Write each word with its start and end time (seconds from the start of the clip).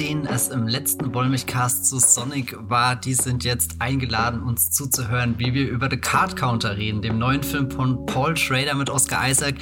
denen 0.00 0.26
es 0.26 0.48
im 0.48 0.66
letzten 0.66 1.14
Wollmilchcast 1.14 1.86
zu 1.86 1.98
Sonic 1.98 2.56
war, 2.68 2.96
die 2.96 3.14
sind 3.14 3.44
jetzt 3.44 3.76
eingeladen, 3.80 4.42
uns 4.42 4.70
zuzuhören, 4.70 5.34
wie 5.38 5.54
wir 5.54 5.68
über 5.68 5.88
The 5.90 5.96
Card 5.96 6.36
Counter 6.36 6.76
reden, 6.76 7.02
dem 7.02 7.18
neuen 7.18 7.42
Film 7.42 7.70
von 7.70 8.04
Paul 8.06 8.36
Schrader 8.36 8.74
mit 8.74 8.90
Oscar 8.90 9.28
Isaac 9.28 9.56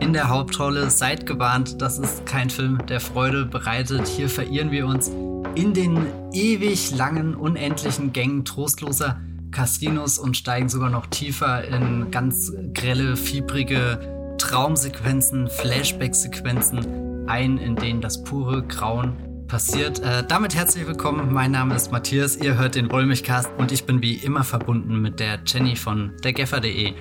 in 0.00 0.12
der 0.12 0.28
Hauptrolle. 0.28 0.90
Seid 0.90 1.26
gewarnt, 1.26 1.80
das 1.80 1.98
ist 1.98 2.26
kein 2.26 2.50
Film, 2.50 2.78
der 2.86 3.00
Freude 3.00 3.46
bereitet. 3.46 4.06
Hier 4.06 4.28
verirren 4.28 4.70
wir 4.70 4.86
uns 4.86 5.08
in 5.54 5.74
den 5.74 6.06
ewig 6.32 6.90
langen, 6.96 7.34
unendlichen 7.34 8.12
Gängen 8.12 8.44
trostloser 8.44 9.20
Casinos 9.50 10.18
und 10.18 10.36
steigen 10.36 10.68
sogar 10.68 10.90
noch 10.90 11.06
tiefer 11.06 11.64
in 11.64 12.10
ganz 12.10 12.52
grelle, 12.74 13.16
fiebrige 13.16 14.34
Traumsequenzen, 14.38 15.48
Flashback-Sequenzen 15.48 17.26
ein, 17.26 17.58
in 17.58 17.76
denen 17.76 18.00
das 18.00 18.22
pure 18.24 18.62
Grauen 18.62 19.27
passiert. 19.48 20.00
Äh, 20.00 20.22
damit 20.28 20.54
herzlich 20.54 20.86
willkommen. 20.86 21.32
Mein 21.32 21.50
Name 21.50 21.74
ist 21.74 21.90
Matthias. 21.90 22.36
Ihr 22.36 22.56
hört 22.56 22.74
den 22.74 22.92
Wollmilchcast 22.92 23.50
und 23.56 23.72
ich 23.72 23.84
bin 23.84 24.02
wie 24.02 24.14
immer 24.14 24.44
verbunden 24.44 25.00
mit 25.00 25.18
der 25.18 25.40
Jenny 25.44 25.74
von 25.74 26.12
dergeffer.de. 26.22 26.92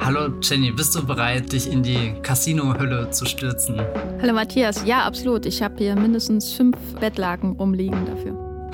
Hallo 0.00 0.34
Jenny, 0.42 0.72
bist 0.72 0.94
du 0.96 1.06
bereit, 1.06 1.52
dich 1.52 1.70
in 1.70 1.84
die 1.84 2.14
Casino-Hölle 2.22 3.10
zu 3.10 3.26
stürzen? 3.26 3.80
Hallo 4.20 4.34
Matthias, 4.34 4.84
ja, 4.84 5.04
absolut. 5.04 5.46
Ich 5.46 5.62
habe 5.62 5.76
hier 5.78 5.94
mindestens 5.94 6.52
fünf 6.52 6.76
Bettlaken 6.98 7.52
rumliegen 7.52 8.04
dafür. 8.04 8.70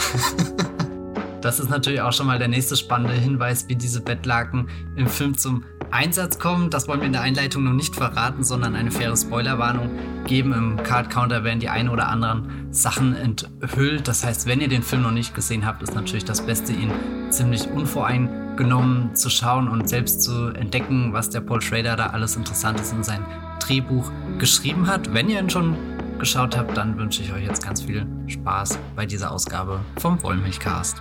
das 1.42 1.60
ist 1.60 1.68
natürlich 1.68 2.00
auch 2.00 2.14
schon 2.14 2.26
mal 2.26 2.38
der 2.38 2.48
nächste 2.48 2.74
spannende 2.74 3.14
Hinweis, 3.14 3.68
wie 3.68 3.76
diese 3.76 4.00
Bettlaken 4.00 4.68
im 4.96 5.06
Film 5.06 5.36
zum 5.36 5.64
Einsatz 5.90 6.38
kommen. 6.38 6.70
Das 6.70 6.88
wollen 6.88 7.00
wir 7.00 7.06
in 7.06 7.12
der 7.12 7.22
Einleitung 7.22 7.64
noch 7.64 7.72
nicht 7.72 7.96
verraten, 7.96 8.44
sondern 8.44 8.76
eine 8.76 8.90
faire 8.90 9.16
Spoilerwarnung 9.16 9.90
geben. 10.26 10.52
Im 10.52 10.82
Card 10.82 11.10
Counter 11.10 11.44
werden 11.44 11.60
die 11.60 11.68
ein 11.68 11.88
oder 11.88 12.08
anderen 12.08 12.68
Sachen 12.70 13.14
enthüllt. 13.14 14.08
Das 14.08 14.24
heißt, 14.24 14.46
wenn 14.46 14.60
ihr 14.60 14.68
den 14.68 14.82
Film 14.82 15.02
noch 15.02 15.10
nicht 15.10 15.34
gesehen 15.34 15.66
habt, 15.66 15.82
ist 15.82 15.94
natürlich 15.94 16.24
das 16.24 16.44
Beste, 16.44 16.72
ihn 16.72 16.92
ziemlich 17.30 17.68
unvoreingenommen 17.68 19.14
zu 19.14 19.30
schauen 19.30 19.68
und 19.68 19.88
selbst 19.88 20.22
zu 20.22 20.48
entdecken, 20.48 21.12
was 21.12 21.30
der 21.30 21.40
Paul 21.40 21.60
Schrader 21.60 21.96
da 21.96 22.06
alles 22.08 22.36
Interessantes 22.36 22.92
in 22.92 23.02
sein 23.02 23.24
Drehbuch 23.60 24.10
geschrieben 24.38 24.86
hat. 24.86 25.12
Wenn 25.12 25.28
ihr 25.28 25.40
ihn 25.40 25.50
schon 25.50 25.76
geschaut 26.18 26.56
habt, 26.56 26.76
dann 26.76 26.98
wünsche 26.98 27.22
ich 27.22 27.32
euch 27.32 27.44
jetzt 27.44 27.64
ganz 27.64 27.82
viel 27.82 28.06
Spaß 28.26 28.78
bei 28.94 29.06
dieser 29.06 29.32
Ausgabe 29.32 29.80
vom 29.98 30.22
Wollmilchcast. 30.22 31.00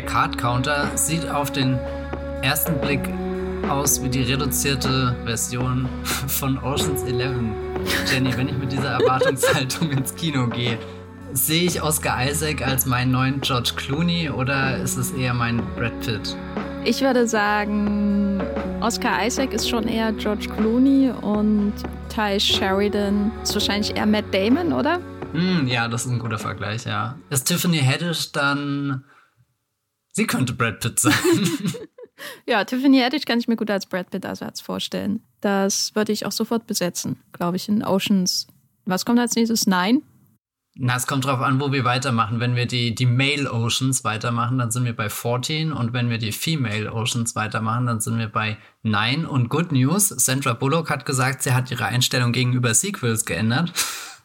Der 0.00 0.06
Card 0.06 0.38
Counter 0.38 0.90
sieht 0.94 1.28
auf 1.28 1.52
den 1.52 1.78
ersten 2.40 2.80
Blick 2.80 3.02
aus 3.68 4.02
wie 4.02 4.08
die 4.08 4.22
reduzierte 4.22 5.14
Version 5.26 5.90
von 6.26 6.56
Oceans 6.56 7.02
11. 7.02 7.36
Jenny, 8.10 8.34
wenn 8.34 8.48
ich 8.48 8.56
mit 8.56 8.72
dieser 8.72 8.92
Erwartungshaltung 8.92 9.90
ins 9.90 10.14
Kino 10.14 10.46
gehe, 10.46 10.78
sehe 11.34 11.64
ich 11.64 11.82
Oscar 11.82 12.26
Isaac 12.26 12.66
als 12.66 12.86
meinen 12.86 13.10
neuen 13.10 13.42
George 13.42 13.72
Clooney 13.76 14.30
oder 14.30 14.78
ist 14.78 14.96
es 14.96 15.10
eher 15.10 15.34
mein 15.34 15.60
Brad 15.76 16.00
Pitt? 16.00 16.34
Ich 16.82 17.02
würde 17.02 17.28
sagen, 17.28 18.40
Oscar 18.80 19.26
Isaac 19.26 19.52
ist 19.52 19.68
schon 19.68 19.86
eher 19.86 20.12
George 20.12 20.48
Clooney 20.48 21.10
und 21.20 21.74
Ty 22.08 22.40
Sheridan 22.40 23.32
ist 23.42 23.52
wahrscheinlich 23.52 23.94
eher 23.94 24.06
Matt 24.06 24.32
Damon, 24.32 24.72
oder? 24.72 24.98
Hm, 25.34 25.68
ja, 25.68 25.88
das 25.88 26.06
ist 26.06 26.12
ein 26.12 26.18
guter 26.18 26.38
Vergleich, 26.38 26.86
ja. 26.86 27.16
Ist 27.28 27.44
Tiffany 27.44 27.80
Haddish 27.80 28.32
dann 28.32 29.04
Sie 30.12 30.26
könnte 30.26 30.52
Brad 30.52 30.80
Pitt 30.80 30.98
sein. 30.98 31.12
ja, 32.46 32.64
Tiffany 32.64 33.00
Haddish 33.00 33.24
kann 33.24 33.38
ich 33.38 33.48
mir 33.48 33.56
gut 33.56 33.70
als 33.70 33.86
Brad 33.86 34.10
Pitt-Ersatz 34.10 34.60
vorstellen. 34.60 35.22
Das 35.40 35.94
würde 35.94 36.12
ich 36.12 36.26
auch 36.26 36.32
sofort 36.32 36.66
besetzen, 36.66 37.18
glaube 37.32 37.56
ich, 37.56 37.68
in 37.68 37.84
Oceans. 37.84 38.46
Was 38.84 39.04
kommt 39.04 39.18
als 39.18 39.36
nächstes? 39.36 39.66
Nein? 39.66 40.02
Na, 40.76 40.96
es 40.96 41.06
kommt 41.06 41.24
drauf 41.24 41.40
an, 41.40 41.60
wo 41.60 41.72
wir 41.72 41.84
weitermachen. 41.84 42.40
Wenn 42.40 42.56
wir 42.56 42.66
die, 42.66 42.94
die 42.94 43.06
Male 43.06 43.52
Oceans 43.52 44.04
weitermachen, 44.04 44.58
dann 44.58 44.70
sind 44.70 44.84
wir 44.84 44.94
bei 44.94 45.10
14. 45.10 45.72
Und 45.72 45.92
wenn 45.92 46.10
wir 46.10 46.18
die 46.18 46.32
Female 46.32 46.92
Oceans 46.92 47.34
weitermachen, 47.34 47.86
dann 47.86 48.00
sind 48.00 48.18
wir 48.18 48.28
bei 48.28 48.56
9. 48.82 49.26
Und 49.26 49.48
Good 49.48 49.72
News, 49.72 50.08
Sandra 50.08 50.54
Bullock 50.54 50.88
hat 50.90 51.04
gesagt, 51.04 51.42
sie 51.42 51.52
hat 51.52 51.70
ihre 51.70 51.86
Einstellung 51.86 52.32
gegenüber 52.32 52.72
Sequels 52.72 53.24
geändert. 53.24 53.72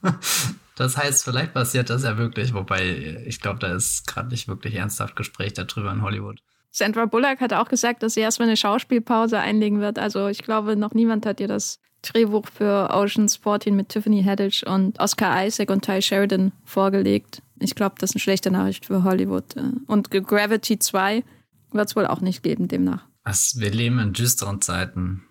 Das 0.75 0.97
heißt, 0.97 1.24
vielleicht 1.24 1.53
passiert 1.53 1.90
das 1.90 2.03
ja 2.03 2.18
wirklich, 2.18 2.53
wobei 2.53 3.24
ich 3.25 3.40
glaube, 3.40 3.59
da 3.59 3.74
ist 3.74 4.06
gerade 4.08 4.30
nicht 4.30 4.47
wirklich 4.47 4.75
ernsthaft 4.75 5.16
Gespräch 5.16 5.53
darüber 5.53 5.91
in 5.91 6.02
Hollywood. 6.02 6.41
Sandra 6.72 7.06
Bullock 7.06 7.40
hat 7.40 7.53
auch 7.53 7.69
gesagt, 7.69 8.03
dass 8.03 8.16
sie 8.16 8.19
erstmal 8.19 8.50
eine 8.50 8.58
Schauspielpause 8.58 9.40
einlegen 9.40 9.80
wird. 9.80 9.97
Also 9.97 10.28
ich 10.28 10.44
glaube, 10.44 10.75
noch 10.75 10.94
niemand 10.94 11.25
hat 11.25 11.40
ihr 11.40 11.47
das 11.47 11.80
Drehbuch 12.02 12.47
für 12.47 12.90
Ocean's 12.91 13.38
14 13.38 13.74
mit 13.74 13.90
Tiffany 13.90 14.22
Haddish 14.24 14.64
und 14.64 15.00
Oscar 15.00 15.46
Isaac 15.46 15.69
und 15.72 15.85
Ty 15.85 16.02
Sheridan 16.02 16.52
vorgelegt. 16.66 17.41
Ich 17.59 17.75
glaube, 17.75 17.96
das 18.00 18.12
ist 18.12 18.16
eine 18.16 18.22
schlechte 18.22 18.52
Nachricht 18.52 18.85
für 18.85 19.06
Hollywood. 19.06 19.56
Und 19.88 20.12
Gravity 20.12 20.78
2 20.78 21.24
wird 21.72 21.88
es 21.88 21.96
wohl 21.96 22.06
auch 22.06 22.19
nicht 22.19 22.44
geben, 22.44 22.68
demnach. 22.68 23.06
Was, 23.24 23.59
wir 23.59 23.72
leben 23.72 24.00
in 24.00 24.12
düsteren 24.12 24.62
Zeiten. 24.62 25.24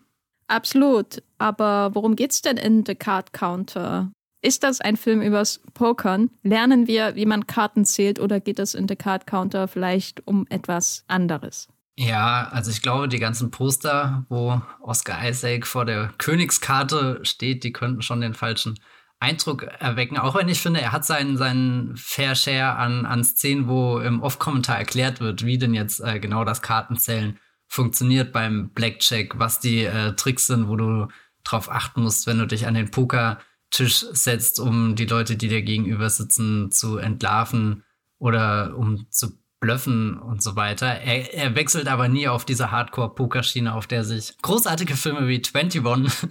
Absolut. 0.48 1.22
Aber 1.36 1.94
worum 1.94 2.16
geht's 2.16 2.40
denn 2.42 2.56
in 2.56 2.84
The 2.86 2.94
Card 2.94 3.34
Counter? 3.34 4.10
Ist 4.44 4.62
das 4.62 4.82
ein 4.82 4.98
Film 4.98 5.22
übers 5.22 5.62
Pokern? 5.72 6.28
Lernen 6.42 6.86
wir, 6.86 7.16
wie 7.16 7.24
man 7.24 7.46
Karten 7.46 7.86
zählt 7.86 8.20
oder 8.20 8.40
geht 8.40 8.58
es 8.58 8.74
in 8.74 8.86
The 8.86 8.94
Card 8.94 9.26
Counter 9.26 9.68
vielleicht 9.68 10.26
um 10.26 10.46
etwas 10.50 11.02
anderes? 11.08 11.68
Ja, 11.96 12.48
also 12.52 12.70
ich 12.70 12.82
glaube, 12.82 13.08
die 13.08 13.20
ganzen 13.20 13.50
Poster, 13.50 14.26
wo 14.28 14.60
Oscar 14.82 15.26
Isaac 15.26 15.66
vor 15.66 15.86
der 15.86 16.12
Königskarte 16.18 17.20
steht, 17.22 17.64
die 17.64 17.72
könnten 17.72 18.02
schon 18.02 18.20
den 18.20 18.34
falschen 18.34 18.78
Eindruck 19.18 19.62
erwecken. 19.62 20.18
Auch 20.18 20.34
wenn 20.34 20.50
ich 20.50 20.60
finde, 20.60 20.82
er 20.82 20.92
hat 20.92 21.06
seinen, 21.06 21.38
seinen 21.38 21.96
Fair 21.96 22.34
Share 22.34 22.76
an, 22.76 23.06
an 23.06 23.24
Szenen, 23.24 23.66
wo 23.66 23.98
im 23.98 24.20
Off-Kommentar 24.20 24.76
erklärt 24.76 25.20
wird, 25.20 25.46
wie 25.46 25.56
denn 25.56 25.72
jetzt 25.72 26.00
äh, 26.00 26.20
genau 26.20 26.44
das 26.44 26.60
Kartenzählen 26.60 27.38
funktioniert 27.66 28.30
beim 28.34 28.68
Blackjack, 28.74 29.38
was 29.38 29.60
die 29.60 29.84
äh, 29.84 30.12
Tricks 30.16 30.48
sind, 30.48 30.68
wo 30.68 30.76
du 30.76 31.08
drauf 31.44 31.70
achten 31.70 32.02
musst, 32.02 32.26
wenn 32.26 32.38
du 32.38 32.46
dich 32.46 32.66
an 32.66 32.74
den 32.74 32.90
Poker 32.90 33.38
Tisch 33.74 34.04
setzt, 34.12 34.60
um 34.60 34.94
die 34.94 35.06
Leute, 35.06 35.36
die 35.36 35.48
dir 35.48 35.62
gegenüber 35.62 36.08
sitzen, 36.08 36.70
zu 36.70 36.98
entlarven 36.98 37.82
oder 38.18 38.76
um 38.76 39.10
zu 39.10 39.32
bluffen 39.58 40.18
und 40.18 40.42
so 40.42 40.56
weiter. 40.56 40.86
Er, 40.86 41.34
er 41.34 41.56
wechselt 41.56 41.88
aber 41.88 42.08
nie 42.08 42.28
auf 42.28 42.44
diese 42.44 42.70
Hardcore-Pokerschiene, 42.70 43.74
auf 43.74 43.86
der 43.86 44.04
sich 44.04 44.36
großartige 44.42 44.94
Filme 44.94 45.26
wie 45.26 45.42
21 45.42 45.82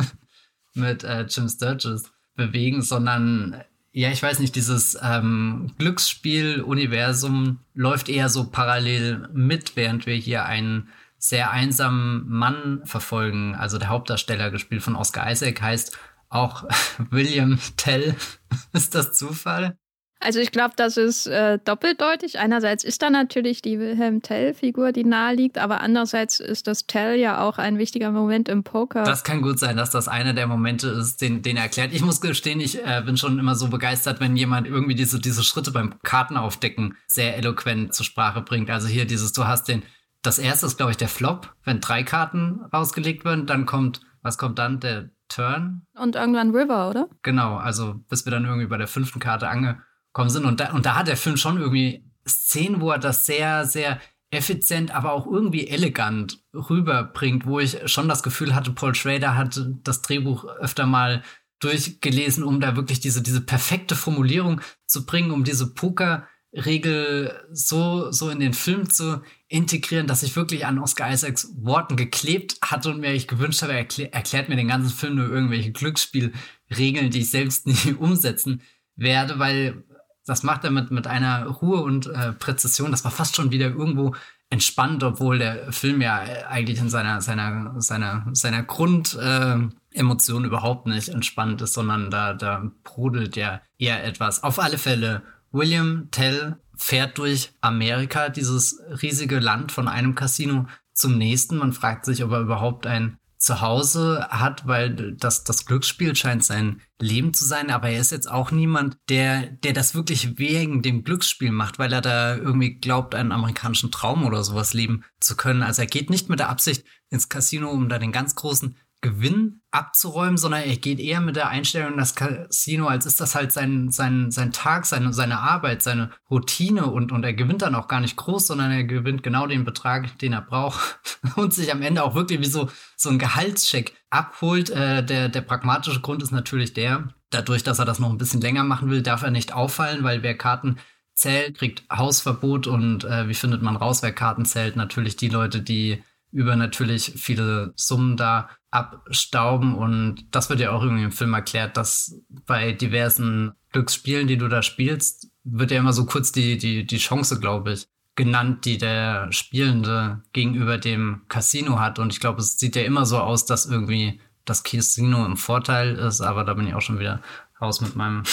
mit 0.74 1.04
äh, 1.04 1.24
Jim 1.24 1.50
Sturgis 1.50 2.12
bewegen, 2.36 2.82
sondern 2.82 3.62
ja, 3.92 4.10
ich 4.10 4.24
weiß 4.24 4.40
nicht, 4.40 4.56
dieses 4.56 4.98
ähm, 5.04 5.74
Glücksspiel-Universum 5.78 7.60
läuft 7.76 8.10
eher 8.10 8.30
so 8.30 8.50
parallel 8.50 9.28
mit, 9.34 9.76
während 9.76 10.06
wir 10.06 10.16
hier 10.16 10.46
einen 10.46 10.90
sehr 11.18 11.52
einsamen 11.52 12.28
Mann 12.28 12.82
verfolgen. 12.86 13.54
Also 13.56 13.78
der 13.78 13.90
Hauptdarsteller, 13.90 14.50
gespielt 14.50 14.82
von 14.82 14.96
Oscar 14.96 15.30
Isaac, 15.32 15.62
heißt 15.62 15.98
auch 16.34 16.64
William 17.10 17.60
Tell. 17.78 18.16
ist 18.74 18.96
das 18.96 19.14
Zufall? 19.14 19.78
Also 20.24 20.40
ich 20.40 20.52
glaube, 20.52 20.74
das 20.78 20.96
ist 20.96 21.28
äh, 21.28 21.60
doppeldeutig. 21.64 22.40
Einerseits 22.40 22.86
ist 22.86 23.02
da 23.02 23.10
natürlich 23.10 23.62
die 23.62 23.78
Wilhelm 23.78 24.22
Tell-Figur, 24.22 24.94
die 24.94 25.04
nahe 25.04 25.36
liegt, 25.36 25.58
aber 25.58 25.82
andererseits 25.82 26.40
ist 26.40 26.68
das 26.68 26.88
Tell 26.88 27.20
ja 27.20 27.42
auch 27.42 27.58
ein 27.58 27.78
wichtiger 27.78 28.10
Moment 28.12 28.48
im 28.48 28.64
Poker. 28.64 29.04
Das 29.04 29.26
kann 29.26 29.42
gut 29.42 29.60
sein, 29.60 29.76
dass 29.76 29.90
das 29.90 30.08
einer 30.08 30.34
der 30.34 30.48
Momente 30.48 30.88
ist, 30.88 31.22
den, 31.22 31.42
den 31.42 31.58
er 31.58 31.64
erklärt. 31.64 31.94
Ich 31.94 32.02
muss 32.02 32.22
gestehen, 32.22 32.62
ich 32.62 32.86
äh, 32.86 33.02
bin 33.06 33.18
schon 33.18 33.38
immer 33.38 33.56
so 33.56 33.68
begeistert, 33.68 34.22
wenn 34.22 34.38
jemand 34.38 34.66
irgendwie 34.66 34.96
diese, 34.96 35.20
diese 35.20 35.44
Schritte 35.44 35.72
beim 35.72 35.96
Kartenaufdecken 36.04 36.96
sehr 37.08 37.36
eloquent 37.36 37.94
zur 37.94 38.06
Sprache 38.06 38.42
bringt. 38.42 38.70
Also 38.70 38.88
hier 38.88 39.06
dieses, 39.06 39.34
du 39.34 39.46
hast 39.46 39.68
den, 39.68 39.84
das 40.22 40.40
erste 40.40 40.68
ist, 40.68 40.78
glaube 40.78 40.92
ich, 40.92 40.98
der 40.98 41.10
Flop, 41.10 41.54
wenn 41.66 41.82
drei 41.82 42.04
Karten 42.04 42.62
rausgelegt 42.74 43.26
werden, 43.26 43.46
dann 43.46 43.66
kommt, 43.66 44.00
was 44.22 44.38
kommt 44.38 44.58
dann? 44.58 44.80
Der 44.80 45.10
Turn. 45.34 45.86
Und 45.96 46.16
irgendwann 46.16 46.56
River, 46.56 46.90
oder? 46.90 47.10
Genau, 47.22 47.56
also 47.56 47.96
bis 48.10 48.26
wir 48.26 48.32
dann 48.32 48.46
irgendwie 48.46 48.68
bei 48.68 48.78
der 48.78 48.88
fünften 48.88 49.20
Karte 49.20 49.48
angekommen 49.48 50.30
sind. 50.30 50.46
Und 50.46 50.60
da, 50.60 50.72
und 50.74 50.86
da 50.86 50.96
hat 50.96 51.08
der 51.08 51.18
Film 51.18 51.38
schon 51.38 51.58
irgendwie 51.58 52.06
Szenen, 52.28 52.82
wo 52.82 52.92
er 52.92 53.00
das 53.00 53.26
sehr, 53.26 53.66
sehr 53.66 54.00
effizient, 54.32 54.92
aber 54.92 55.14
auch 55.14 55.28
irgendwie 55.28 55.68
elegant 55.68 56.40
rüberbringt, 56.54 57.46
wo 57.46 57.60
ich 57.60 57.80
schon 57.92 58.08
das 58.08 58.24
Gefühl 58.24 58.56
hatte, 58.56 58.72
Paul 58.72 58.96
Schrader 58.96 59.38
hat 59.38 59.62
das 59.84 60.02
Drehbuch 60.02 60.46
öfter 60.46 60.86
mal 60.86 61.24
durchgelesen, 61.60 62.44
um 62.44 62.60
da 62.60 62.76
wirklich 62.76 63.00
diese, 63.00 63.22
diese 63.22 63.42
perfekte 63.42 63.96
Formulierung 63.96 64.62
zu 64.86 65.06
bringen, 65.06 65.32
um 65.32 65.44
diese 65.44 65.74
Poker- 65.74 66.28
Regel 66.54 67.34
so, 67.52 68.12
so 68.12 68.30
in 68.30 68.40
den 68.40 68.54
Film 68.54 68.90
zu 68.90 69.22
integrieren, 69.48 70.08
dass 70.08 70.24
ich 70.24 70.36
wirklich 70.36 70.66
an 70.66 70.80
Oscar 70.80 71.12
Isaacs 71.12 71.52
Worten 71.58 71.96
geklebt 71.96 72.58
hatte 72.62 72.92
und 72.92 73.00
mir 73.00 73.14
ich 73.14 73.28
gewünscht 73.28 73.64
habe, 73.64 73.74
er 73.74 73.80
erklär, 73.80 74.14
erklärt 74.14 74.50
mir 74.50 74.56
den 74.56 74.68
ganzen 74.68 74.96
Film 74.96 75.16
nur 75.16 75.30
irgendwelche 75.30 75.72
Glücksspielregeln, 75.72 77.10
die 77.10 77.22
ich 77.22 77.32
selbst 77.32 77.66
nie 77.86 77.94
umsetzen 77.94 78.62
werde, 78.96 79.40
weil 79.40 79.84
das 80.26 80.44
macht 80.44 80.64
er 80.64 80.72
mit, 80.72 80.92
mit 80.92 81.08
einer 81.08 81.46
Ruhe 81.48 81.82
und 81.82 82.08
äh, 82.08 82.32
Präzision. 82.34 82.92
Das 82.92 83.04
war 83.04 83.12
fast 83.12 83.36
schon 83.36 83.52
wieder 83.52 83.68
irgendwo 83.68 84.16
entspannt, 84.50 85.04
obwohl 85.04 85.40
der 85.40 85.74
Film 85.74 86.02
ja 86.02 86.20
eigentlich 86.48 86.80
in 86.80 86.90
seiner, 86.90 87.22
seiner, 87.22 87.82
seiner, 87.82 88.28
seiner 88.34 88.64
Grundemotion 88.64 90.44
äh, 90.44 90.48
überhaupt 90.48 90.86
nicht 90.86 91.10
entspannt 91.10 91.62
ist, 91.62 91.74
sondern 91.74 92.12
da, 92.12 92.36
da 92.36 92.72
brodelt 92.84 93.36
ja 93.36 93.62
eher 93.80 94.04
etwas. 94.06 94.44
Auf 94.44 94.60
alle 94.60 94.78
Fälle, 94.78 95.24
William 95.54 96.10
Tell 96.12 96.58
fährt 96.76 97.18
durch 97.18 97.54
Amerika, 97.62 98.30
dieses 98.30 98.82
riesige 99.02 99.40
Land 99.40 99.72
von 99.72 99.88
einem 99.88 100.16
Casino 100.16 100.68
zum 100.94 101.18
nächsten. 101.18 101.58
Man 101.58 101.72
fragt 101.72 102.06
sich, 102.06 102.24
ob 102.24 102.32
er 102.32 102.42
überhaupt 102.42 102.88
ein 102.88 103.18
zu 103.38 103.62
Hause 103.62 104.26
hat, 104.30 104.68
weil 104.68 105.14
das, 105.16 105.44
das 105.44 105.66
Glücksspiel 105.66 106.16
scheint 106.16 106.46
sein 106.46 106.82
Leben 107.00 107.34
zu 107.34 107.44
sein, 107.44 107.72
aber 107.72 107.90
er 107.90 108.00
ist 108.00 108.12
jetzt 108.12 108.32
auch 108.32 108.52
niemand, 108.52 108.98
der, 109.10 109.48
der 109.48 109.74
das 109.74 109.94
wirklich 109.94 110.40
wegen 110.40 110.82
dem 110.82 111.04
Glücksspiel 111.04 111.52
macht, 111.52 111.78
weil 111.78 111.92
er 111.92 112.00
da 112.00 112.38
irgendwie 112.38 112.76
glaubt, 112.76 113.14
einen 113.14 113.34
amerikanischen 113.34 113.92
Traum 113.92 114.26
oder 114.26 114.44
sowas 114.46 114.74
leben 114.74 115.04
zu 115.20 115.36
können. 115.36 115.62
Also 115.62 115.82
er 115.82 115.88
geht 115.88 116.10
nicht 116.10 116.30
mit 116.30 116.40
der 116.40 116.50
Absicht 116.50 116.86
ins 117.10 117.28
Casino, 117.28 117.70
um 117.70 117.90
da 117.90 118.00
den 118.00 118.14
ganz 118.14 118.36
großen 118.36 118.78
Gewinn 119.04 119.62
abzuräumen, 119.70 120.38
sondern 120.38 120.64
er 120.64 120.78
geht 120.78 121.00
eher 121.00 121.20
mit 121.20 121.36
der 121.36 121.50
Einstellung 121.50 121.92
in 121.92 121.98
das 121.98 122.16
Casino, 122.16 122.88
als 122.88 123.06
ist 123.06 123.20
das 123.20 123.36
halt 123.36 123.52
sein, 123.52 123.92
sein, 123.92 124.32
sein 124.32 124.52
Tag, 124.52 124.86
seine, 124.86 125.14
seine 125.14 125.40
Arbeit, 125.40 125.84
seine 125.84 126.10
Routine 126.32 126.88
und, 126.88 127.12
und 127.12 127.24
er 127.24 127.34
gewinnt 127.34 127.62
dann 127.62 127.76
auch 127.76 127.88
gar 127.88 128.00
nicht 128.00 128.16
groß, 128.16 128.48
sondern 128.48 128.72
er 128.72 128.86
gewinnt 128.86 129.22
genau 129.22 129.46
den 129.46 129.66
Betrag, 129.66 130.18
den 130.20 130.34
er 130.34 130.42
braucht 130.42 131.00
und 131.36 131.54
sich 131.54 131.72
am 131.72 131.82
Ende 131.82 132.02
auch 132.04 132.16
wirklich 132.16 132.40
wie 132.40 132.46
so, 132.46 132.70
so 132.96 133.10
ein 133.10 133.20
Gehaltscheck 133.20 133.94
abholt. 134.10 134.70
Äh, 134.70 135.04
der, 135.04 135.28
der 135.30 135.42
pragmatische 135.42 136.02
Grund 136.02 136.24
ist 136.24 136.32
natürlich 136.32 136.74
der, 136.74 137.10
dadurch, 137.30 137.64
dass 137.64 137.80
er 137.80 137.86
das 137.86 138.00
noch 138.00 138.10
ein 138.10 138.18
bisschen 138.18 138.42
länger 138.42 138.64
machen 138.64 138.90
will, 138.90 139.02
darf 139.02 139.22
er 139.22 139.32
nicht 139.32 139.54
auffallen, 139.54 140.04
weil 140.04 140.24
wer 140.24 140.38
Karten 140.38 140.78
zählt, 141.14 141.58
kriegt 141.58 141.84
Hausverbot 141.92 142.68
und 142.68 143.04
äh, 143.04 143.28
wie 143.28 143.36
findet 143.36 143.62
man 143.62 143.76
raus, 143.76 144.02
wer 144.02 144.14
Karten 144.14 144.46
zählt? 144.46 144.78
Natürlich 144.78 145.18
die 145.18 145.30
Leute, 145.30 145.62
die 145.62 146.04
über 146.34 146.56
natürlich 146.56 147.14
viele 147.16 147.74
Summen 147.76 148.18
da 148.18 148.50
abstauben. 148.72 149.76
Und 149.76 150.26
das 150.32 150.50
wird 150.50 150.60
ja 150.60 150.72
auch 150.72 150.84
irgendwie 150.84 151.04
im 151.04 151.12
Film 151.12 151.34
erklärt, 151.34 151.78
dass 151.78 152.20
bei 152.46 152.72
diversen 152.72 153.54
Glücksspielen, 153.72 154.28
die 154.28 154.38
du 154.38 154.48
da 154.48 154.62
spielst, 154.64 155.30
wird 155.44 155.72
ja 155.72 155.78
immer 155.78 155.94
so 155.94 156.06
kurz 156.06 156.32
die, 156.32 156.58
die, 156.58 156.86
die 156.86 156.98
Chance, 156.98 157.40
glaube 157.40 157.74
ich, 157.74 157.88
genannt, 158.16 158.66
die 158.66 158.78
der 158.78 159.32
Spielende 159.32 160.24
gegenüber 160.34 160.78
dem 160.78 161.22
Casino 161.30 161.80
hat. 161.80 162.00
Und 162.00 162.12
ich 162.12 162.20
glaube, 162.20 162.42
es 162.42 162.58
sieht 162.58 162.76
ja 162.76 162.84
immer 162.84 163.06
so 163.06 163.20
aus, 163.20 163.46
dass 163.46 163.66
irgendwie 163.66 164.20
das 164.46 164.64
Casino 164.64 165.26
im 165.26 165.38
Vorteil 165.38 165.96
ist, 165.96 166.22
aber 166.22 166.44
da 166.44 166.54
bin 166.54 166.68
ich 166.68 166.74
auch 166.74 166.82
schon 166.82 167.00
wieder 167.00 167.22
raus 167.62 167.80
mit 167.80 167.96
meinem 167.96 168.24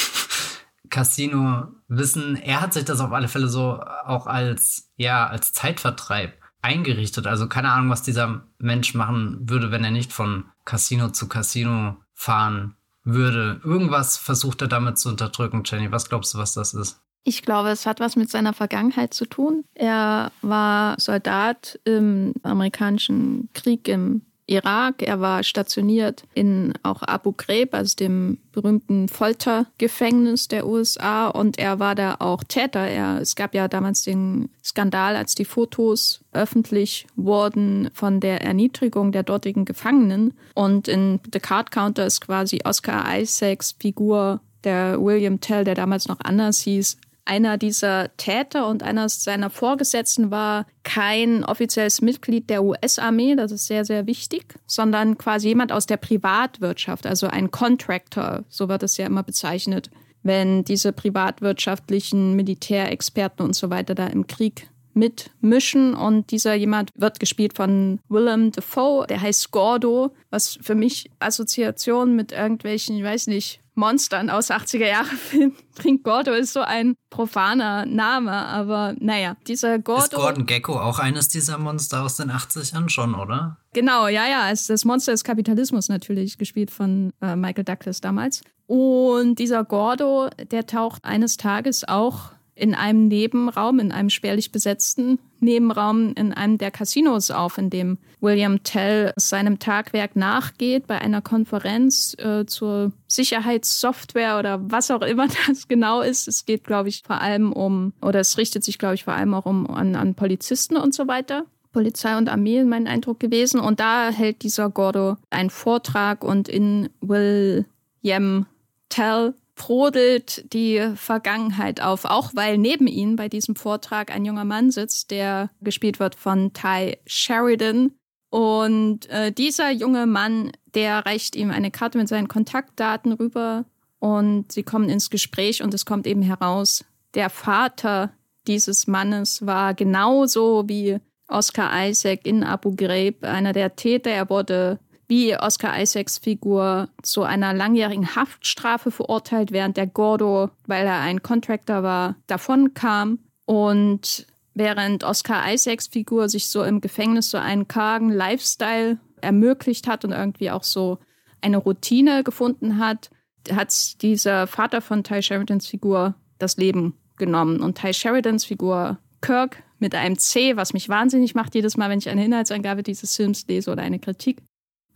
Casino-Wissen. 0.91 2.37
Er 2.37 2.61
hat 2.61 2.75
sich 2.75 2.85
das 2.85 3.00
auf 3.00 3.12
alle 3.12 3.29
Fälle 3.29 3.49
so 3.49 3.81
auch 4.05 4.26
als, 4.26 4.91
ja, 4.96 5.26
als 5.26 5.53
Zeitvertreib 5.53 6.39
eingerichtet. 6.62 7.26
Also 7.26 7.48
keine 7.48 7.72
Ahnung, 7.72 7.90
was 7.90 8.02
dieser 8.02 8.42
Mensch 8.58 8.94
machen 8.94 9.48
würde, 9.48 9.70
wenn 9.70 9.84
er 9.84 9.90
nicht 9.90 10.12
von 10.12 10.44
Casino 10.64 11.10
zu 11.10 11.28
Casino 11.28 11.96
fahren 12.14 12.76
würde. 13.04 13.60
Irgendwas 13.64 14.16
versucht 14.16 14.62
er 14.62 14.68
damit 14.68 14.98
zu 14.98 15.08
unterdrücken, 15.08 15.62
Jenny. 15.64 15.90
Was 15.90 16.08
glaubst 16.08 16.34
du, 16.34 16.38
was 16.38 16.54
das 16.54 16.74
ist? 16.74 17.00
Ich 17.22 17.42
glaube, 17.42 17.68
es 17.68 17.84
hat 17.84 18.00
was 18.00 18.16
mit 18.16 18.30
seiner 18.30 18.54
Vergangenheit 18.54 19.12
zu 19.12 19.26
tun. 19.26 19.64
Er 19.74 20.32
war 20.40 20.98
Soldat 20.98 21.78
im 21.84 22.32
amerikanischen 22.42 23.50
Krieg 23.52 23.88
im 23.88 24.22
Irak. 24.50 25.02
Er 25.02 25.20
war 25.20 25.43
stationiert 25.43 26.25
in 26.35 26.75
auch 26.82 27.02
Abu 27.02 27.32
Ghraib, 27.32 27.75
also 27.75 27.94
dem 27.97 28.38
berühmten 28.52 29.08
Foltergefängnis 29.08 30.49
der 30.49 30.67
USA. 30.67 31.29
Und 31.29 31.58
er 31.58 31.79
war 31.79 31.94
da 31.94 32.17
auch 32.19 32.43
Täter. 32.44 32.87
Er, 32.87 33.20
es 33.20 33.37
gab 33.37 33.55
ja 33.55 33.69
damals 33.69 34.02
den 34.02 34.50
Skandal, 34.62 35.17
als 35.17 35.35
die 35.35 35.44
Fotos 35.44 36.20
öffentlich 36.32 37.06
wurden 37.17 37.91
von 37.94 38.20
der 38.20 38.43
Erniedrigung 38.43 39.12
der 39.12 39.23
dortigen 39.23 39.64
Gefangenen. 39.64 40.35
Und 40.55 40.88
in 40.88 41.20
The 41.32 41.41
Card 41.41 41.70
Counter 41.70 42.06
ist 42.06 42.20
quasi 42.20 42.61
Oscar 42.64 43.05
Isaacs 43.19 43.76
Figur 43.79 44.41
der 44.64 45.00
William 45.00 45.41
Tell, 45.41 45.64
der 45.64 45.75
damals 45.75 46.08
noch 46.08 46.20
anders 46.20 46.58
hieß, 46.61 46.99
einer 47.31 47.59
dieser 47.59 48.17
Täter 48.17 48.67
und 48.67 48.82
einer 48.82 49.09
seiner 49.09 49.50
Vorgesetzten 49.50 50.32
war 50.32 50.67
kein 50.82 51.44
offizielles 51.44 52.03
Mitglied 52.03 52.50
der 52.50 52.65
US-Armee, 52.65 53.37
das 53.37 53.53
ist 53.53 53.67
sehr, 53.67 53.85
sehr 53.85 54.09
wichtig, 54.09 54.56
sondern 54.67 55.17
quasi 55.17 55.49
jemand 55.49 55.71
aus 55.71 55.87
der 55.87 55.97
Privatwirtschaft, 55.97 57.06
also 57.06 57.29
ein 57.29 57.53
Contractor, 57.53 58.43
so 58.49 58.69
wird 58.69 58.82
es 58.82 58.97
ja 58.97 59.06
immer 59.06 59.23
bezeichnet, 59.23 59.91
wenn 60.25 60.65
diese 60.65 60.93
privatwirtschaftlichen 60.93 62.35
Militärexperten 62.35 63.47
und 63.47 63.55
so 63.55 63.71
weiter 63.71 63.94
da 63.94 64.09
im 64.09 64.27
Krieg 64.27 64.69
mitmischen. 64.93 65.94
Und 65.94 66.32
dieser 66.32 66.55
jemand 66.55 66.91
wird 66.97 67.21
gespielt 67.21 67.55
von 67.55 68.00
Willem 68.09 68.50
Dafoe, 68.50 69.06
der 69.06 69.21
heißt 69.21 69.53
Gordo, 69.53 70.11
was 70.31 70.59
für 70.61 70.75
mich 70.75 71.11
Assoziationen 71.21 72.17
mit 72.17 72.32
irgendwelchen, 72.32 72.97
ich 72.97 73.05
weiß 73.05 73.29
nicht, 73.29 73.61
Monstern 73.81 74.31
aus 74.31 74.50
80er 74.50 74.87
Jahre 74.87 75.06
Film 75.06 75.56
bringt. 75.75 76.05
Gordo 76.05 76.32
ist 76.32 76.53
so 76.53 76.61
ein 76.61 76.94
profaner 77.11 77.87
Name, 77.87 78.31
aber 78.31 78.94
naja, 79.00 79.37
dieser 79.49 79.81
Gordo. 79.81 80.05
Ist 80.05 80.15
Gordon 80.15 80.47
Gecko 80.47 80.79
auch 80.79 81.00
eines 81.00 81.29
dieser 81.29 81.59
Monster 81.59 82.05
aus 82.05 82.17
den 82.17 82.31
80ern 82.31 82.88
schon, 82.88 83.15
oder? 83.17 83.56
Genau, 83.73 84.06
ja, 84.06 84.29
ja. 84.29 84.50
Das 84.50 84.85
Monster 84.85 85.12
des 85.12 85.25
Kapitalismus 85.25 85.88
natürlich, 85.88 86.38
gespielt 86.38 86.71
von 86.71 87.12
äh, 87.21 87.35
Michael 87.35 87.65
Douglas 87.65 88.00
damals. 88.00 88.43
Und 88.67 89.41
dieser 89.41 89.65
Gordo, 89.65 90.29
der 90.50 90.67
taucht 90.67 91.05
eines 91.05 91.37
Tages 91.37 91.88
auch 91.88 92.31
in 92.60 92.74
einem 92.74 93.08
Nebenraum, 93.08 93.78
in 93.78 93.90
einem 93.90 94.10
spärlich 94.10 94.52
besetzten 94.52 95.18
Nebenraum 95.40 96.12
in 96.14 96.32
einem 96.34 96.58
der 96.58 96.70
Casinos 96.70 97.30
auf, 97.30 97.56
in 97.56 97.70
dem 97.70 97.98
William 98.20 98.62
Tell 98.62 99.12
seinem 99.16 99.58
Tagwerk 99.58 100.14
nachgeht 100.14 100.86
bei 100.86 101.00
einer 101.00 101.22
Konferenz 101.22 102.14
äh, 102.18 102.44
zur 102.44 102.92
Sicherheitssoftware 103.08 104.38
oder 104.38 104.60
was 104.70 104.90
auch 104.90 105.02
immer 105.02 105.26
das 105.48 105.68
genau 105.68 106.02
ist. 106.02 106.28
Es 106.28 106.44
geht, 106.44 106.64
glaube 106.64 106.90
ich, 106.90 107.02
vor 107.04 107.20
allem 107.20 107.52
um, 107.52 107.94
oder 108.02 108.20
es 108.20 108.36
richtet 108.36 108.64
sich, 108.64 108.78
glaube 108.78 108.94
ich, 108.94 109.04
vor 109.04 109.14
allem 109.14 109.32
auch 109.32 109.46
um 109.46 109.68
an, 109.70 109.96
an 109.96 110.14
Polizisten 110.14 110.76
und 110.76 110.94
so 110.94 111.08
weiter. 111.08 111.46
Polizei 111.72 112.18
und 112.18 112.28
Armee, 112.28 112.64
mein 112.64 112.86
Eindruck 112.86 113.20
gewesen. 113.20 113.60
Und 113.60 113.80
da 113.80 114.10
hält 114.10 114.42
dieser 114.42 114.68
Gordo 114.70 115.16
einen 115.30 115.50
Vortrag 115.50 116.24
und 116.24 116.48
in 116.48 116.90
William 117.00 118.46
Tell 118.88 119.34
brodelt 119.60 120.50
die 120.54 120.93
Vergangenheit 120.94 121.82
auf, 121.82 122.06
auch 122.06 122.31
weil 122.34 122.56
neben 122.56 122.86
ihm 122.86 123.17
bei 123.17 123.29
diesem 123.29 123.56
Vortrag 123.56 124.10
ein 124.10 124.24
junger 124.24 124.46
Mann 124.46 124.70
sitzt, 124.70 125.10
der 125.10 125.50
gespielt 125.60 126.00
wird 126.00 126.14
von 126.14 126.55
Ty 126.55 126.96
Sheridan. 127.06 127.93
Und 128.31 129.10
äh, 129.10 129.32
dieser 129.32 129.70
junge 129.70 130.06
Mann, 130.06 130.50
der 130.74 131.05
reicht 131.05 131.36
ihm 131.36 131.50
eine 131.50 131.70
Karte 131.70 131.98
mit 131.98 132.08
seinen 132.08 132.26
Kontaktdaten 132.26 133.12
rüber 133.12 133.67
und 133.98 134.50
sie 134.50 134.62
kommen 134.62 134.88
ins 134.88 135.10
Gespräch 135.10 135.62
und 135.62 135.74
es 135.74 135.84
kommt 135.84 136.06
eben 136.06 136.22
heraus, 136.22 136.82
der 137.12 137.29
Vater 137.29 138.14
dieses 138.46 138.86
Mannes 138.86 139.44
war 139.44 139.74
genauso 139.74 140.70
wie 140.70 141.00
Oscar 141.29 141.86
Isaac 141.86 142.24
in 142.24 142.44
Abu 142.44 142.74
Ghraib 142.74 143.24
einer 143.24 143.52
der 143.52 143.76
Täter. 143.76 144.10
Er 144.10 144.31
wurde 144.31 144.79
wie 145.10 145.36
Oscar 145.36 145.79
Isaacs 145.82 146.19
Figur 146.19 146.88
zu 147.02 147.24
einer 147.24 147.52
langjährigen 147.52 148.14
Haftstrafe 148.14 148.93
verurteilt, 148.93 149.50
während 149.50 149.76
der 149.76 149.88
Gordo, 149.88 150.50
weil 150.69 150.86
er 150.86 151.00
ein 151.00 151.20
Contractor 151.20 151.82
war, 151.82 152.14
davon 152.29 152.74
kam. 152.74 153.19
Und 153.44 154.29
während 154.55 155.02
Oscar 155.02 155.52
Isaacs 155.52 155.88
Figur 155.88 156.29
sich 156.29 156.46
so 156.46 156.62
im 156.62 156.81
Gefängnis 156.81 157.29
so 157.29 157.38
einen 157.38 157.67
kargen 157.67 158.10
Lifestyle 158.10 158.98
ermöglicht 159.20 159.88
hat 159.88 160.05
und 160.05 160.12
irgendwie 160.12 160.52
auch 160.52 160.62
so 160.62 160.98
eine 161.40 161.56
Routine 161.56 162.22
gefunden 162.22 162.79
hat, 162.79 163.10
hat 163.52 164.00
dieser 164.02 164.46
Vater 164.46 164.81
von 164.81 165.02
Ty 165.02 165.24
Sheridans 165.24 165.67
Figur 165.67 166.14
das 166.38 166.56
Leben 166.56 166.94
genommen. 167.17 167.60
Und 167.60 167.79
Ty 167.79 167.94
Sheridans 167.94 168.44
Figur 168.44 168.98
Kirk 169.22 169.64
mit 169.81 169.96
einem 169.96 170.19
C, 170.19 170.56
was 170.56 170.72
mich 170.72 170.88
wahnsinnig 170.88 171.34
macht, 171.34 171.56
jedes 171.56 171.76
Mal, 171.76 171.90
wenn 171.90 171.98
ich 171.98 172.08
eine 172.08 172.24
Inhaltsangabe 172.24 172.84
dieses 172.84 173.17
Films 173.17 173.46
lese 173.48 173.72
oder 173.72 173.82
eine 173.82 173.98
Kritik, 173.98 174.43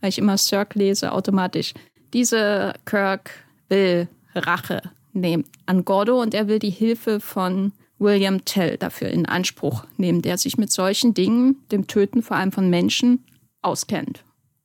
weil 0.01 0.09
ich 0.09 0.17
immer 0.17 0.37
Cirque 0.37 0.77
lese, 0.77 1.11
automatisch. 1.11 1.73
Diese 2.13 2.73
Kirk 2.85 3.31
will 3.69 4.07
Rache 4.33 4.81
nehmen 5.13 5.45
an 5.65 5.85
Gordo 5.85 6.21
und 6.21 6.33
er 6.33 6.47
will 6.47 6.59
die 6.59 6.69
Hilfe 6.69 7.19
von 7.19 7.71
William 7.97 8.43
Tell 8.43 8.77
dafür 8.77 9.09
in 9.09 9.25
Anspruch 9.25 9.85
nehmen, 9.97 10.21
der 10.21 10.37
sich 10.37 10.57
mit 10.57 10.71
solchen 10.71 11.13
Dingen, 11.13 11.57
dem 11.71 11.87
Töten 11.87 12.21
vor 12.21 12.37
allem 12.37 12.51
von 12.51 12.69
Menschen, 12.69 13.23
auskennt. 13.61 14.23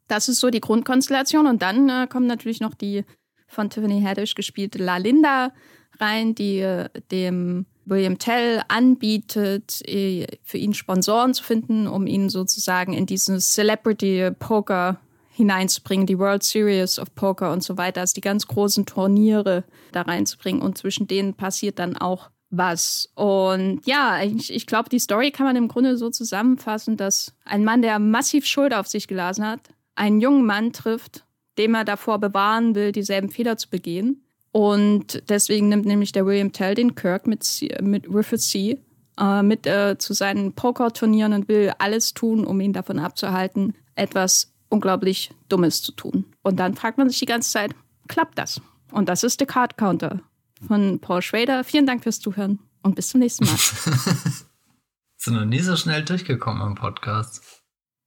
Das 0.08 0.28
ist 0.28 0.40
so 0.40 0.50
die 0.50 0.60
Grundkonstellation. 0.60 1.46
Und 1.46 1.62
dann 1.62 1.88
äh, 1.88 2.06
kommt 2.08 2.26
natürlich 2.26 2.60
noch 2.60 2.74
die 2.74 3.04
von 3.46 3.70
Tiffany 3.70 4.02
Haddish 4.02 4.34
gespielte 4.34 4.78
La 4.78 4.96
Linda 4.96 5.52
rein, 5.98 6.34
die 6.34 6.58
äh, 6.58 6.88
dem 7.10 7.66
William 7.84 8.18
Tell 8.18 8.62
anbietet, 8.68 9.82
äh, 9.88 10.26
für 10.42 10.58
ihn 10.58 10.74
Sponsoren 10.74 11.34
zu 11.34 11.44
finden, 11.44 11.86
um 11.86 12.06
ihn 12.06 12.28
sozusagen 12.28 12.92
in 12.92 13.06
dieses 13.06 13.52
Celebrity 13.52 14.30
Poker 14.38 15.00
hineinzubringen, 15.40 16.06
die 16.06 16.18
World 16.18 16.42
Series 16.42 16.98
of 16.98 17.14
Poker 17.14 17.52
und 17.52 17.62
so 17.62 17.76
weiter, 17.76 18.02
also 18.02 18.14
die 18.14 18.20
ganz 18.20 18.46
großen 18.46 18.86
Turniere 18.86 19.64
da 19.92 20.02
reinzubringen. 20.02 20.62
Und 20.62 20.78
zwischen 20.78 21.06
denen 21.06 21.34
passiert 21.34 21.78
dann 21.78 21.96
auch 21.96 22.30
was. 22.50 23.10
Und 23.14 23.80
ja, 23.84 24.22
ich, 24.22 24.52
ich 24.52 24.66
glaube, 24.66 24.88
die 24.88 24.98
Story 24.98 25.30
kann 25.30 25.46
man 25.46 25.56
im 25.56 25.68
Grunde 25.68 25.96
so 25.96 26.10
zusammenfassen, 26.10 26.96
dass 26.96 27.34
ein 27.44 27.64
Mann, 27.64 27.82
der 27.82 27.98
massiv 27.98 28.46
Schuld 28.46 28.74
auf 28.74 28.86
sich 28.86 29.08
gelassen 29.08 29.46
hat, 29.46 29.60
einen 29.94 30.20
jungen 30.20 30.46
Mann 30.46 30.72
trifft, 30.72 31.24
dem 31.58 31.74
er 31.74 31.84
davor 31.84 32.18
bewahren 32.18 32.74
will, 32.74 32.92
dieselben 32.92 33.30
Fehler 33.30 33.56
zu 33.56 33.70
begehen. 33.70 34.24
Und 34.52 35.22
deswegen 35.28 35.68
nimmt 35.68 35.86
nämlich 35.86 36.12
der 36.12 36.26
William 36.26 36.52
Tell 36.52 36.74
den 36.74 36.94
Kirk 36.94 37.26
mit, 37.26 37.44
mit 37.80 38.08
Griffith 38.08 38.42
C. 38.42 38.80
Äh, 39.20 39.42
mit 39.42 39.66
äh, 39.66 39.98
zu 39.98 40.14
seinen 40.14 40.54
Pokerturnieren 40.54 41.34
und 41.34 41.48
will 41.48 41.72
alles 41.78 42.14
tun, 42.14 42.46
um 42.46 42.58
ihn 42.60 42.72
davon 42.72 42.98
abzuhalten, 42.98 43.74
etwas 43.94 44.50
unglaublich 44.70 45.30
Dummes 45.48 45.82
zu 45.82 45.92
tun. 45.92 46.24
Und 46.42 46.56
dann 46.56 46.74
fragt 46.74 46.96
man 46.96 47.08
sich 47.10 47.18
die 47.18 47.26
ganze 47.26 47.50
Zeit, 47.50 47.74
klappt 48.08 48.38
das? 48.38 48.60
Und 48.90 49.08
das 49.08 49.22
ist 49.22 49.40
der 49.40 49.46
Card 49.46 49.76
Counter 49.76 50.20
von 50.66 50.98
Paul 51.00 51.20
Schrader. 51.22 51.64
Vielen 51.64 51.86
Dank 51.86 52.02
fürs 52.02 52.20
Zuhören 52.20 52.58
und 52.82 52.94
bis 52.94 53.08
zum 53.08 53.20
nächsten 53.20 53.44
Mal. 53.44 53.56
Sind 55.16 55.34
noch 55.34 55.44
nie 55.44 55.60
so 55.60 55.76
schnell 55.76 56.02
durchgekommen 56.04 56.66
im 56.66 56.74
Podcast. 56.74 57.42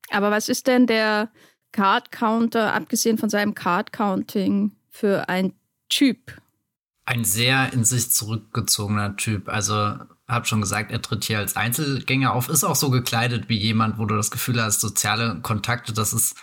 Aber 0.09 0.31
was 0.31 0.49
ist 0.49 0.67
denn 0.67 0.87
der 0.87 1.29
Card 1.71 2.11
Counter, 2.11 2.73
abgesehen 2.73 3.17
von 3.17 3.29
seinem 3.29 3.53
Card 3.53 3.93
Counting, 3.93 4.71
für 4.89 5.29
ein 5.29 5.53
Typ? 5.89 6.37
Ein 7.05 7.25
sehr 7.25 7.73
in 7.73 7.83
sich 7.83 8.11
zurückgezogener 8.11 9.17
Typ. 9.17 9.49
Also, 9.49 9.97
hab 10.27 10.47
schon 10.47 10.61
gesagt, 10.61 10.91
er 10.91 11.01
tritt 11.01 11.25
hier 11.25 11.39
als 11.39 11.55
Einzelgänger 11.55 12.33
auf, 12.33 12.47
ist 12.47 12.63
auch 12.63 12.75
so 12.75 12.89
gekleidet 12.89 13.49
wie 13.49 13.57
jemand, 13.57 13.97
wo 13.97 14.05
du 14.05 14.15
das 14.15 14.31
Gefühl 14.31 14.61
hast, 14.61 14.81
soziale 14.81 15.39
Kontakte, 15.41 15.93
das 15.93 16.13
ist, 16.13 16.35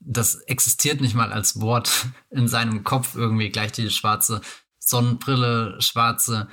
das 0.00 0.36
existiert 0.36 1.00
nicht 1.00 1.14
mal 1.14 1.32
als 1.32 1.60
Wort 1.60 2.06
in 2.30 2.48
seinem 2.48 2.84
Kopf 2.84 3.14
irgendwie, 3.14 3.50
gleich 3.50 3.72
die 3.72 3.90
schwarze 3.90 4.40
Sonnenbrille, 4.78 5.76
schwarze 5.80 6.48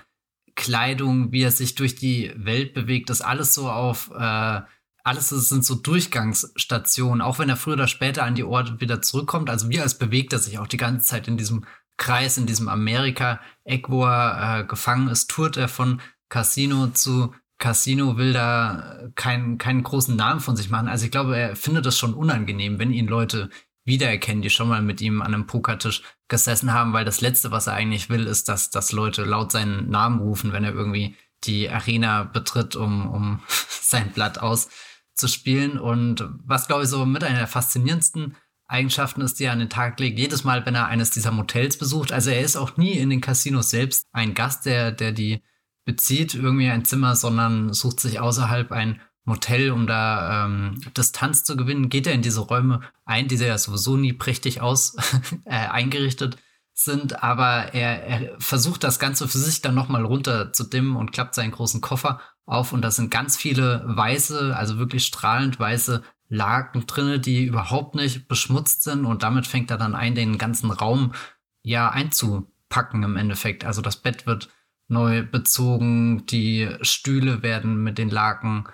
Kleidung, 0.55 1.31
wie 1.31 1.43
er 1.43 1.51
sich 1.51 1.75
durch 1.75 1.95
die 1.95 2.31
Welt 2.35 2.73
bewegt, 2.73 3.09
das 3.09 3.21
alles 3.21 3.53
so 3.53 3.69
auf, 3.69 4.12
äh, 4.12 4.62
alles 5.03 5.29
sind 5.29 5.65
so 5.65 5.75
Durchgangsstationen, 5.75 7.21
auch 7.21 7.39
wenn 7.39 7.50
er 7.50 7.57
früher 7.57 7.73
oder 7.73 7.88
später 7.88 8.23
an 8.23 8.35
die 8.35 8.43
Orte 8.43 8.79
wieder 8.79 9.01
zurückkommt. 9.01 9.50
Also 9.50 9.69
wie 9.69 9.79
als 9.79 9.97
bewegt 9.97 10.31
er 10.31 10.39
sich 10.39 10.59
auch 10.59 10.67
die 10.67 10.77
ganze 10.77 11.05
Zeit 11.05 11.27
in 11.27 11.38
diesem 11.38 11.65
Kreis, 11.97 12.38
in 12.38 12.45
diesem 12.45 12.69
Amerika-Eck, 12.69 13.89
wo 13.89 14.05
er 14.05 14.59
äh, 14.59 14.63
gefangen 14.63 15.09
ist, 15.09 15.29
tourt 15.29 15.57
er 15.57 15.67
von 15.67 16.01
Casino 16.29 16.88
zu 16.88 17.33
Casino, 17.63 18.17
will 18.17 18.34
da 18.34 19.08
keinen, 19.15 19.58
keinen 19.58 19.84
großen 19.84 20.17
Namen 20.17 20.41
von 20.41 20.58
sich 20.58 20.70
machen. 20.70 20.89
Also 20.89 21.05
ich 21.05 21.12
glaube, 21.12 21.38
er 21.38 21.55
findet 21.55 21.86
es 21.86 21.98
schon 21.98 22.13
unangenehm, 22.13 22.77
wenn 22.77 22.91
ihn 22.91 23.08
Leute 23.08 23.50
wiedererkennen, 23.86 24.41
die 24.41 24.50
schon 24.50 24.67
mal 24.67 24.82
mit 24.82 25.00
ihm 25.00 25.22
an 25.22 25.34
einem 25.34 25.48
Pokertisch 25.48 26.01
gesessen 26.27 26.74
haben, 26.74 26.91
weil 26.91 27.05
das 27.05 27.22
Letzte, 27.22 27.51
was 27.51 27.67
er 27.67 27.74
eigentlich 27.75 28.10
will, 28.10 28.27
ist, 28.27 28.50
dass, 28.50 28.70
dass 28.70 28.91
Leute 28.91 29.24
laut 29.24 29.53
seinen 29.53 29.89
Namen 29.89 30.20
rufen, 30.20 30.51
wenn 30.51 30.65
er 30.65 30.74
irgendwie 30.74 31.15
die 31.46 31.70
Arena 31.70 32.24
betritt, 32.24 32.75
um, 32.75 33.10
um 33.10 33.39
sein 33.48 34.12
Blatt 34.12 34.39
auszuspielen. 34.39 35.79
Und 35.79 36.27
was, 36.43 36.67
glaube 36.67 36.84
ich, 36.84 36.89
so 36.89 37.05
mit 37.05 37.24
einer 37.24 37.39
der 37.39 37.48
faszinierendsten 37.48 38.36
Eigenschaften 38.67 39.22
ist, 39.22 39.39
die 39.39 39.46
er 39.46 39.53
an 39.53 39.60
den 39.60 39.70
Tag 39.70 39.98
legt, 40.01 40.20
jedes 40.20 40.43
Mal, 40.43 40.65
wenn 40.65 40.75
er 40.75 40.88
eines 40.88 41.12
dieser 41.12 41.32
Motels 41.32 41.77
besucht. 41.77 42.12
Also 42.12 42.29
er 42.29 42.41
ist 42.41 42.58
auch 42.58 42.75
nie 42.75 42.98
in 42.98 43.10
den 43.10 43.22
Casinos 43.22 43.70
selbst 43.70 44.05
ein 44.12 44.34
Gast, 44.34 44.65
der, 44.65 44.91
der 44.91 45.13
die 45.13 45.41
bezieht, 45.86 46.34
irgendwie 46.34 46.70
ein 46.70 46.86
Zimmer, 46.86 47.16
sondern 47.16 47.74
sucht 47.74 48.00
sich 48.00 48.20
außerhalb 48.20 48.72
ein 48.72 49.02
Motel, 49.25 49.72
um 49.72 49.88
da 49.88 50.46
ähm, 50.46 50.82
Distanz 50.98 51.44
zu 51.44 51.56
gewinnen, 51.56 51.90
geht 51.90 52.08
er 52.08 52.13
in 52.13 52.22
diese 52.22 52.42
Räume 52.42 52.82
ein, 53.06 53.28
die 53.28 53.36
ja 53.36 53.58
sowieso 53.58 53.96
nie 53.96 54.13
prächtig 54.13 54.62
aus 54.62 54.96
äh, 55.46 55.56
eingerichtet 55.56 56.38
sind, 56.74 57.24
aber 57.24 57.74
er, 57.74 58.04
er 58.04 58.40
versucht 58.40 58.84
das 58.84 59.00
Ganze 59.00 59.28
für 59.28 59.38
sich 59.38 59.62
dann 59.62 59.75
nochmal 59.75 60.04
runter 60.04 60.52
zu 60.52 60.63
dimmen 60.63 60.96
und 60.96 61.12
klappt 61.12 61.36
seinen 61.36 61.52
großen 61.52 61.82
Koffer 61.82 62.20
auf. 62.46 62.74
Und 62.74 62.82
da 62.82 62.92
sind 62.92 63.12
ganz 63.12 63.38
viele 63.38 63.84
weiße, 63.86 64.56
also 64.56 64.80
wirklich 64.80 65.06
strahlend 65.06 65.60
weiße 65.60 66.02
Laken 66.30 66.88
drinne, 66.88 67.20
die 67.20 67.46
überhaupt 67.46 67.94
nicht 67.96 68.28
beschmutzt 68.28 68.84
sind. 68.84 69.06
Und 69.06 69.22
damit 69.22 69.46
fängt 69.46 69.70
er 69.70 69.78
dann 69.78 69.96
ein, 69.96 70.16
den 70.16 70.40
ganzen 70.40 70.72
Raum 70.72 71.13
ja 71.62 71.90
einzupacken 71.90 73.04
im 73.04 73.18
Endeffekt. 73.18 73.66
Also 73.66 73.82
das 73.82 73.98
Bett 73.98 74.25
wird 74.25 74.50
neu 74.88 75.24
bezogen, 75.24 76.25
die 76.25 76.70
Stühle 76.82 77.42
werden 77.42 77.84
mit 77.84 77.98
den 77.98 78.10
Laken 78.10 78.66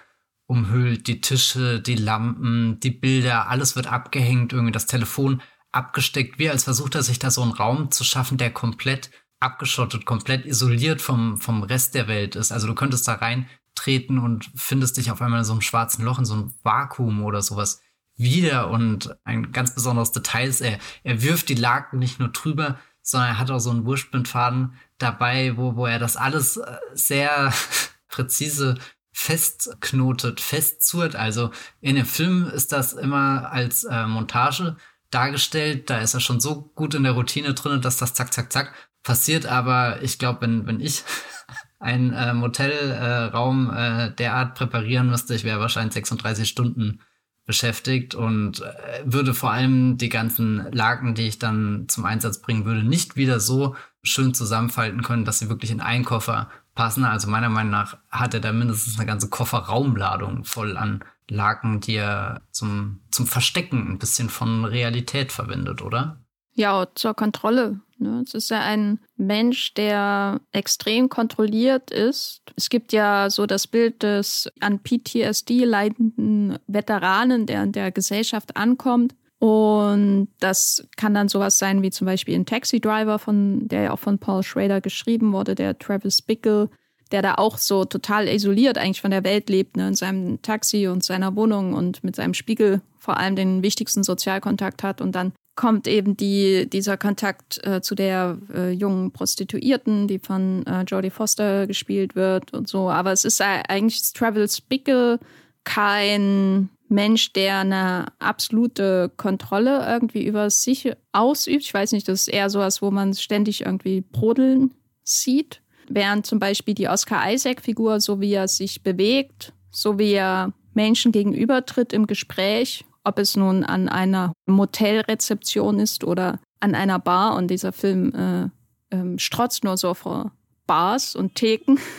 umhüllt, 0.47 1.07
die 1.07 1.21
Tische, 1.21 1.79
die 1.79 1.95
Lampen, 1.95 2.79
die 2.79 2.91
Bilder, 2.91 3.49
alles 3.49 3.75
wird 3.75 3.87
abgehängt, 3.87 4.51
irgendwie 4.51 4.71
das 4.71 4.87
Telefon 4.87 5.41
abgesteckt, 5.71 6.39
wie 6.39 6.49
als 6.49 6.63
versucht 6.63 6.95
er 6.95 7.03
sich 7.03 7.19
da 7.19 7.29
so 7.29 7.43
einen 7.43 7.51
Raum 7.51 7.91
zu 7.91 8.03
schaffen, 8.03 8.37
der 8.37 8.51
komplett 8.51 9.11
abgeschottet, 9.39 10.05
komplett 10.05 10.45
isoliert 10.45 11.01
vom, 11.01 11.37
vom 11.37 11.63
Rest 11.63 11.95
der 11.95 12.07
Welt 12.07 12.35
ist. 12.35 12.51
Also 12.51 12.67
du 12.67 12.75
könntest 12.75 13.07
da 13.07 13.13
reintreten 13.13 14.17
und 14.17 14.49
findest 14.55 14.97
dich 14.97 15.11
auf 15.11 15.21
einmal 15.21 15.39
in 15.39 15.45
so 15.45 15.53
einem 15.53 15.61
schwarzen 15.61 16.03
Loch, 16.03 16.19
in 16.19 16.25
so 16.25 16.33
einem 16.33 16.53
Vakuum 16.63 17.23
oder 17.23 17.41
sowas 17.41 17.81
wieder. 18.15 18.69
Und 18.69 19.15
ein 19.23 19.51
ganz 19.51 19.73
besonderes 19.73 20.11
Detail 20.11 20.49
ist, 20.49 20.61
er, 20.61 20.79
er 21.03 21.21
wirft 21.21 21.49
die 21.49 21.55
Laken 21.55 21.99
nicht 21.99 22.19
nur 22.19 22.29
drüber, 22.29 22.79
sondern 23.09 23.29
er 23.29 23.39
hat 23.39 23.51
auch 23.51 23.59
so 23.59 23.71
einen 23.71 23.85
Wurstbindfaden 23.85 24.73
dabei, 24.97 25.57
wo, 25.57 25.75
wo 25.75 25.85
er 25.85 25.99
das 25.99 26.17
alles 26.17 26.57
äh, 26.57 26.77
sehr 26.93 27.53
präzise 28.07 28.77
festknotet, 29.11 30.39
festzurrt. 30.39 31.15
Also 31.15 31.51
in 31.81 31.95
dem 31.95 32.05
Film 32.05 32.45
ist 32.47 32.71
das 32.71 32.93
immer 32.93 33.51
als 33.51 33.83
äh, 33.83 34.05
Montage 34.07 34.77
dargestellt. 35.11 35.89
Da 35.89 35.99
ist 35.99 36.13
er 36.13 36.19
schon 36.19 36.39
so 36.39 36.71
gut 36.75 36.93
in 36.93 37.03
der 37.03 37.13
Routine 37.13 37.53
drin, 37.53 37.81
dass 37.81 37.97
das 37.97 38.13
zack, 38.13 38.33
zack, 38.33 38.53
zack 38.53 38.73
passiert. 39.03 39.45
Aber 39.45 40.01
ich 40.01 40.19
glaube, 40.19 40.41
wenn, 40.41 40.67
wenn 40.67 40.79
ich 40.79 41.03
einen 41.79 42.13
äh, 42.13 42.33
Motelraum 42.33 43.73
äh, 43.73 44.11
derart 44.11 44.55
präparieren 44.55 45.09
müsste, 45.09 45.35
ich 45.35 45.43
wäre 45.43 45.59
wahrscheinlich 45.59 45.93
36 45.93 46.47
Stunden 46.47 47.01
beschäftigt 47.49 48.13
und 48.13 48.61
äh, 48.61 49.01
würde 49.05 49.33
vor 49.33 49.49
allem 49.49 49.97
die 49.97 50.09
ganzen 50.09 50.71
Laken, 50.71 51.15
die 51.15 51.27
ich 51.27 51.39
dann 51.39 51.85
zum 51.87 52.05
Einsatz 52.05 52.43
bringen 52.43 52.63
würde, 52.63 52.83
nicht 52.83 53.15
wieder 53.15 53.39
so 53.39 53.75
schön 54.03 54.35
zusammenfalten 54.35 55.01
können, 55.01 55.25
dass 55.25 55.39
sie 55.39 55.49
wirklich 55.49 55.71
in 55.71 55.81
einen 55.81 56.05
Koffer 56.05 56.51
passen. 56.75 57.05
Also 57.05 57.27
meiner 57.27 57.49
Meinung 57.49 57.71
nach 57.71 57.97
hat 58.11 58.35
er 58.35 58.39
da 58.39 58.53
mindestens 58.53 58.99
eine 58.99 59.07
ganze 59.07 59.29
Kofferraumladung 59.29 60.43
voll 60.43 60.77
an 60.77 61.03
Laken, 61.27 61.79
die 61.79 61.95
er 61.95 62.43
zum, 62.51 63.01
zum 63.09 63.25
Verstecken 63.25 63.93
ein 63.93 63.97
bisschen 63.97 64.29
von 64.29 64.63
Realität 64.63 65.31
verwendet, 65.31 65.81
oder? 65.81 66.19
Ja, 66.53 66.85
zur 66.93 67.15
Kontrolle. 67.15 67.79
Ne? 67.99 68.23
Es 68.25 68.33
ist 68.33 68.49
ja 68.49 68.61
ein 68.61 68.99
Mensch, 69.17 69.73
der 69.73 70.41
extrem 70.51 71.09
kontrolliert 71.09 71.91
ist. 71.91 72.41
Es 72.55 72.69
gibt 72.69 72.93
ja 72.93 73.29
so 73.29 73.45
das 73.45 73.67
Bild 73.67 74.03
des 74.03 74.49
an 74.59 74.79
PTSD 74.79 75.65
leidenden 75.65 76.57
Veteranen, 76.67 77.45
der 77.45 77.63
in 77.63 77.71
der 77.71 77.91
Gesellschaft 77.91 78.57
ankommt 78.57 79.13
und 79.39 80.27
das 80.39 80.85
kann 80.97 81.13
dann 81.13 81.29
sowas 81.29 81.57
sein 81.57 81.81
wie 81.81 81.91
zum 81.91 82.05
Beispiel 82.05 82.35
ein 82.35 82.45
Taxi 82.45 82.81
Driver, 82.81 83.19
von, 83.19 83.67
der 83.69 83.83
ja 83.83 83.91
auch 83.91 83.99
von 83.99 84.19
Paul 84.19 84.43
Schrader 84.43 84.81
geschrieben 84.81 85.31
wurde, 85.31 85.55
der 85.55 85.79
Travis 85.79 86.21
Bickle, 86.21 86.69
der 87.11 87.21
da 87.21 87.35
auch 87.35 87.57
so 87.57 87.85
total 87.85 88.27
isoliert 88.27 88.77
eigentlich 88.77 89.01
von 89.01 89.11
der 89.11 89.23
Welt 89.23 89.49
lebt, 89.49 89.77
ne, 89.77 89.87
in 89.87 89.95
seinem 89.95 90.41
Taxi 90.41 90.87
und 90.87 91.05
seiner 91.05 91.35
Wohnung 91.37 91.73
und 91.73 92.03
mit 92.03 92.17
seinem 92.17 92.33
Spiegel 92.33 92.81
vor 92.97 93.17
allem 93.17 93.37
den 93.37 93.63
wichtigsten 93.63 94.03
Sozialkontakt 94.03 94.83
hat. 94.83 94.99
Und 94.99 95.13
dann 95.15 95.31
kommt 95.59 95.89
eben 95.89 96.15
die, 96.15 96.69
dieser 96.69 96.95
Kontakt 96.95 97.59
äh, 97.67 97.81
zu 97.81 97.93
der 97.93 98.37
äh, 98.55 98.71
jungen 98.71 99.11
Prostituierten, 99.11 100.07
die 100.07 100.17
von 100.17 100.65
äh, 100.65 100.83
Jodie 100.83 101.09
Foster 101.09 101.67
gespielt 101.67 102.15
wird 102.15 102.53
und 102.53 102.69
so. 102.69 102.89
Aber 102.89 103.11
es 103.11 103.25
ist 103.25 103.41
eigentlich 103.41 104.13
Travis 104.13 104.61
Bickle 104.61 105.19
kein 105.65 106.69
Mensch, 106.87 107.33
der 107.33 107.57
eine 107.57 108.05
absolute 108.19 109.11
Kontrolle 109.17 109.85
irgendwie 109.85 110.25
über 110.25 110.49
sich 110.49 110.93
ausübt. 111.11 111.63
Ich 111.63 111.73
weiß 111.73 111.91
nicht, 111.91 112.07
das 112.07 112.21
ist 112.21 112.27
eher 112.29 112.49
sowas, 112.49 112.81
wo 112.81 112.89
man 112.89 113.13
ständig 113.13 113.65
irgendwie 113.65 113.99
brodeln 113.99 114.73
sieht. 115.03 115.61
Während 115.89 116.25
zum 116.25 116.39
Beispiel 116.39 116.73
die 116.73 116.87
Oscar 116.87 117.33
Isaac-Figur, 117.33 117.99
so 117.99 118.21
wie 118.21 118.31
er 118.31 118.47
sich 118.47 118.81
bewegt, 118.81 119.51
so 119.71 119.99
wie 119.99 120.13
er 120.13 120.53
Menschen 120.73 121.11
gegenübertritt 121.11 121.91
im 121.91 122.07
Gespräch, 122.07 122.85
ob 123.09 123.19
es 123.19 123.35
nun 123.35 123.63
an 123.63 123.89
einer 123.89 124.33
Motelrezeption 124.45 125.79
ist 125.79 126.03
oder 126.03 126.39
an 126.59 126.75
einer 126.75 126.99
Bar 126.99 127.35
und 127.35 127.47
dieser 127.47 127.71
Film 127.71 128.13
äh, 128.13 128.95
äh, 128.95 129.17
strotzt 129.17 129.63
nur 129.63 129.77
so 129.77 129.93
vor 129.93 130.31
Bars 130.67 131.15
und 131.15 131.35
Theken. 131.35 131.79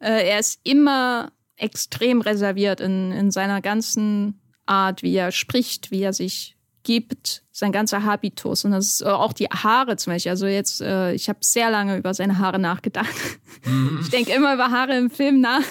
Äh, 0.00 0.28
er 0.28 0.38
ist 0.38 0.60
immer 0.64 1.32
extrem 1.56 2.20
reserviert 2.20 2.80
in, 2.80 3.10
in 3.12 3.30
seiner 3.30 3.62
ganzen 3.62 4.38
Art, 4.66 5.02
wie 5.02 5.14
er 5.14 5.32
spricht, 5.32 5.90
wie 5.90 6.02
er 6.02 6.12
sich 6.12 6.54
gibt, 6.84 7.42
sein 7.50 7.72
ganzer 7.72 8.04
Habitus. 8.04 8.64
Und 8.64 8.72
das 8.72 8.86
ist 8.86 9.02
äh, 9.02 9.06
auch 9.06 9.32
die 9.32 9.46
Haare 9.46 9.96
zum 9.96 10.12
Beispiel. 10.12 10.30
Also 10.30 10.46
jetzt, 10.46 10.80
äh, 10.80 11.14
ich 11.14 11.28
habe 11.28 11.38
sehr 11.42 11.70
lange 11.70 11.96
über 11.96 12.14
seine 12.14 12.38
Haare 12.38 12.58
nachgedacht. 12.58 13.14
Mhm. 13.66 14.00
Ich 14.02 14.10
denke 14.10 14.30
immer 14.32 14.52
über 14.52 14.70
Haare 14.70 14.94
im 14.98 15.08
Film 15.08 15.40
nach. 15.40 15.62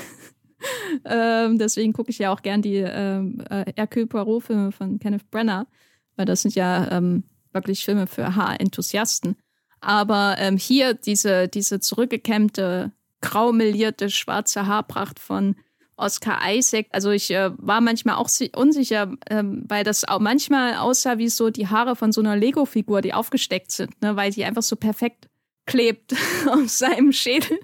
ähm, 1.05 1.57
deswegen 1.57 1.93
gucke 1.93 2.09
ich 2.11 2.19
ja 2.19 2.31
auch 2.31 2.41
gern 2.41 2.61
die 2.61 2.77
ähm, 2.77 3.43
äh, 3.49 3.65
Hercule 3.75 4.07
Poirot-Filme 4.07 4.71
von 4.71 4.99
Kenneth 4.99 5.29
Brenner, 5.31 5.67
weil 6.15 6.25
das 6.25 6.41
sind 6.41 6.55
ja 6.55 6.89
ähm, 6.91 7.23
wirklich 7.51 7.85
Filme 7.85 8.07
für 8.07 8.35
Haarenthusiasten. 8.35 9.35
Aber 9.81 10.35
ähm, 10.39 10.57
hier 10.57 10.93
diese, 10.93 11.47
diese 11.47 11.79
zurückgekämmte 11.79 12.91
graumelierte 13.21 14.09
schwarze 14.09 14.67
Haarpracht 14.67 15.19
von 15.19 15.55
Oscar 15.95 16.39
Isaac. 16.49 16.87
Also 16.91 17.11
ich 17.11 17.31
äh, 17.31 17.51
war 17.57 17.81
manchmal 17.81 18.15
auch 18.15 18.29
unsicher, 18.55 19.13
ähm, 19.29 19.63
weil 19.67 19.83
das 19.83 20.05
auch 20.07 20.19
manchmal 20.19 20.75
aussah 20.75 21.17
wie 21.17 21.29
so 21.29 21.49
die 21.49 21.67
Haare 21.67 21.95
von 21.95 22.11
so 22.11 22.21
einer 22.21 22.35
Lego-Figur, 22.35 23.01
die 23.01 23.13
aufgesteckt 23.13 23.71
sind, 23.71 24.01
ne? 24.01 24.15
weil 24.15 24.31
die 24.31 24.43
einfach 24.43 24.63
so 24.63 24.75
perfekt 24.75 25.29
klebt 25.65 26.13
auf 26.49 26.69
seinem 26.69 27.11
Schädel. 27.11 27.59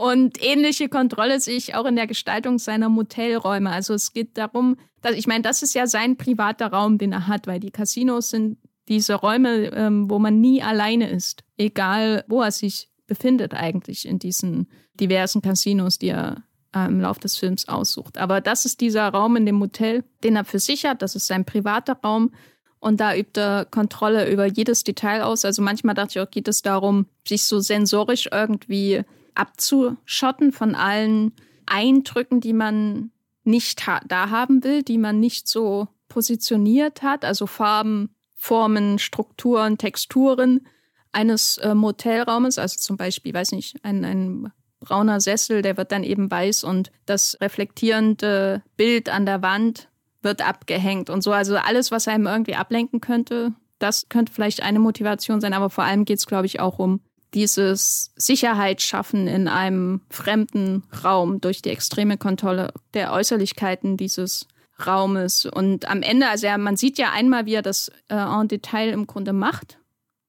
Und 0.00 0.42
ähnliche 0.42 0.88
Kontrolle 0.88 1.40
sehe 1.40 1.58
ich 1.58 1.74
auch 1.74 1.84
in 1.84 1.94
der 1.94 2.06
Gestaltung 2.06 2.58
seiner 2.58 2.88
Motelräume. 2.88 3.68
Also 3.68 3.92
es 3.92 4.14
geht 4.14 4.38
darum, 4.38 4.78
dass 5.02 5.12
ich 5.14 5.26
meine, 5.26 5.42
das 5.42 5.62
ist 5.62 5.74
ja 5.74 5.86
sein 5.86 6.16
privater 6.16 6.68
Raum, 6.68 6.96
den 6.96 7.12
er 7.12 7.26
hat, 7.26 7.46
weil 7.46 7.60
die 7.60 7.70
Casinos 7.70 8.30
sind 8.30 8.56
diese 8.88 9.12
Räume, 9.12 9.66
ähm, 9.74 10.08
wo 10.08 10.18
man 10.18 10.40
nie 10.40 10.62
alleine 10.62 11.10
ist, 11.10 11.44
egal 11.58 12.24
wo 12.28 12.40
er 12.40 12.50
sich 12.50 12.88
befindet 13.06 13.52
eigentlich 13.52 14.08
in 14.08 14.18
diesen 14.18 14.68
diversen 14.94 15.42
Casinos, 15.42 15.98
die 15.98 16.08
er 16.08 16.44
äh, 16.74 16.86
im 16.86 17.02
Laufe 17.02 17.20
des 17.20 17.36
Films 17.36 17.68
aussucht. 17.68 18.16
Aber 18.16 18.40
das 18.40 18.64
ist 18.64 18.80
dieser 18.80 19.06
Raum 19.06 19.36
in 19.36 19.44
dem 19.44 19.56
Motel, 19.56 20.02
den 20.24 20.34
er 20.34 20.46
für 20.46 20.60
sich 20.60 20.86
hat. 20.86 21.02
Das 21.02 21.14
ist 21.14 21.26
sein 21.26 21.44
privater 21.44 21.98
Raum. 22.02 22.32
Und 22.78 23.00
da 23.00 23.14
übt 23.14 23.38
er 23.38 23.66
Kontrolle 23.66 24.32
über 24.32 24.46
jedes 24.46 24.82
Detail 24.82 25.24
aus. 25.24 25.44
Also 25.44 25.60
manchmal 25.60 25.94
dachte 25.94 26.18
ich 26.18 26.26
auch, 26.26 26.30
geht 26.30 26.48
es 26.48 26.62
darum, 26.62 27.04
sich 27.28 27.44
so 27.44 27.60
sensorisch 27.60 28.30
irgendwie 28.32 29.04
abzuschotten 29.34 30.52
von 30.52 30.74
allen 30.74 31.32
Eindrücken, 31.66 32.40
die 32.40 32.52
man 32.52 33.10
nicht 33.44 33.86
ha 33.86 34.00
da 34.06 34.30
haben 34.30 34.64
will, 34.64 34.82
die 34.82 34.98
man 34.98 35.20
nicht 35.20 35.48
so 35.48 35.88
positioniert 36.08 37.02
hat. 37.02 37.24
Also 37.24 37.46
Farben, 37.46 38.14
Formen, 38.36 38.98
Strukturen, 38.98 39.78
Texturen 39.78 40.66
eines 41.12 41.58
äh, 41.58 41.74
Motelraumes. 41.74 42.58
Also 42.58 42.78
zum 42.78 42.96
Beispiel, 42.96 43.34
weiß 43.34 43.52
nicht, 43.52 43.84
ein, 43.84 44.04
ein 44.04 44.52
brauner 44.80 45.20
Sessel, 45.20 45.62
der 45.62 45.76
wird 45.76 45.92
dann 45.92 46.04
eben 46.04 46.30
weiß 46.30 46.64
und 46.64 46.90
das 47.06 47.38
reflektierende 47.40 48.62
Bild 48.76 49.08
an 49.08 49.26
der 49.26 49.42
Wand 49.42 49.88
wird 50.22 50.46
abgehängt 50.46 51.10
und 51.10 51.22
so. 51.22 51.32
Also 51.32 51.56
alles, 51.56 51.90
was 51.90 52.08
einem 52.08 52.26
irgendwie 52.26 52.54
ablenken 52.54 53.00
könnte, 53.00 53.52
das 53.78 54.08
könnte 54.08 54.32
vielleicht 54.32 54.62
eine 54.62 54.78
Motivation 54.78 55.40
sein, 55.40 55.54
aber 55.54 55.70
vor 55.70 55.84
allem 55.84 56.04
geht 56.04 56.18
es, 56.18 56.26
glaube 56.26 56.46
ich, 56.46 56.60
auch 56.60 56.78
um 56.78 57.00
dieses 57.34 58.12
Sicherheit 58.16 58.82
schaffen 58.82 59.28
in 59.28 59.48
einem 59.48 60.00
fremden 60.10 60.82
Raum 61.04 61.40
durch 61.40 61.62
die 61.62 61.70
extreme 61.70 62.16
Kontrolle 62.16 62.72
der 62.94 63.12
Äußerlichkeiten 63.12 63.96
dieses 63.96 64.48
Raumes. 64.86 65.46
Und 65.46 65.88
am 65.88 66.02
Ende, 66.02 66.28
also 66.28 66.46
ja, 66.46 66.58
man 66.58 66.76
sieht 66.76 66.98
ja 66.98 67.12
einmal, 67.12 67.46
wie 67.46 67.54
er 67.54 67.62
das 67.62 67.90
äh, 68.08 68.14
en 68.14 68.48
Detail 68.48 68.90
im 68.90 69.06
Grunde 69.06 69.32
macht. 69.32 69.78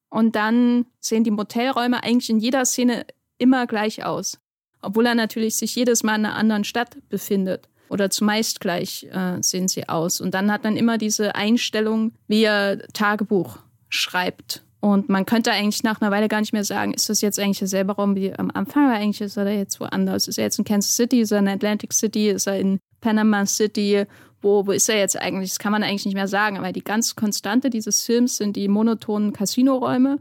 Und 0.09 0.35
dann 0.35 0.85
sehen 0.99 1.23
die 1.23 1.31
Motelräume 1.31 2.03
eigentlich 2.03 2.29
in 2.29 2.39
jeder 2.39 2.65
Szene 2.65 3.05
immer 3.37 3.65
gleich 3.65 4.03
aus. 4.03 4.39
Obwohl 4.81 5.05
er 5.05 5.15
natürlich 5.15 5.55
sich 5.55 5.75
jedes 5.75 6.03
Mal 6.03 6.15
in 6.15 6.25
einer 6.25 6.35
anderen 6.35 6.63
Stadt 6.63 6.97
befindet. 7.09 7.69
Oder 7.89 8.09
zumeist 8.09 8.59
gleich 8.59 9.07
äh, 9.11 9.41
sehen 9.41 9.67
sie 9.67 9.89
aus. 9.89 10.21
Und 10.21 10.33
dann 10.33 10.51
hat 10.51 10.63
man 10.63 10.77
immer 10.77 10.97
diese 10.97 11.35
Einstellung, 11.35 12.13
wie 12.27 12.43
er 12.43 12.79
Tagebuch 12.93 13.59
schreibt. 13.89 14.63
Und 14.81 15.09
man 15.09 15.25
könnte 15.25 15.51
eigentlich 15.51 15.83
nach 15.83 16.01
einer 16.01 16.09
Weile 16.09 16.27
gar 16.27 16.41
nicht 16.41 16.53
mehr 16.53 16.63
sagen, 16.63 16.93
ist 16.93 17.07
das 17.07 17.21
jetzt 17.21 17.39
eigentlich 17.39 17.59
derselbe 17.59 17.93
Raum 17.93 18.15
wie 18.15 18.33
am 18.33 18.49
Anfang, 18.51 18.87
oder 18.87 18.95
eigentlich 18.95 19.21
ist 19.21 19.37
er 19.37 19.47
jetzt 19.55 19.79
woanders. 19.79 20.27
Ist 20.27 20.39
er 20.39 20.45
jetzt 20.45 20.57
in 20.57 20.65
Kansas 20.65 20.95
City, 20.95 21.21
ist 21.21 21.31
er 21.31 21.39
in 21.39 21.47
Atlantic 21.47 21.93
City, 21.93 22.29
ist 22.29 22.47
er 22.47 22.59
in 22.59 22.79
Panama 22.99 23.45
City, 23.45 24.05
wo, 24.41 24.65
wo 24.65 24.71
ist 24.71 24.89
er 24.89 24.97
jetzt 24.97 25.21
eigentlich? 25.21 25.51
Das 25.51 25.59
kann 25.59 25.71
man 25.71 25.83
eigentlich 25.83 26.05
nicht 26.05 26.15
mehr 26.15 26.27
sagen, 26.27 26.57
aber 26.57 26.71
die 26.71 26.83
ganz 26.83 27.15
Konstante 27.15 27.69
dieses 27.69 28.03
Films 28.03 28.37
sind 28.37 28.55
die 28.55 28.67
monotonen 28.67 29.33
Casinoräume 29.33 30.17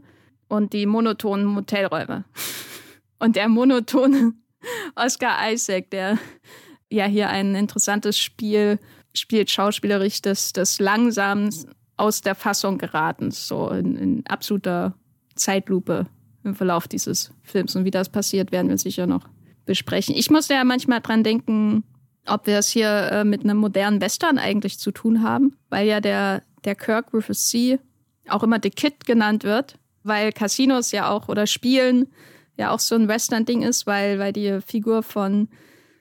und 0.47 0.73
die 0.73 0.85
monotonen 0.85 1.45
Motelräume. 1.45 2.23
Und 3.19 3.35
der 3.35 3.49
monotone 3.49 4.33
Oscar 4.95 5.51
Isaac, 5.51 5.91
der 5.91 6.17
ja 6.89 7.05
hier 7.05 7.29
ein 7.29 7.53
interessantes 7.53 8.17
Spiel 8.17 8.79
spielt, 9.13 9.51
schauspielerisch 9.51 10.23
des, 10.23 10.53
des 10.53 10.79
langsam 10.79 11.51
aus 11.97 12.21
der 12.21 12.35
Fassung 12.35 12.77
geraten, 12.77 13.31
so 13.31 13.69
in, 13.69 13.95
in 13.95 14.27
absoluter 14.27 14.95
Zeitlupe 15.35 16.07
im 16.43 16.55
Verlauf 16.55 16.87
dieses 16.87 17.31
Films. 17.43 17.75
Und 17.75 17.85
wie 17.85 17.91
das 17.91 18.09
passiert, 18.09 18.51
werden 18.51 18.69
wir 18.69 18.77
sicher 18.77 19.07
noch 19.07 19.27
besprechen. 19.65 20.15
Ich 20.15 20.29
muss 20.29 20.47
ja 20.47 20.63
manchmal 20.63 21.01
dran 21.01 21.23
denken, 21.23 21.83
ob 22.25 22.47
wir 22.47 22.57
es 22.57 22.69
hier 22.69 23.11
äh, 23.11 23.23
mit 23.23 23.43
einem 23.43 23.57
modernen 23.57 24.01
Western 24.01 24.37
eigentlich 24.37 24.79
zu 24.79 24.91
tun 24.91 25.23
haben, 25.23 25.57
weil 25.69 25.87
ja 25.87 25.99
der, 25.99 26.43
der 26.65 26.75
Kirk 26.75 27.13
Rufus 27.13 27.47
C. 27.47 27.79
auch 28.27 28.43
immer 28.43 28.59
The 28.61 28.69
Kid 28.69 29.05
genannt 29.05 29.43
wird, 29.43 29.75
weil 30.03 30.31
Casinos 30.31 30.91
ja 30.91 31.09
auch 31.09 31.29
oder 31.29 31.47
Spielen 31.47 32.07
ja 32.57 32.71
auch 32.71 32.79
so 32.79 32.95
ein 32.95 33.07
Western-Ding 33.07 33.63
ist, 33.63 33.87
weil, 33.87 34.19
weil 34.19 34.33
die 34.33 34.59
Figur 34.61 35.03
von, 35.03 35.49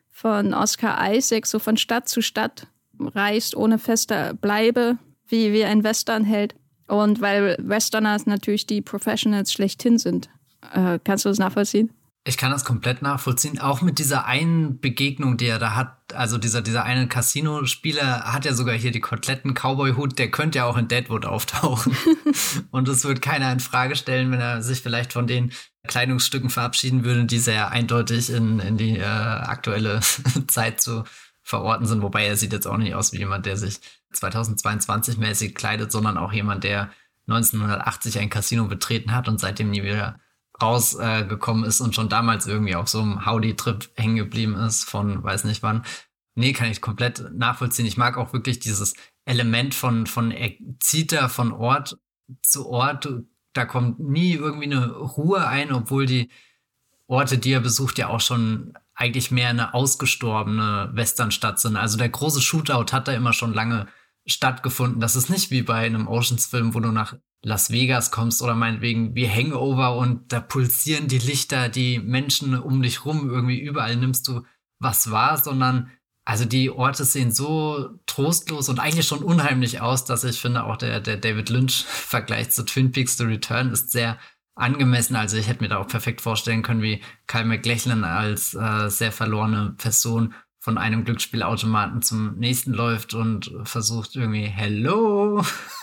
von 0.08 0.52
Oscar 0.52 1.12
Isaac 1.12 1.46
so 1.46 1.58
von 1.58 1.76
Stadt 1.76 2.08
zu 2.08 2.20
Stadt 2.22 2.66
reist, 2.98 3.56
ohne 3.56 3.78
feste 3.78 4.34
Bleibe, 4.40 4.98
wie, 5.30 5.52
wie 5.52 5.64
ein 5.64 5.84
Western 5.84 6.24
hält. 6.24 6.54
Und 6.86 7.20
weil 7.20 7.56
Westerners 7.60 8.26
natürlich 8.26 8.66
die 8.66 8.82
Professionals 8.82 9.52
schlechthin 9.52 9.98
sind. 9.98 10.28
Äh, 10.74 10.98
kannst 11.04 11.24
du 11.24 11.28
das 11.28 11.38
nachvollziehen? 11.38 11.92
Ich 12.24 12.36
kann 12.36 12.50
das 12.50 12.64
komplett 12.66 13.00
nachvollziehen. 13.00 13.58
Auch 13.60 13.80
mit 13.80 13.98
dieser 13.98 14.26
einen 14.26 14.78
Begegnung, 14.78 15.38
die 15.38 15.46
er 15.46 15.58
da 15.58 15.74
hat. 15.74 15.96
Also 16.12 16.36
dieser, 16.36 16.60
dieser 16.60 16.84
eine 16.84 17.08
Casino-Spieler 17.08 18.32
hat 18.32 18.44
ja 18.44 18.52
sogar 18.52 18.74
hier 18.74 18.90
die 18.90 19.00
Koteletten-Cowboy-Hut. 19.00 20.18
Der 20.18 20.30
könnte 20.30 20.58
ja 20.58 20.66
auch 20.66 20.76
in 20.76 20.86
Deadwood 20.86 21.24
auftauchen. 21.24 21.96
Und 22.70 22.88
es 22.88 23.04
wird 23.04 23.22
keiner 23.22 23.50
in 23.52 23.60
Frage 23.60 23.96
stellen, 23.96 24.30
wenn 24.32 24.40
er 24.40 24.62
sich 24.62 24.82
vielleicht 24.82 25.14
von 25.14 25.26
den 25.26 25.52
Kleidungsstücken 25.86 26.50
verabschieden 26.50 27.04
würde, 27.04 27.24
die 27.24 27.38
sehr 27.38 27.70
eindeutig 27.70 28.28
in, 28.30 28.58
in 28.58 28.76
die 28.76 28.98
äh, 28.98 29.04
aktuelle 29.04 30.00
Zeit 30.48 30.82
zu 30.82 31.04
verorten 31.42 31.86
sind. 31.86 32.02
Wobei 32.02 32.26
er 32.26 32.36
sieht 32.36 32.52
jetzt 32.52 32.66
auch 32.66 32.76
nicht 32.76 32.94
aus 32.94 33.14
wie 33.14 33.18
jemand, 33.18 33.46
der 33.46 33.56
sich 33.56 33.80
2022 34.12 35.18
mäßig 35.18 35.54
kleidet, 35.54 35.92
sondern 35.92 36.16
auch 36.16 36.32
jemand, 36.32 36.64
der 36.64 36.90
1980 37.28 38.18
ein 38.18 38.30
Casino 38.30 38.66
betreten 38.66 39.14
hat 39.14 39.28
und 39.28 39.40
seitdem 39.40 39.70
nie 39.70 39.82
wieder 39.82 40.18
rausgekommen 40.60 41.64
äh, 41.64 41.68
ist 41.68 41.80
und 41.80 41.94
schon 41.94 42.08
damals 42.08 42.46
irgendwie 42.46 42.74
auf 42.74 42.88
so 42.88 43.00
einem 43.00 43.24
Howdy-Trip 43.24 43.90
hängen 43.94 44.16
geblieben 44.16 44.54
ist 44.54 44.84
von 44.84 45.22
weiß 45.22 45.44
nicht 45.44 45.62
wann. 45.62 45.84
Nee, 46.34 46.52
kann 46.52 46.70
ich 46.70 46.80
komplett 46.80 47.32
nachvollziehen. 47.34 47.86
Ich 47.86 47.96
mag 47.96 48.16
auch 48.16 48.32
wirklich 48.32 48.58
dieses 48.60 48.94
Element 49.24 49.74
von, 49.74 50.06
von 50.06 50.30
er 50.30 50.52
zieht 50.78 51.12
da 51.12 51.28
von 51.28 51.52
Ort 51.52 51.98
zu 52.42 52.68
Ort. 52.68 53.08
Da 53.52 53.64
kommt 53.64 54.00
nie 54.00 54.32
irgendwie 54.34 54.66
eine 54.66 54.90
Ruhe 54.92 55.46
ein, 55.46 55.72
obwohl 55.72 56.06
die 56.06 56.30
Orte, 57.06 57.38
die 57.38 57.52
er 57.52 57.60
besucht, 57.60 57.98
ja 57.98 58.08
auch 58.08 58.20
schon 58.20 58.74
eigentlich 58.94 59.30
mehr 59.30 59.48
eine 59.48 59.74
ausgestorbene 59.74 60.90
Westernstadt 60.92 61.58
sind. 61.58 61.76
Also 61.76 61.98
der 61.98 62.10
große 62.10 62.40
Shootout 62.40 62.92
hat 62.92 63.08
da 63.08 63.12
immer 63.12 63.32
schon 63.32 63.54
lange 63.54 63.88
stattgefunden. 64.30 65.00
Das 65.00 65.16
ist 65.16 65.30
nicht 65.30 65.50
wie 65.50 65.62
bei 65.62 65.74
einem 65.74 66.08
Oceans-Film, 66.08 66.74
wo 66.74 66.80
du 66.80 66.92
nach 66.92 67.16
Las 67.42 67.70
Vegas 67.70 68.10
kommst 68.10 68.42
oder 68.42 68.54
meinetwegen 68.54 69.14
wie 69.14 69.28
Hangover 69.28 69.96
und 69.96 70.32
da 70.32 70.40
pulsieren 70.40 71.08
die 71.08 71.18
Lichter, 71.18 71.68
die 71.68 71.98
Menschen 71.98 72.58
um 72.58 72.82
dich 72.82 73.04
rum, 73.04 73.30
irgendwie 73.30 73.58
überall 73.58 73.96
nimmst 73.96 74.28
du 74.28 74.42
was 74.78 75.10
wahr, 75.10 75.38
sondern 75.38 75.90
also 76.26 76.44
die 76.44 76.70
Orte 76.70 77.04
sehen 77.04 77.32
so 77.32 77.98
trostlos 78.06 78.68
und 78.68 78.78
eigentlich 78.78 79.06
schon 79.06 79.22
unheimlich 79.22 79.80
aus, 79.80 80.04
dass 80.04 80.22
ich 80.24 80.40
finde, 80.40 80.64
auch 80.64 80.76
der, 80.76 81.00
der 81.00 81.16
David 81.16 81.48
Lynch-Vergleich 81.48 82.50
zu 82.50 82.64
Twin 82.64 82.92
Peaks 82.92 83.16
The 83.16 83.24
Return 83.24 83.72
ist 83.72 83.90
sehr 83.90 84.18
angemessen. 84.54 85.16
Also 85.16 85.38
ich 85.38 85.48
hätte 85.48 85.62
mir 85.62 85.68
da 85.68 85.78
auch 85.78 85.88
perfekt 85.88 86.20
vorstellen 86.20 86.62
können, 86.62 86.82
wie 86.82 87.02
Kyle 87.26 87.46
McLachlan 87.46 88.04
als 88.04 88.54
äh, 88.54 88.88
sehr 88.90 89.12
verlorene 89.12 89.74
Person 89.78 90.34
von 90.60 90.76
einem 90.76 91.04
Glücksspielautomaten 91.04 92.02
zum 92.02 92.38
nächsten 92.38 92.72
läuft 92.74 93.14
und 93.14 93.50
versucht 93.64 94.14
irgendwie, 94.14 94.44
hello, 94.44 95.42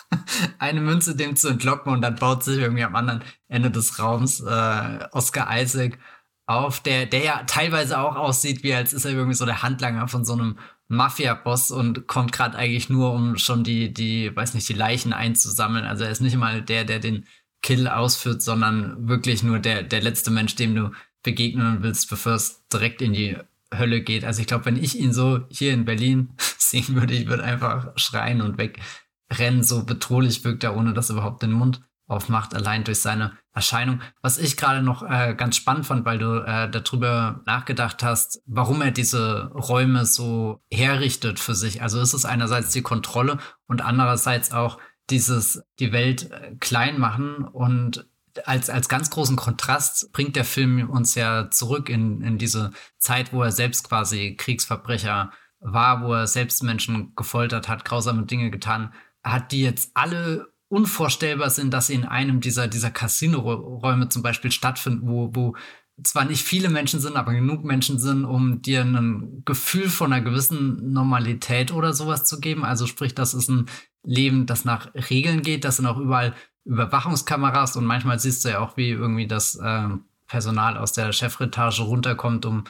eine 0.59 0.81
Münze 0.81 1.15
dem 1.15 1.35
zu 1.35 1.49
entlocken 1.49 1.91
und 1.91 2.01
dann 2.01 2.15
baut 2.15 2.43
sich 2.43 2.59
irgendwie 2.59 2.83
am 2.83 2.95
anderen 2.95 3.23
Ende 3.47 3.71
des 3.71 3.99
Raums 3.99 4.39
äh, 4.39 4.99
Oscar 5.11 5.47
Isaac 5.59 5.97
auf, 6.45 6.79
der, 6.79 7.07
der 7.07 7.23
ja 7.23 7.43
teilweise 7.45 7.99
auch 7.99 8.15
aussieht, 8.15 8.63
wie 8.63 8.73
als 8.73 8.93
ist 8.93 9.03
er 9.03 9.11
irgendwie 9.11 9.33
so 9.33 9.45
der 9.45 9.63
Handlanger 9.63 10.07
von 10.07 10.23
so 10.23 10.33
einem 10.33 10.59
Mafia-Boss 10.89 11.71
und 11.71 12.07
kommt 12.07 12.31
gerade 12.31 12.57
eigentlich 12.57 12.87
nur, 12.89 13.11
um 13.13 13.37
schon 13.37 13.63
die, 13.63 13.91
die, 13.91 14.33
weiß 14.33 14.53
nicht, 14.53 14.69
die 14.69 14.73
Leichen 14.73 15.11
einzusammeln. 15.11 15.85
Also 15.85 16.03
er 16.03 16.11
ist 16.11 16.21
nicht 16.21 16.37
mal 16.37 16.61
der, 16.61 16.85
der 16.85 16.99
den 16.99 17.25
Kill 17.61 17.87
ausführt, 17.87 18.41
sondern 18.41 19.09
wirklich 19.09 19.43
nur 19.43 19.59
der, 19.59 19.83
der 19.83 20.01
letzte 20.01 20.31
Mensch, 20.31 20.55
dem 20.55 20.75
du 20.75 20.91
begegnen 21.23 21.79
willst, 21.81 22.09
bevor 22.09 22.33
es 22.33 22.65
direkt 22.69 23.01
in 23.01 23.13
die 23.13 23.37
Hölle 23.75 24.01
geht. 24.01 24.23
Also 24.23 24.41
ich 24.41 24.47
glaube, 24.47 24.65
wenn 24.65 24.82
ich 24.82 24.97
ihn 24.97 25.13
so 25.13 25.41
hier 25.49 25.73
in 25.73 25.86
Berlin 25.86 26.34
sehen 26.58 26.95
würde, 26.95 27.13
ich 27.13 27.27
würde 27.27 27.43
einfach 27.43 27.91
schreien 27.95 28.41
und 28.41 28.58
wegrennen. 28.58 29.63
So 29.63 29.86
bedrohlich 29.86 30.43
wirkt 30.43 30.63
er, 30.63 30.75
ohne 30.75 30.93
dass 30.93 31.10
er 31.10 31.15
überhaupt 31.15 31.41
den 31.41 31.51
Mund 31.51 31.82
aufmacht, 32.08 32.56
allein 32.56 32.86
durch 32.86 32.99
seine 32.99 33.38
Erscheinung. 33.53 34.01
Was 34.21 34.38
ich 34.38 34.56
gerade 34.56 34.82
noch 34.82 35.03
äh, 35.03 35.36
ganz 35.36 35.58
spannend 35.58 35.86
fand, 35.86 36.06
weil 36.06 36.17
du 36.17 36.39
äh, 36.45 36.69
darüber 36.69 37.41
nachgedacht 37.45 38.01
hast, 38.01 38.41
warum 38.45 38.82
er 38.82 38.91
diese 38.91 39.47
Räume 39.47 40.06
so 40.06 40.62
herrichtet 40.71 41.39
für 41.39 41.56
sich. 41.56 41.82
Also 41.82 41.99
ist 41.99 42.13
es 42.13 42.23
einerseits 42.23 42.71
die 42.71 42.82
Kontrolle 42.82 43.39
und 43.67 43.82
andererseits 43.84 44.53
auch 44.53 44.80
dieses 45.10 45.63
die 45.80 45.91
Welt 45.91 46.32
äh, 46.32 46.56
klein 46.60 46.99
machen 46.99 47.43
und 47.43 48.08
als, 48.45 48.69
als 48.69 48.89
ganz 48.89 49.10
großen 49.10 49.36
Kontrast 49.36 50.12
bringt 50.12 50.36
der 50.36 50.45
Film 50.45 50.89
uns 50.89 51.15
ja 51.15 51.50
zurück 51.50 51.89
in, 51.89 52.21
in 52.21 52.38
diese 52.38 52.71
Zeit, 52.97 53.34
wo 53.34 53.41
er 53.41 53.52
selbst 53.52 53.88
quasi 53.88 54.36
Kriegsverbrecher 54.36 55.32
war, 55.60 56.04
wo 56.04 56.13
er 56.13 56.28
selbst 56.28 56.63
Menschen 56.63 57.13
gefoltert 57.15 57.67
hat, 57.67 57.86
grausame 57.86 58.26
Dinge 58.26 58.52
getan 58.52 58.93
hat, 59.23 59.52
die 59.52 59.62
jetzt 59.62 59.91
alle 59.93 60.54
unvorstellbar 60.69 61.50
sind, 61.50 61.73
dass 61.73 61.88
sie 61.88 61.95
in 61.95 62.06
einem 62.06 62.41
dieser, 62.41 62.67
dieser 62.67 62.91
Casino-Räume 62.91 64.10
zum 64.10 64.21
Beispiel 64.21 64.52
stattfinden, 64.52 65.08
wo, 65.08 65.30
wo 65.34 65.56
zwar 66.04 66.26
nicht 66.26 66.43
viele 66.43 66.69
Menschen 66.69 67.00
sind, 67.00 67.15
aber 67.15 67.34
genug 67.34 67.63
Menschen 67.63 68.00
sind, 68.00 68.26
um 68.26 68.62
dir 68.62 68.82
ein 68.82 69.41
Gefühl 69.45 69.89
von 69.89 70.13
einer 70.13 70.23
gewissen 70.23 70.91
Normalität 70.91 71.71
oder 71.71 71.93
sowas 71.93 72.26
zu 72.26 72.39
geben. 72.39 72.63
Also 72.63 72.86
sprich, 72.86 73.15
das 73.15 73.34
ist 73.34 73.50
ein 73.50 73.67
Leben, 74.04 74.45
das 74.45 74.63
nach 74.63 74.93
Regeln 75.10 75.41
geht. 75.41 75.63
Das 75.63 75.78
sind 75.78 75.88
auch 75.88 75.97
überall 75.97 76.36
Überwachungskameras 76.67 77.77
und 77.77 77.86
manchmal 77.86 78.19
siehst 78.19 78.43
du 78.43 78.49
ja 78.49 78.60
auch, 78.60 78.77
wie 78.77 78.89
irgendwie 78.89 79.27
das 79.27 79.56
äh, 79.56 79.88
Personal 80.27 80.77
aus 80.77 80.91
der 80.91 81.13
Chefetage 81.13 81.80
runterkommt, 81.82 82.45
um 82.45 82.65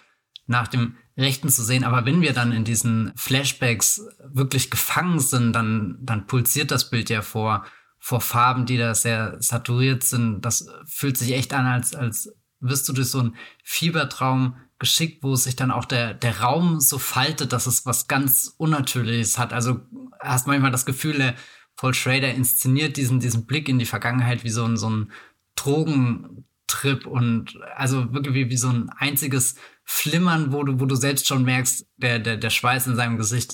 nach 0.45 0.67
dem 0.67 0.95
Rechten 1.17 1.49
zu 1.49 1.63
sehen. 1.63 1.83
Aber 1.83 2.05
wenn 2.05 2.21
wir 2.21 2.33
dann 2.33 2.51
in 2.51 2.63
diesen 2.63 3.11
Flashbacks 3.15 4.01
wirklich 4.23 4.69
gefangen 4.69 5.19
sind, 5.19 5.53
dann, 5.53 5.97
dann 5.99 6.27
pulsiert 6.27 6.71
das 6.71 6.89
Bild 6.89 7.09
ja 7.09 7.21
vor, 7.21 7.65
vor 7.97 8.21
Farben, 8.21 8.65
die 8.65 8.77
da 8.77 8.93
sehr 8.93 9.35
saturiert 9.39 10.03
sind. 10.03 10.41
Das 10.41 10.69
fühlt 10.85 11.17
sich 11.17 11.33
echt 11.33 11.53
an, 11.53 11.65
als, 11.65 11.95
als 11.95 12.31
wirst 12.59 12.87
du 12.87 12.93
durch 12.93 13.09
so 13.09 13.19
einen 13.19 13.35
Fiebertraum 13.63 14.55
geschickt, 14.79 15.23
wo 15.23 15.35
sich 15.35 15.55
dann 15.55 15.71
auch 15.71 15.85
der, 15.85 16.13
der 16.13 16.39
Raum 16.39 16.79
so 16.79 16.99
faltet, 16.99 17.51
dass 17.51 17.65
es 17.65 17.87
was 17.87 18.07
ganz 18.07 18.53
Unnatürliches 18.57 19.39
hat. 19.39 19.53
Also 19.53 19.81
hast 20.19 20.45
manchmal 20.45 20.71
das 20.71 20.85
Gefühl, 20.85 21.17
der 21.17 21.33
Paul 21.77 21.93
Schrader 21.93 22.33
inszeniert 22.33 22.97
diesen, 22.97 23.19
diesen 23.19 23.45
Blick 23.45 23.69
in 23.69 23.79
die 23.79 23.85
Vergangenheit 23.85 24.43
wie 24.43 24.49
so 24.49 24.65
ein, 24.65 24.77
so 24.77 24.89
ein 24.89 25.11
Drogentrip 25.55 27.05
und 27.05 27.57
also 27.75 28.13
wirklich 28.13 28.33
wie, 28.33 28.49
wie 28.49 28.57
so 28.57 28.69
ein 28.69 28.89
einziges 28.97 29.55
Flimmern, 29.83 30.51
wo 30.51 30.63
du, 30.63 30.79
wo 30.79 30.85
du 30.85 30.95
selbst 30.95 31.27
schon 31.27 31.43
merkst, 31.43 31.87
der, 31.97 32.19
der, 32.19 32.37
der 32.37 32.49
Schweiß 32.49 32.87
in 32.87 32.95
seinem 32.95 33.17
Gesicht 33.17 33.53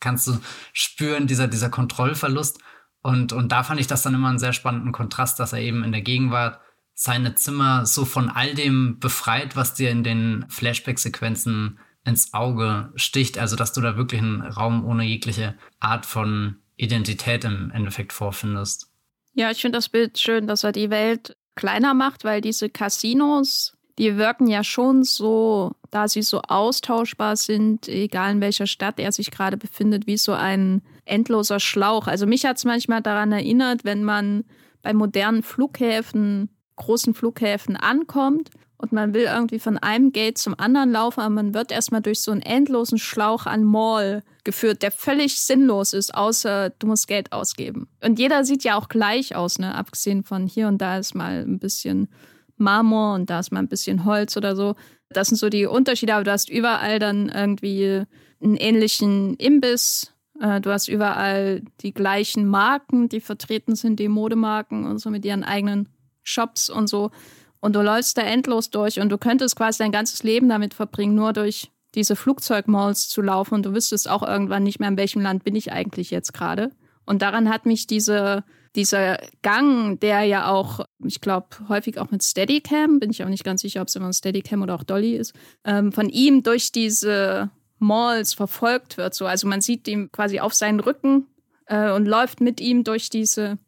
kannst 0.00 0.26
du 0.26 0.38
spüren, 0.72 1.26
dieser, 1.26 1.48
dieser 1.48 1.70
Kontrollverlust. 1.70 2.58
Und, 3.02 3.32
und 3.32 3.50
da 3.50 3.62
fand 3.62 3.80
ich 3.80 3.86
das 3.86 4.02
dann 4.02 4.14
immer 4.14 4.28
einen 4.28 4.38
sehr 4.38 4.52
spannenden 4.52 4.92
Kontrast, 4.92 5.40
dass 5.40 5.54
er 5.54 5.60
eben 5.60 5.84
in 5.84 5.92
der 5.92 6.02
Gegenwart 6.02 6.60
seine 6.94 7.34
Zimmer 7.34 7.86
so 7.86 8.04
von 8.04 8.28
all 8.28 8.54
dem 8.54 8.98
befreit, 8.98 9.56
was 9.56 9.72
dir 9.72 9.90
in 9.90 10.04
den 10.04 10.44
Flashback-Sequenzen 10.48 11.78
ins 12.04 12.34
Auge 12.34 12.92
sticht. 12.96 13.38
Also, 13.38 13.56
dass 13.56 13.72
du 13.72 13.80
da 13.80 13.96
wirklich 13.96 14.20
einen 14.20 14.42
Raum 14.42 14.84
ohne 14.84 15.04
jegliche 15.04 15.56
Art 15.78 16.04
von 16.04 16.56
Identität 16.80 17.44
im 17.44 17.70
Endeffekt 17.72 18.12
vorfindest. 18.12 18.88
Ja, 19.34 19.50
ich 19.50 19.60
finde 19.60 19.78
das 19.78 19.88
Bild 19.88 20.18
schön, 20.18 20.46
dass 20.46 20.64
er 20.64 20.72
die 20.72 20.90
Welt 20.90 21.36
kleiner 21.54 21.94
macht, 21.94 22.24
weil 22.24 22.40
diese 22.40 22.70
Casinos, 22.70 23.76
die 23.98 24.16
wirken 24.16 24.46
ja 24.46 24.64
schon 24.64 25.04
so, 25.04 25.72
da 25.90 26.08
sie 26.08 26.22
so 26.22 26.40
austauschbar 26.42 27.36
sind, 27.36 27.88
egal 27.88 28.32
in 28.32 28.40
welcher 28.40 28.66
Stadt 28.66 28.98
er 28.98 29.12
sich 29.12 29.30
gerade 29.30 29.56
befindet, 29.56 30.06
wie 30.06 30.16
so 30.16 30.32
ein 30.32 30.82
endloser 31.04 31.60
Schlauch. 31.60 32.06
Also 32.06 32.26
mich 32.26 32.44
hat 32.44 32.56
es 32.56 32.64
manchmal 32.64 33.02
daran 33.02 33.32
erinnert, 33.32 33.84
wenn 33.84 34.02
man 34.02 34.44
bei 34.82 34.94
modernen 34.94 35.42
Flughäfen 35.42 36.48
großen 36.76 37.14
Flughäfen 37.14 37.76
ankommt 37.76 38.50
und 38.78 38.92
man 38.92 39.12
will 39.12 39.24
irgendwie 39.24 39.58
von 39.58 39.76
einem 39.76 40.12
Gate 40.12 40.38
zum 40.38 40.58
anderen 40.58 40.90
laufen, 40.90 41.20
aber 41.20 41.30
man 41.30 41.52
wird 41.52 41.70
erstmal 41.70 42.00
durch 42.00 42.20
so 42.20 42.32
einen 42.32 42.40
endlosen 42.40 42.98
Schlauch 42.98 43.44
an 43.44 43.64
Mall 43.64 44.22
geführt, 44.50 44.82
der 44.82 44.90
völlig 44.90 45.40
sinnlos 45.40 45.92
ist, 45.92 46.12
außer 46.12 46.70
du 46.70 46.88
musst 46.88 47.06
Geld 47.06 47.30
ausgeben. 47.30 47.88
Und 48.02 48.18
jeder 48.18 48.44
sieht 48.44 48.64
ja 48.64 48.76
auch 48.76 48.88
gleich 48.88 49.36
aus, 49.36 49.60
ne? 49.60 49.76
Abgesehen 49.76 50.24
von 50.24 50.48
hier 50.48 50.66
und 50.66 50.78
da 50.78 50.98
ist 50.98 51.14
mal 51.14 51.44
ein 51.46 51.60
bisschen 51.60 52.08
Marmor 52.56 53.14
und 53.14 53.30
da 53.30 53.38
ist 53.38 53.52
mal 53.52 53.60
ein 53.60 53.68
bisschen 53.68 54.04
Holz 54.04 54.36
oder 54.36 54.56
so. 54.56 54.74
Das 55.08 55.28
sind 55.28 55.36
so 55.36 55.48
die 55.48 55.66
Unterschiede, 55.66 56.14
aber 56.14 56.24
du 56.24 56.32
hast 56.32 56.50
überall 56.50 56.98
dann 56.98 57.28
irgendwie 57.28 58.02
einen 58.42 58.56
ähnlichen 58.56 59.36
Imbiss. 59.36 60.12
Äh, 60.40 60.60
du 60.60 60.72
hast 60.72 60.88
überall 60.88 61.62
die 61.80 61.94
gleichen 61.94 62.46
Marken, 62.48 63.08
die 63.08 63.20
vertreten 63.20 63.76
sind, 63.76 64.00
die 64.00 64.08
Modemarken 64.08 64.84
und 64.84 64.98
so 64.98 65.10
mit 65.10 65.24
ihren 65.24 65.44
eigenen 65.44 65.88
Shops 66.24 66.68
und 66.68 66.88
so. 66.88 67.12
Und 67.60 67.76
du 67.76 67.82
läufst 67.82 68.18
da 68.18 68.22
endlos 68.22 68.70
durch 68.70 68.98
und 68.98 69.10
du 69.10 69.18
könntest 69.18 69.54
quasi 69.54 69.78
dein 69.78 69.92
ganzes 69.92 70.24
Leben 70.24 70.48
damit 70.48 70.74
verbringen, 70.74 71.14
nur 71.14 71.32
durch 71.32 71.70
diese 71.94 72.16
Flugzeugmalls 72.16 73.08
zu 73.08 73.22
laufen 73.22 73.54
und 73.54 73.66
du 73.66 73.74
wüsstest 73.74 74.08
auch 74.08 74.22
irgendwann 74.22 74.62
nicht 74.62 74.80
mehr, 74.80 74.88
in 74.88 74.96
welchem 74.96 75.20
Land 75.20 75.44
bin 75.44 75.56
ich 75.56 75.72
eigentlich 75.72 76.10
jetzt 76.10 76.32
gerade. 76.32 76.70
Und 77.04 77.22
daran 77.22 77.48
hat 77.48 77.66
mich 77.66 77.86
diese, 77.86 78.44
dieser 78.76 79.18
Gang, 79.42 79.98
der 79.98 80.22
ja 80.22 80.48
auch, 80.48 80.80
ich 81.04 81.20
glaube, 81.20 81.48
häufig 81.68 81.98
auch 81.98 82.10
mit 82.10 82.22
Steadicam, 82.22 83.00
bin 83.00 83.10
ich 83.10 83.24
auch 83.24 83.28
nicht 83.28 83.44
ganz 83.44 83.62
sicher, 83.62 83.82
ob 83.82 83.88
es 83.88 83.96
immer 83.96 84.12
Steadicam 84.12 84.62
oder 84.62 84.74
auch 84.76 84.84
Dolly 84.84 85.16
ist, 85.16 85.34
ähm, 85.64 85.90
von 85.90 86.08
ihm 86.08 86.42
durch 86.42 86.70
diese 86.70 87.50
Malls 87.78 88.34
verfolgt 88.34 88.96
wird. 88.96 89.14
So. 89.14 89.26
Also 89.26 89.48
man 89.48 89.60
sieht 89.60 89.88
ihm 89.88 90.12
quasi 90.12 90.38
auf 90.38 90.54
seinen 90.54 90.80
Rücken 90.80 91.26
äh, 91.66 91.90
und 91.90 92.06
läuft 92.06 92.40
mit 92.40 92.60
ihm 92.60 92.84
durch 92.84 93.10
diese, 93.10 93.58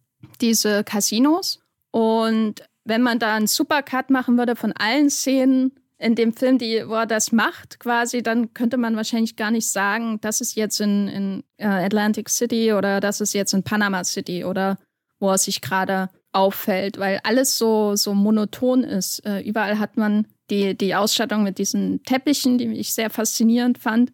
diese 0.41 0.85
Casinos. 0.85 1.61
Und 1.91 2.63
wenn 2.85 3.03
man 3.03 3.19
da 3.19 3.35
einen 3.35 3.47
Supercut 3.47 4.11
machen 4.11 4.39
würde 4.39 4.55
von 4.55 4.73
allen 4.73 5.11
Szenen 5.11 5.73
in 6.03 6.15
dem 6.15 6.33
Film, 6.33 6.59
die, 6.59 6.83
wo 6.87 6.95
er 6.95 7.07
das 7.07 7.33
macht, 7.33 7.79
quasi, 7.79 8.23
dann 8.23 8.53
könnte 8.55 8.77
man 8.77 8.97
wahrscheinlich 8.97 9.37
gar 9.37 9.51
nicht 9.51 9.69
sagen, 9.69 10.19
das 10.21 10.41
ist 10.41 10.57
jetzt 10.57 10.81
in, 10.81 11.09
in 11.09 11.45
äh, 11.59 11.67
Atlantic 11.67 12.29
City 12.29 12.73
oder 12.73 13.01
das 13.01 13.21
ist 13.21 13.33
jetzt 13.35 13.55
in 13.55 13.63
Panama 13.63 14.03
City 14.05 14.45
oder 14.45 14.79
wo 15.21 15.31
er 15.31 15.39
sich 15.39 15.61
gerade 15.61 16.11
auffällt, 16.33 16.99
weil 16.99 17.21
alles 17.23 17.57
so, 17.57 17.95
so 17.95 18.15
monoton 18.15 18.83
ist. 18.83 19.25
Äh, 19.25 19.41
überall 19.41 19.79
hat 19.79 19.97
man 19.97 20.27
die, 20.51 20.77
die 20.77 20.95
Ausstattung 20.95 21.45
mit 21.45 21.59
diesen 21.59 22.03
Teppichen, 22.03 22.59
die 22.59 22.73
ich 22.73 22.93
sehr 22.93 23.11
faszinierend 23.11 23.79
fand. 23.79 24.13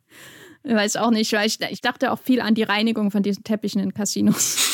ich 0.64 0.74
weiß 0.74 0.96
auch 0.96 1.10
nicht, 1.10 1.32
weil 1.34 1.46
ich, 1.46 1.60
ich 1.60 1.80
dachte 1.82 2.10
auch 2.10 2.20
viel 2.20 2.40
an 2.40 2.54
die 2.54 2.62
Reinigung 2.62 3.10
von 3.10 3.22
diesen 3.22 3.44
Teppichen 3.44 3.82
in 3.82 3.92
Casinos. 3.92 4.64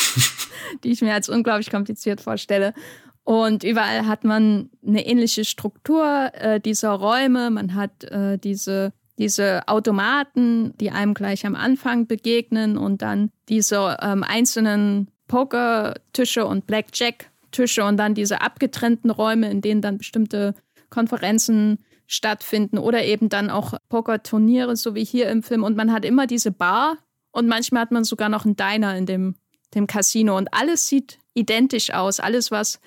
die 0.83 0.93
ich 0.93 1.03
mir 1.03 1.15
als 1.15 1.29
unglaublich 1.29 1.71
kompliziert 1.71 2.21
vorstelle. 2.21 2.75
Und 3.25 3.65
überall 3.65 4.07
hat 4.07 4.25
man 4.25 4.71
eine 4.87 5.07
ähnliche 5.07 5.45
Struktur 5.45 6.31
äh, 6.35 6.61
dieser 6.61 6.91
Räume. 6.91 7.51
Man 7.51 7.75
hat 7.75 8.05
äh, 8.05 8.39
diese, 8.39 8.93
diese 9.19 9.67
Automaten, 9.67 10.77
die 10.79 10.91
einem 10.91 11.15
gleich 11.15 11.47
am 11.47 11.55
Anfang 11.55 12.07
begegnen 12.07 12.77
und 12.77 13.01
dann 13.03 13.31
diese 13.49 13.97
ähm, 14.03 14.23
einzelnen 14.23 15.09
Pokertische 15.27 16.45
und 16.45 16.67
Blackjack-Tische 16.67 17.85
und 17.85 17.97
dann 17.97 18.15
diese 18.15 18.43
abgetrennten 18.43 19.11
Räume, 19.11 19.51
in 19.51 19.63
denen 19.63 19.81
dann 19.81 19.97
bestimmte 19.99 20.55
Konferenzen 20.91 21.79
stattfinden 22.07 22.77
oder 22.77 23.05
eben 23.05 23.31
dann 23.31 23.49
auch 23.49 23.73
Pokerturniere, 23.89 24.77
so 24.77 24.95
wie 24.95 25.05
hier 25.05 25.31
im 25.31 25.43
Film. 25.43 25.65
Und 25.65 25.77
man 25.77 25.93
hat 25.93 26.05
immer 26.05 26.27
diese 26.27 26.51
Bar 26.51 26.99
und 27.33 27.49
manchmal 27.49 27.83
hat 27.83 27.91
man 27.91 28.05
sogar 28.05 28.29
noch 28.29 28.45
einen 28.45 28.57
Diner 28.57 28.95
in 28.97 29.07
dem 29.07 29.35
dem 29.75 29.87
Casino. 29.87 30.37
Und 30.37 30.53
alles 30.53 30.89
sieht 30.89 31.19
identisch 31.35 31.93
aus. 31.93 32.21
Alles, 32.21 32.51
was 32.51 32.81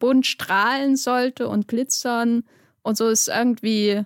bunt 0.00 0.26
strahlen 0.26 0.96
sollte 0.96 1.48
und 1.48 1.68
glitzern. 1.68 2.42
Und 2.82 2.96
so 2.96 3.08
ist 3.08 3.28
irgendwie 3.28 4.02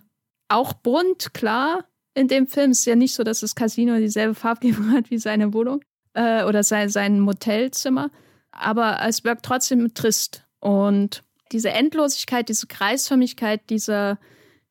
auch 0.48 0.74
bunt, 0.74 1.32
klar. 1.32 1.86
In 2.12 2.28
dem 2.28 2.46
Film 2.46 2.72
Es 2.72 2.80
ist 2.80 2.84
ja 2.84 2.94
nicht 2.94 3.14
so, 3.14 3.24
dass 3.24 3.40
das 3.40 3.54
Casino 3.54 3.96
dieselbe 3.96 4.34
Farbgebung 4.34 4.92
hat 4.92 5.10
wie 5.10 5.18
seine 5.18 5.54
Wohnung 5.54 5.80
äh, 6.12 6.44
oder 6.44 6.62
sein, 6.62 6.90
sein 6.90 7.20
Motelzimmer. 7.20 8.10
Aber 8.52 8.98
es 9.06 9.24
wirkt 9.24 9.44
trotzdem 9.44 9.94
trist. 9.94 10.44
Und 10.60 11.22
diese 11.50 11.70
Endlosigkeit, 11.70 12.48
diese 12.48 12.66
Kreisförmigkeit 12.66 13.68
dieser, 13.70 14.18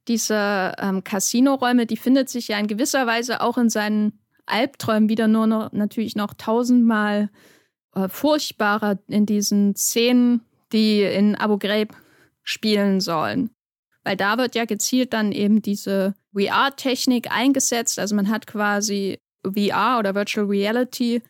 dieser 0.07 0.77
ähm, 0.79 1.03
Casinoräume, 1.03 1.85
die 1.85 1.97
findet 1.97 2.29
sich 2.29 2.47
ja 2.47 2.59
in 2.59 2.67
gewisser 2.67 3.07
Weise 3.07 3.41
auch 3.41 3.57
in 3.57 3.69
seinen 3.69 4.19
Albträumen 4.45 5.09
wieder 5.09 5.27
nur 5.27 5.47
noch 5.47 5.71
natürlich 5.71 6.15
noch 6.15 6.33
tausendmal 6.33 7.29
äh, 7.95 8.09
furchtbarer 8.09 8.99
in 9.07 9.25
diesen 9.25 9.75
Szenen, 9.75 10.41
die 10.73 11.03
in 11.03 11.35
Abu 11.35 11.57
Ghraib 11.57 11.95
spielen 12.43 12.99
sollen. 12.99 13.49
Weil 14.03 14.17
da 14.17 14.37
wird 14.37 14.55
ja 14.55 14.65
gezielt 14.65 15.13
dann 15.13 15.31
eben 15.31 15.61
diese 15.61 16.13
VR-Technik 16.33 17.31
eingesetzt. 17.31 17.99
Also 17.99 18.15
man 18.15 18.29
hat 18.29 18.47
quasi 18.47 19.19
VR 19.45 19.97
oder 19.99 20.15
Virtual 20.15 20.45
Reality 20.45 21.21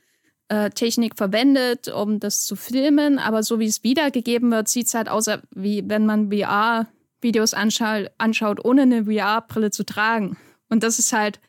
äh, 0.47 0.69
Technik 0.71 1.15
verwendet, 1.17 1.87
um 1.87 2.19
das 2.19 2.45
zu 2.45 2.55
filmen. 2.55 3.19
Aber 3.19 3.43
so 3.43 3.59
wie 3.59 3.67
es 3.67 3.83
wiedergegeben 3.83 4.49
wird, 4.51 4.67
sieht 4.67 4.87
es 4.87 4.93
halt 4.93 5.09
aus, 5.09 5.27
wie 5.51 5.83
wenn 5.87 6.05
man 6.05 6.31
VR-Videos 6.31 7.53
anschaut, 7.53 8.09
anschaut, 8.17 8.63
ohne 8.65 8.83
eine 8.83 9.05
VR-Brille 9.05 9.69
zu 9.69 9.85
tragen. 9.85 10.37
Und 10.69 10.81
das 10.83 10.97
ist 10.97 11.13
halt 11.13 11.39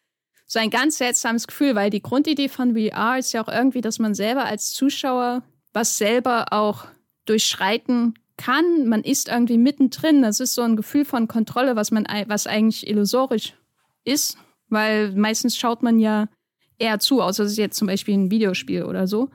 so 0.47 0.59
ein 0.59 0.71
ganz 0.71 0.99
seltsames 0.99 1.47
Gefühl, 1.47 1.75
weil 1.75 1.89
die 1.89 2.03
Grundidee 2.03 2.49
von 2.49 2.77
VR 2.77 3.19
ist 3.19 3.33
ja 3.33 3.43
auch 3.43 3.49
irgendwie, 3.49 3.81
dass 3.81 3.99
man 3.99 4.15
selber 4.15 4.45
als 4.45 4.73
Zuschauer 4.73 5.43
was 5.73 5.99
selber 5.99 6.53
auch 6.53 6.87
durchschreiten 7.27 8.15
kann. 8.37 8.87
Man 8.87 9.03
ist 9.03 9.29
irgendwie 9.29 9.59
mittendrin. 9.59 10.23
Das 10.23 10.41
ist 10.41 10.55
so 10.55 10.63
ein 10.63 10.77
Gefühl 10.77 11.05
von 11.05 11.29
Kontrolle, 11.29 11.77
was 11.77 11.91
man, 11.91 12.07
was 12.27 12.47
eigentlich 12.47 12.87
illusorisch 12.87 13.55
ist, 14.05 14.37
weil 14.69 15.13
meistens 15.13 15.57
schaut 15.57 15.83
man 15.83 15.99
ja 15.99 16.29
eher 16.79 16.99
zu, 16.99 17.23
außer 17.23 17.45
es 17.45 17.53
ist 17.53 17.59
jetzt 17.59 17.77
zum 17.79 17.87
Beispiel 17.87 18.15
ein 18.15 18.31
Videospiel 18.31 18.85
oder 18.85 19.07
so. 19.07 19.31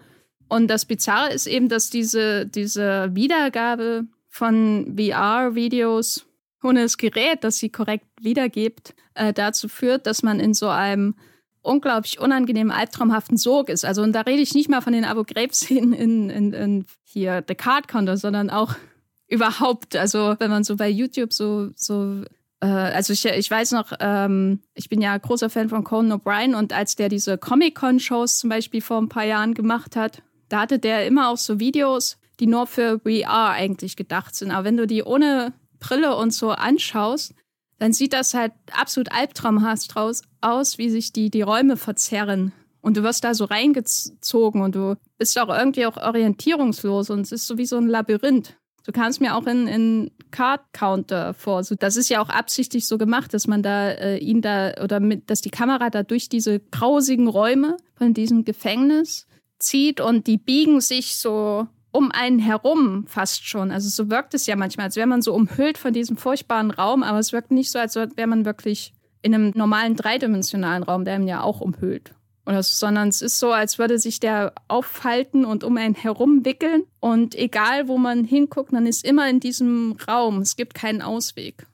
Und 0.48 0.68
das 0.68 0.86
Bizarre 0.86 1.32
ist 1.32 1.48
eben, 1.48 1.70
dass 1.70 1.90
diese, 1.90 2.46
diese 2.46 3.10
Wiedergabe 3.14 4.08
von 4.28 4.96
VR-Videos 4.98 6.26
ohne 6.64 6.82
das 6.82 6.98
Gerät, 6.98 7.44
das 7.44 7.58
sie 7.58 7.70
korrekt 7.70 8.08
wiedergibt, 8.22 8.94
äh, 9.14 9.34
dazu 9.34 9.68
führt, 9.70 10.08
dass 10.08 10.24
man 10.24 10.40
in 10.40 10.54
so 10.54 10.68
einem 10.68 11.16
unglaublich 11.62 12.20
unangenehmen, 12.20 12.72
albtraumhaften 12.72 13.38
Sog 13.38 13.70
ist. 13.70 13.86
Also, 13.86 14.02
und 14.02 14.14
da 14.14 14.22
rede 14.22 14.42
ich 14.42 14.54
nicht 14.54 14.70
mal 14.70 14.82
von 14.82 14.94
den 14.94 15.06
Abu 15.06 15.24
Ghraib-Szenen 15.24 15.94
in, 15.94 16.30
in, 16.30 16.54
in 16.54 16.86
hier 17.04 17.44
The 17.48 17.56
Card 17.56 17.88
Counter, 17.88 18.18
sondern 18.18 18.50
auch 18.50 18.76
überhaupt. 19.28 19.96
Also, 19.96 20.36
wenn 20.40 20.50
man 20.50 20.64
so 20.64 20.76
bei 20.76 20.90
YouTube 20.90 21.34
so, 21.34 21.70
so 21.76 22.24
äh, 22.62 22.68
also 22.68 23.14
ich, 23.14 23.26
ich 23.26 23.50
weiß 23.50 23.72
noch, 23.72 23.94
ähm, 24.00 24.62
ich 24.74 24.90
bin 24.90 25.02
ja 25.02 25.18
großer 25.18 25.50
Fan 25.50 25.70
von 25.70 25.84
Conan 25.84 26.20
O'Brien 26.20 26.56
und 26.56 26.74
als 26.74 26.96
der 26.96 27.10
diese 27.10 27.38
Comic-Con-Shows 27.38 28.38
zum 28.38 28.50
Beispiel 28.50 28.82
vor 28.82 29.02
ein 29.02 29.10
paar 29.10 29.26
Jahren 29.26 29.54
gemacht 29.54 29.96
hat, 29.96 30.22
da 30.50 30.62
hatte 30.62 30.80
der 30.80 31.06
immer 31.06 31.30
auch 31.30 31.38
so 31.38 31.60
Videos, 31.60 32.18
die 32.40 32.48
nur 32.48 32.68
für 32.68 33.00
VR 33.00 33.50
eigentlich 33.50 33.96
gedacht 33.96 34.36
sind. 34.36 34.52
Aber 34.52 34.64
wenn 34.64 34.78
du 34.78 34.88
die 34.88 35.04
ohne 35.04 35.54
Brille 35.80 36.16
und 36.16 36.34
so 36.34 36.52
anschaust, 36.52 37.34
dann 37.80 37.94
sieht 37.94 38.14
das 38.14 38.34
halt 38.34 38.52
absolut 38.72 39.12
albtraumhaft 39.12 39.96
aus, 40.42 40.78
wie 40.78 40.90
sich 40.90 41.12
die, 41.14 41.30
die 41.30 41.42
Räume 41.42 41.78
verzerren. 41.78 42.52
Und 42.82 42.96
du 42.96 43.04
wirst 43.04 43.24
da 43.24 43.34
so 43.34 43.46
reingezogen 43.46 44.62
und 44.62 44.76
du 44.76 44.96
bist 45.18 45.38
auch 45.40 45.50
irgendwie 45.50 45.86
auch 45.86 45.98
orientierungslos 45.98 47.10
und 47.10 47.22
es 47.22 47.32
ist 47.32 47.48
so 47.48 47.58
wie 47.58 47.66
so 47.66 47.78
ein 47.78 47.88
Labyrinth. 47.88 48.56
Du 48.86 48.94
kannst 48.94 49.20
mir 49.20 49.36
auch 49.36 49.46
in, 49.46 49.68
in 49.68 50.12
Card 50.32 50.62
Counter 50.74 51.34
vor. 51.34 51.64
So, 51.64 51.76
das 51.76 51.98
ist 51.98 52.10
ja 52.10 52.22
auch 52.22 52.30
absichtlich 52.30 52.88
so 52.88 52.98
gemacht, 52.98 53.34
dass 53.34 53.48
man 53.48 53.62
da 53.62 53.90
äh, 53.92 54.18
ihn 54.18 54.42
da 54.42 54.74
oder 54.82 55.00
mit, 55.00 55.30
dass 55.30 55.42
die 55.42 55.50
Kamera 55.50 55.90
da 55.90 56.04
durch 56.04 56.30
diese 56.30 56.60
grausigen 56.60 57.28
Räume 57.28 57.78
von 57.96 58.14
diesem 58.14 58.46
Gefängnis 58.46 59.28
zieht 59.60 60.00
und 60.00 60.28
die 60.28 60.38
biegen 60.38 60.80
sich 60.80 61.18
so 61.18 61.68
um 61.92 62.12
einen 62.12 62.40
herum 62.40 63.06
fast 63.08 63.48
schon. 63.48 63.72
Also 63.72 63.90
so 63.90 64.10
wirkt 64.10 64.34
es 64.34 64.46
ja 64.46 64.56
manchmal, 64.56 64.88
als 64.88 64.96
wäre 64.96 65.08
man 65.08 65.22
so 65.22 65.34
umhüllt 65.34 65.78
von 65.78 65.94
diesem 65.94 66.18
furchtbaren 66.18 66.72
Raum, 66.72 67.04
aber 67.04 67.20
es 67.20 67.34
wirkt 67.34 67.52
nicht 67.52 67.72
so, 67.72 67.80
als 67.80 67.96
wäre 67.96 68.28
man 68.28 68.46
wirklich 68.46 68.94
in 69.22 69.34
einem 69.34 69.52
normalen 69.56 69.96
dreidimensionalen 69.96 70.84
Raum, 70.84 71.06
der 71.06 71.18
ihn 71.18 71.28
ja 71.28 71.42
auch 71.42 71.62
umhüllt. 71.62 72.14
Oder 72.46 72.64
so, 72.64 72.86
sondern 72.86 73.10
es 73.10 73.22
ist 73.22 73.40
so, 73.40 73.52
als 73.52 73.78
würde 73.78 74.00
sich 74.00 74.20
der 74.20 74.54
aufhalten 74.68 75.46
und 75.46 75.64
um 75.64 75.78
einen 75.78 75.94
herum 75.94 76.46
wickeln. 76.46 76.84
Und 77.00 77.36
egal, 77.36 77.88
wo 77.88 77.98
man 77.98 78.24
hinguckt, 78.24 78.72
man 78.72 78.88
ist 78.88 79.06
immer 79.06 79.30
in 79.30 79.40
diesem 79.40 79.98
Raum. 80.08 80.40
Es 80.40 80.56
gibt 80.56 80.74
keinen 80.74 81.02
Ausweg. 81.02 81.68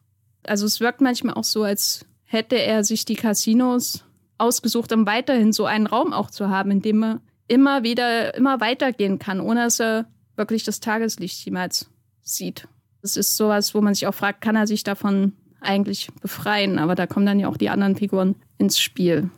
Also 0.43 0.65
es 0.65 0.79
wirkt 0.79 1.01
manchmal 1.01 1.35
auch 1.35 1.43
so, 1.43 1.63
als 1.63 2.05
hätte 2.25 2.57
er 2.57 2.83
sich 2.83 3.05
die 3.05 3.15
Casinos 3.15 4.03
ausgesucht, 4.37 4.91
um 4.91 5.05
weiterhin 5.05 5.53
so 5.53 5.65
einen 5.65 5.87
Raum 5.87 6.11
auch 6.11 6.29
zu 6.29 6.49
haben, 6.49 6.71
in 6.71 6.81
dem 6.81 7.03
er 7.03 7.21
immer 7.47 7.83
wieder, 7.83 8.35
immer 8.35 8.59
weitergehen 8.59 9.19
kann, 9.19 9.39
ohne 9.39 9.63
dass 9.63 9.79
er 9.79 10.05
wirklich 10.35 10.63
das 10.63 10.79
Tageslicht 10.79 11.45
jemals 11.45 11.89
sieht. 12.21 12.67
Das 13.01 13.17
ist 13.17 13.37
sowas, 13.37 13.75
wo 13.75 13.81
man 13.81 13.93
sich 13.93 14.07
auch 14.07 14.15
fragt, 14.15 14.41
kann 14.41 14.55
er 14.55 14.67
sich 14.67 14.83
davon 14.83 15.33
eigentlich 15.61 16.09
befreien? 16.21 16.79
Aber 16.79 16.95
da 16.95 17.07
kommen 17.07 17.25
dann 17.25 17.39
ja 17.39 17.47
auch 17.47 17.57
die 17.57 17.69
anderen 17.69 17.95
Figuren 17.95 18.35
ins 18.57 18.79
Spiel. 18.79 19.29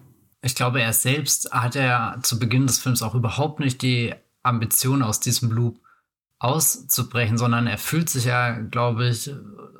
Ich 0.41 0.55
glaube, 0.55 0.81
er 0.81 0.93
selbst 0.93 1.51
hat 1.51 1.75
er 1.75 2.19
zu 2.23 2.39
Beginn 2.39 2.67
des 2.67 2.79
Films 2.79 3.01
auch 3.01 3.15
überhaupt 3.15 3.59
nicht 3.59 3.81
die 3.81 4.13
Ambition, 4.43 5.01
aus 5.01 5.19
diesem 5.19 5.51
Loop 5.51 5.79
auszubrechen, 6.39 7.37
sondern 7.37 7.67
er 7.67 7.77
fühlt 7.77 8.09
sich 8.09 8.25
ja, 8.25 8.51
glaube 8.51 9.09
ich, 9.09 9.31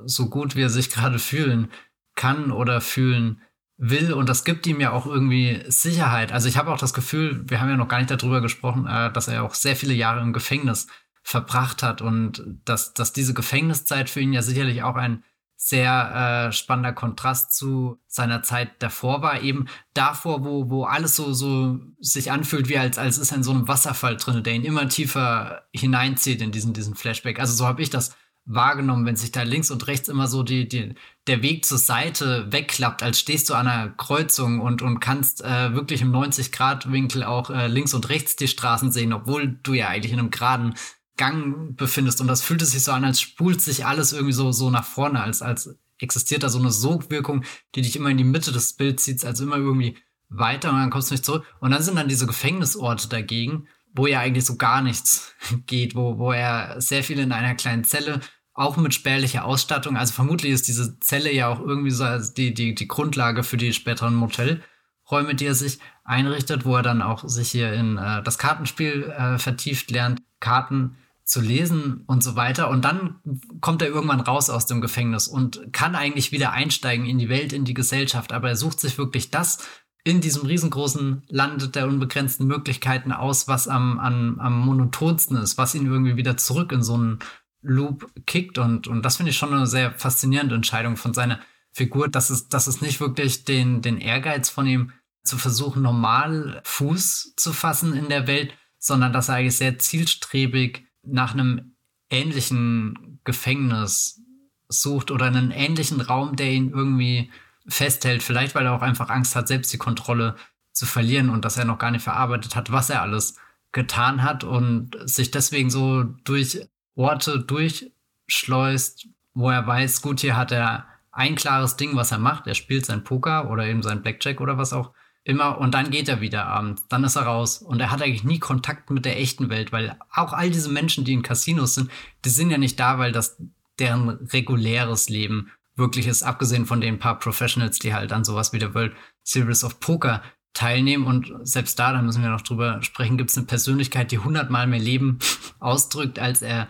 so 0.05 0.29
gut, 0.29 0.55
wie 0.55 0.63
er 0.63 0.69
sich 0.69 0.89
gerade 0.89 1.19
fühlen 1.19 1.69
kann 2.15 2.51
oder 2.51 2.81
fühlen 2.81 3.41
will 3.77 4.11
und 4.11 4.27
das 4.27 4.43
gibt 4.43 4.65
ihm 4.65 4.79
ja 4.81 4.91
auch 4.91 5.05
irgendwie 5.05 5.63
Sicherheit. 5.67 6.31
Also 6.31 6.49
ich 6.49 6.57
habe 6.57 6.71
auch 6.71 6.79
das 6.79 6.93
Gefühl, 6.93 7.43
wir 7.47 7.61
haben 7.61 7.69
ja 7.69 7.77
noch 7.77 7.87
gar 7.87 7.99
nicht 7.99 8.09
darüber 8.09 8.41
gesprochen, 8.41 8.87
äh, 8.87 9.11
dass 9.11 9.27
er 9.27 9.43
auch 9.43 9.53
sehr 9.53 9.75
viele 9.75 9.93
Jahre 9.93 10.21
im 10.21 10.33
Gefängnis 10.33 10.87
verbracht 11.21 11.83
hat 11.83 12.01
und 12.01 12.43
dass, 12.65 12.93
dass 12.93 13.13
diese 13.13 13.33
Gefängniszeit 13.33 14.09
für 14.09 14.21
ihn 14.21 14.33
ja 14.33 14.41
sicherlich 14.41 14.81
auch 14.83 14.95
ein 14.95 15.23
sehr 15.59 16.47
äh, 16.47 16.51
spannender 16.51 16.93
Kontrast 16.93 17.53
zu 17.55 17.99
seiner 18.05 18.43
Zeit 18.43 18.69
davor 18.79 19.23
war, 19.23 19.41
eben 19.41 19.65
davor, 19.93 20.45
wo, 20.45 20.69
wo 20.69 20.83
alles 20.83 21.15
so, 21.15 21.33
so 21.33 21.79
sich 21.99 22.31
anfühlt, 22.31 22.69
wie 22.69 22.77
als, 22.77 22.99
als 22.99 23.17
ist 23.17 23.31
er 23.31 23.37
in 23.37 23.43
so 23.43 23.51
einem 23.51 23.67
Wasserfall 23.67 24.17
drin, 24.17 24.43
der 24.43 24.53
ihn 24.53 24.63
immer 24.63 24.87
tiefer 24.87 25.63
hineinzieht 25.73 26.41
in 26.41 26.51
diesen, 26.51 26.73
diesen 26.73 26.95
Flashback. 26.95 27.39
Also 27.39 27.55
so 27.55 27.65
habe 27.65 27.81
ich 27.81 27.89
das 27.89 28.15
wahrgenommen, 28.47 29.05
wenn 29.05 29.17
sich 29.17 29.31
da 29.31 29.43
links 29.43 29.69
und 29.69 29.85
rechts 29.87 30.07
immer 30.07 30.27
so 30.27 30.41
die, 30.41 30.67
die, 30.67 30.95
der 31.27 31.43
Weg 31.43 31.65
zur 31.65 31.77
Seite 31.77 32.47
wegklappt, 32.49 33.03
als 33.03 33.19
stehst 33.19 33.49
du 33.49 33.53
an 33.53 33.67
einer 33.67 33.89
Kreuzung 33.89 34.61
und, 34.61 34.81
und 34.81 35.01
kannst 35.01 35.43
äh, 35.43 35.73
wirklich 35.73 36.01
im 36.01 36.13
90-Grad-Winkel 36.13 37.23
auch 37.23 37.49
äh, 37.49 37.67
links 37.67 37.93
und 37.93 38.07
rechts 38.09 38.37
die 38.37 38.47
Straßen 38.47 38.91
sehen, 38.91 39.11
obwohl 39.11 39.59
du 39.63 39.73
ja 39.73 39.89
eigentlich 39.89 40.13
in 40.13 40.19
einem 40.19 40.31
geraden 40.31 40.75
Gang 41.17 41.75
befindest. 41.75 42.21
Und 42.21 42.27
das 42.27 42.41
fühlt 42.41 42.61
sich 42.61 42.83
so 42.83 42.93
an, 42.93 43.03
als 43.03 43.19
spult 43.19 43.59
sich 43.59 43.85
alles 43.85 44.13
irgendwie 44.13 44.33
so, 44.33 44.51
so 44.53 44.69
nach 44.69 44.85
vorne, 44.85 45.21
als, 45.21 45.41
als 45.41 45.75
existiert 45.99 46.43
da 46.43 46.49
so 46.49 46.59
eine 46.59 46.71
Sogwirkung, 46.71 47.43
die 47.75 47.81
dich 47.81 47.95
immer 47.95 48.09
in 48.09 48.17
die 48.17 48.23
Mitte 48.23 48.51
des 48.53 48.73
Bilds 48.73 49.03
zieht, 49.03 49.25
also 49.25 49.43
immer 49.43 49.57
irgendwie 49.57 49.97
weiter 50.29 50.69
und 50.69 50.77
dann 50.77 50.89
kommst 50.89 51.09
du 51.09 51.15
nicht 51.15 51.25
zurück. 51.25 51.43
Und 51.59 51.71
dann 51.71 51.81
sind 51.81 51.97
dann 51.97 52.07
diese 52.07 52.27
Gefängnisorte 52.27 53.09
dagegen, 53.09 53.67
wo 53.93 54.07
ja 54.07 54.19
eigentlich 54.19 54.45
so 54.45 54.55
gar 54.55 54.81
nichts 54.81 55.33
geht, 55.65 55.95
wo, 55.95 56.17
wo 56.17 56.31
er 56.31 56.79
sehr 56.79 57.03
viel 57.03 57.19
in 57.19 57.33
einer 57.33 57.55
kleinen 57.55 57.83
Zelle 57.83 58.21
auch 58.57 58.75
mit 58.75 58.93
spärlicher 58.93 59.45
Ausstattung. 59.45 59.95
Also 59.95 60.13
vermutlich 60.13 60.51
ist 60.51 60.67
diese 60.67 60.99
Zelle 60.99 61.31
ja 61.31 61.47
auch 61.47 61.59
irgendwie 61.59 61.91
so 61.91 62.05
die, 62.35 62.53
die, 62.53 62.73
die 62.73 62.87
Grundlage 62.87 63.43
für 63.43 63.55
die 63.55 63.71
späteren 63.71 64.15
Motelräume, 64.15 65.35
die 65.35 65.45
er 65.45 65.53
sich 65.53 65.79
einrichtet, 66.03 66.65
wo 66.65 66.75
er 66.75 66.81
dann 66.81 67.03
auch 67.03 67.27
sich 67.27 67.51
hier 67.51 67.71
in 67.73 67.97
äh, 67.97 68.23
das 68.23 68.39
Kartenspiel 68.39 69.13
äh, 69.15 69.37
vertieft 69.37 69.91
lernt, 69.91 70.23
Karten 70.39 70.97
zu 71.23 71.39
lesen 71.39 72.03
und 72.07 72.23
so 72.23 72.35
weiter. 72.35 72.69
Und 72.69 72.83
dann 72.83 73.19
kommt 73.61 73.83
er 73.83 73.89
irgendwann 73.89 74.21
raus 74.21 74.49
aus 74.49 74.65
dem 74.65 74.81
Gefängnis 74.81 75.27
und 75.27 75.71
kann 75.71 75.93
eigentlich 75.93 76.31
wieder 76.31 76.51
einsteigen 76.51 77.05
in 77.05 77.19
die 77.19 77.29
Welt, 77.29 77.53
in 77.53 77.63
die 77.63 77.75
Gesellschaft. 77.75 78.33
Aber 78.33 78.49
er 78.49 78.55
sucht 78.55 78.79
sich 78.79 78.97
wirklich 78.97 79.29
das 79.29 79.59
in 80.03 80.19
diesem 80.19 80.47
riesengroßen 80.47 81.23
Land 81.27 81.75
der 81.75 81.87
unbegrenzten 81.87 82.47
Möglichkeiten 82.47 83.11
aus, 83.11 83.47
was 83.47 83.67
am, 83.67 83.99
am, 83.99 84.39
am 84.39 84.59
monotonsten 84.61 85.37
ist, 85.37 85.59
was 85.59 85.75
ihn 85.75 85.85
irgendwie 85.85 86.15
wieder 86.15 86.37
zurück 86.37 86.71
in 86.71 86.81
so 86.81 86.95
einen 86.95 87.19
Loop 87.61 88.11
kickt 88.25 88.57
und, 88.57 88.87
und 88.87 89.03
das 89.03 89.17
finde 89.17 89.31
ich 89.31 89.37
schon 89.37 89.53
eine 89.53 89.67
sehr 89.67 89.91
faszinierende 89.91 90.55
Entscheidung 90.55 90.97
von 90.97 91.13
seiner 91.13 91.39
Figur, 91.71 92.07
dass 92.07 92.29
es, 92.29 92.49
dass 92.49 92.67
es 92.67 92.81
nicht 92.81 92.99
wirklich 92.99 93.45
den, 93.45 93.81
den 93.81 93.97
Ehrgeiz 93.97 94.49
von 94.49 94.65
ihm 94.67 94.91
zu 95.23 95.37
versuchen, 95.37 95.81
normal 95.81 96.61
Fuß 96.63 97.33
zu 97.35 97.53
fassen 97.53 97.93
in 97.93 98.09
der 98.09 98.27
Welt, 98.27 98.53
sondern 98.79 99.13
dass 99.13 99.29
er 99.29 99.35
eigentlich 99.35 99.57
sehr 99.57 99.77
zielstrebig 99.77 100.85
nach 101.03 101.33
einem 101.33 101.75
ähnlichen 102.09 103.19
Gefängnis 103.23 104.21
sucht 104.69 105.11
oder 105.11 105.25
einen 105.25 105.51
ähnlichen 105.51 106.01
Raum, 106.01 106.35
der 106.35 106.51
ihn 106.51 106.71
irgendwie 106.71 107.31
festhält. 107.67 108.23
Vielleicht, 108.23 108.55
weil 108.55 108.65
er 108.65 108.73
auch 108.73 108.81
einfach 108.81 109.09
Angst 109.09 109.35
hat, 109.35 109.47
selbst 109.47 109.71
die 109.73 109.77
Kontrolle 109.77 110.35
zu 110.73 110.85
verlieren 110.85 111.29
und 111.29 111.43
dass 111.43 111.57
er 111.57 111.65
noch 111.65 111.79
gar 111.79 111.91
nicht 111.91 112.03
verarbeitet 112.03 112.55
hat, 112.55 112.71
was 112.71 112.89
er 112.89 113.01
alles 113.01 113.35
getan 113.71 114.23
hat 114.23 114.43
und 114.43 114.97
sich 115.03 115.31
deswegen 115.31 115.69
so 115.69 116.03
durch 116.03 116.67
Orte 116.97 117.39
durchschleust, 117.39 119.07
wo 119.33 119.49
er 119.49 119.65
weiß, 119.65 120.01
gut, 120.01 120.19
hier 120.19 120.35
hat 120.35 120.51
er 120.51 120.87
ein 121.11 121.35
klares 121.35 121.77
Ding, 121.77 121.95
was 121.95 122.11
er 122.11 122.17
macht. 122.17 122.47
Er 122.47 122.55
spielt 122.55 122.85
sein 122.85 123.03
Poker 123.03 123.49
oder 123.49 123.65
eben 123.65 123.83
sein 123.83 124.01
Blackjack 124.01 124.41
oder 124.41 124.57
was 124.57 124.73
auch 124.73 124.91
immer 125.23 125.57
und 125.57 125.73
dann 125.73 125.91
geht 125.91 126.07
er 126.07 126.21
wieder 126.21 126.45
abends. 126.45 126.87
Dann 126.87 127.03
ist 127.03 127.15
er 127.15 127.23
raus 127.23 127.57
und 127.57 127.79
er 127.79 127.91
hat 127.91 128.01
eigentlich 128.01 128.23
nie 128.23 128.39
Kontakt 128.39 128.89
mit 128.89 129.05
der 129.05 129.19
echten 129.19 129.49
Welt, 129.49 129.71
weil 129.71 129.97
auch 130.11 130.33
all 130.33 130.49
diese 130.49 130.69
Menschen, 130.69 131.03
die 131.05 131.13
in 131.13 131.21
Casinos 131.21 131.75
sind, 131.75 131.91
die 132.23 132.29
sind 132.29 132.49
ja 132.49 132.57
nicht 132.57 132.79
da, 132.79 132.97
weil 132.97 133.11
das 133.11 133.37
deren 133.77 134.09
reguläres 134.09 135.09
Leben 135.09 135.51
wirklich 135.75 136.07
ist, 136.07 136.23
abgesehen 136.23 136.65
von 136.65 136.81
den 136.81 136.97
paar 136.97 137.19
Professionals, 137.19 137.77
die 137.77 137.93
halt 137.93 138.11
an 138.11 138.23
sowas 138.23 138.53
wie 138.53 138.59
der 138.59 138.73
World 138.73 138.93
Series 139.23 139.63
of 139.63 139.79
Poker 139.79 140.23
teilnehmen. 140.53 141.05
Und 141.05 141.31
selbst 141.43 141.77
da, 141.79 141.93
da 141.93 142.01
müssen 142.01 142.23
wir 142.23 142.29
noch 142.29 142.41
drüber 142.41 142.81
sprechen, 142.81 143.17
gibt 143.17 143.29
es 143.29 143.37
eine 143.37 143.45
Persönlichkeit, 143.45 144.11
die 144.11 144.19
hundertmal 144.19 144.67
mehr 144.67 144.79
Leben 144.79 145.19
ausdrückt 145.59 146.19
als 146.19 146.41
er 146.41 146.67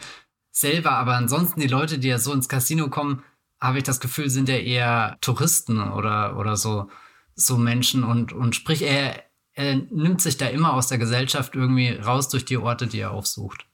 selber. 0.51 0.91
Aber 0.91 1.15
ansonsten 1.15 1.59
die 1.59 1.67
Leute, 1.67 1.99
die 1.99 2.07
ja 2.07 2.19
so 2.19 2.33
ins 2.33 2.49
Casino 2.49 2.89
kommen, 2.89 3.23
habe 3.59 3.79
ich 3.79 3.83
das 3.83 3.99
Gefühl, 3.99 4.29
sind 4.29 4.49
ja 4.49 4.57
eher 4.57 5.17
Touristen 5.21 5.81
oder, 5.81 6.37
oder 6.37 6.55
so, 6.57 6.89
so 7.35 7.57
Menschen. 7.57 8.03
Und, 8.03 8.33
und 8.33 8.55
sprich, 8.55 8.83
er, 8.83 9.23
er 9.53 9.75
nimmt 9.75 10.21
sich 10.21 10.37
da 10.37 10.47
immer 10.47 10.73
aus 10.73 10.87
der 10.87 10.97
Gesellschaft 10.97 11.55
irgendwie 11.55 11.89
raus 11.89 12.29
durch 12.29 12.45
die 12.45 12.57
Orte, 12.57 12.87
die 12.87 12.99
er 12.99 13.11
aufsucht. 13.11 13.65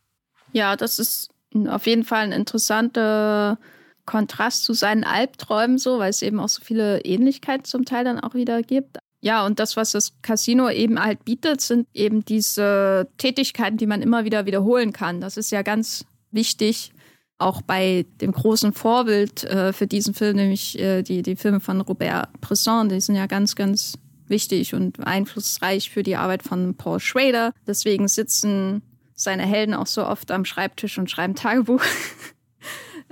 Ja, 0.54 0.76
das 0.76 1.00
ist 1.00 1.32
auf 1.68 1.86
jeden 1.86 2.04
Fall 2.04 2.24
ein 2.24 2.32
interessanter 2.32 3.58
Kontrast 4.06 4.64
zu 4.64 4.74
seinen 4.74 5.04
Albträumen 5.04 5.78
so, 5.78 6.00
weil 6.00 6.10
es 6.10 6.22
eben 6.22 6.40
auch 6.40 6.50
so 6.50 6.62
viele 6.64 7.02
Ähnlichkeiten 7.02 7.66
zum 7.66 7.86
Teil 7.86 8.04
dann 8.04 8.20
auch 8.20 8.34
wieder 8.34 8.62
gibt. 8.62 8.98
Ja, 9.24 9.46
und 9.46 9.60
das, 9.60 9.78
was 9.78 9.94
das 9.94 10.12
Casino 10.22 10.70
eben 10.70 11.02
halt 11.02 11.24
bietet, 11.24 11.62
sind 11.62 11.88
eben 11.94 12.26
diese 12.26 13.08
Tätigkeiten, 13.18 13.78
die 13.78 13.88
man 13.88 14.02
immer 14.02 14.26
wieder 14.26 14.46
wiederholen 14.46 14.92
kann. 14.92 15.22
Das 15.22 15.38
ist 15.38 15.50
ja 15.50 15.62
ganz 15.62 16.04
wichtig, 16.32 16.92
auch 17.38 17.62
bei 17.62 18.06
dem 18.20 18.34
großen 18.34 18.74
Vorbild 18.74 19.46
äh, 19.46 19.72
für 19.72 19.88
diesen 19.88 20.14
Film, 20.14 20.36
nämlich 20.36 20.78
äh, 20.78 21.04
die, 21.04 21.22
die 21.22 21.38
Filme 21.38 21.62
von 21.62 21.80
Robert 21.80 22.34
Bresson, 22.42 22.90
die 22.90 23.00
sind 23.00 23.16
ja 23.16 23.28
ganz, 23.28 23.56
ganz 23.56 23.98
wichtig 24.28 24.74
und 24.74 25.00
einflussreich 25.00 25.90
für 25.90 26.04
die 26.04 26.18
Arbeit 26.18 26.44
von 26.44 26.76
Paul 26.76 27.00
Schrader. 27.00 27.54
Deswegen 27.66 28.10
sitzen 28.10 28.82
seine 29.16 29.44
Helden 29.44 29.74
auch 29.74 29.88
so 29.88 30.06
oft 30.06 30.32
am 30.32 30.44
Schreibtisch 30.44 30.98
und 30.98 31.10
schreiben 31.10 31.36
Tagebuch. 31.36 31.82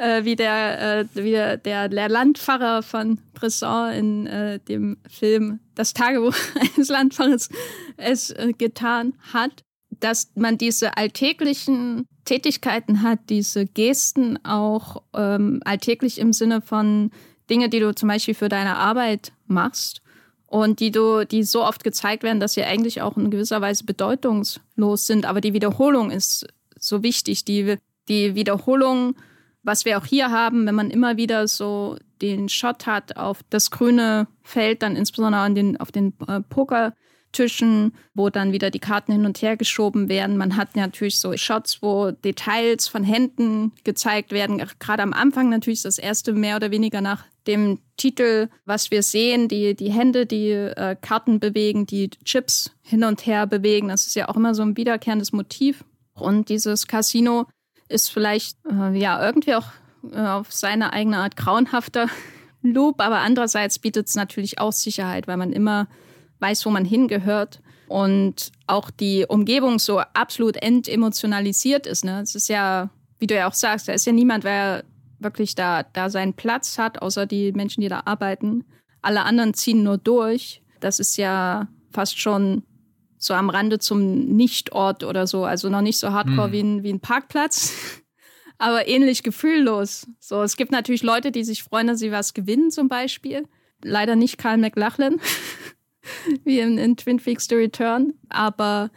äh, 0.02 0.26
wie 0.26 0.36
der, 0.36 1.00
äh, 1.00 1.06
wie 1.14 1.32
der, 1.32 1.58
der 1.58 2.10
Landpfarrer 2.10 2.82
von 2.82 3.20
Bresson 3.34 3.92
in 3.92 4.28
äh, 4.28 4.60
dem 4.60 4.98
Film 5.08 5.60
Das 5.76 5.94
Tagebuch 5.94 6.36
eines 6.76 6.90
Landpfarrers 6.90 7.50
es 7.98 8.32
äh, 8.32 8.54
getan 8.58 9.14
hat, 9.32 9.64
dass 10.00 10.32
man 10.36 10.58
diese 10.58 10.98
alltäglichen 10.98 12.08
Tätigkeiten 12.26 13.04
hat, 13.04 13.20
diese 13.30 13.66
Gesten 13.66 14.44
auch 14.44 15.04
ähm, 15.14 15.62
alltäglich 15.66 16.18
im 16.20 16.34
Sinne 16.34 16.62
von 16.62 17.12
Dinge, 17.50 17.70
die 17.70 17.80
du 17.80 17.94
zum 17.94 18.10
Beispiel 18.10 18.34
für 18.34 18.50
deine 18.50 18.78
Arbeit 18.78 19.34
machst 19.46 20.02
und 20.48 20.80
die 20.80 20.92
du, 20.92 21.26
die 21.26 21.44
so 21.44 21.64
oft 21.64 21.84
gezeigt 21.84 22.24
werden, 22.24 22.40
dass 22.40 22.54
sie 22.54 22.64
eigentlich 22.64 23.02
auch 23.02 23.18
in 23.18 23.30
gewisser 23.30 23.62
Weise 23.62 23.84
bedeutungslos 23.84 25.06
sind. 25.06 25.26
Aber 25.26 25.42
die 25.42 25.54
Wiederholung 25.54 26.10
ist 26.12 26.48
so 26.80 27.04
wichtig. 27.04 27.46
Die, 27.46 27.76
die 28.08 28.36
Wiederholung 28.36 29.16
was 29.64 29.86
wir 29.86 29.98
auch 29.98 30.06
hier 30.06 30.32
haben, 30.32 30.66
wenn 30.66 30.76
man 30.76 30.90
immer 30.90 31.18
wieder 31.18 31.48
so 31.48 31.98
den 32.22 32.50
Shot 32.50 32.86
hat 32.86 33.18
auf 33.18 33.42
das 33.50 33.72
grüne 33.72 34.28
Feld, 34.44 34.82
dann 34.82 34.96
insbesondere 34.96 35.42
an 35.42 35.56
den, 35.56 35.80
auf 35.80 35.92
den 35.92 36.14
äh, 36.28 36.42
Pokertischen, 36.42 37.94
wo 38.14 38.30
dann 38.30 38.52
wieder 38.52 38.70
die 38.70 38.80
Karten 38.80 39.12
hin 39.12 39.26
und 39.26 39.42
her 39.42 39.58
geschoben 39.58 40.10
werden. 40.10 40.38
Man 40.38 40.56
hat 40.58 40.76
natürlich 40.76 41.20
so 41.20 41.36
Shots, 41.36 41.82
wo 41.82 42.12
Details 42.12 42.88
von 42.88 43.04
Händen 43.04 43.72
gezeigt 43.84 44.32
werden. 44.32 44.62
Gerade 44.80 45.04
am 45.04 45.14
Anfang 45.14 45.50
natürlich 45.50 45.82
das 45.84 45.98
erste 45.98 46.34
mehr 46.34 46.56
oder 46.56 46.72
weniger 46.72 47.02
nach 47.02 47.26
dem 47.48 47.80
Titel, 47.98 48.50
was 48.66 48.92
wir 48.92 49.04
sehen, 49.04 49.48
die, 49.48 49.76
die 49.76 49.92
Hände, 49.92 50.26
die 50.26 50.52
äh, 50.52 50.96
Karten 51.00 51.40
bewegen, 51.40 51.86
die 51.86 52.10
Chips 52.24 52.72
hin 52.84 53.04
und 53.04 53.26
her 53.26 53.48
bewegen. 53.48 53.88
Das 53.88 54.06
ist 54.06 54.16
ja 54.16 54.30
auch 54.30 54.36
immer 54.36 54.54
so 54.54 54.62
ein 54.62 54.78
wiederkehrendes 54.78 55.32
Motiv. 55.32 55.84
Und 56.14 56.50
dieses 56.50 56.88
Casino 56.88 57.48
ist 57.92 58.10
vielleicht 58.10 58.58
äh, 58.66 58.98
ja 58.98 59.24
irgendwie 59.24 59.56
auch 59.56 59.68
äh, 60.12 60.20
auf 60.20 60.52
seine 60.52 60.94
eigene 60.94 61.18
Art 61.18 61.36
grauenhafter 61.36 62.08
Loop, 62.62 63.02
aber 63.02 63.20
andererseits 63.20 63.80
bietet 63.80 64.08
es 64.08 64.16
natürlich 64.16 64.60
auch 64.60 64.72
Sicherheit, 64.72 65.28
weil 65.28 65.38
man 65.38 65.52
immer 65.52 65.88
weiß, 66.40 66.66
wo 66.66 66.70
man 66.70 66.86
hingehört 66.86 67.60
und 67.88 68.52
auch 68.68 68.90
die 68.90 69.26
Umgebung 69.28 69.80
so 69.80 70.00
absolut 70.00 70.58
entemotionalisiert 70.58 71.86
ist. 71.86 72.06
Ne? 72.06 72.22
Es 72.22 72.36
ist 72.36 72.50
ja, 72.50 72.90
wie 73.20 73.28
du 73.28 73.36
ja 73.36 73.48
auch 73.48 73.54
sagst, 73.54 73.88
da 73.88 73.94
ist 73.94 74.06
ja 74.06 74.14
niemand, 74.14 74.44
wer 74.44 74.84
wirklich 75.20 75.56
da, 75.56 75.84
da 75.84 76.10
seinen 76.10 76.34
Platz 76.34 76.78
hat, 76.78 77.02
außer 77.02 77.26
die 77.26 77.52
Menschen, 77.52 77.82
die 77.82 77.90
da 77.90 78.04
arbeiten. 78.06 78.64
Alle 79.02 79.24
anderen 79.24 79.54
ziehen 79.54 79.84
nur 79.84 79.98
durch. 79.98 80.62
Das 80.80 81.00
ist 81.00 81.18
ja 81.18 81.68
fast 81.92 82.20
schon 82.20 82.64
so 83.22 83.34
am 83.36 83.50
Rande 83.50 83.80
zum 83.80 84.36
Nichtort 84.36 85.04
oder 85.04 85.28
so. 85.28 85.46
Also 85.46 85.70
noch 85.70 85.82
nicht 85.82 86.00
so 86.00 86.12
hardcore 86.12 86.48
mhm. 86.48 86.52
wie, 86.52 86.62
ein, 86.62 86.84
wie 86.84 86.94
ein 86.94 87.00
Parkplatz, 87.00 87.74
aber 88.58 88.88
ähnlich 88.88 89.22
gefühllos. 89.24 90.08
So, 90.20 90.42
es 90.42 90.58
gibt 90.58 90.72
natürlich 90.72 91.04
Leute, 91.04 91.32
die 91.32 91.44
sich 91.44 91.62
freuen, 91.64 91.88
dass 91.88 92.00
sie 92.00 92.12
was 92.12 92.34
gewinnen, 92.34 92.72
zum 92.72 92.90
Beispiel. 92.90 93.48
Leider 93.84 94.16
nicht 94.16 94.40
Karl 94.40 94.58
McLachlan, 94.58 95.22
wie 96.44 96.60
in, 96.60 96.80
in 96.80 96.98
Twin 96.98 97.18
Peaks 97.18 97.48
The 97.48 97.56
Return. 97.56 98.14
Aber 98.30 98.90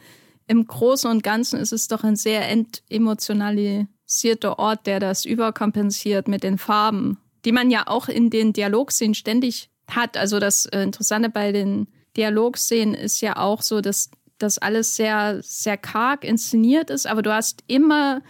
im 0.46 0.66
Großen 0.66 1.10
und 1.10 1.22
Ganzen 1.22 1.60
ist 1.60 1.72
es 1.72 1.88
doch 1.88 2.02
ein 2.02 2.16
sehr 2.16 2.48
entemotionalisierter 2.48 4.58
Ort, 4.58 4.86
der 4.86 5.00
das 5.00 5.26
überkompensiert 5.26 6.28
mit 6.28 6.42
den 6.42 6.56
Farben, 6.56 7.18
die 7.44 7.52
man 7.52 7.70
ja 7.70 7.86
auch 7.86 8.08
in 8.08 8.30
den 8.30 8.54
Dialogszenen 8.54 9.14
ständig 9.14 9.68
hat. 9.86 10.16
Also 10.16 10.38
das 10.38 10.64
äh, 10.66 10.82
Interessante 10.82 11.28
bei 11.28 11.52
den 11.52 11.88
Dialogszenen 12.16 12.94
ist 12.94 13.20
ja 13.20 13.36
auch 13.36 13.62
so, 13.62 13.80
dass 13.80 14.10
das 14.38 14.58
alles 14.58 14.96
sehr, 14.96 15.40
sehr 15.42 15.76
karg 15.76 16.24
inszeniert 16.24 16.90
ist, 16.90 17.06
aber 17.06 17.22
du 17.22 17.32
hast 17.32 17.62
immer 17.66 18.22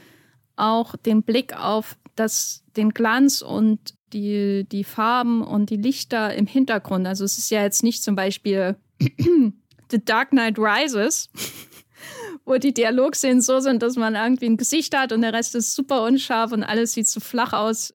auch 0.56 0.96
den 0.96 1.22
Blick 1.22 1.56
auf 1.58 1.96
das, 2.14 2.62
den 2.76 2.90
Glanz 2.90 3.42
und 3.42 3.94
die, 4.12 4.66
die 4.70 4.84
Farben 4.84 5.42
und 5.42 5.70
die 5.70 5.76
Lichter 5.76 6.34
im 6.34 6.46
Hintergrund. 6.46 7.06
Also 7.06 7.24
es 7.24 7.38
ist 7.38 7.50
ja 7.50 7.62
jetzt 7.62 7.82
nicht 7.82 8.02
zum 8.02 8.14
Beispiel 8.14 8.76
The 9.90 10.04
Dark 10.04 10.30
Knight 10.30 10.58
Rises, 10.58 11.30
wo 12.44 12.56
die 12.56 12.72
Dialogszenen 12.72 13.40
so 13.40 13.60
sind, 13.60 13.82
dass 13.82 13.96
man 13.96 14.14
irgendwie 14.14 14.46
ein 14.46 14.56
Gesicht 14.56 14.96
hat 14.96 15.12
und 15.12 15.22
der 15.22 15.32
Rest 15.32 15.54
ist 15.54 15.74
super 15.74 16.04
unscharf 16.04 16.52
und 16.52 16.62
alles 16.62 16.92
sieht 16.92 17.08
so 17.08 17.20
flach 17.20 17.52
aus, 17.52 17.94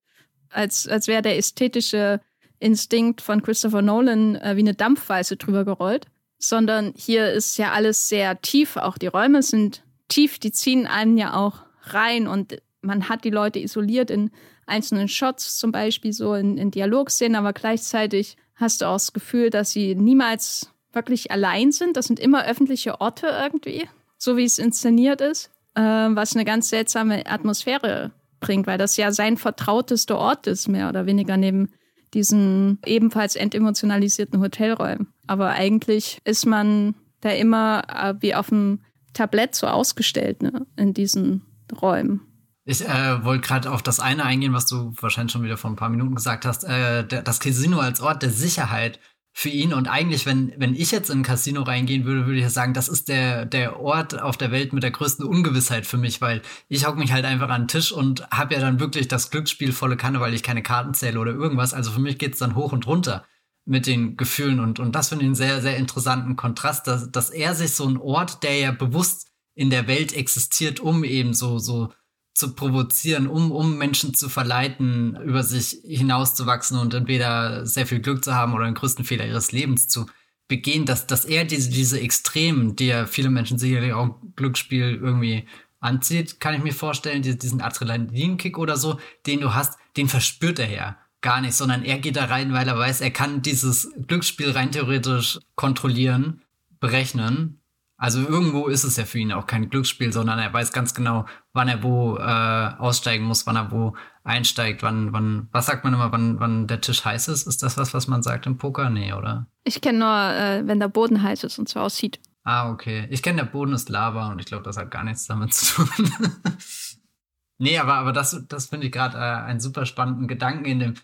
als, 0.50 0.86
als 0.86 1.08
wäre 1.08 1.22
der 1.22 1.38
ästhetische 1.38 2.20
Instinkt 2.60 3.20
von 3.20 3.42
Christopher 3.42 3.82
Nolan 3.82 4.36
äh, 4.36 4.54
wie 4.54 4.60
eine 4.60 4.74
Dampfwalze 4.74 5.36
drüber 5.36 5.64
gerollt, 5.64 6.06
sondern 6.38 6.92
hier 6.96 7.32
ist 7.32 7.56
ja 7.58 7.72
alles 7.72 8.08
sehr 8.08 8.40
tief. 8.40 8.76
Auch 8.76 8.98
die 8.98 9.08
Räume 9.08 9.42
sind 9.42 9.82
tief, 10.08 10.38
die 10.38 10.52
ziehen 10.52 10.86
einen 10.86 11.16
ja 11.16 11.34
auch 11.34 11.64
rein 11.82 12.28
und 12.28 12.62
man 12.82 13.08
hat 13.08 13.24
die 13.24 13.30
Leute 13.30 13.58
isoliert 13.58 14.10
in 14.10 14.30
einzelnen 14.66 15.08
Shots, 15.08 15.58
zum 15.58 15.72
Beispiel 15.72 16.12
so 16.12 16.34
in, 16.34 16.56
in 16.56 16.70
Dialogszenen, 16.70 17.36
aber 17.36 17.52
gleichzeitig 17.52 18.36
hast 18.54 18.82
du 18.82 18.86
auch 18.86 18.94
das 18.94 19.12
Gefühl, 19.12 19.50
dass 19.50 19.72
sie 19.72 19.94
niemals 19.94 20.70
wirklich 20.92 21.30
allein 21.30 21.72
sind. 21.72 21.96
Das 21.96 22.06
sind 22.06 22.20
immer 22.20 22.46
öffentliche 22.46 23.00
Orte 23.00 23.26
irgendwie, 23.26 23.88
so 24.18 24.36
wie 24.36 24.44
es 24.44 24.58
inszeniert 24.58 25.20
ist, 25.20 25.50
äh, 25.74 25.80
was 25.82 26.34
eine 26.34 26.44
ganz 26.44 26.68
seltsame 26.68 27.26
Atmosphäre 27.26 28.12
bringt, 28.38 28.66
weil 28.66 28.78
das 28.78 28.96
ja 28.96 29.12
sein 29.12 29.36
vertrautester 29.36 30.18
Ort 30.18 30.46
ist, 30.46 30.68
mehr 30.68 30.88
oder 30.88 31.06
weniger 31.06 31.36
neben 31.36 31.70
diesen 32.14 32.78
ebenfalls 32.84 33.36
entemotionalisierten 33.36 34.40
Hotelräumen. 34.40 35.08
Aber 35.26 35.50
eigentlich 35.50 36.18
ist 36.24 36.46
man 36.46 36.94
da 37.20 37.30
immer 37.30 37.84
äh, 37.88 38.14
wie 38.20 38.34
auf 38.34 38.48
dem 38.48 38.80
Tablett 39.12 39.54
so 39.54 39.66
ausgestellt 39.66 40.42
ne, 40.42 40.66
in 40.76 40.94
diesen 40.94 41.42
Räumen. 41.80 42.20
Ich 42.64 42.86
äh, 42.86 43.24
wollte 43.24 43.46
gerade 43.46 43.72
auf 43.72 43.82
das 43.82 44.00
eine 44.00 44.24
eingehen, 44.24 44.52
was 44.52 44.66
du 44.66 44.92
wahrscheinlich 45.00 45.32
schon 45.32 45.42
wieder 45.42 45.56
vor 45.56 45.70
ein 45.70 45.76
paar 45.76 45.88
Minuten 45.88 46.14
gesagt 46.14 46.44
hast. 46.44 46.64
Äh, 46.64 47.04
der, 47.04 47.22
das 47.22 47.40
Casino 47.40 47.78
als 47.78 48.00
Ort 48.00 48.22
der 48.22 48.30
Sicherheit 48.30 49.00
für 49.32 49.48
ihn. 49.48 49.72
Und 49.72 49.88
eigentlich, 49.88 50.26
wenn, 50.26 50.52
wenn 50.56 50.74
ich 50.74 50.90
jetzt 50.90 51.10
in 51.10 51.20
ein 51.20 51.22
Casino 51.22 51.62
reingehen 51.62 52.04
würde, 52.04 52.26
würde 52.26 52.40
ich 52.40 52.48
sagen, 52.50 52.74
das 52.74 52.88
ist 52.88 53.08
der, 53.08 53.46
der 53.46 53.80
Ort 53.80 54.20
auf 54.20 54.36
der 54.36 54.50
Welt 54.50 54.72
mit 54.72 54.82
der 54.82 54.90
größten 54.90 55.24
Ungewissheit 55.24 55.86
für 55.86 55.96
mich, 55.96 56.20
weil 56.20 56.42
ich 56.68 56.86
hocke 56.86 56.98
mich 56.98 57.12
halt 57.12 57.24
einfach 57.24 57.48
an 57.48 57.62
den 57.62 57.68
Tisch 57.68 57.92
und 57.92 58.28
habe 58.30 58.54
ja 58.54 58.60
dann 58.60 58.80
wirklich 58.80 59.08
das 59.08 59.30
Glücksspiel 59.30 59.72
volle 59.72 59.96
Kanne, 59.96 60.20
weil 60.20 60.34
ich 60.34 60.42
keine 60.42 60.62
Karten 60.62 60.94
zähle 60.94 61.20
oder 61.20 61.32
irgendwas. 61.32 61.74
Also 61.74 61.90
für 61.90 62.00
mich 62.00 62.18
geht's 62.18 62.38
dann 62.38 62.54
hoch 62.54 62.72
und 62.72 62.86
runter 62.86 63.24
mit 63.64 63.86
den 63.86 64.16
Gefühlen. 64.16 64.60
Und, 64.60 64.80
und 64.80 64.94
das 64.94 65.10
finde 65.10 65.24
ich 65.24 65.28
einen 65.28 65.34
sehr, 65.34 65.60
sehr 65.60 65.76
interessanten 65.76 66.36
Kontrast, 66.36 66.86
dass, 66.86 67.10
dass 67.10 67.30
er 67.30 67.54
sich 67.54 67.72
so 67.72 67.86
ein 67.86 67.98
Ort, 67.98 68.42
der 68.42 68.58
ja 68.58 68.72
bewusst 68.72 69.28
in 69.54 69.70
der 69.70 69.86
Welt 69.86 70.12
existiert, 70.12 70.80
um 70.80 71.04
eben 71.04 71.34
so, 71.34 71.58
so 71.58 71.92
zu 72.40 72.54
provozieren, 72.54 73.28
um, 73.28 73.52
um 73.52 73.78
Menschen 73.78 74.14
zu 74.14 74.28
verleiten, 74.28 75.16
über 75.22 75.44
sich 75.44 75.78
hinauszuwachsen 75.84 76.78
und 76.78 76.94
entweder 76.94 77.66
sehr 77.66 77.86
viel 77.86 78.00
Glück 78.00 78.24
zu 78.24 78.34
haben 78.34 78.54
oder 78.54 78.64
den 78.64 78.74
größten 78.74 79.04
Fehler 79.04 79.26
ihres 79.26 79.52
Lebens 79.52 79.86
zu 79.86 80.06
begehen, 80.48 80.86
dass, 80.86 81.06
dass 81.06 81.24
er 81.24 81.44
diese, 81.44 81.70
diese 81.70 82.00
Extremen, 82.00 82.74
die 82.74 82.86
ja 82.86 83.06
viele 83.06 83.30
Menschen 83.30 83.58
sicherlich 83.58 83.92
auch 83.92 84.16
Glücksspiel 84.34 84.98
irgendwie 85.00 85.46
anzieht, 85.78 86.40
kann 86.40 86.54
ich 86.54 86.62
mir 86.62 86.74
vorstellen, 86.74 87.22
diesen 87.22 87.60
Adrenalinkick 87.60 88.58
oder 88.58 88.76
so, 88.76 88.98
den 89.26 89.40
du 89.40 89.54
hast, 89.54 89.78
den 89.96 90.08
verspürt 90.08 90.58
er 90.58 90.70
ja 90.70 90.98
gar 91.20 91.40
nicht, 91.40 91.54
sondern 91.54 91.84
er 91.84 91.98
geht 91.98 92.16
da 92.16 92.24
rein, 92.24 92.52
weil 92.52 92.66
er 92.66 92.78
weiß, 92.78 93.00
er 93.00 93.10
kann 93.10 93.42
dieses 93.42 93.92
Glücksspiel 94.06 94.50
rein 94.50 94.72
theoretisch 94.72 95.38
kontrollieren, 95.54 96.42
berechnen. 96.80 97.60
Also 97.96 98.20
irgendwo 98.20 98.68
ist 98.68 98.84
es 98.84 98.96
ja 98.96 99.04
für 99.04 99.18
ihn 99.18 99.32
auch 99.32 99.46
kein 99.46 99.68
Glücksspiel, 99.68 100.12
sondern 100.12 100.38
er 100.38 100.52
weiß 100.52 100.72
ganz 100.72 100.94
genau, 100.94 101.26
wann 101.52 101.68
er 101.68 101.82
wo 101.82 102.16
äh, 102.16 102.74
aussteigen 102.78 103.24
muss, 103.24 103.46
wann 103.46 103.56
er 103.56 103.70
wo 103.70 103.96
einsteigt, 104.22 104.82
wann, 104.82 105.12
wann, 105.12 105.48
was 105.52 105.66
sagt 105.66 105.84
man 105.84 105.94
immer, 105.94 106.12
wann, 106.12 106.38
wann 106.40 106.66
der 106.66 106.80
Tisch 106.80 107.04
heiß 107.04 107.28
ist? 107.28 107.46
Ist 107.46 107.62
das 107.62 107.76
was, 107.76 107.94
was 107.94 108.06
man 108.06 108.22
sagt 108.22 108.46
im 108.46 108.58
Poker? 108.58 108.90
Nee, 108.90 109.12
oder? 109.12 109.46
Ich 109.64 109.80
kenne 109.80 109.98
nur, 109.98 110.14
äh, 110.14 110.66
wenn 110.66 110.80
der 110.80 110.88
Boden 110.88 111.22
heiß 111.22 111.44
ist 111.44 111.58
und 111.58 111.68
so 111.68 111.80
aussieht. 111.80 112.20
Ah, 112.44 112.70
okay. 112.70 113.06
Ich 113.10 113.22
kenne, 113.22 113.42
der 113.42 113.50
Boden 113.50 113.72
ist 113.72 113.88
Lava 113.88 114.30
und 114.30 114.38
ich 114.38 114.46
glaube, 114.46 114.64
das 114.64 114.76
hat 114.76 114.90
gar 114.90 115.04
nichts 115.04 115.26
damit 115.26 115.52
zu 115.54 115.84
tun. 115.84 116.12
nee, 117.58 117.78
aber, 117.78 117.94
aber 117.94 118.12
das, 118.12 118.44
das 118.48 118.66
finde 118.66 118.86
ich 118.86 118.92
gerade 118.92 119.16
äh, 119.18 119.20
einen 119.20 119.60
super 119.60 119.86
spannenden 119.86 120.28
Gedanken 120.28 120.64
in 120.64 120.78
dem 120.78 120.94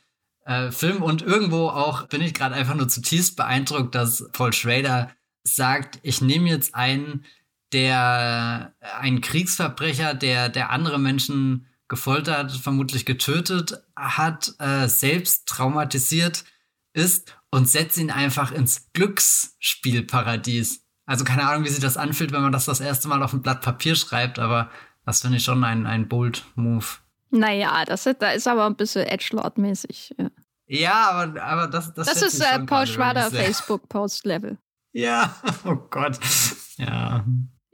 äh, 0.45 0.71
Film 0.71 1.03
und 1.03 1.23
irgendwo 1.23 1.69
auch 1.69 2.07
bin 2.09 2.23
ich 2.23 2.33
gerade 2.33 2.55
einfach 2.55 2.75
nur 2.75 2.89
zutiefst 2.89 3.37
beeindruckt, 3.37 3.95
dass 3.95 4.29
Paul 4.33 4.53
Schrader 4.53 5.11
sagt, 5.43 5.99
ich 6.03 6.21
nehme 6.21 6.49
jetzt 6.49 6.75
einen, 6.75 7.25
der 7.73 8.75
ein 9.01 9.21
Kriegsverbrecher, 9.21 10.15
der, 10.15 10.49
der 10.49 10.71
andere 10.71 10.99
Menschen 10.99 11.67
gefoltert, 11.89 12.53
vermutlich 12.53 13.07
getötet 13.07 13.83
hat, 13.95 14.55
äh, 14.59 14.89
selbst 14.89 15.47
traumatisiert 15.47 16.45
ist 16.93 17.37
und 17.51 17.69
setze 17.69 18.01
ihn 18.01 18.11
einfach 18.11 18.53
ins 18.53 18.93
Glücksspielparadies. 18.93 20.85
Also 21.05 21.25
keine 21.25 21.47
Ahnung, 21.47 21.65
wie 21.65 21.69
sich 21.69 21.81
das 21.81 21.97
anfühlt, 21.97 22.33
wenn 22.33 22.43
man 22.43 22.53
das 22.53 22.65
das 22.65 22.81
erste 22.81 23.09
Mal 23.09 23.23
auf 23.23 23.33
ein 23.33 23.43
Blatt 23.43 23.61
Papier 23.61 23.95
schreibt, 23.95 24.39
aber 24.39 24.71
das 25.05 25.21
finde 25.21 25.37
ich 25.37 25.45
schon 25.45 25.63
ein, 25.63 25.87
ein 25.87 26.09
bold 26.09 26.45
Move. 26.57 26.87
Naja, 27.31 27.85
das 27.85 28.07
ist, 28.07 28.21
da 28.21 28.31
ist 28.31 28.49
aber 28.49 28.67
ein 28.67 28.75
bisschen 28.75 29.07
Edgelord-mäßig. 29.07 30.15
Ja. 30.19 30.31
ja, 30.67 31.11
aber, 31.11 31.43
aber 31.43 31.67
das, 31.69 31.95
das, 31.95 32.09
das 32.09 32.23
ist 32.23 32.41
äh, 32.41 32.59
Paul 32.61 32.87
Schwader 32.87 33.31
Facebook-Post-Level. 33.31 34.59
Ja, 34.93 35.37
oh 35.67 35.77
Gott. 35.91 36.19
Ja. 36.79 37.23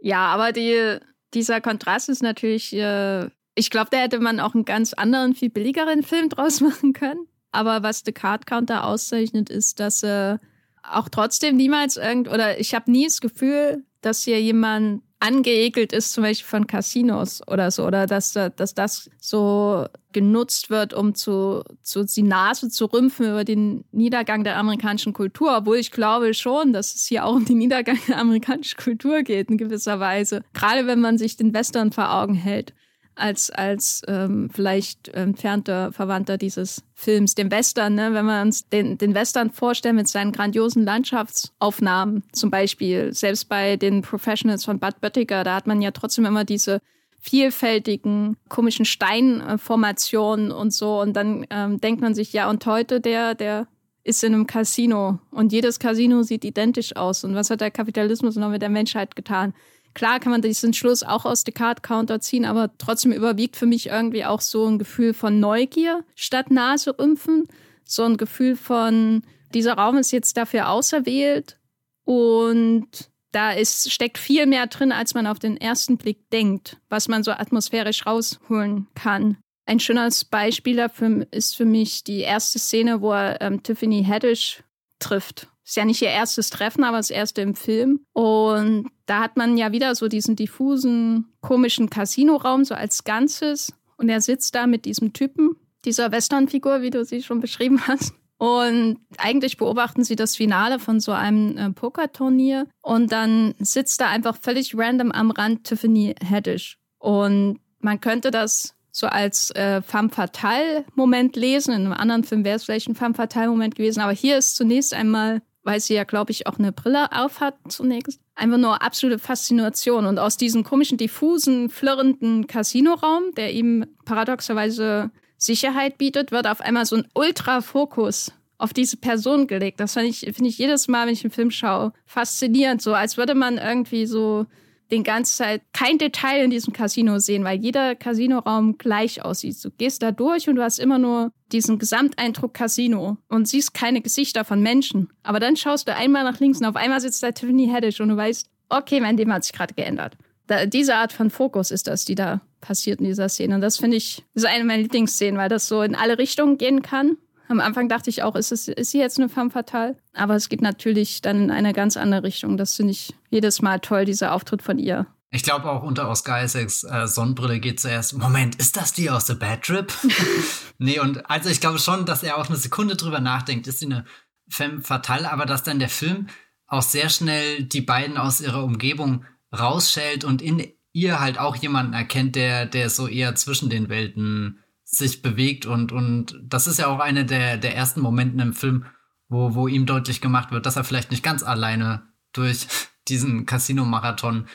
Ja, 0.02 0.26
aber 0.26 0.50
die, 0.50 0.98
dieser 1.32 1.60
Kontrast 1.60 2.08
ist 2.08 2.22
natürlich, 2.22 2.72
äh, 2.74 3.28
ich 3.54 3.70
glaube, 3.70 3.88
da 3.92 3.98
hätte 3.98 4.18
man 4.18 4.40
auch 4.40 4.54
einen 4.54 4.64
ganz 4.64 4.92
anderen, 4.94 5.34
viel 5.34 5.48
billigeren 5.48 6.02
Film 6.02 6.28
draus 6.28 6.60
machen 6.60 6.92
können. 6.92 7.28
Aber 7.52 7.82
was 7.82 8.02
The 8.04 8.12
Card 8.12 8.46
Counter 8.46 8.84
auszeichnet, 8.84 9.48
ist, 9.48 9.78
dass 9.78 10.02
äh, 10.02 10.38
auch 10.82 11.08
trotzdem 11.08 11.56
niemals 11.56 11.96
irgend, 11.96 12.28
oder 12.28 12.58
ich 12.58 12.74
habe 12.74 12.90
nie 12.90 13.04
das 13.04 13.20
Gefühl, 13.20 13.84
dass 14.00 14.22
hier 14.24 14.40
jemand 14.40 15.02
angeekelt 15.22 15.92
ist, 15.92 16.12
zum 16.12 16.24
Beispiel 16.24 16.48
von 16.48 16.66
Casinos 16.66 17.42
oder 17.46 17.70
so, 17.70 17.86
oder 17.86 18.06
dass, 18.06 18.32
dass 18.32 18.74
das 18.74 19.08
so 19.20 19.86
genutzt 20.12 20.68
wird, 20.68 20.92
um 20.92 21.14
zu, 21.14 21.62
zu 21.80 22.04
die 22.04 22.22
Nase 22.22 22.68
zu 22.68 22.86
rümpfen 22.86 23.26
über 23.26 23.44
den 23.44 23.84
Niedergang 23.92 24.42
der 24.42 24.58
amerikanischen 24.58 25.12
Kultur, 25.12 25.56
obwohl 25.56 25.76
ich 25.76 25.92
glaube 25.92 26.34
schon, 26.34 26.72
dass 26.72 26.94
es 26.94 27.06
hier 27.06 27.24
auch 27.24 27.36
um 27.36 27.44
den 27.44 27.58
Niedergang 27.58 27.98
der 28.08 28.18
amerikanischen 28.18 28.76
Kultur 28.76 29.22
geht 29.22 29.48
in 29.48 29.58
gewisser 29.58 30.00
Weise. 30.00 30.42
Gerade 30.54 30.88
wenn 30.88 31.00
man 31.00 31.18
sich 31.18 31.36
den 31.36 31.54
Western 31.54 31.92
vor 31.92 32.12
Augen 32.12 32.34
hält 32.34 32.74
als, 33.14 33.50
als 33.50 34.02
ähm, 34.08 34.48
vielleicht 34.52 35.08
entfernter 35.08 35.92
Verwandter 35.92 36.38
dieses 36.38 36.82
Films, 36.94 37.34
dem 37.34 37.50
Western, 37.50 37.94
ne? 37.94 38.14
wenn 38.14 38.26
wir 38.26 38.42
uns 38.42 38.68
den, 38.68 38.98
den 38.98 39.14
Western 39.14 39.50
vorstellen 39.50 39.96
mit 39.96 40.08
seinen 40.08 40.32
grandiosen 40.32 40.84
Landschaftsaufnahmen, 40.84 42.22
zum 42.32 42.50
Beispiel, 42.50 43.12
selbst 43.12 43.48
bei 43.48 43.76
den 43.76 44.02
Professionals 44.02 44.64
von 44.64 44.78
Bud 44.78 45.00
Böttiger, 45.00 45.44
da 45.44 45.56
hat 45.56 45.66
man 45.66 45.82
ja 45.82 45.90
trotzdem 45.90 46.24
immer 46.24 46.44
diese 46.44 46.80
vielfältigen, 47.20 48.36
komischen 48.48 48.84
Steinformationen 48.84 50.50
und 50.50 50.72
so. 50.72 51.00
Und 51.00 51.14
dann 51.14 51.46
ähm, 51.50 51.80
denkt 51.80 52.00
man 52.00 52.14
sich, 52.14 52.32
ja, 52.32 52.50
und 52.50 52.66
heute 52.66 53.00
der, 53.00 53.34
der 53.34 53.68
ist 54.04 54.24
in 54.24 54.34
einem 54.34 54.46
Casino 54.48 55.20
und 55.30 55.52
jedes 55.52 55.78
Casino 55.78 56.22
sieht 56.24 56.44
identisch 56.44 56.96
aus. 56.96 57.22
Und 57.22 57.34
was 57.34 57.50
hat 57.50 57.60
der 57.60 57.70
Kapitalismus 57.70 58.36
noch 58.36 58.50
mit 58.50 58.60
der 58.60 58.68
Menschheit 58.68 59.14
getan? 59.14 59.54
Klar 59.94 60.20
kann 60.20 60.32
man 60.32 60.42
diesen 60.42 60.72
Schluss 60.72 61.02
auch 61.02 61.24
aus 61.24 61.44
Descartes 61.44 61.82
Counter 61.82 62.20
ziehen, 62.20 62.44
aber 62.44 62.70
trotzdem 62.78 63.12
überwiegt 63.12 63.56
für 63.56 63.66
mich 63.66 63.88
irgendwie 63.88 64.24
auch 64.24 64.40
so 64.40 64.66
ein 64.66 64.78
Gefühl 64.78 65.12
von 65.12 65.38
Neugier 65.38 66.04
statt 66.14 66.50
Naserümpfen. 66.50 67.46
So 67.84 68.04
ein 68.04 68.16
Gefühl 68.16 68.56
von, 68.56 69.22
dieser 69.54 69.74
Raum 69.74 69.98
ist 69.98 70.12
jetzt 70.12 70.36
dafür 70.36 70.70
auserwählt 70.70 71.58
und 72.04 72.88
da 73.32 73.52
ist, 73.52 73.90
steckt 73.90 74.18
viel 74.18 74.46
mehr 74.46 74.66
drin, 74.66 74.92
als 74.92 75.14
man 75.14 75.26
auf 75.26 75.38
den 75.38 75.56
ersten 75.56 75.96
Blick 75.96 76.30
denkt, 76.30 76.78
was 76.88 77.08
man 77.08 77.22
so 77.22 77.32
atmosphärisch 77.32 78.06
rausholen 78.06 78.88
kann. 78.94 79.38
Ein 79.66 79.80
schönes 79.80 80.24
Beispiel 80.24 80.76
dafür 80.76 81.26
ist 81.30 81.56
für 81.56 81.64
mich 81.64 82.04
die 82.04 82.20
erste 82.20 82.58
Szene, 82.58 83.00
wo 83.00 83.12
er 83.12 83.40
ähm, 83.40 83.62
Tiffany 83.62 84.04
Haddish 84.04 84.62
trifft 84.98 85.48
ist 85.64 85.76
ja 85.76 85.84
nicht 85.84 86.02
ihr 86.02 86.08
erstes 86.08 86.50
Treffen, 86.50 86.84
aber 86.84 86.96
das 86.96 87.10
erste 87.10 87.40
im 87.40 87.54
Film. 87.54 88.00
Und 88.12 88.90
da 89.06 89.20
hat 89.20 89.36
man 89.36 89.56
ja 89.56 89.72
wieder 89.72 89.94
so 89.94 90.08
diesen 90.08 90.36
diffusen, 90.36 91.32
komischen 91.40 91.90
Casinoraum 91.90 92.64
so 92.64 92.74
als 92.74 93.04
Ganzes. 93.04 93.72
Und 93.96 94.08
er 94.08 94.20
sitzt 94.20 94.54
da 94.54 94.66
mit 94.66 94.84
diesem 94.84 95.12
Typen, 95.12 95.56
dieser 95.84 96.10
Westernfigur, 96.10 96.82
wie 96.82 96.90
du 96.90 97.04
sie 97.04 97.22
schon 97.22 97.40
beschrieben 97.40 97.86
hast. 97.86 98.12
Und 98.38 98.98
eigentlich 99.18 99.56
beobachten 99.56 100.02
sie 100.02 100.16
das 100.16 100.34
Finale 100.34 100.80
von 100.80 100.98
so 100.98 101.12
einem 101.12 101.56
äh, 101.56 101.70
Pokerturnier. 101.70 102.66
Und 102.80 103.12
dann 103.12 103.54
sitzt 103.60 104.00
da 104.00 104.08
einfach 104.08 104.36
völlig 104.36 104.76
random 104.76 105.12
am 105.12 105.30
Rand 105.30 105.62
Tiffany 105.62 106.16
Haddish. 106.28 106.76
Und 106.98 107.60
man 107.78 108.00
könnte 108.00 108.32
das 108.32 108.74
so 108.90 109.06
als 109.06 109.50
äh, 109.52 109.80
femme 109.80 110.10
fatale 110.10 110.84
Moment 110.96 111.36
lesen. 111.36 111.72
In 111.72 111.82
einem 111.82 111.92
anderen 111.92 112.24
Film 112.24 112.44
wäre 112.44 112.56
es 112.56 112.64
vielleicht 112.64 112.88
ein 112.88 112.96
femme 112.96 113.14
fatale 113.14 113.48
Moment 113.48 113.76
gewesen. 113.76 114.00
Aber 114.00 114.12
hier 114.12 114.38
ist 114.38 114.56
zunächst 114.56 114.92
einmal 114.92 115.40
weil 115.62 115.80
sie 115.80 115.94
ja, 115.94 116.04
glaube 116.04 116.32
ich, 116.32 116.46
auch 116.46 116.58
eine 116.58 116.72
Brille 116.72 117.12
aufhat 117.12 117.54
zunächst. 117.68 118.20
Einfach 118.34 118.58
nur 118.58 118.82
absolute 118.82 119.18
Faszination. 119.18 120.06
Und 120.06 120.18
aus 120.18 120.36
diesem 120.36 120.64
komischen, 120.64 120.98
diffusen, 120.98 121.68
flirrenden 121.68 122.46
Casinoraum, 122.46 123.34
der 123.36 123.52
ihm 123.52 123.86
paradoxerweise 124.04 125.10
Sicherheit 125.36 125.98
bietet, 125.98 126.32
wird 126.32 126.46
auf 126.46 126.60
einmal 126.60 126.86
so 126.86 126.96
ein 126.96 127.08
Ultrafokus 127.14 128.32
auf 128.58 128.72
diese 128.72 128.96
Person 128.96 129.48
gelegt. 129.48 129.80
Das 129.80 129.94
finde 129.94 130.08
ich, 130.08 130.20
finde 130.20 130.48
ich 130.48 130.58
jedes 130.58 130.86
Mal, 130.86 131.06
wenn 131.06 131.14
ich 131.14 131.24
einen 131.24 131.32
Film 131.32 131.50
schaue, 131.50 131.92
faszinierend. 132.06 132.80
So 132.80 132.94
als 132.94 133.16
würde 133.16 133.34
man 133.34 133.58
irgendwie 133.58 134.06
so 134.06 134.46
den 134.92 135.04
ganzen 135.04 135.38
Zeit 135.38 135.62
kein 135.72 135.96
Detail 135.96 136.44
in 136.44 136.50
diesem 136.50 136.72
Casino 136.72 137.18
sehen, 137.18 137.44
weil 137.44 137.58
jeder 137.58 137.94
Casinoraum 137.96 138.76
gleich 138.76 139.24
aussieht. 139.24 139.56
Du 139.64 139.70
gehst 139.70 140.02
da 140.02 140.12
durch 140.12 140.48
und 140.48 140.56
du 140.56 140.62
hast 140.62 140.78
immer 140.78 140.98
nur 140.98 141.32
diesen 141.50 141.78
Gesamteindruck 141.78 142.52
Casino 142.52 143.16
und 143.28 143.48
siehst 143.48 143.72
keine 143.72 144.02
Gesichter 144.02 144.44
von 144.44 144.62
Menschen. 144.62 145.08
Aber 145.22 145.40
dann 145.40 145.56
schaust 145.56 145.88
du 145.88 145.96
einmal 145.96 146.24
nach 146.24 146.40
links 146.40 146.60
und 146.60 146.66
auf 146.66 146.76
einmal 146.76 147.00
sitzt 147.00 147.22
da 147.22 147.32
Tiffany 147.32 147.68
Haddish 147.68 148.00
und 148.00 148.10
du 148.10 148.16
weißt, 148.16 148.48
okay, 148.68 149.00
mein 149.00 149.16
Leben 149.16 149.32
hat 149.32 149.44
sich 149.44 149.54
gerade 149.54 149.72
geändert. 149.74 150.16
Da, 150.46 150.66
diese 150.66 150.94
Art 150.96 151.12
von 151.12 151.30
Fokus 151.30 151.70
ist 151.70 151.86
das, 151.86 152.04
die 152.04 152.14
da 152.14 152.42
passiert 152.60 153.00
in 153.00 153.06
dieser 153.06 153.30
Szene. 153.30 153.54
Und 153.54 153.62
das 153.62 153.78
finde 153.78 153.96
ich, 153.96 154.22
ist 154.34 154.44
eine 154.44 154.64
meiner 154.64 154.82
Lieblingsszenen, 154.82 155.38
weil 155.38 155.48
das 155.48 155.68
so 155.68 155.80
in 155.82 155.94
alle 155.94 156.18
Richtungen 156.18 156.58
gehen 156.58 156.82
kann. 156.82 157.16
Am 157.52 157.60
Anfang 157.60 157.90
dachte 157.90 158.08
ich 158.08 158.22
auch, 158.22 158.34
ist, 158.34 158.50
es, 158.50 158.66
ist 158.66 158.92
sie 158.92 158.98
jetzt 158.98 159.18
eine 159.18 159.28
femme 159.28 159.50
fatale? 159.50 159.98
Aber 160.14 160.34
es 160.34 160.48
geht 160.48 160.62
natürlich 160.62 161.20
dann 161.20 161.42
in 161.42 161.50
eine 161.50 161.74
ganz 161.74 161.98
andere 161.98 162.22
Richtung. 162.22 162.56
Das 162.56 162.74
finde 162.76 162.92
ich 162.92 163.14
jedes 163.28 163.60
Mal 163.60 163.78
toll, 163.80 164.06
dieser 164.06 164.32
Auftritt 164.32 164.62
von 164.62 164.78
ihr. 164.78 165.06
Ich 165.30 165.42
glaube 165.42 165.70
auch 165.70 165.82
unter 165.82 166.08
Oscar 166.08 166.42
Isaacs 166.42 166.82
äh, 166.84 167.06
Sonnenbrille 167.06 167.60
geht 167.60 167.78
zuerst, 167.78 168.16
Moment, 168.16 168.54
ist 168.54 168.78
das 168.78 168.94
die 168.94 169.10
aus 169.10 169.26
The 169.26 169.34
Bad 169.34 169.64
Trip? 169.64 169.92
nee, 170.78 170.98
und 170.98 171.28
also 171.30 171.50
ich 171.50 171.60
glaube 171.60 171.78
schon, 171.78 172.06
dass 172.06 172.22
er 172.22 172.38
auch 172.38 172.48
eine 172.48 172.56
Sekunde 172.56 172.96
drüber 172.96 173.20
nachdenkt, 173.20 173.66
ist 173.66 173.80
sie 173.80 173.86
eine 173.86 174.06
femme 174.48 174.80
fatale, 174.80 175.30
aber 175.30 175.44
dass 175.44 175.62
dann 175.62 175.78
der 175.78 175.90
Film 175.90 176.28
auch 176.66 176.82
sehr 176.82 177.10
schnell 177.10 177.64
die 177.64 177.82
beiden 177.82 178.16
aus 178.16 178.40
ihrer 178.40 178.64
Umgebung 178.64 179.26
rausschält 179.54 180.24
und 180.24 180.40
in 180.40 180.72
ihr 180.94 181.20
halt 181.20 181.38
auch 181.38 181.56
jemanden 181.56 181.92
erkennt, 181.92 182.34
der, 182.34 182.64
der 182.64 182.88
so 182.88 183.08
eher 183.08 183.34
zwischen 183.34 183.68
den 183.68 183.90
Welten 183.90 184.58
sich 184.94 185.22
bewegt 185.22 185.64
und, 185.64 185.90
und 185.90 186.38
das 186.42 186.66
ist 186.66 186.78
ja 186.78 186.86
auch 186.88 187.00
eine 187.00 187.24
der, 187.24 187.56
der 187.56 187.74
ersten 187.74 188.00
Momenten 188.00 188.40
im 188.40 188.52
Film, 188.52 188.84
wo, 189.28 189.54
wo 189.54 189.66
ihm 189.66 189.86
deutlich 189.86 190.20
gemacht 190.20 190.52
wird, 190.52 190.66
dass 190.66 190.76
er 190.76 190.84
vielleicht 190.84 191.10
nicht 191.10 191.22
ganz 191.22 191.42
alleine 191.42 192.02
durch 192.32 192.66
diesen 193.08 193.46
Casino-Marathon 193.46 194.46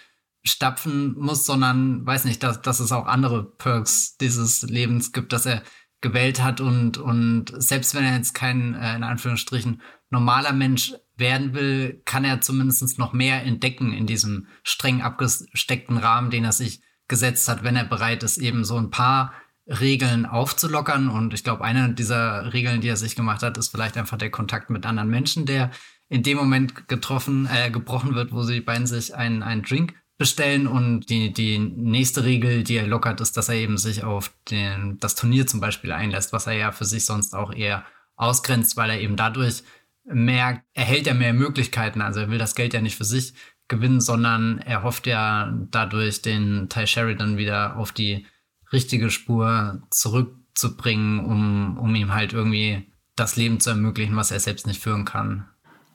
stapfen 0.43 1.15
muss, 1.17 1.45
sondern 1.45 2.05
weiß 2.05 2.23
nicht, 2.25 2.41
dass, 2.43 2.61
dass 2.61 2.79
es 2.79 2.91
auch 2.91 3.07
andere 3.07 3.43
Perks 3.43 4.15
dieses 4.17 4.61
Lebens 4.61 5.11
gibt, 5.11 5.33
dass 5.33 5.45
er 5.45 5.63
gewählt 5.99 6.41
hat 6.41 6.61
und, 6.61 6.97
und 6.99 7.51
selbst 7.57 7.95
wenn 7.95 8.05
er 8.05 8.15
jetzt 8.15 8.33
kein, 8.33 8.75
äh, 8.75 8.95
in 8.95 9.03
Anführungsstrichen, 9.03 9.81
normaler 10.09 10.53
Mensch 10.53 10.93
werden 11.17 11.53
will, 11.53 12.01
kann 12.05 12.23
er 12.23 12.39
zumindest 12.39 12.99
noch 12.99 13.11
mehr 13.11 13.43
entdecken 13.43 13.91
in 13.91 14.05
diesem 14.05 14.47
streng 14.63 15.01
abgesteckten 15.01 15.97
Rahmen, 15.97 16.29
den 16.29 16.45
er 16.45 16.53
sich 16.53 16.81
gesetzt 17.07 17.49
hat, 17.49 17.63
wenn 17.63 17.75
er 17.75 17.85
bereit 17.85 18.23
ist, 18.23 18.37
eben 18.37 18.63
so 18.63 18.77
ein 18.77 18.91
paar 18.91 19.33
Regeln 19.67 20.25
aufzulockern. 20.25 21.09
Und 21.09 21.33
ich 21.33 21.43
glaube, 21.43 21.63
eine 21.63 21.93
dieser 21.93 22.53
Regeln, 22.53 22.81
die 22.81 22.89
er 22.89 22.97
sich 22.97 23.15
gemacht 23.15 23.43
hat, 23.43 23.57
ist 23.57 23.69
vielleicht 23.69 23.97
einfach 23.97 24.17
der 24.17 24.31
Kontakt 24.31 24.69
mit 24.69 24.85
anderen 24.85 25.09
Menschen, 25.09 25.45
der 25.45 25.71
in 26.09 26.23
dem 26.23 26.37
Moment 26.37 26.87
getroffen, 26.87 27.49
äh, 27.51 27.69
gebrochen 27.69 28.15
wird, 28.15 28.31
wo 28.31 28.43
sie 28.43 28.61
beiden 28.61 28.87
sich 28.87 29.13
einen, 29.13 29.43
einen 29.43 29.63
Drink 29.63 29.93
bestellen. 30.17 30.67
Und 30.67 31.09
die, 31.09 31.33
die 31.33 31.59
nächste 31.59 32.23
Regel, 32.23 32.63
die 32.63 32.75
er 32.75 32.87
lockert, 32.87 33.21
ist, 33.21 33.35
dass 33.35 33.49
er 33.49 33.55
eben 33.55 33.77
sich 33.77 34.03
auf 34.03 34.31
den, 34.49 34.97
das 34.99 35.15
Turnier 35.15 35.47
zum 35.47 35.59
Beispiel 35.59 35.91
einlässt, 35.91 36.33
was 36.33 36.47
er 36.47 36.53
ja 36.53 36.71
für 36.71 36.85
sich 36.85 37.05
sonst 37.05 37.35
auch 37.35 37.53
eher 37.53 37.85
ausgrenzt, 38.15 38.77
weil 38.77 38.89
er 38.89 39.01
eben 39.01 39.15
dadurch 39.15 39.63
merkt, 40.05 40.65
er 40.73 40.85
hält 40.85 41.07
ja 41.07 41.13
mehr 41.13 41.33
Möglichkeiten. 41.33 42.01
Also 42.01 42.21
er 42.21 42.31
will 42.31 42.37
das 42.37 42.55
Geld 42.55 42.73
ja 42.73 42.81
nicht 42.81 42.95
für 42.95 43.05
sich 43.05 43.33
gewinnen, 43.67 43.99
sondern 43.99 44.59
er 44.59 44.83
hofft 44.83 45.07
ja 45.07 45.53
dadurch 45.69 46.21
den 46.21 46.69
Ty 46.69 46.87
Sheridan 46.87 47.37
wieder 47.37 47.75
auf 47.75 47.91
die 47.91 48.25
richtige 48.71 49.09
Spur 49.09 49.81
zurückzubringen, 49.89 51.19
um, 51.19 51.77
um 51.77 51.95
ihm 51.95 52.13
halt 52.13 52.33
irgendwie 52.33 52.91
das 53.15 53.35
Leben 53.35 53.59
zu 53.59 53.71
ermöglichen, 53.71 54.15
was 54.15 54.31
er 54.31 54.39
selbst 54.39 54.67
nicht 54.67 54.81
führen 54.81 55.05
kann. 55.05 55.45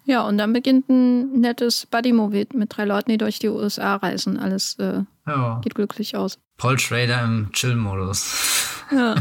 Ja, 0.05 0.27
und 0.27 0.37
dann 0.39 0.53
beginnt 0.53 0.89
ein 0.89 1.41
nettes 1.41 1.87
Buddy-Movie 1.87 2.49
mit 2.55 2.77
drei 2.77 2.85
Leuten, 2.85 3.11
die 3.11 3.18
durch 3.18 3.39
die 3.39 3.49
USA 3.49 3.97
reisen. 3.97 4.37
Alles 4.37 4.77
äh, 4.81 5.03
ja. 5.27 5.61
geht 5.62 5.77
glücklich 5.77 6.16
aus. 6.16 6.39
Paul 6.57 6.79
Schrader 6.79 7.23
im 7.23 7.51
Chill-Modus. 7.53 8.85
Ja. 8.91 9.14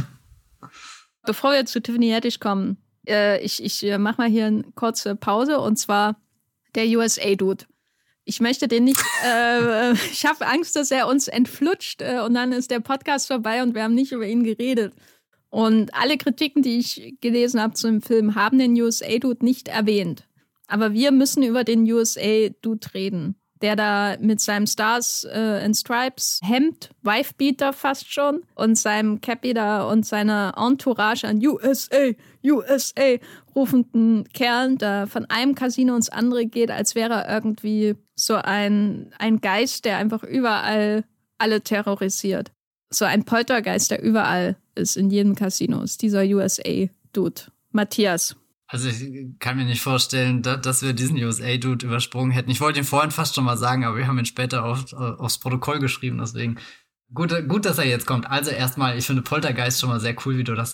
Bevor 1.23 1.51
wir 1.51 1.65
zu 1.67 1.81
Tiffany 1.81 2.09
Haddish 2.09 2.39
kommen, 2.39 2.77
äh, 3.07 3.39
ich, 3.43 3.63
ich 3.63 3.83
äh, 3.83 3.99
mache 3.99 4.21
mal 4.21 4.29
hier 4.29 4.47
eine 4.47 4.63
kurze 4.73 5.15
Pause 5.15 5.59
und 5.59 5.77
zwar 5.77 6.15
der 6.73 6.85
USA-Dude 6.85 7.65
ich 8.31 8.39
möchte 8.39 8.69
den 8.69 8.85
nicht, 8.85 9.03
äh, 9.25 9.91
ich 10.11 10.25
habe 10.25 10.47
Angst, 10.47 10.77
dass 10.77 10.89
er 10.89 11.07
uns 11.07 11.27
entflutscht 11.27 12.01
äh, 12.01 12.21
und 12.21 12.33
dann 12.33 12.53
ist 12.53 12.71
der 12.71 12.79
Podcast 12.79 13.27
vorbei 13.27 13.61
und 13.61 13.75
wir 13.75 13.83
haben 13.83 13.93
nicht 13.93 14.13
über 14.13 14.25
ihn 14.25 14.43
geredet. 14.43 14.93
Und 15.49 15.93
alle 15.93 16.17
Kritiken, 16.17 16.61
die 16.61 16.79
ich 16.79 17.17
gelesen 17.19 17.61
habe 17.61 17.73
zu 17.73 17.87
dem 17.87 18.01
Film, 18.01 18.35
haben 18.35 18.57
den 18.57 18.81
USA-Dude 18.81 19.43
nicht 19.43 19.67
erwähnt. 19.67 20.29
Aber 20.67 20.93
wir 20.93 21.11
müssen 21.11 21.43
über 21.43 21.65
den 21.65 21.83
USA-Dude 21.91 22.93
reden 22.93 23.35
der 23.61 23.75
da 23.75 24.17
mit 24.19 24.41
seinem 24.41 24.67
Stars 24.67 25.23
äh, 25.31 25.63
in 25.63 25.73
Stripes 25.73 26.39
Hemd, 26.43 26.89
Wifebeater 27.03 27.73
fast 27.73 28.11
schon, 28.11 28.43
und 28.55 28.75
seinem 28.75 29.21
Cappy 29.21 29.53
da 29.53 29.83
und 29.83 30.05
seiner 30.05 30.55
Entourage 30.57 31.27
an 31.27 31.45
USA, 31.45 32.11
USA 32.43 33.17
rufenden 33.55 34.27
Kerlen 34.33 34.77
da 34.77 35.05
von 35.05 35.25
einem 35.25 35.55
Casino 35.55 35.95
ins 35.95 36.09
andere 36.09 36.45
geht, 36.45 36.71
als 36.71 36.95
wäre 36.95 37.13
er 37.13 37.33
irgendwie 37.33 37.95
so 38.15 38.35
ein, 38.35 39.13
ein 39.19 39.41
Geist, 39.41 39.85
der 39.85 39.97
einfach 39.97 40.23
überall 40.23 41.03
alle 41.37 41.61
terrorisiert. 41.61 42.51
So 42.89 43.05
ein 43.05 43.23
Poltergeist, 43.23 43.91
der 43.91 44.03
überall 44.03 44.57
ist, 44.75 44.97
in 44.97 45.09
jedem 45.09 45.35
Casino, 45.35 45.81
ist 45.81 46.01
dieser 46.01 46.23
USA-Dude. 46.23 47.43
Matthias. 47.71 48.35
Also 48.67 48.87
ich 48.87 49.37
kann 49.39 49.57
mir 49.57 49.65
nicht 49.65 49.81
vorstellen, 49.81 50.41
dass 50.41 50.81
wir 50.81 50.93
diesen 50.93 51.17
USA-Dude 51.17 51.85
übersprungen 51.85 52.31
hätten. 52.31 52.51
Ich 52.51 52.61
wollte 52.61 52.79
ihn 52.79 52.85
vorhin 52.85 53.11
fast 53.11 53.35
schon 53.35 53.43
mal 53.43 53.57
sagen, 53.57 53.83
aber 53.83 53.97
wir 53.97 54.07
haben 54.07 54.17
ihn 54.17 54.25
später 54.25 54.63
auf, 54.63 54.93
aufs 54.93 55.39
Protokoll 55.39 55.79
geschrieben, 55.79 56.19
deswegen 56.19 56.57
gut, 57.13 57.33
gut, 57.49 57.65
dass 57.65 57.79
er 57.79 57.85
jetzt 57.85 58.05
kommt. 58.05 58.29
Also 58.29 58.51
erstmal, 58.51 58.97
ich 58.97 59.05
finde 59.05 59.23
Poltergeist 59.23 59.79
schon 59.79 59.89
mal 59.89 59.99
sehr 59.99 60.15
cool, 60.25 60.37
wie 60.37 60.45
du 60.45 60.55
das 60.55 60.73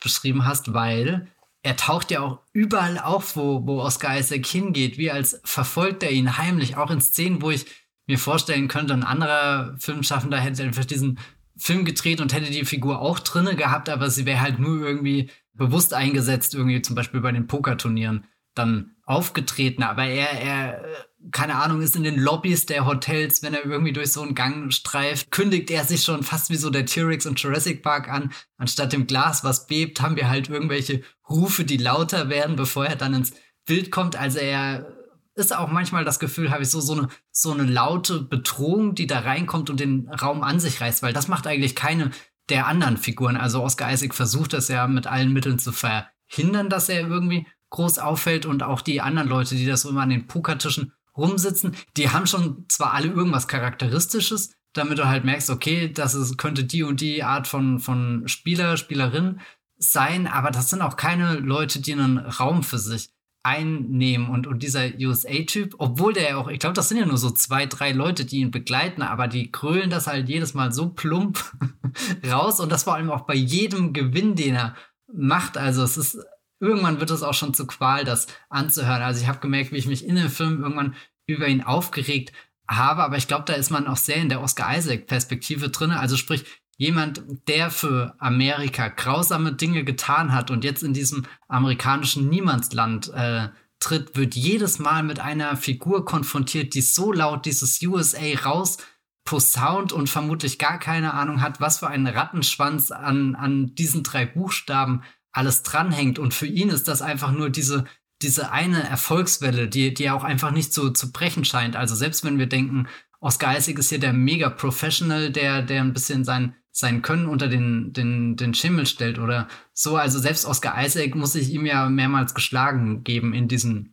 beschrieben 0.00 0.44
hast, 0.44 0.72
weil 0.72 1.28
er 1.62 1.76
taucht 1.76 2.10
ja 2.10 2.20
auch 2.20 2.40
überall 2.52 2.98
auf, 2.98 3.36
wo, 3.36 3.66
wo 3.66 3.80
Oscar 3.80 4.18
Isaac 4.18 4.44
hingeht, 4.46 4.98
wie 4.98 5.10
als 5.10 5.40
verfolgt 5.44 6.02
er 6.02 6.10
ihn 6.10 6.38
heimlich, 6.38 6.76
auch 6.76 6.90
in 6.90 7.00
Szenen, 7.00 7.40
wo 7.40 7.50
ich 7.50 7.66
mir 8.06 8.18
vorstellen 8.18 8.68
könnte, 8.68 8.94
ein 8.94 9.04
anderer 9.04 9.76
Filmschaffender 9.78 10.38
hätte 10.38 10.64
einfach 10.64 10.84
diesen 10.84 11.20
Film 11.56 11.84
gedreht 11.84 12.20
und 12.20 12.32
hätte 12.32 12.50
die 12.50 12.64
Figur 12.64 13.00
auch 13.00 13.20
drinne 13.20 13.54
gehabt, 13.54 13.88
aber 13.88 14.10
sie 14.10 14.26
wäre 14.26 14.40
halt 14.40 14.58
nur 14.58 14.84
irgendwie 14.84 15.30
bewusst 15.54 15.94
eingesetzt, 15.94 16.54
irgendwie 16.54 16.82
zum 16.82 16.96
Beispiel 16.96 17.20
bei 17.20 17.30
den 17.30 17.46
Pokerturnieren 17.46 18.24
dann 18.54 18.96
aufgetreten. 19.04 19.82
Aber 19.82 20.04
er, 20.04 20.30
er, 20.40 20.84
keine 21.30 21.56
Ahnung, 21.56 21.80
ist 21.80 21.96
in 21.96 22.02
den 22.02 22.18
Lobbys 22.18 22.66
der 22.66 22.84
Hotels, 22.86 23.42
wenn 23.42 23.54
er 23.54 23.64
irgendwie 23.64 23.92
durch 23.92 24.12
so 24.12 24.22
einen 24.22 24.34
Gang 24.34 24.72
streift, 24.72 25.30
kündigt 25.30 25.70
er 25.70 25.84
sich 25.84 26.02
schon 26.02 26.22
fast 26.22 26.50
wie 26.50 26.56
so 26.56 26.70
der 26.70 26.86
T-Rex 26.86 27.26
und 27.26 27.40
Jurassic 27.40 27.82
Park 27.82 28.08
an. 28.08 28.32
Anstatt 28.56 28.92
dem 28.92 29.06
Glas, 29.06 29.44
was 29.44 29.66
bebt, 29.66 30.00
haben 30.00 30.16
wir 30.16 30.28
halt 30.28 30.48
irgendwelche 30.48 31.02
Rufe, 31.28 31.64
die 31.64 31.76
lauter 31.76 32.28
werden, 32.28 32.56
bevor 32.56 32.86
er 32.86 32.96
dann 32.96 33.14
ins 33.14 33.32
Bild 33.66 33.90
kommt. 33.90 34.16
Also 34.16 34.38
er 34.38 34.92
ist 35.34 35.56
auch 35.56 35.68
manchmal 35.70 36.04
das 36.04 36.18
Gefühl, 36.18 36.50
habe 36.50 36.62
ich 36.62 36.70
so, 36.70 36.80
so 36.80 36.94
eine, 36.94 37.08
so 37.30 37.52
eine 37.52 37.64
laute 37.64 38.20
Bedrohung, 38.20 38.94
die 38.94 39.06
da 39.06 39.20
reinkommt 39.20 39.70
und 39.70 39.80
den 39.80 40.08
Raum 40.08 40.42
an 40.42 40.60
sich 40.60 40.80
reißt, 40.80 41.02
weil 41.02 41.12
das 41.12 41.28
macht 41.28 41.46
eigentlich 41.46 41.74
keine 41.74 42.10
der 42.48 42.66
anderen 42.66 42.96
Figuren. 42.96 43.36
Also 43.36 43.62
Oscar 43.62 43.92
Isaac 43.92 44.14
versucht 44.14 44.52
das 44.52 44.68
ja 44.68 44.86
mit 44.86 45.06
allen 45.06 45.32
Mitteln 45.32 45.58
zu 45.58 45.72
verhindern, 45.72 46.68
dass 46.68 46.88
er 46.88 47.06
irgendwie 47.08 47.46
groß 47.70 47.98
auffällt 47.98 48.44
und 48.44 48.62
auch 48.62 48.82
die 48.82 49.00
anderen 49.00 49.28
Leute, 49.28 49.54
die 49.54 49.64
das 49.64 49.82
so 49.82 49.88
immer 49.88 50.02
an 50.02 50.10
den 50.10 50.26
Pokertischen 50.26 50.92
rumsitzen, 51.16 51.74
die 51.96 52.10
haben 52.10 52.26
schon 52.26 52.64
zwar 52.68 52.94
alle 52.94 53.08
irgendwas 53.08 53.48
Charakteristisches, 53.48 54.54
damit 54.72 54.98
du 54.98 55.06
halt 55.06 55.24
merkst, 55.24 55.50
okay, 55.50 55.92
das 55.92 56.14
ist, 56.14 56.38
könnte 56.38 56.64
die 56.64 56.82
und 56.82 57.00
die 57.00 57.22
Art 57.22 57.46
von, 57.46 57.78
von 57.78 58.26
Spieler, 58.26 58.76
Spielerin 58.76 59.40
sein, 59.76 60.26
aber 60.26 60.50
das 60.50 60.70
sind 60.70 60.82
auch 60.82 60.96
keine 60.96 61.34
Leute, 61.34 61.80
die 61.80 61.92
einen 61.92 62.18
Raum 62.18 62.62
für 62.62 62.78
sich 62.78 63.10
einnehmen. 63.42 64.28
Und, 64.28 64.46
und 64.46 64.62
dieser 64.62 64.86
USA-Typ, 64.98 65.74
obwohl 65.78 66.12
der 66.12 66.30
ja 66.30 66.36
auch, 66.36 66.48
ich 66.48 66.60
glaube, 66.60 66.74
das 66.74 66.88
sind 66.88 66.98
ja 66.98 67.06
nur 67.06 67.18
so 67.18 67.30
zwei, 67.30 67.66
drei 67.66 67.92
Leute, 67.92 68.24
die 68.24 68.38
ihn 68.38 68.50
begleiten, 68.50 69.02
aber 69.02 69.28
die 69.28 69.50
krölen 69.50 69.90
das 69.90 70.06
halt 70.06 70.28
jedes 70.28 70.54
Mal 70.54 70.72
so 70.72 70.90
plump 70.90 71.52
raus 72.30 72.60
und 72.60 72.70
das 72.70 72.84
vor 72.84 72.94
allem 72.94 73.10
auch 73.10 73.22
bei 73.22 73.34
jedem 73.34 73.92
Gewinn, 73.92 74.36
den 74.36 74.54
er 74.54 74.76
macht. 75.12 75.56
Also 75.56 75.82
es 75.82 75.96
ist, 75.96 76.18
irgendwann 76.62 77.00
wird 77.00 77.10
es 77.10 77.24
auch 77.24 77.34
schon 77.34 77.54
zu 77.54 77.66
Qual, 77.66 78.04
das 78.04 78.28
anzuhören. 78.48 79.02
Also 79.02 79.20
ich 79.20 79.26
habe 79.26 79.40
gemerkt, 79.40 79.72
wie 79.72 79.78
ich 79.78 79.86
mich 79.86 80.06
in 80.06 80.14
dem 80.14 80.30
Film 80.30 80.62
irgendwann 80.62 80.94
über 81.26 81.48
ihn 81.48 81.62
aufgeregt 81.62 82.32
habe, 82.68 83.02
aber 83.02 83.16
ich 83.16 83.26
glaube, 83.26 83.44
da 83.46 83.54
ist 83.54 83.70
man 83.70 83.88
auch 83.88 83.96
sehr 83.96 84.16
in 84.16 84.28
der 84.28 84.40
Oscar 84.40 84.76
Isaac-Perspektive 84.76 85.70
drin. 85.70 85.90
Also 85.90 86.16
sprich, 86.16 86.44
jemand, 86.78 87.22
der 87.48 87.70
für 87.70 88.14
Amerika 88.18 88.88
grausame 88.88 89.52
Dinge 89.52 89.84
getan 89.84 90.32
hat 90.32 90.50
und 90.50 90.64
jetzt 90.64 90.84
in 90.84 90.94
diesem 90.94 91.26
amerikanischen 91.48 92.28
Niemandsland 92.28 93.12
äh, 93.12 93.48
tritt, 93.80 94.16
wird 94.16 94.36
jedes 94.36 94.78
Mal 94.78 95.02
mit 95.02 95.18
einer 95.18 95.56
Figur 95.56 96.04
konfrontiert, 96.04 96.74
die 96.74 96.80
so 96.80 97.12
laut 97.12 97.44
dieses 97.44 97.82
USA 97.82 98.38
raus 98.44 98.78
posaunt 99.24 99.92
und 99.92 100.08
vermutlich 100.08 100.58
gar 100.58 100.78
keine 100.78 101.14
Ahnung 101.14 101.42
hat, 101.42 101.60
was 101.60 101.78
für 101.78 101.88
ein 101.88 102.06
Rattenschwanz 102.06 102.90
an, 102.92 103.34
an 103.34 103.74
diesen 103.74 104.02
drei 104.02 104.26
Buchstaben 104.26 105.02
alles 105.32 105.62
dranhängt. 105.62 106.18
Und 106.18 106.34
für 106.34 106.46
ihn 106.46 106.68
ist 106.68 106.88
das 106.88 107.02
einfach 107.02 107.32
nur 107.32 107.50
diese, 107.50 107.84
diese 108.22 108.52
eine 108.52 108.82
Erfolgswelle, 108.82 109.68
die, 109.68 109.92
die 109.94 110.10
auch 110.10 110.24
einfach 110.24 110.52
nicht 110.52 110.72
so 110.72 110.90
zu 110.90 111.12
brechen 111.12 111.44
scheint. 111.44 111.76
Also 111.76 111.94
selbst 111.94 112.24
wenn 112.24 112.38
wir 112.38 112.46
denken, 112.46 112.86
Oscar 113.20 113.56
Isaac 113.56 113.78
ist 113.78 113.88
hier 113.88 114.00
der 114.00 114.12
mega 114.12 114.50
Professional, 114.50 115.30
der, 115.30 115.62
der 115.62 115.80
ein 115.82 115.92
bisschen 115.92 116.24
sein 116.24 116.54
sein 116.72 117.02
Können 117.02 117.26
unter 117.26 117.48
den, 117.48 117.92
den, 117.92 118.34
den 118.36 118.54
Schimmel 118.54 118.86
stellt 118.86 119.18
oder 119.18 119.46
so. 119.74 119.96
Also 119.96 120.18
selbst 120.18 120.46
Oscar 120.46 120.82
Isaac 120.82 121.14
muss 121.14 121.34
sich 121.34 121.50
ihm 121.50 121.66
ja 121.66 121.88
mehrmals 121.88 122.34
geschlagen 122.34 123.04
geben 123.04 123.34
in 123.34 123.46
diesen 123.46 123.92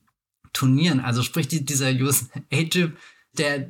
Turnieren. 0.53 1.01
Also 1.01 1.21
sprich, 1.21 1.49
die, 1.49 1.65
dieser 1.65 1.91
USA-Typ, 1.91 2.97
der 3.33 3.67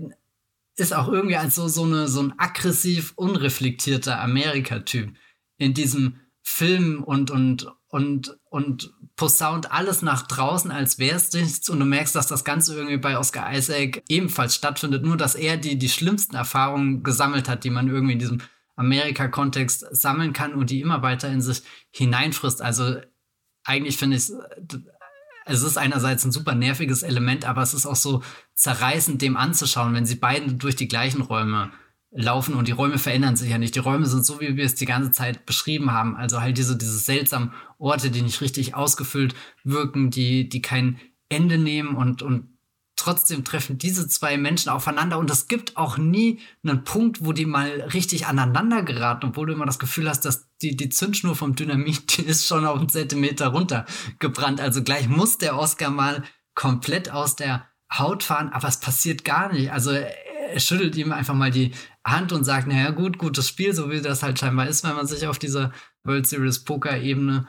ist 0.76 0.93
auch 0.93 1.09
irgendwie 1.09 1.36
als 1.36 1.55
so, 1.55 1.67
so, 1.67 1.84
eine, 1.84 2.07
so 2.07 2.22
ein 2.22 2.34
aggressiv 2.38 3.13
unreflektierter 3.15 4.22
Amerika-Typ 4.22 5.13
in 5.57 5.74
diesem 5.74 6.20
Film 6.52 7.04
und, 7.04 7.30
und, 7.30 7.68
und, 7.89 8.38
und 8.50 8.91
posaunt 9.16 9.72
alles 9.72 10.02
nach 10.02 10.24
draußen, 10.24 10.72
als 10.72 10.97
wäre 10.97 11.22
nichts. 11.34 11.70
Und 11.70 11.80
du 11.80 11.86
merkst, 11.86 12.16
dass 12.16 12.28
das 12.28 12.43
Ganze 12.43 12.76
irgendwie 12.76 12.97
bei 12.97 13.18
Oscar 13.18 13.54
Isaac 13.54 14.04
ebenfalls 14.10 14.56
stattfindet. 14.56 15.06
Nur, 15.06 15.16
dass 15.16 15.36
er 15.36 15.58
die, 15.58 15.78
die 15.78 15.89
schlimmsten 15.89 16.36
Erfahrungen 16.36 17.04
gesammelt 17.04 17.47
hat, 17.47 17.64
die 17.64 17.70
man 17.70 17.88
irgendwie 17.88 18.14
in 18.14 18.20
diesem 18.20 18.41
Amerika-Kontext 18.76 19.86
sammeln 19.91 20.34
kann 20.34 20.54
und 20.54 20.72
die 20.72 20.82
immer 20.82 21.04
weiter 21.04 21.30
in 21.30 21.41
sich 21.41 21.62
hineinfrisst. 21.91 22.62
Also 22.62 22.97
eigentlich 23.64 23.97
finde 23.97 24.18
ich 24.18 24.32
es 25.45 25.64
ist 25.64 25.78
einerseits 25.78 26.26
ein 26.26 26.32
super 26.32 26.56
nerviges 26.56 27.04
Element, 27.04 27.45
aber 27.45 27.62
es 27.62 27.74
ist 27.74 27.86
auch 27.86 27.95
so 27.95 28.24
zerreißend, 28.56 29.22
dem 29.22 29.38
anzuschauen, 29.38 29.93
wenn 29.93 30.06
sie 30.06 30.16
beiden 30.16 30.60
durch 30.60 30.76
die 30.76 30.88
gleichen 30.88 31.22
Räume 31.22 31.72
laufen 32.12 32.55
und 32.55 32.68
die 32.68 32.74
Räume 32.74 32.97
verändern 32.97 33.36
sich 33.36 33.49
ja 33.49 33.57
nicht. 33.57 33.76
Die 33.76 33.80
Räume 33.80 34.05
sind 34.05 34.26
so, 34.26 34.39
wie 34.39 34.55
wir 34.55 34.66
es 34.66 34.76
die 34.76 34.86
ganze 34.86 35.12
Zeit 35.12 35.45
beschrieben 35.45 35.91
haben. 35.91 36.16
Also 36.16 36.41
halt 36.41 36.57
diese, 36.57 36.76
diese 36.76 36.97
seltsamen 36.97 37.53
Orte, 37.78 38.10
die 38.10 38.22
nicht 38.22 38.41
richtig 38.41 38.74
ausgefüllt 38.74 39.36
wirken, 39.64 40.10
die, 40.10 40.49
die 40.49 40.62
kein 40.62 40.99
Ende 41.30 41.57
nehmen 41.57 41.95
und, 41.95 42.24
und 42.24 42.57
trotzdem 42.95 43.45
treffen 43.45 43.78
diese 43.78 44.07
zwei 44.07 44.38
Menschen 44.38 44.70
aufeinander 44.70 45.20
und 45.20 45.32
es 45.32 45.47
gibt 45.47 45.78
auch 45.78 45.97
nie 45.97 46.39
einen 46.64 46.84
Punkt, 46.84 47.24
wo 47.24 47.32
die 47.32 47.45
mal 47.45 47.70
richtig 47.93 48.26
aneinander 48.26 48.84
geraten, 48.84 49.28
obwohl 49.28 49.47
du 49.47 49.53
immer 49.53 49.66
das 49.66 49.80
Gefühl 49.80 50.10
hast, 50.10 50.26
dass 50.26 50.49
die, 50.62 50.76
die 50.76 50.89
Zündschnur 50.89 51.36
vom 51.36 51.55
Dynamit, 51.55 52.18
die 52.18 52.24
ist 52.24 52.47
schon 52.47 52.66
auf 52.66 52.80
einen 52.80 52.89
Zentimeter 52.89 53.47
runtergebrannt. 53.47 54.60
Also 54.60 54.84
gleich 54.84 55.07
muss 55.07 55.38
der 55.38 55.57
Oscar 55.57 55.91
mal 55.91 56.24
komplett 56.55 57.12
aus 57.12 57.36
der 57.36 57.68
Haut 57.91 58.24
fahren, 58.24 58.49
aber 58.49 58.68
es 58.68 58.80
passiert 58.80 59.24
gar 59.24 59.53
nicht. 59.53 59.72
Also 59.72 59.91
schüttelt 60.58 60.95
ihm 60.95 61.12
einfach 61.12 61.34
mal 61.34 61.52
die 61.52 61.72
Hand 62.04 62.32
und 62.32 62.43
sagt, 62.43 62.68
naja, 62.68 62.91
gut, 62.91 63.18
gutes 63.18 63.47
Spiel, 63.47 63.74
so 63.74 63.89
wie 63.89 64.02
das 64.02 64.24
halt 64.24 64.39
scheinbar 64.39 64.68
ist, 64.68 64.84
wenn 64.84 64.95
man 64.95 65.08
sich 65.08 65.28
auf 65.28 65.39
dieser 65.39 65.72
World 66.04 66.28
Series 66.28 66.64
Poker 66.64 66.97
Ebene 66.97 67.47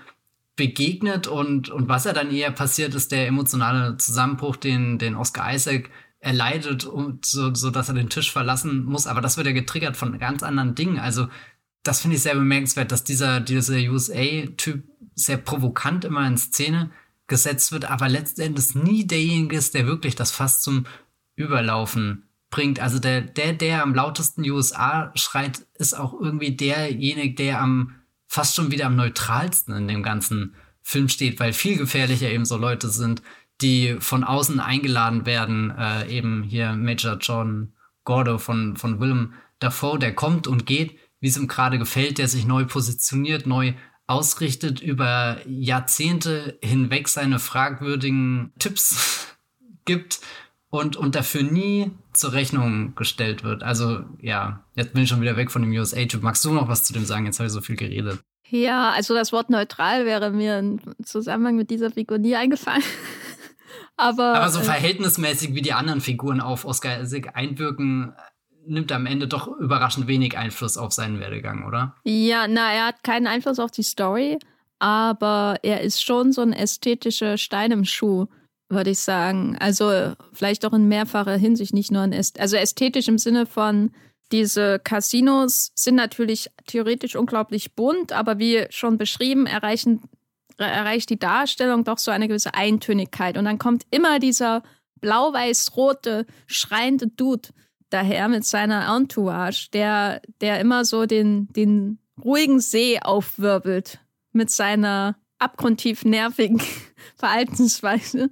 begegnet 0.56 1.26
und, 1.26 1.70
und 1.70 1.88
was 1.88 2.06
er 2.06 2.12
dann 2.12 2.30
eher 2.30 2.50
passiert, 2.50 2.94
ist 2.94 3.12
der 3.12 3.26
emotionale 3.26 3.96
Zusammenbruch, 3.96 4.56
den, 4.56 4.98
den 4.98 5.16
Oscar 5.16 5.54
Isaac 5.54 5.90
erleidet, 6.18 6.84
und 6.84 7.24
so, 7.24 7.54
so 7.54 7.70
dass 7.70 7.88
er 7.88 7.94
den 7.94 8.10
Tisch 8.10 8.30
verlassen 8.30 8.84
muss. 8.84 9.06
Aber 9.06 9.22
das 9.22 9.36
wird 9.36 9.46
ja 9.46 9.54
getriggert 9.54 9.96
von 9.96 10.18
ganz 10.18 10.42
anderen 10.42 10.74
Dingen. 10.74 10.98
Also, 10.98 11.28
das 11.82 12.02
finde 12.02 12.16
ich 12.16 12.22
sehr 12.22 12.34
bemerkenswert, 12.34 12.92
dass 12.92 13.04
dieser, 13.04 13.40
dieser 13.40 13.76
USA-Typ 13.76 14.84
sehr 15.14 15.38
provokant 15.38 16.04
immer 16.04 16.26
in 16.26 16.36
Szene 16.36 16.90
gesetzt 17.26 17.72
wird, 17.72 17.86
aber 17.86 18.08
letztendlich 18.08 18.74
nie 18.74 19.06
derjenige 19.06 19.56
ist, 19.56 19.74
der 19.74 19.86
wirklich 19.86 20.14
das 20.14 20.32
Fass 20.32 20.60
zum 20.60 20.84
Überlaufen 21.36 22.28
bringt. 22.50 22.80
Also 22.80 22.98
der, 22.98 23.20
der, 23.20 23.52
der 23.52 23.82
am 23.82 23.94
lautesten 23.94 24.48
USA 24.48 25.12
schreit, 25.14 25.66
ist 25.74 25.94
auch 25.94 26.18
irgendwie 26.20 26.56
derjenige, 26.56 27.34
der 27.34 27.60
am 27.60 27.94
fast 28.26 28.54
schon 28.54 28.70
wieder 28.70 28.86
am 28.86 28.96
neutralsten 28.96 29.74
in 29.74 29.88
dem 29.88 30.02
ganzen 30.02 30.54
Film 30.82 31.08
steht, 31.08 31.40
weil 31.40 31.52
viel 31.52 31.76
gefährlicher 31.76 32.30
eben 32.30 32.44
so 32.44 32.56
Leute 32.56 32.88
sind, 32.88 33.22
die 33.60 33.96
von 34.00 34.24
außen 34.24 34.60
eingeladen 34.60 35.26
werden. 35.26 35.70
Äh, 35.76 36.08
eben 36.08 36.42
hier 36.42 36.72
Major 36.72 37.16
John 37.20 37.72
Gordo 38.04 38.38
von, 38.38 38.76
von 38.76 39.00
Willem 39.00 39.34
Dafoe, 39.58 39.98
der 39.98 40.14
kommt 40.14 40.46
und 40.46 40.66
geht, 40.66 40.96
wie 41.20 41.28
es 41.28 41.36
ihm 41.36 41.48
gerade 41.48 41.78
gefällt, 41.78 42.18
der 42.18 42.28
sich 42.28 42.46
neu 42.46 42.64
positioniert, 42.64 43.46
neu 43.46 43.74
ausrichtet, 44.06 44.80
über 44.80 45.38
Jahrzehnte 45.46 46.58
hinweg 46.62 47.08
seine 47.08 47.38
fragwürdigen 47.38 48.52
Tipps 48.58 49.36
gibt 49.84 50.20
und, 50.70 50.96
und 50.96 51.14
dafür 51.14 51.42
nie 51.42 51.90
zur 52.12 52.32
Rechnung 52.32 52.94
gestellt 52.94 53.44
wird. 53.44 53.62
Also 53.62 54.00
ja, 54.20 54.64
jetzt 54.74 54.92
bin 54.92 55.02
ich 55.02 55.08
schon 55.08 55.20
wieder 55.20 55.36
weg 55.36 55.50
von 55.50 55.62
dem 55.62 55.72
USA-Typ. 55.72 56.22
Magst 56.22 56.44
du 56.44 56.52
noch 56.52 56.68
was 56.68 56.84
zu 56.84 56.92
dem 56.92 57.04
sagen? 57.04 57.26
Jetzt 57.26 57.38
habe 57.38 57.46
ich 57.46 57.52
so 57.52 57.60
viel 57.60 57.76
geredet. 57.76 58.20
Ja, 58.48 58.90
also 58.90 59.14
das 59.14 59.32
Wort 59.32 59.48
neutral 59.48 60.06
wäre 60.06 60.30
mir 60.30 60.58
im 60.58 60.80
Zusammenhang 61.04 61.56
mit 61.56 61.70
dieser 61.70 61.90
Figur 61.90 62.18
nie 62.18 62.34
eingefallen. 62.34 62.82
Aber, 63.96 64.34
Aber 64.34 64.48
so 64.48 64.60
äh, 64.60 64.64
verhältnismäßig 64.64 65.54
wie 65.54 65.62
die 65.62 65.72
anderen 65.72 66.00
Figuren 66.00 66.40
auf 66.40 66.64
Oscar 66.64 67.00
Isaac 67.00 67.36
einwirken, 67.36 68.12
nimmt 68.66 68.90
er 68.90 68.96
am 68.96 69.06
Ende 69.06 69.28
doch 69.28 69.46
überraschend 69.58 70.06
wenig 70.06 70.36
Einfluss 70.36 70.76
auf 70.76 70.92
seinen 70.92 71.20
Werdegang, 71.20 71.64
oder? 71.66 71.94
Ja, 72.04 72.48
na, 72.48 72.72
er 72.72 72.86
hat 72.86 73.04
keinen 73.04 73.26
Einfluss 73.26 73.58
auf 73.58 73.70
die 73.70 73.82
Story, 73.82 74.38
aber 74.78 75.58
er 75.62 75.82
ist 75.82 76.02
schon 76.02 76.32
so 76.32 76.40
ein 76.40 76.52
ästhetischer 76.52 77.36
Stein 77.36 77.70
im 77.70 77.84
Schuh 77.84 78.26
würde 78.70 78.90
ich 78.90 79.00
sagen. 79.00 79.56
Also 79.58 80.14
vielleicht 80.32 80.64
auch 80.64 80.72
in 80.72 80.88
mehrfacher 80.88 81.36
Hinsicht, 81.36 81.74
nicht 81.74 81.90
nur 81.90 82.04
in 82.04 82.12
Äst 82.12 82.40
also 82.40 82.56
ästhetisch 82.56 83.08
im 83.08 83.18
Sinne 83.18 83.46
von, 83.46 83.90
Diese 84.32 84.78
Casinos 84.78 85.72
sind 85.74 85.96
natürlich 85.96 86.50
theoretisch 86.66 87.16
unglaublich 87.16 87.74
bunt, 87.74 88.12
aber 88.12 88.38
wie 88.38 88.66
schon 88.70 88.96
beschrieben, 88.96 89.46
erreichen, 89.46 90.02
erreicht 90.56 91.10
die 91.10 91.18
Darstellung 91.18 91.84
doch 91.84 91.98
so 91.98 92.12
eine 92.12 92.28
gewisse 92.28 92.54
Eintönigkeit. 92.54 93.36
Und 93.36 93.44
dann 93.44 93.58
kommt 93.58 93.86
immer 93.90 94.20
dieser 94.20 94.62
blau-weiß-rote, 95.00 96.26
schreiende 96.46 97.08
Dude 97.08 97.48
daher 97.88 98.28
mit 98.28 98.44
seiner 98.44 98.94
Entourage, 98.94 99.68
der, 99.72 100.22
der 100.40 100.60
immer 100.60 100.84
so 100.84 101.06
den, 101.06 101.48
den 101.48 101.98
ruhigen 102.22 102.60
See 102.60 103.00
aufwirbelt 103.00 103.98
mit 104.32 104.50
seiner 104.50 105.16
abgrundtief 105.38 106.04
nervigen 106.04 106.62
Verhaltensweise 107.16 108.30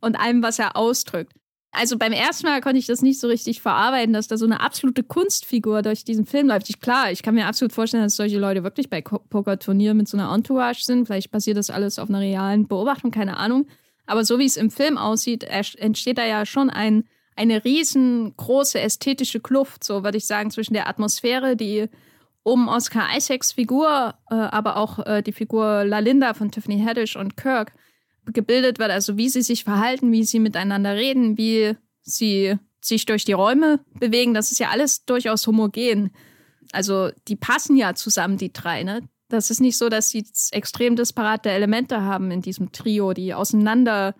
und 0.00 0.16
allem, 0.16 0.42
was 0.42 0.58
er 0.58 0.76
ausdrückt. 0.76 1.32
Also 1.70 1.98
beim 1.98 2.12
ersten 2.12 2.46
Mal 2.46 2.60
konnte 2.60 2.78
ich 2.78 2.86
das 2.86 3.02
nicht 3.02 3.20
so 3.20 3.28
richtig 3.28 3.60
verarbeiten, 3.60 4.14
dass 4.14 4.26
da 4.26 4.36
so 4.36 4.46
eine 4.46 4.60
absolute 4.60 5.02
Kunstfigur 5.02 5.82
durch 5.82 6.04
diesen 6.04 6.24
Film 6.24 6.48
läuft. 6.48 6.70
Ich, 6.70 6.80
klar, 6.80 7.12
ich 7.12 7.22
kann 7.22 7.34
mir 7.34 7.46
absolut 7.46 7.72
vorstellen, 7.72 8.02
dass 8.02 8.16
solche 8.16 8.38
Leute 8.38 8.64
wirklich 8.64 8.88
bei 8.88 9.02
Pokerturnieren 9.02 9.96
mit 9.96 10.08
so 10.08 10.16
einer 10.16 10.32
Entourage 10.32 10.82
sind. 10.82 11.06
Vielleicht 11.06 11.30
passiert 11.30 11.58
das 11.58 11.68
alles 11.68 11.98
auf 11.98 12.08
einer 12.08 12.20
realen 12.20 12.66
Beobachtung, 12.66 13.10
keine 13.10 13.36
Ahnung. 13.36 13.66
Aber 14.06 14.24
so 14.24 14.38
wie 14.38 14.46
es 14.46 14.56
im 14.56 14.70
Film 14.70 14.96
aussieht, 14.96 15.44
entsteht 15.44 16.16
da 16.16 16.24
ja 16.24 16.46
schon 16.46 16.70
ein, 16.70 17.04
eine 17.36 17.64
riesengroße 17.64 18.80
ästhetische 18.80 19.40
Kluft, 19.40 19.84
so 19.84 20.02
würde 20.02 20.16
ich 20.16 20.26
sagen, 20.26 20.50
zwischen 20.50 20.72
der 20.72 20.88
Atmosphäre, 20.88 21.54
die 21.54 21.88
um 22.42 22.68
Oscar 22.68 23.14
Isaacs 23.14 23.52
Figur, 23.52 24.14
äh, 24.30 24.34
aber 24.34 24.78
auch 24.78 25.04
äh, 25.06 25.22
die 25.22 25.32
Figur 25.32 25.84
Lalinda 25.84 26.32
von 26.32 26.50
Tiffany 26.50 26.82
Haddish 26.82 27.16
und 27.16 27.36
Kirk 27.36 27.72
gebildet 28.32 28.78
wird, 28.78 28.90
also 28.90 29.16
wie 29.16 29.28
sie 29.28 29.42
sich 29.42 29.64
verhalten, 29.64 30.12
wie 30.12 30.24
sie 30.24 30.38
miteinander 30.38 30.94
reden, 30.94 31.38
wie 31.38 31.76
sie 32.02 32.56
sich 32.80 33.06
durch 33.06 33.24
die 33.24 33.32
Räume 33.32 33.80
bewegen, 33.98 34.34
das 34.34 34.52
ist 34.52 34.58
ja 34.58 34.70
alles 34.70 35.04
durchaus 35.04 35.46
homogen. 35.46 36.10
Also 36.72 37.10
die 37.28 37.36
passen 37.36 37.76
ja 37.76 37.94
zusammen, 37.94 38.36
die 38.36 38.52
drei, 38.52 38.82
ne? 38.82 39.00
Das 39.28 39.50
ist 39.50 39.60
nicht 39.60 39.76
so, 39.76 39.90
dass 39.90 40.08
sie 40.08 40.24
extrem 40.52 40.96
disparate 40.96 41.50
Elemente 41.50 42.00
haben 42.00 42.30
in 42.30 42.40
diesem 42.40 42.72
Trio, 42.72 43.12
die 43.12 43.34
auseinander 43.34 44.14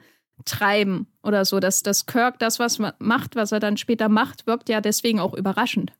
treiben 0.44 1.06
oder 1.22 1.46
so. 1.46 1.60
Dass, 1.60 1.82
dass 1.82 2.04
Kirk 2.04 2.38
das, 2.38 2.58
was 2.58 2.78
macht, 2.98 3.34
was 3.34 3.52
er 3.52 3.60
dann 3.60 3.78
später 3.78 4.10
macht, 4.10 4.46
wirkt 4.46 4.68
ja 4.68 4.82
deswegen 4.82 5.18
auch 5.18 5.32
überraschend. 5.32 5.92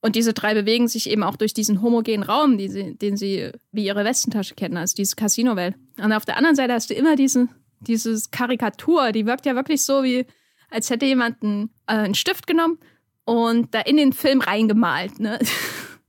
Und 0.00 0.14
diese 0.14 0.32
drei 0.32 0.54
bewegen 0.54 0.86
sich 0.86 1.10
eben 1.10 1.24
auch 1.24 1.36
durch 1.36 1.54
diesen 1.54 1.82
homogenen 1.82 2.22
Raum, 2.22 2.56
die 2.56 2.68
sie, 2.68 2.94
den 2.96 3.16
sie 3.16 3.50
wie 3.72 3.84
ihre 3.84 4.04
Westentasche 4.04 4.54
kennen, 4.54 4.76
also 4.76 4.94
diese 4.94 5.16
Casino-Welt. 5.16 5.74
Und 5.98 6.12
auf 6.12 6.24
der 6.24 6.36
anderen 6.36 6.54
Seite 6.54 6.72
hast 6.72 6.90
du 6.90 6.94
immer 6.94 7.16
diese, 7.16 7.48
dieses 7.80 8.30
Karikatur, 8.30 9.10
die 9.12 9.26
wirkt 9.26 9.44
ja 9.44 9.56
wirklich 9.56 9.82
so, 9.82 10.04
wie 10.04 10.26
als 10.70 10.90
hätte 10.90 11.06
jemand 11.06 11.42
einen, 11.42 11.70
äh, 11.86 11.94
einen 11.94 12.14
Stift 12.14 12.46
genommen 12.46 12.78
und 13.24 13.74
da 13.74 13.80
in 13.80 13.96
den 13.96 14.12
Film 14.12 14.40
reingemalt. 14.40 15.18
Ne? 15.20 15.38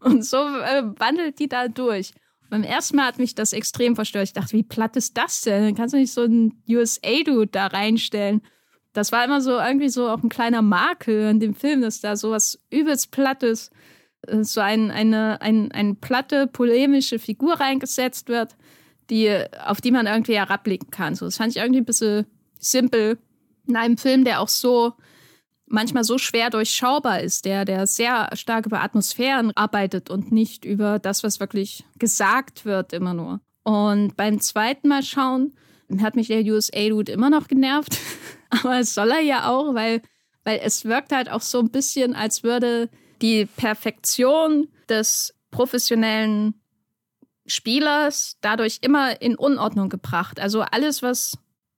Und 0.02 0.24
so 0.24 0.38
äh, 0.38 0.84
wandelt 0.98 1.40
die 1.40 1.50
da 1.50 1.68
durch. 1.68 2.14
beim 2.50 2.64
ersten 2.64 2.96
Mal 2.96 3.08
hat 3.08 3.20
mich 3.20 3.36
das 3.36 3.52
extrem 3.52 3.96
verstört. 3.96 4.24
Ich 4.24 4.34
dachte, 4.34 4.54
wie 4.54 4.64
platt 4.64 4.96
ist 4.96 5.18
das 5.18 5.42
denn? 5.42 5.62
Dann 5.62 5.76
kannst 5.76 5.94
du 5.94 5.98
nicht 5.98 6.14
so 6.14 6.22
einen 6.22 6.64
USA-Dude 6.70 7.48
da 7.48 7.68
reinstellen. 7.68 8.42
Das 8.94 9.12
war 9.12 9.26
immer 9.26 9.42
so 9.42 9.52
irgendwie 9.52 9.90
so 9.90 10.08
auch 10.08 10.24
ein 10.24 10.30
kleiner 10.30 10.62
Makel 10.62 11.30
in 11.30 11.42
dem 11.42 11.54
Film, 11.54 11.82
dass 11.82 12.00
da 12.00 12.16
sowas 12.16 12.60
übelst 12.70 13.12
Plattes, 13.12 13.72
so 14.41 14.61
ein, 14.61 14.91
eine, 14.91 15.41
ein, 15.41 15.72
eine 15.72 15.95
platte, 15.95 16.47
polemische 16.47 17.20
Figur 17.20 17.59
reingesetzt 17.59 18.30
wird, 18.30 18.55
die, 19.09 19.43
auf 19.65 19.82
die 19.82 19.91
man 19.91 20.07
irgendwie 20.07 20.36
herabblicken 20.36 20.91
kann. 20.91 21.15
So, 21.15 21.26
das 21.26 21.38
fand 21.38 21.55
ich 21.55 21.61
irgendwie 21.61 21.82
ein 21.82 21.86
bisschen 21.86 22.26
simpel 22.59 23.17
in 23.67 23.76
einem 23.76 23.97
Film, 23.97 24.26
der 24.26 24.41
auch 24.41 24.49
so 24.49 24.93
manchmal 25.70 26.03
so 26.03 26.17
schwer 26.17 26.49
durchschaubar 26.49 27.22
ist, 27.22 27.45
der, 27.45 27.63
der 27.63 27.88
sehr 27.88 28.30
stark 28.34 28.65
über 28.65 28.82
Atmosphären 28.82 29.51
arbeitet 29.55 30.09
und 30.09 30.32
nicht 30.32 30.65
über 30.65 30.99
das, 30.99 31.24
was 31.24 31.39
wirklich 31.39 31.86
gesagt 31.97 32.65
wird, 32.65 32.91
immer 32.91 33.13
nur. 33.13 33.39
Und 33.63 34.17
beim 34.17 34.41
zweiten 34.41 34.88
Mal 34.88 35.03
schauen 35.03 35.53
hat 36.01 36.15
mich 36.15 36.28
der 36.28 36.43
USA-Dude 36.43 37.11
immer 37.11 37.30
noch 37.30 37.47
genervt. 37.47 37.97
Aber 38.49 38.84
soll 38.84 39.11
er 39.11 39.22
ja 39.22 39.49
auch, 39.49 39.74
weil, 39.76 40.01
weil 40.43 40.59
es 40.63 40.86
wirkt 40.86 41.11
halt 41.11 41.30
auch 41.30 41.41
so 41.41 41.59
ein 41.59 41.70
bisschen, 41.70 42.15
als 42.15 42.43
würde 42.43 42.89
die 43.22 43.45
Perfektion 43.45 44.67
des 44.88 45.34
professionellen 45.51 46.55
Spielers 47.45 48.38
dadurch 48.41 48.80
immer 48.82 49.22
in 49.22 49.36
Unordnung 49.36 49.89
gebracht. 49.89 50.39
Also 50.39 50.61
alles, 50.61 51.01
was 51.01 51.38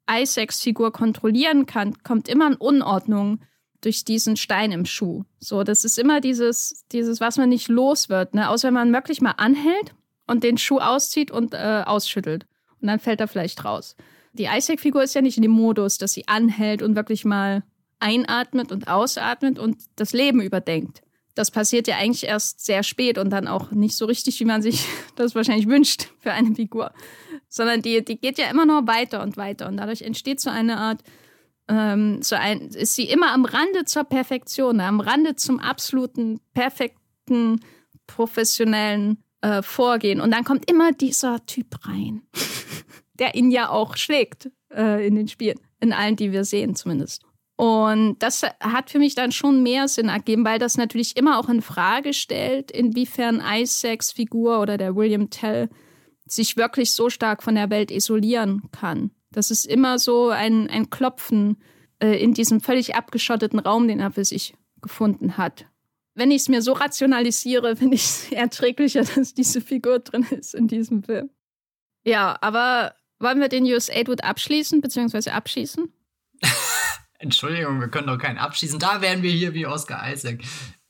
Isaacs 0.10 0.62
Figur 0.62 0.92
kontrollieren 0.92 1.66
kann, 1.66 2.04
kommt 2.04 2.28
immer 2.28 2.48
in 2.48 2.56
Unordnung 2.56 3.40
durch 3.80 4.04
diesen 4.04 4.38
Stein 4.38 4.72
im 4.72 4.86
Schuh. 4.86 5.24
So, 5.40 5.64
das 5.64 5.86
ist 5.86 5.98
immer 5.98 6.22
dieses, 6.22 6.86
dieses, 6.92 7.20
was 7.20 7.38
man 7.38 7.50
nicht 7.50 7.68
los 7.68 8.10
wird, 8.10 8.36
ne? 8.36 8.50
Außer 8.50 8.68
wenn 8.68 8.76
man 8.76 8.94
wirklich 8.94 9.22
mal 9.22 9.32
anhält 9.38 9.96
und 10.28 10.44
den 10.44 10.58
Schuh 10.58 10.80
auszieht 10.80 11.32
und 11.32 11.54
äh, 11.54 11.84
ausschüttelt. 11.86 12.46
Und 12.80 12.88
dann 12.88 13.00
fällt 13.00 13.22
er 13.22 13.28
vielleicht 13.28 13.64
raus. 13.66 13.96
Die 14.34 14.46
Isaac-Figur 14.46 15.04
ist 15.04 15.16
ja 15.16 15.22
nicht 15.22 15.38
in 15.38 15.44
dem 15.44 15.52
Modus, 15.52 15.98
dass 15.98 16.14
sie 16.14 16.28
anhält 16.28 16.82
und 16.82 16.96
wirklich 16.96 17.26
mal 17.26 17.64
einatmet 18.00 18.72
und 18.72 18.88
ausatmet 18.88 19.60
und 19.60 19.78
das 19.96 20.14
Leben 20.14 20.42
überdenkt. 20.42 21.02
Das 21.42 21.50
passiert 21.50 21.88
ja 21.88 21.98
eigentlich 21.98 22.28
erst 22.28 22.64
sehr 22.64 22.84
spät 22.84 23.18
und 23.18 23.32
dann 23.32 23.48
auch 23.48 23.72
nicht 23.72 23.98
so 23.98 24.06
richtig, 24.06 24.40
wie 24.40 24.46
man 24.46 24.62
sich 24.62 24.86
das 25.16 25.34
wahrscheinlich 25.34 25.68
wünscht 25.68 26.10
für 26.20 26.32
eine 26.34 26.54
Figur. 26.54 26.94
Sondern 27.50 27.82
die, 27.82 28.06
die 28.06 28.18
geht 28.18 28.38
ja 28.38 28.48
immer 28.48 28.68
nur 28.68 28.86
weiter 28.86 29.24
und 29.24 29.38
weiter 29.38 29.68
und 29.68 29.78
dadurch 29.78 30.04
entsteht 30.04 30.40
so 30.40 30.52
eine 30.52 30.78
Art, 30.78 31.02
ähm, 31.68 32.22
so 32.22 32.36
ein, 32.36 32.68
ist 32.68 32.94
sie 32.94 33.06
immer 33.06 33.32
am 33.32 33.46
Rande 33.46 33.86
zur 33.86 34.04
Perfektion, 34.04 34.80
am 34.82 35.00
Rande 35.00 35.36
zum 35.36 35.60
absoluten, 35.60 36.42
perfekten, 36.54 37.62
professionellen 38.06 39.24
äh, 39.42 39.64
Vorgehen. 39.64 40.22
Und 40.22 40.30
dann 40.30 40.44
kommt 40.44 40.70
immer 40.70 40.92
dieser 40.92 41.44
Typ 41.48 41.88
rein. 41.88 42.22
der 43.16 43.34
ihn 43.34 43.50
ja 43.50 43.70
auch 43.70 43.98
schlägt 43.98 44.52
äh, 44.72 45.08
in 45.08 45.16
den 45.16 45.28
Spielen. 45.28 45.60
In 45.80 45.92
allen, 45.92 46.18
die 46.18 46.32
wir 46.32 46.46
sehen 46.46 46.76
zumindest. 46.76 47.24
Und 47.62 48.18
das 48.24 48.42
hat 48.60 48.90
für 48.90 48.98
mich 48.98 49.14
dann 49.14 49.32
schon 49.32 49.62
mehr 49.62 49.88
Sinn 49.88 50.10
ergeben, 50.10 50.44
weil 50.44 50.58
das 50.58 50.78
natürlich 50.78 51.16
immer 51.16 51.38
auch 51.38 51.48
in 51.48 51.62
Frage 51.62 52.12
stellt, 52.12 52.72
inwiefern 52.72 53.40
Isaacs 53.40 54.12
Figur 54.12 54.62
oder 54.62 54.80
der 54.80 54.96
William 54.96 55.30
Tell 55.30 55.70
sich 56.26 56.58
wirklich 56.58 56.92
so 56.92 57.12
stark 57.12 57.44
von 57.44 57.54
der 57.54 57.70
Welt 57.70 57.92
isolieren 57.92 58.64
kann. 58.72 59.12
Das 59.32 59.52
ist 59.52 59.68
immer 59.68 60.00
so 60.00 60.30
ein, 60.30 60.72
ein 60.72 60.90
Klopfen 60.90 61.62
äh, 62.00 62.20
in 62.20 62.34
diesem 62.34 62.62
völlig 62.62 62.96
abgeschotteten 62.96 63.60
Raum, 63.60 63.88
den 63.88 64.00
er 64.00 64.10
für 64.10 64.26
sich 64.26 64.56
gefunden 64.82 65.38
hat. 65.38 65.68
Wenn 66.16 66.32
ich 66.32 66.42
es 66.42 66.50
mir 66.50 66.64
so 66.64 66.74
rationalisiere, 66.74 67.76
finde 67.76 67.94
ich 67.94 68.06
es 68.06 68.32
erträglicher, 68.32 69.04
dass 69.04 69.36
diese 69.36 69.62
Figur 69.62 70.00
drin 70.00 70.26
ist 70.32 70.56
in 70.56 70.68
diesem 70.68 71.04
Film. 71.04 71.30
Ja, 72.06 72.40
aber 72.42 72.96
wollen 73.20 73.40
wir 73.40 73.50
den 73.50 73.66
USA-Dude 73.66 74.24
abschließen, 74.24 74.82
beziehungsweise 74.82 75.34
abschießen? 75.34 75.94
Entschuldigung, 77.22 77.80
wir 77.80 77.88
können 77.88 78.08
doch 78.08 78.18
keinen 78.18 78.38
abschließen. 78.38 78.80
Da 78.80 79.02
wären 79.02 79.22
wir 79.22 79.32
hier 79.32 79.54
wie 79.54 79.68
Oscar 79.68 80.12
Isaac 80.12 80.40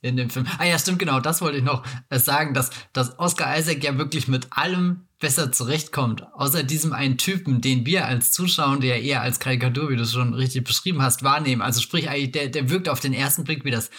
in 0.00 0.16
dem 0.16 0.30
Film. 0.30 0.46
Ah 0.58 0.64
ja, 0.64 0.78
stimmt, 0.78 0.98
genau, 0.98 1.20
das 1.20 1.40
wollte 1.40 1.58
ich 1.58 1.64
noch 1.64 1.84
äh, 2.08 2.18
sagen, 2.18 2.54
dass, 2.54 2.70
dass 2.92 3.18
Oscar 3.18 3.56
Isaac 3.56 3.84
ja 3.84 3.98
wirklich 3.98 4.28
mit 4.28 4.48
allem 4.50 5.06
besser 5.20 5.52
zurechtkommt. 5.52 6.24
Außer 6.34 6.64
diesem 6.64 6.92
einen 6.92 7.18
Typen, 7.18 7.60
den 7.60 7.86
wir 7.86 8.06
als 8.06 8.32
Zuschauer, 8.32 8.80
der 8.80 8.96
ja 8.98 9.02
eher 9.02 9.22
als 9.22 9.38
Karikatur, 9.38 9.90
wie 9.90 9.96
du 9.96 10.02
es 10.02 10.12
schon 10.12 10.34
richtig 10.34 10.64
beschrieben 10.64 11.02
hast, 11.02 11.22
wahrnehmen. 11.22 11.62
Also 11.62 11.80
sprich, 11.80 12.08
der, 12.32 12.48
der 12.48 12.70
wirkt 12.70 12.88
auf 12.88 13.00
den 13.00 13.12
ersten 13.12 13.44
Blick 13.44 13.64
wie 13.64 13.70
das 13.70 13.90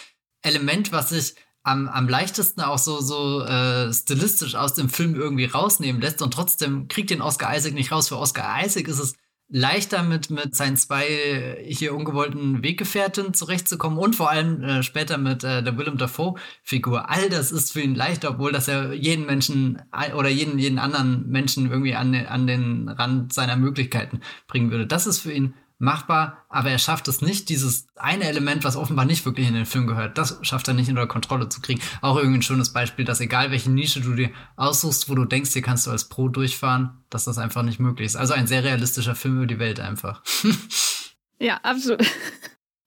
Element, 0.41 0.91
was 0.91 1.09
sich 1.09 1.35
am, 1.63 1.87
am 1.87 2.09
leichtesten 2.09 2.61
auch 2.61 2.77
so, 2.77 2.99
so 2.99 3.41
äh, 3.41 3.93
stilistisch 3.93 4.55
aus 4.55 4.73
dem 4.73 4.89
Film 4.89 5.15
irgendwie 5.15 5.45
rausnehmen 5.45 6.01
lässt 6.01 6.21
und 6.21 6.33
trotzdem 6.33 6.89
kriegt 6.89 7.09
den 7.09 7.21
Oscar 7.21 7.55
Isaac 7.55 7.73
nicht 7.73 7.91
raus. 7.91 8.09
Für 8.09 8.17
Oscar 8.17 8.65
Isaac 8.65 8.89
ist 8.89 8.99
es 8.99 9.15
leichter 9.53 10.01
mit, 10.01 10.31
mit 10.31 10.55
seinen 10.55 10.77
zwei 10.77 11.63
hier 11.63 11.93
ungewollten 11.93 12.63
Weggefährten 12.63 13.35
zurechtzukommen 13.35 13.99
und 13.99 14.15
vor 14.15 14.31
allem 14.31 14.63
äh, 14.63 14.81
später 14.81 15.19
mit 15.19 15.43
äh, 15.43 15.61
der 15.61 15.77
Willem 15.77 15.99
Dafoe-Figur. 15.99 17.07
All 17.09 17.29
das 17.29 17.51
ist 17.51 17.71
für 17.71 17.81
ihn 17.81 17.93
leichter, 17.93 18.31
obwohl 18.31 18.51
das 18.51 18.65
ja 18.65 18.91
jeden 18.91 19.27
Menschen 19.27 19.79
oder 20.17 20.29
jeden, 20.29 20.57
jeden 20.57 20.79
anderen 20.79 21.29
Menschen 21.29 21.69
irgendwie 21.69 21.93
an, 21.93 22.15
an 22.15 22.47
den 22.47 22.89
Rand 22.89 23.31
seiner 23.31 23.55
Möglichkeiten 23.55 24.21
bringen 24.47 24.71
würde. 24.71 24.87
Das 24.87 25.05
ist 25.05 25.19
für 25.19 25.31
ihn 25.31 25.53
machbar, 25.77 26.45
aber 26.49 26.69
er 26.69 26.79
schafft 26.79 27.07
es 27.07 27.21
nicht, 27.21 27.49
dieses 27.49 27.87
eine 27.95 28.25
Element, 28.25 28.63
was 28.63 28.75
offenbar 28.75 29.05
nicht 29.05 29.25
wirklich 29.25 29.47
in 29.47 29.53
den 29.53 29.65
Film 29.65 29.87
gehört, 29.87 30.17
das 30.17 30.39
schafft 30.41 30.67
er 30.67 30.73
nicht 30.73 30.89
unter 30.89 31.07
Kontrolle 31.07 31.49
zu 31.49 31.61
kriegen. 31.61 31.81
Auch 32.01 32.17
irgendwie 32.17 32.39
ein 32.39 32.43
schönes 32.43 32.71
Beispiel, 32.71 33.05
dass 33.05 33.19
egal 33.19 33.51
welche 33.51 33.71
Nische 33.71 34.01
du 34.01 34.13
dir 34.13 34.31
aussuchst, 34.55 35.09
wo 35.09 35.15
du 35.15 35.25
denkst, 35.25 35.51
hier 35.51 35.61
kannst 35.61 35.87
du 35.87 35.91
als 35.91 36.09
Pro 36.09 36.29
durchfahren, 36.29 37.03
dass 37.09 37.25
das 37.25 37.37
einfach 37.37 37.63
nicht 37.63 37.79
möglich 37.79 38.07
ist. 38.07 38.15
Also 38.15 38.33
ein 38.33 38.47
sehr 38.47 38.63
realistischer 38.63 39.15
Film 39.15 39.37
über 39.37 39.47
die 39.47 39.59
Welt 39.59 39.79
einfach. 39.79 40.23
ja, 41.39 41.57
absolut. 41.63 42.05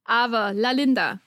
Aber 0.04 0.52
La 0.54 0.70
Linda. 0.70 1.20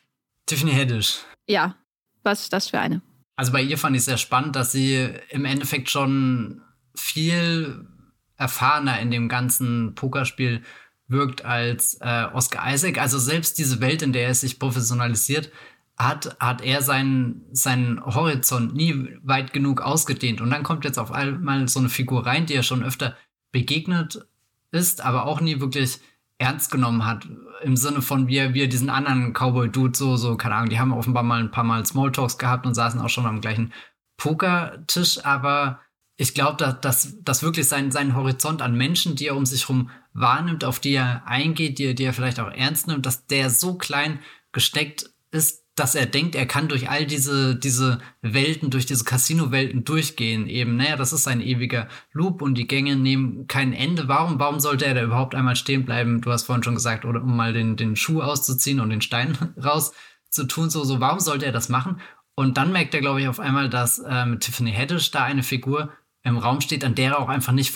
Tiffany 0.46 0.72
Haddish. 0.72 1.20
Ja, 1.48 1.76
was 2.24 2.42
ist 2.42 2.54
das 2.54 2.70
für 2.70 2.80
eine? 2.80 3.02
Also 3.36 3.52
bei 3.52 3.62
ihr 3.62 3.78
fand 3.78 3.96
ich 3.96 4.04
sehr 4.04 4.18
spannend, 4.18 4.56
dass 4.56 4.72
sie 4.72 5.10
im 5.30 5.46
Endeffekt 5.46 5.90
schon 5.90 6.62
viel 6.96 7.88
erfahrener 8.36 9.00
in 9.00 9.12
dem 9.12 9.30
ganzen 9.30 9.96
Pokerspiel 9.96 10.64
wirkt 11.10 11.44
als 11.44 11.98
äh, 12.02 12.26
Oscar 12.34 12.74
Isaac. 12.74 13.00
Also 13.00 13.20
selbst 13.20 13.58
diese 13.58 13.82
Welt, 13.82 14.02
in 14.02 14.14
der 14.14 14.28
er 14.28 14.36
sich 14.36 14.60
professionalisiert, 14.60 15.52
hat, 15.98 16.38
hat 16.40 16.62
er 16.62 16.82
seinen, 16.82 17.44
seinen 17.52 18.04
Horizont 18.06 18.74
nie 18.74 19.18
weit 19.22 19.52
genug 19.52 19.82
ausgedehnt. 19.82 20.40
Und 20.40 20.50
dann 20.50 20.64
kommt 20.64 20.86
jetzt 20.86 20.98
auf 20.98 21.12
einmal 21.12 21.68
so 21.68 21.80
eine 21.80 21.90
Figur 21.90 22.26
rein, 22.26 22.46
die 22.46 22.56
er 22.56 22.64
schon 22.64 22.84
öfter 22.84 23.18
begegnet 23.52 24.26
ist, 24.72 25.02
aber 25.02 25.26
auch 25.26 25.42
nie 25.42 25.60
wirklich 25.60 26.00
ernst 26.38 26.72
genommen 26.72 27.06
hat. 27.06 27.28
Im 27.64 27.76
Sinne 27.76 28.02
von, 28.02 28.28
wie 28.28 28.38
er, 28.38 28.54
wie 28.54 28.62
er 28.62 28.68
diesen 28.68 28.90
anderen 28.90 29.34
Cowboy-Dude 29.34 29.98
so, 29.98 30.16
so, 30.16 30.38
keine 30.38 30.56
Ahnung, 30.56 30.70
die 30.70 30.80
haben 30.80 30.94
offenbar 30.94 31.24
mal 31.24 31.42
ein 31.42 31.52
paar 31.52 31.66
Mal 31.66 31.86
Smalltalks 31.86 32.38
gehabt 32.38 32.66
und 32.66 32.76
saßen 32.76 33.02
auch 33.02 33.10
schon 33.10 33.26
am 33.26 33.42
gleichen 33.42 33.74
Pokertisch, 34.16 35.26
aber 35.26 35.80
ich 36.18 36.34
glaube, 36.34 36.58
dass, 36.58 36.82
dass, 36.82 37.24
dass 37.24 37.44
wirklich 37.44 37.68
sein, 37.68 37.92
sein 37.92 38.16
Horizont 38.16 38.62
an 38.62 38.76
Menschen, 38.76 39.16
die 39.16 39.28
er 39.28 39.38
um 39.38 39.46
sich 39.46 39.68
herum 39.68 39.90
wahrnimmt, 40.14 40.64
auf 40.64 40.80
die 40.80 40.94
er 40.94 41.24
eingeht, 41.26 41.80
die, 41.80 41.96
die 41.96 42.04
er 42.04 42.14
vielleicht 42.14 42.40
auch 42.40 42.52
ernst 42.52 42.88
nimmt, 42.88 43.06
dass 43.06 43.26
der 43.28 43.50
so 43.50 43.76
klein 43.76 44.20
gesteckt 44.52 45.10
ist, 45.32 45.64
dass 45.80 45.96
er 45.96 46.06
denkt, 46.06 46.36
er 46.36 46.46
kann 46.46 46.68
durch 46.68 46.90
all 46.90 47.06
diese, 47.06 47.56
diese 47.56 48.00
Welten, 48.22 48.70
durch 48.70 48.86
diese 48.86 49.06
Casino-Welten 49.06 49.86
durchgehen. 49.86 50.48
Eben, 50.48 50.76
naja, 50.76 50.98
das 50.98 51.14
ist 51.14 51.28
ein 51.28 51.42
ewiger 51.42 51.88
Loop 52.12 52.42
und 52.42 52.56
die 52.56 52.68
Gänge 52.68 52.98
nehmen 52.98 53.48
kein 53.48 53.72
Ende. 53.72 54.08
Warum, 54.08 54.40
warum 54.40 54.60
sollte 54.60 54.86
er 54.86 54.94
da 54.94 55.04
überhaupt 55.04 55.36
einmal 55.36 55.56
stehen 55.56 55.86
bleiben? 55.86 56.22
Du 56.22 56.32
hast 56.32 56.44
vorhin 56.44 56.64
schon 56.64 56.76
gesagt, 56.76 57.06
oder 57.06 57.22
um 57.22 57.36
mal 57.36 57.54
den, 57.54 57.78
den 57.78 57.96
Schuh 57.96 58.22
auszuziehen 58.22 58.82
und 58.82 58.90
den 58.90 59.02
Stein 59.02 59.38
rauszutun, 59.64 60.70
so, 60.70 60.84
so, 60.84 61.00
warum 61.00 61.20
sollte 61.20 61.46
er 61.46 61.54
das 61.54 61.70
machen? 61.70 62.02
Und 62.36 62.58
dann 62.58 62.72
merkt 62.72 62.94
er, 62.94 63.02
glaube 63.02 63.22
ich, 63.22 63.28
auf 63.28 63.40
einmal, 63.40 63.70
dass 63.70 64.00
äh, 64.00 64.26
mit 64.26 64.42
Tiffany 64.42 64.74
Haddish 64.74 65.12
da 65.12 65.24
eine 65.24 65.44
Figur 65.44 65.94
im 66.24 66.38
Raum 66.38 66.62
steht, 66.62 66.84
an 66.84 66.96
der 66.96 67.12
er 67.12 67.20
auch 67.20 67.30
einfach 67.30 67.54
nicht 67.54 67.72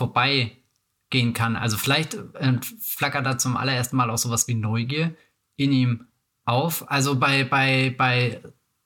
vorbeigehen 1.14 1.34
kann. 1.34 1.55
Also 1.55 1.78
vielleicht 1.78 2.16
äh, 2.16 2.53
flackert 2.82 3.26
da 3.26 3.38
zum 3.38 3.57
allerersten 3.57 3.95
Mal 3.95 4.09
auch 4.09 4.18
sowas 4.18 4.47
wie 4.47 4.55
Neugier 4.55 5.16
in 5.55 5.72
ihm 5.72 6.07
auf. 6.45 6.89
Also 6.89 7.16
bei, 7.16 7.43
bei, 7.43 7.93
bei, 7.97 8.41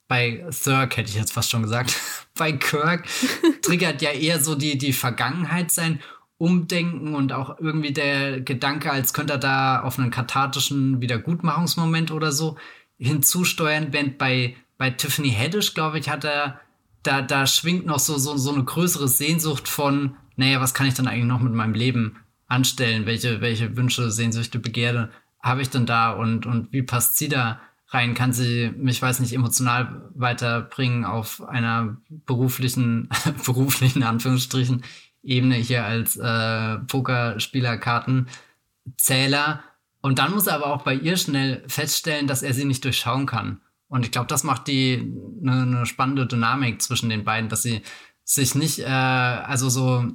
bei 0.07 0.45
Thurk 0.51 0.97
hätte 0.97 1.09
ich 1.09 1.15
jetzt 1.15 1.33
fast 1.33 1.49
schon 1.49 1.63
gesagt. 1.63 1.95
bei 2.37 2.51
Kirk 2.51 3.07
triggert 3.61 4.01
ja 4.01 4.11
eher 4.11 4.41
so 4.41 4.55
die, 4.55 4.77
die 4.77 4.93
Vergangenheit 4.93 5.71
sein 5.71 5.99
Umdenken 6.39 7.15
und 7.15 7.33
auch 7.33 7.57
irgendwie 7.59 7.93
der 7.93 8.41
Gedanke, 8.41 8.91
als 8.91 9.13
könnte 9.13 9.33
er 9.33 9.39
da 9.39 9.81
auf 9.81 9.97
einen 9.97 10.11
kathartischen 10.11 11.01
Wiedergutmachungsmoment 11.01 12.11
oder 12.11 12.31
so 12.31 12.57
hinzusteuern, 12.99 13.87
während 13.91 14.19
bei, 14.19 14.55
bei 14.77 14.91
Tiffany 14.91 15.31
Haddish, 15.31 15.73
glaube 15.73 15.97
ich, 15.97 16.09
hat 16.09 16.25
er, 16.25 16.59
da, 17.01 17.23
da 17.23 17.47
schwingt 17.47 17.87
noch 17.87 17.97
so, 17.97 18.19
so, 18.19 18.37
so 18.37 18.53
eine 18.53 18.63
größere 18.63 19.07
Sehnsucht 19.07 19.67
von, 19.67 20.15
naja, 20.37 20.61
was 20.61 20.73
kann 20.73 20.87
ich 20.87 20.93
dann 20.93 21.07
eigentlich 21.07 21.25
noch 21.25 21.41
mit 21.41 21.53
meinem 21.53 21.73
Leben 21.73 22.17
anstellen? 22.47 23.05
Welche, 23.05 23.41
welche 23.41 23.75
Wünsche, 23.75 24.11
Sehnsüchte, 24.11 24.59
Begehre 24.59 25.09
habe 25.41 25.61
ich 25.61 25.69
denn 25.69 25.85
da 25.85 26.11
und, 26.11 26.45
und 26.45 26.71
wie 26.71 26.83
passt 26.83 27.17
sie 27.17 27.27
da 27.27 27.59
rein? 27.89 28.13
Kann 28.13 28.31
sie 28.33 28.71
mich, 28.77 29.01
weiß 29.01 29.19
nicht, 29.19 29.33
emotional 29.33 30.09
weiterbringen 30.13 31.03
auf 31.05 31.43
einer 31.43 31.97
beruflichen, 32.07 33.09
beruflichen 33.45 34.03
Anführungsstrichen 34.03 34.83
Ebene 35.23 35.55
hier 35.55 35.85
als 35.85 36.17
äh, 36.17 36.77
Pokerspielerkartenzähler? 36.87 39.63
Und 40.01 40.19
dann 40.19 40.31
muss 40.31 40.47
er 40.47 40.55
aber 40.55 40.67
auch 40.67 40.83
bei 40.83 40.93
ihr 40.93 41.17
schnell 41.17 41.63
feststellen, 41.67 42.27
dass 42.27 42.43
er 42.43 42.53
sie 42.53 42.65
nicht 42.65 42.85
durchschauen 42.85 43.25
kann. 43.25 43.59
Und 43.89 44.05
ich 44.05 44.11
glaube, 44.11 44.27
das 44.27 44.43
macht 44.43 44.67
die 44.67 45.13
eine 45.41 45.65
ne 45.65 45.85
spannende 45.85 46.27
Dynamik 46.27 46.81
zwischen 46.81 47.09
den 47.09 47.23
beiden, 47.23 47.49
dass 47.49 47.63
sie 47.63 47.81
sich 48.23 48.55
nicht, 48.55 48.79
äh, 48.79 48.85
also 48.85 49.69
so, 49.69 50.05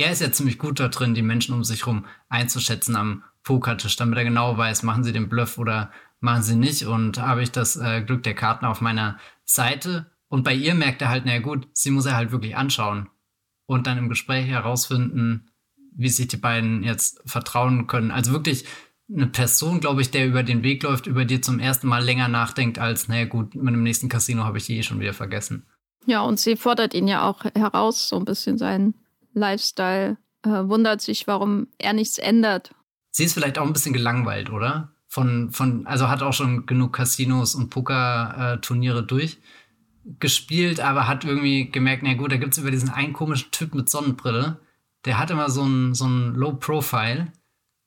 er 0.00 0.12
ist 0.12 0.20
ja 0.20 0.32
ziemlich 0.32 0.58
gut 0.58 0.80
da 0.80 0.88
drin, 0.88 1.14
die 1.14 1.22
Menschen 1.22 1.54
um 1.54 1.64
sich 1.64 1.86
herum 1.86 2.06
einzuschätzen 2.28 2.96
am 2.96 3.24
Pokertisch, 3.42 3.96
damit 3.96 4.18
er 4.18 4.24
genau 4.24 4.56
weiß, 4.56 4.82
machen 4.82 5.04
sie 5.04 5.12
den 5.12 5.28
Bluff 5.28 5.58
oder 5.58 5.90
machen 6.20 6.42
sie 6.42 6.56
nicht. 6.56 6.84
Und 6.84 7.18
habe 7.18 7.42
ich 7.42 7.50
das 7.50 7.76
äh, 7.76 8.02
Glück 8.02 8.22
der 8.22 8.34
Karten 8.34 8.66
auf 8.66 8.80
meiner 8.80 9.18
Seite. 9.44 10.06
Und 10.28 10.44
bei 10.44 10.54
ihr 10.54 10.74
merkt 10.74 11.02
er 11.02 11.08
halt, 11.08 11.24
naja 11.24 11.40
gut, 11.40 11.66
sie 11.72 11.90
muss 11.90 12.06
er 12.06 12.16
halt 12.16 12.32
wirklich 12.32 12.56
anschauen. 12.56 13.08
Und 13.66 13.86
dann 13.86 13.98
im 13.98 14.08
Gespräch 14.08 14.46
herausfinden, 14.46 15.50
wie 15.92 16.08
sich 16.08 16.28
die 16.28 16.36
beiden 16.36 16.82
jetzt 16.82 17.20
vertrauen 17.24 17.86
können. 17.86 18.10
Also 18.10 18.32
wirklich 18.32 18.64
eine 19.12 19.26
Person, 19.26 19.80
glaube 19.80 20.02
ich, 20.02 20.10
der 20.10 20.26
über 20.26 20.42
den 20.42 20.62
Weg 20.62 20.82
läuft, 20.82 21.06
über 21.06 21.24
die 21.24 21.40
zum 21.40 21.58
ersten 21.58 21.88
Mal 21.88 22.04
länger 22.04 22.28
nachdenkt, 22.28 22.78
als, 22.78 23.08
naja 23.08 23.24
gut, 23.24 23.54
mit 23.54 23.74
dem 23.74 23.82
nächsten 23.82 24.08
Casino 24.08 24.44
habe 24.44 24.58
ich 24.58 24.66
die 24.66 24.78
eh 24.78 24.82
schon 24.82 25.00
wieder 25.00 25.14
vergessen. 25.14 25.66
Ja, 26.06 26.22
und 26.22 26.38
sie 26.38 26.56
fordert 26.56 26.94
ihn 26.94 27.08
ja 27.08 27.28
auch 27.28 27.44
heraus, 27.54 28.08
so 28.08 28.16
ein 28.16 28.24
bisschen 28.24 28.56
seinen 28.56 28.94
Lifestyle, 29.32 30.16
äh, 30.42 30.48
wundert 30.48 31.00
sich, 31.00 31.26
warum 31.26 31.68
er 31.78 31.92
nichts 31.92 32.18
ändert 32.18 32.74
Sie 33.10 33.24
ist 33.24 33.34
vielleicht 33.34 33.58
auch 33.58 33.66
ein 33.66 33.72
bisschen 33.72 33.92
gelangweilt, 33.92 34.50
oder? 34.50 34.92
Von, 35.08 35.50
von, 35.50 35.86
also 35.86 36.08
hat 36.08 36.22
auch 36.22 36.32
schon 36.32 36.66
genug 36.66 36.92
Casinos 36.92 37.56
und 37.56 37.70
Poker-Turniere 37.70 39.02
durchgespielt, 39.02 40.78
aber 40.78 41.08
hat 41.08 41.24
irgendwie 41.24 41.70
gemerkt, 41.70 42.04
na 42.04 42.14
gut, 42.14 42.30
da 42.30 42.36
gibt 42.36 42.52
es 42.52 42.58
über 42.58 42.70
diesen 42.70 42.90
einen 42.90 43.12
komischen 43.12 43.50
Typ 43.50 43.74
mit 43.74 43.90
Sonnenbrille, 43.90 44.60
der 45.04 45.18
hat 45.18 45.30
immer 45.30 45.50
so 45.50 45.64
ein, 45.64 45.94
so 45.94 46.06
ein 46.06 46.34
Low-Profile, 46.34 47.32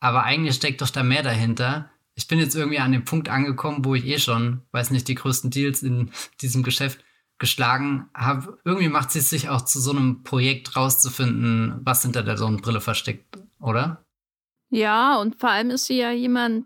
aber 0.02 0.24
eigentlich 0.24 0.56
steckt 0.56 0.82
doch 0.82 0.90
da 0.90 1.04
mehr 1.04 1.24
dahinter. 1.24 1.90
Ich 2.16 2.28
bin 2.28 2.40
jetzt 2.40 2.56
irgendwie 2.56 2.80
an 2.80 2.92
dem 2.92 3.06
Punkt 3.06 3.30
angekommen, 3.30 3.86
wo 3.86 3.96
ich 3.96 4.06
eh 4.06 4.20
schon, 4.20 4.64
weiß 4.72 4.92
nicht, 4.92 5.08
die 5.08 5.16
größten 5.16 5.50
Deals 5.50 5.82
in 5.82 6.12
diesem 6.42 6.64
Geschäft 6.64 7.00
geschlagen 7.40 8.10
habe. 8.14 8.58
Irgendwie 8.64 8.90
macht 8.90 9.12
sie 9.12 9.20
es 9.20 9.30
sich 9.30 9.50
auch 9.50 9.62
zu 9.62 9.80
so 9.80 9.92
einem 9.92 10.24
Projekt 10.24 10.76
rauszufinden, 10.76 11.82
was 11.84 12.02
hinter 12.02 12.24
der 12.24 12.38
Sonnenbrille 12.38 12.82
versteckt, 12.82 13.38
oder? 13.60 14.06
Ja, 14.70 15.18
und 15.18 15.40
vor 15.40 15.50
allem 15.50 15.70
ist 15.70 15.86
sie 15.86 15.98
ja 15.98 16.12
jemand, 16.12 16.66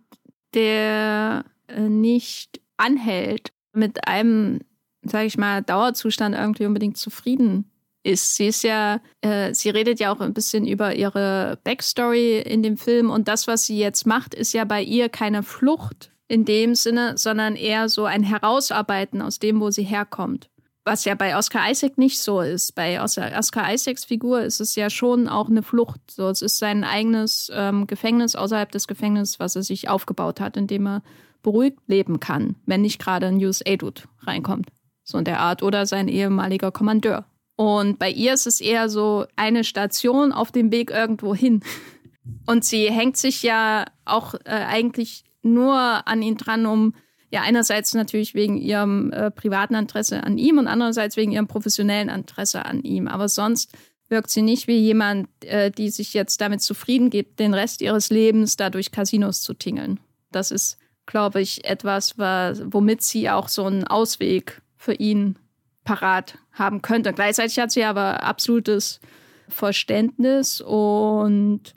der 0.53 1.45
äh, 1.67 1.81
nicht 1.81 2.61
anhält, 2.77 3.51
mit 3.73 4.07
einem, 4.07 4.59
sage 5.01 5.25
ich 5.25 5.37
mal, 5.37 5.61
Dauerzustand 5.61 6.35
irgendwie 6.35 6.65
unbedingt 6.65 6.97
zufrieden 6.97 7.69
ist. 8.03 8.35
Sie 8.35 8.47
ist 8.47 8.63
ja, 8.63 9.01
äh, 9.21 9.53
sie 9.53 9.69
redet 9.69 9.99
ja 9.99 10.13
auch 10.13 10.21
ein 10.21 10.33
bisschen 10.33 10.65
über 10.65 10.95
ihre 10.95 11.59
Backstory 11.63 12.39
in 12.39 12.63
dem 12.63 12.77
Film 12.77 13.09
und 13.09 13.27
das, 13.27 13.47
was 13.47 13.65
sie 13.65 13.77
jetzt 13.77 14.05
macht, 14.05 14.33
ist 14.33 14.53
ja 14.53 14.63
bei 14.63 14.81
ihr 14.81 15.09
keine 15.09 15.43
Flucht 15.43 16.11
in 16.27 16.45
dem 16.45 16.75
Sinne, 16.75 17.17
sondern 17.17 17.55
eher 17.55 17.89
so 17.89 18.05
ein 18.05 18.23
Herausarbeiten 18.23 19.21
aus 19.21 19.39
dem, 19.39 19.59
wo 19.59 19.69
sie 19.71 19.83
herkommt 19.83 20.49
was 20.87 21.05
ja 21.05 21.13
bei 21.13 21.37
Oscar 21.37 21.69
Isaac 21.69 21.97
nicht 21.97 22.19
so 22.19 22.41
ist. 22.41 22.73
Bei 22.73 23.01
Oscar 23.01 23.73
Isaacs 23.73 24.05
Figur 24.05 24.41
ist 24.41 24.61
es 24.61 24.75
ja 24.75 24.89
schon 24.89 25.27
auch 25.27 25.49
eine 25.49 25.61
Flucht. 25.61 25.99
So, 26.09 26.29
es 26.29 26.41
ist 26.41 26.57
sein 26.57 26.83
eigenes 26.83 27.51
ähm, 27.53 27.85
Gefängnis 27.85 28.35
außerhalb 28.35 28.71
des 28.71 28.87
Gefängnisses, 28.87 29.39
was 29.39 29.55
er 29.55 29.63
sich 29.63 29.89
aufgebaut 29.89 30.39
hat, 30.39 30.57
in 30.57 30.65
dem 30.65 30.87
er 30.87 31.03
beruhigt 31.43 31.79
leben 31.87 32.19
kann, 32.19 32.55
wenn 32.65 32.81
nicht 32.81 32.99
gerade 32.99 33.27
ein 33.27 33.43
USA-Dude 33.43 34.03
reinkommt. 34.21 34.69
So 35.03 35.17
in 35.17 35.25
der 35.25 35.41
Art. 35.41 35.61
Oder 35.61 35.85
sein 35.85 36.07
ehemaliger 36.07 36.71
Kommandeur. 36.71 37.25
Und 37.57 37.99
bei 37.99 38.09
ihr 38.09 38.33
ist 38.33 38.47
es 38.47 38.61
eher 38.61 38.87
so 38.87 39.25
eine 39.35 39.63
Station 39.63 40.31
auf 40.31 40.51
dem 40.51 40.71
Weg 40.71 40.89
irgendwo 40.89 41.35
hin. 41.35 41.63
Und 42.45 42.63
sie 42.63 42.89
hängt 42.89 43.17
sich 43.17 43.43
ja 43.43 43.85
auch 44.05 44.35
äh, 44.45 44.51
eigentlich 44.51 45.25
nur 45.41 45.75
an 46.07 46.21
ihn 46.21 46.37
dran, 46.37 46.65
um 46.65 46.93
ja, 47.29 47.41
einerseits 47.41 47.93
natürlich 47.93 48.35
wegen 48.35 48.57
ihrem 48.57 49.11
äh, 49.11 49.31
privaten 49.31 49.75
Interesse 49.75 50.23
an 50.23 50.37
ihm 50.37 50.57
und 50.57 50.67
andererseits 50.67 51.17
wegen 51.17 51.31
ihrem 51.31 51.47
professionellen 51.47 52.09
Interesse 52.09 52.65
an 52.65 52.81
ihm. 52.83 53.07
Aber 53.07 53.27
sonst 53.27 53.73
wirkt 54.07 54.29
sie 54.29 54.41
nicht 54.41 54.67
wie 54.67 54.77
jemand, 54.77 55.27
äh, 55.43 55.69
die 55.69 55.89
sich 55.89 56.13
jetzt 56.13 56.39
damit 56.39 56.61
zufrieden 56.61 57.09
gibt, 57.09 57.39
den 57.39 57.53
Rest 57.53 57.81
ihres 57.81 58.09
Lebens 58.09 58.55
da 58.55 58.69
durch 58.69 58.91
Casinos 58.91 59.41
zu 59.41 59.53
tingeln. 59.53 59.99
Das 60.31 60.51
ist, 60.51 60.77
glaube 61.05 61.41
ich, 61.41 61.65
etwas, 61.65 62.17
womit 62.17 63.01
sie 63.01 63.29
auch 63.29 63.49
so 63.49 63.65
einen 63.65 63.85
Ausweg 63.85 64.61
für 64.77 64.93
ihn 64.93 65.37
parat 65.83 66.37
haben 66.53 66.81
könnte. 66.81 67.11
Gleichzeitig 67.11 67.59
hat 67.59 67.71
sie 67.71 67.83
aber 67.83 68.23
absolutes 68.23 69.01
Verständnis 69.49 70.61
und 70.61 71.73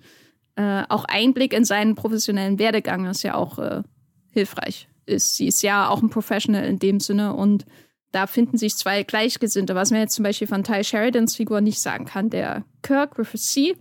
äh, 0.55 0.83
auch 0.89 1.05
Einblick 1.07 1.53
in 1.53 1.65
seinen 1.65 1.97
professionellen 1.97 2.59
Werdegang 2.59 3.07
ist 3.07 3.23
ja 3.23 3.35
auch 3.35 3.59
äh, 3.59 3.83
hilfreich 4.31 4.89
ist. 5.11 5.37
Sie 5.37 5.47
ist 5.47 5.63
ja 5.63 5.89
auch 5.89 6.03
ein 6.03 6.11
Professional 6.11 6.65
in 6.65 6.79
dem 6.79 7.01
Sinne 7.01 7.35
und 7.35 7.67
da 8.13 8.27
finden 8.27 8.57
sich 8.57 8.77
zwei 8.77 9.03
Gleichgesinnte, 9.03 9.75
was 9.75 9.91
man 9.91 10.01
jetzt 10.01 10.15
zum 10.15 10.25
Beispiel 10.25 10.49
von 10.49 10.65
Ty 10.65 10.83
Sheridans 10.83 11.37
Figur 11.37 11.61
nicht 11.61 11.81
sagen 11.81 12.07
kann. 12.07 12.31
Der 12.31 12.65
Kirk 12.83 13.15
Griffith 13.15 13.43
C., 13.43 13.77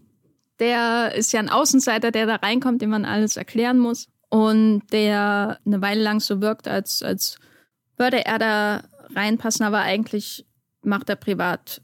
der 0.59 1.15
ist 1.15 1.31
ja 1.31 1.39
ein 1.39 1.49
Außenseiter, 1.49 2.11
der 2.11 2.25
da 2.25 2.35
reinkommt, 2.35 2.81
dem 2.81 2.89
man 2.89 3.05
alles 3.05 3.37
erklären 3.37 3.79
muss 3.79 4.07
und 4.29 4.83
der 4.91 5.59
eine 5.65 5.81
Weile 5.81 6.01
lang 6.01 6.19
so 6.19 6.41
wirkt, 6.41 6.67
als, 6.67 7.01
als 7.01 7.37
würde 7.97 8.25
er 8.25 8.39
da 8.39 8.83
reinpassen, 9.15 9.65
aber 9.65 9.79
eigentlich 9.79 10.45
macht 10.81 11.09
er 11.09 11.15
privat 11.15 11.81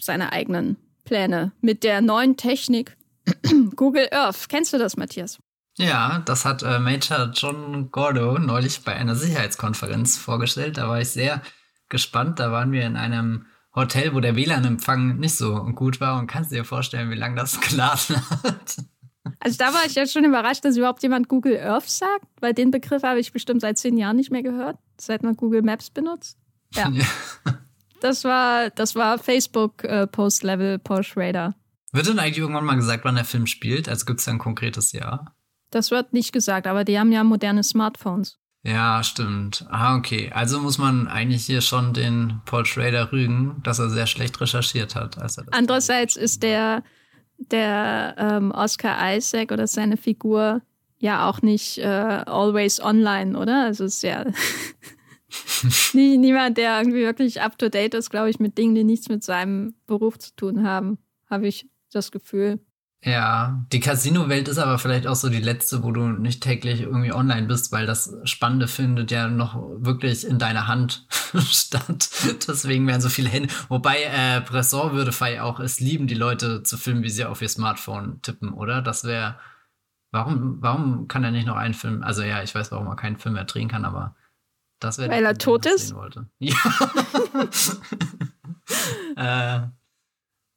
seine 0.00 0.32
eigenen 0.32 0.76
Pläne 1.04 1.52
mit 1.60 1.84
der 1.84 2.00
neuen 2.00 2.36
Technik 2.36 2.96
Google 3.76 4.08
Earth. 4.10 4.48
Kennst 4.48 4.72
du 4.72 4.78
das, 4.78 4.96
Matthias? 4.96 5.38
Ja, 5.76 6.22
das 6.24 6.44
hat 6.44 6.62
äh, 6.62 6.78
Major 6.78 7.30
John 7.34 7.90
Gordo 7.90 8.38
neulich 8.38 8.82
bei 8.82 8.94
einer 8.94 9.16
Sicherheitskonferenz 9.16 10.16
vorgestellt. 10.16 10.78
Da 10.78 10.88
war 10.88 11.00
ich 11.00 11.10
sehr 11.10 11.42
gespannt. 11.88 12.38
Da 12.38 12.52
waren 12.52 12.70
wir 12.70 12.86
in 12.86 12.96
einem 12.96 13.46
Hotel, 13.74 14.14
wo 14.14 14.20
der 14.20 14.36
WLAN-Empfang 14.36 15.16
nicht 15.18 15.36
so 15.36 15.64
gut 15.74 16.00
war 16.00 16.18
und 16.18 16.28
kannst 16.28 16.52
dir 16.52 16.64
vorstellen, 16.64 17.10
wie 17.10 17.16
lange 17.16 17.36
das 17.36 17.60
geladen 17.68 18.16
hat. 18.44 18.76
Also 19.40 19.56
da 19.58 19.74
war 19.74 19.84
ich 19.86 19.94
ja 19.94 20.06
schon 20.06 20.24
überrascht, 20.24 20.64
dass 20.64 20.76
überhaupt 20.76 21.02
jemand 21.02 21.28
Google 21.28 21.58
Earth 21.58 21.88
sagt, 21.88 22.26
weil 22.40 22.54
den 22.54 22.70
Begriff 22.70 23.02
habe 23.02 23.18
ich 23.18 23.32
bestimmt 23.32 23.62
seit 23.62 23.78
zehn 23.78 23.96
Jahren 23.96 24.16
nicht 24.16 24.30
mehr 24.30 24.42
gehört. 24.42 24.78
seit 25.00 25.22
man 25.22 25.34
Google 25.34 25.62
Maps 25.62 25.90
benutzt. 25.90 26.38
Ja. 26.74 26.92
das 28.00 28.22
war, 28.22 28.70
das 28.70 28.94
war 28.94 29.18
Facebook-Post-Level 29.18 30.74
äh, 30.74 30.78
Porsche 30.78 31.18
Raider. 31.18 31.54
Wird 31.92 32.06
denn 32.06 32.18
eigentlich 32.18 32.38
irgendwann 32.38 32.64
mal 32.64 32.76
gesagt, 32.76 33.04
wann 33.04 33.14
der 33.14 33.24
Film 33.24 33.46
spielt? 33.46 33.88
Also 33.88 34.04
gibt 34.04 34.20
es 34.20 34.26
da 34.26 34.32
ein 34.32 34.38
konkretes 34.38 34.92
Jahr? 34.92 35.33
Das 35.74 35.90
wird 35.90 36.12
nicht 36.12 36.32
gesagt, 36.32 36.68
aber 36.68 36.84
die 36.84 36.98
haben 37.00 37.10
ja 37.10 37.24
moderne 37.24 37.64
Smartphones. 37.64 38.38
Ja, 38.62 39.02
stimmt. 39.02 39.66
Ah, 39.68 39.96
okay. 39.96 40.30
Also 40.32 40.60
muss 40.60 40.78
man 40.78 41.08
eigentlich 41.08 41.44
hier 41.44 41.60
schon 41.60 41.92
den 41.92 42.40
Paul 42.46 42.64
Schrader 42.64 43.10
rügen, 43.10 43.60
dass 43.64 43.80
er 43.80 43.90
sehr 43.90 44.06
schlecht 44.06 44.40
recherchiert 44.40 44.94
hat. 44.94 45.16
Er 45.16 45.28
Andererseits 45.50 46.14
ist 46.14 46.44
der, 46.44 46.84
der 47.38 48.14
ähm, 48.18 48.52
Oscar 48.52 49.16
Isaac 49.16 49.50
oder 49.50 49.66
seine 49.66 49.96
Figur 49.96 50.62
ja 50.98 51.28
auch 51.28 51.42
nicht 51.42 51.78
äh, 51.78 51.84
always 51.84 52.80
online, 52.80 53.36
oder? 53.36 53.64
Also 53.64 53.84
ist 53.84 54.04
ja 54.04 54.24
nie, 55.92 56.16
niemand, 56.16 56.56
der 56.56 56.78
irgendwie 56.78 57.02
wirklich 57.02 57.42
up 57.42 57.58
to 57.58 57.68
date 57.68 57.94
ist, 57.94 58.10
glaube 58.10 58.30
ich, 58.30 58.38
mit 58.38 58.56
Dingen, 58.56 58.76
die 58.76 58.84
nichts 58.84 59.08
mit 59.08 59.24
seinem 59.24 59.74
Beruf 59.88 60.18
zu 60.18 60.34
tun 60.36 60.66
haben, 60.66 60.98
habe 61.28 61.48
ich 61.48 61.68
das 61.92 62.12
Gefühl. 62.12 62.60
Ja, 63.06 63.62
die 63.70 63.80
Casino-Welt 63.80 64.48
ist 64.48 64.56
aber 64.56 64.78
vielleicht 64.78 65.06
auch 65.06 65.14
so 65.14 65.28
die 65.28 65.40
letzte, 65.40 65.82
wo 65.82 65.92
du 65.92 66.08
nicht 66.08 66.42
täglich 66.42 66.80
irgendwie 66.80 67.12
online 67.12 67.46
bist, 67.46 67.70
weil 67.70 67.84
das 67.84 68.16
Spannende 68.24 68.66
findet 68.66 69.10
ja 69.10 69.28
noch 69.28 69.56
wirklich 69.76 70.26
in 70.26 70.38
deiner 70.38 70.68
Hand 70.68 71.06
statt. 71.50 72.08
Deswegen 72.48 72.86
werden 72.86 73.02
so 73.02 73.10
viele 73.10 73.28
Hände. 73.28 73.52
Wobei 73.68 74.04
äh, 74.04 74.40
Bresson 74.40 74.92
würde 74.92 75.12
Fei 75.12 75.42
auch 75.42 75.60
es 75.60 75.80
lieben, 75.80 76.06
die 76.06 76.14
Leute 76.14 76.62
zu 76.62 76.78
filmen, 76.78 77.02
wie 77.02 77.10
sie 77.10 77.26
auf 77.26 77.42
ihr 77.42 77.48
Smartphone 77.50 78.22
tippen, 78.22 78.54
oder? 78.54 78.80
Das 78.80 79.04
wäre. 79.04 79.38
Warum, 80.10 80.62
warum 80.62 81.06
kann 81.06 81.24
er 81.24 81.30
nicht 81.32 81.46
noch 81.46 81.56
einen 81.56 81.74
Film? 81.74 82.02
Also 82.02 82.22
ja, 82.22 82.42
ich 82.42 82.54
weiß, 82.54 82.72
warum 82.72 82.86
er 82.86 82.96
keinen 82.96 83.18
Film 83.18 83.34
mehr 83.34 83.44
drehen 83.44 83.68
kann, 83.68 83.84
aber 83.84 84.14
das 84.80 84.96
wäre. 84.96 85.10
Weil 85.10 85.26
er 85.26 85.36
tot 85.36 85.66
ist? 85.66 85.94
Ja. 86.38 86.56
äh, 89.66 89.68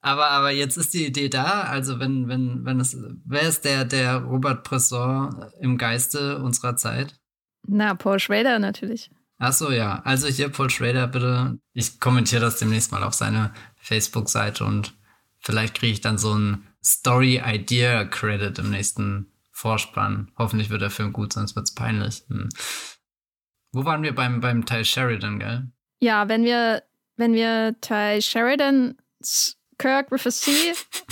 aber, 0.01 0.29
aber 0.29 0.51
jetzt 0.51 0.77
ist 0.77 0.93
die 0.93 1.05
Idee 1.05 1.29
da, 1.29 1.63
also 1.63 1.99
wenn, 1.99 2.27
wenn, 2.27 2.65
wenn 2.65 2.79
es, 2.79 2.97
wer 3.25 3.41
ist 3.41 3.65
der, 3.65 3.85
der 3.85 4.17
Robert 4.17 4.63
Bresson 4.63 5.45
im 5.59 5.77
Geiste 5.77 6.37
unserer 6.39 6.75
Zeit? 6.75 7.19
Na, 7.67 7.95
Paul 7.95 8.19
Schrader 8.19 8.59
natürlich. 8.59 9.09
Ach 9.39 9.53
so, 9.53 9.71
ja. 9.71 10.01
Also 10.03 10.27
hier 10.27 10.49
Paul 10.49 10.69
Schrader, 10.69 11.07
bitte. 11.07 11.59
Ich 11.73 11.99
kommentiere 11.99 12.41
das 12.41 12.57
demnächst 12.57 12.91
mal 12.91 13.03
auf 13.03 13.13
seine 13.13 13.53
Facebook-Seite 13.77 14.65
und 14.65 14.93
vielleicht 15.39 15.75
kriege 15.75 15.93
ich 15.93 16.01
dann 16.01 16.17
so 16.17 16.33
ein 16.33 16.67
Story-Idea-Credit 16.83 18.59
im 18.59 18.69
nächsten 18.69 19.31
Vorspann. 19.51 20.31
Hoffentlich 20.37 20.69
wird 20.69 20.81
der 20.81 20.89
Film 20.89 21.13
gut, 21.13 21.33
sonst 21.33 21.55
wird 21.55 21.67
es 21.67 21.75
peinlich. 21.75 22.23
Hm. 22.29 22.49
Wo 23.71 23.85
waren 23.85 24.03
wir 24.03 24.15
beim, 24.15 24.39
beim 24.39 24.65
Ty 24.65 24.85
Sheridan, 24.85 25.39
gell? 25.39 25.71
Ja, 25.99 26.29
wenn 26.29 26.43
wir, 26.43 26.83
wenn 27.15 27.33
wir 27.33 27.75
Ty 27.81 28.21
Sheridan 28.21 28.95
Kirk 29.77 30.11
a 30.11 30.17
C 30.29 30.51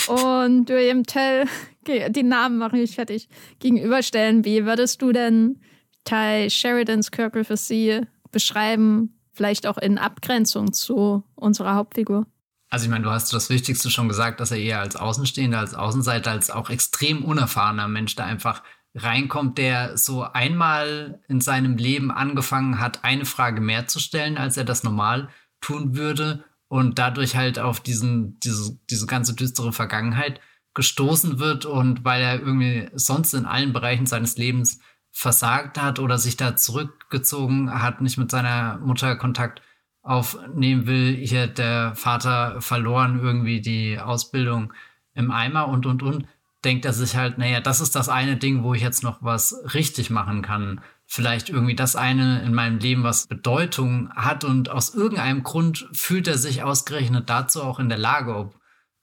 und 0.07 0.70
William 0.70 1.03
Tell, 1.03 1.45
die 1.88 2.24
Namen 2.24 2.57
mache 2.57 2.80
ich 2.80 2.95
fertig, 2.95 3.30
gegenüberstellen. 3.59 4.43
Wie 4.43 4.66
würdest 4.66 5.01
du 5.01 5.11
denn 5.11 5.59
Ty 6.03 6.49
Sheridans 6.49 7.11
Kirk 7.11 7.36
a 7.36 7.55
C 7.55 8.01
beschreiben? 8.32 9.20
Vielleicht 9.34 9.68
auch 9.68 9.78
in 9.78 9.97
Abgrenzung 9.97 10.74
zu 10.74 11.24
unserer 11.36 11.76
Hauptfigur. 11.76 12.26
Also 12.70 12.86
ich 12.86 12.89
meine, 12.89 13.03
du 13.03 13.11
hast 13.11 13.32
das 13.34 13.49
Wichtigste 13.49 13.89
schon 13.89 14.07
gesagt, 14.07 14.39
dass 14.39 14.51
er 14.51 14.57
eher 14.57 14.80
als 14.80 14.95
Außenstehender, 14.95 15.59
als 15.59 15.76
Außenseiter, 15.76 16.32
als 16.32 16.49
auch 16.49 16.70
extrem 16.70 17.24
unerfahrener 17.24 17.88
Mensch 17.88 18.16
da 18.16 18.26
einfach 18.26 18.63
reinkommt, 18.95 19.57
der 19.57 19.97
so 19.97 20.24
einmal 20.24 21.20
in 21.28 21.41
seinem 21.41 21.78
Leben 21.78 22.11
angefangen 22.11 22.80
hat, 22.80 23.03
eine 23.03 23.26
Frage 23.26 23.61
mehr 23.61 23.88
zu 23.88 23.99
stellen, 23.99 24.38
als 24.38 24.57
er 24.57 24.63
das 24.63 24.84
normal 24.84 25.30
tun 25.61 25.95
würde 25.95 26.43
und 26.68 26.99
dadurch 26.99 27.36
halt 27.36 27.59
auf 27.59 27.80
diesen, 27.80 28.39
diese, 28.39 28.78
diese 28.89 29.07
ganze 29.07 29.36
düstere 29.36 29.74
Vergangenheit 29.74 30.39
gestoßen 30.74 31.39
wird 31.39 31.66
und 31.66 32.03
weil 32.03 32.22
er 32.22 32.39
irgendwie 32.39 32.89
sonst 32.93 33.34
in 33.34 33.45
allen 33.45 33.74
Bereichen 33.74 34.05
seines 34.05 34.38
Lebens 34.38 34.80
versagt 35.11 35.82
hat 35.82 35.99
oder 35.99 36.18
sich 36.18 36.36
da 36.36 36.57
zurückgezogen 36.57 37.82
hat, 37.82 38.01
nicht 38.01 38.18
mit 38.18 38.30
seiner 38.30 38.78
Mutter 38.80 39.16
Kontakt 39.16 39.61
aufnehmen 40.01 40.86
will, 40.86 41.16
hier 41.16 41.47
der 41.47 41.95
Vater 41.95 42.61
verloren 42.61 43.20
irgendwie 43.22 43.61
die 43.61 43.99
Ausbildung 43.99 44.74
im 45.13 45.32
Eimer 45.32 45.70
und 45.70 45.86
und 45.86 46.03
und, 46.03 46.28
denkt 46.66 46.84
er 46.84 46.93
sich 46.93 47.16
halt, 47.16 47.38
naja, 47.38 47.61
das 47.61 47.80
ist 47.80 47.95
das 47.95 48.09
eine 48.09 48.36
Ding, 48.36 48.63
wo 48.63 48.74
ich 48.74 48.82
jetzt 48.82 49.03
noch 49.03 49.20
was 49.22 49.55
richtig 49.74 50.09
machen 50.09 50.41
kann 50.41 50.82
vielleicht 51.08 51.49
irgendwie 51.49 51.76
das 51.76 51.95
eine 51.95 52.41
in 52.41 52.53
meinem 52.53 52.80
Leben, 52.80 53.03
was 53.03 53.28
Bedeutung 53.28 54.10
hat 54.14 54.43
und 54.43 54.70
aus 54.70 54.93
irgendeinem 54.93 55.43
Grund 55.43 55.88
fühlt 55.91 56.28
er 56.28 56.38
sich 56.38 56.64
ausgerechnet 56.64 57.30
dazu 57.30 57.64
auch 57.64 57.80
in 57.80 57.88
der 57.89 57.97
Lage, 57.97 58.36
ob 58.36 58.60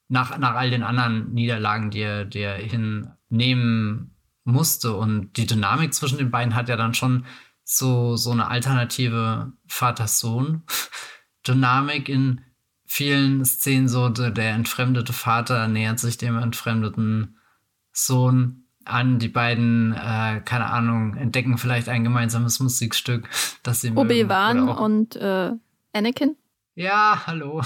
nach, 0.09 0.37
nach 0.39 0.55
all 0.55 0.71
den 0.71 0.83
anderen 0.83 1.33
Niederlagen, 1.33 1.91
die 1.91 2.01
er, 2.01 2.27
die 2.27 2.41
er 2.41 2.57
hinnehmen 2.57 4.15
musste. 4.45 4.95
Und 4.95 5.39
die 5.39 5.47
Dynamik 5.47 5.95
zwischen 5.95 6.19
den 6.19 6.31
beiden 6.31 6.55
hat 6.55 6.69
ja 6.69 6.77
dann 6.77 6.93
schon 6.95 7.25
so, 7.65 8.17
so 8.17 8.33
eine 8.33 8.49
alternative 8.49 9.53
Vater-Sohn-Dynamik 9.69 12.11
in 12.11 12.43
vielen 12.85 13.45
Szenen. 13.45 13.89
So 13.89 14.09
der 14.11 14.53
entfremdete 14.53 15.15
Vater 15.15 15.67
nähert 15.69 15.99
sich 15.99 16.19
dem 16.19 16.37
entfremdeten 16.37 17.39
Sohn 17.93 18.62
an. 18.85 19.19
Die 19.19 19.29
beiden, 19.29 19.93
äh, 19.93 20.41
keine 20.45 20.67
Ahnung, 20.67 21.17
entdecken 21.17 21.59
vielleicht 21.59 21.89
ein 21.89 22.05
gemeinsames 22.05 22.61
Musikstück, 22.61 23.29
das 23.63 23.81
sie 23.81 23.93
Obi-Wan 23.93 24.69
und 24.69 25.17
äh, 25.17 25.53
Anakin? 25.93 26.37
Ja, 26.75 27.23
hallo. 27.27 27.63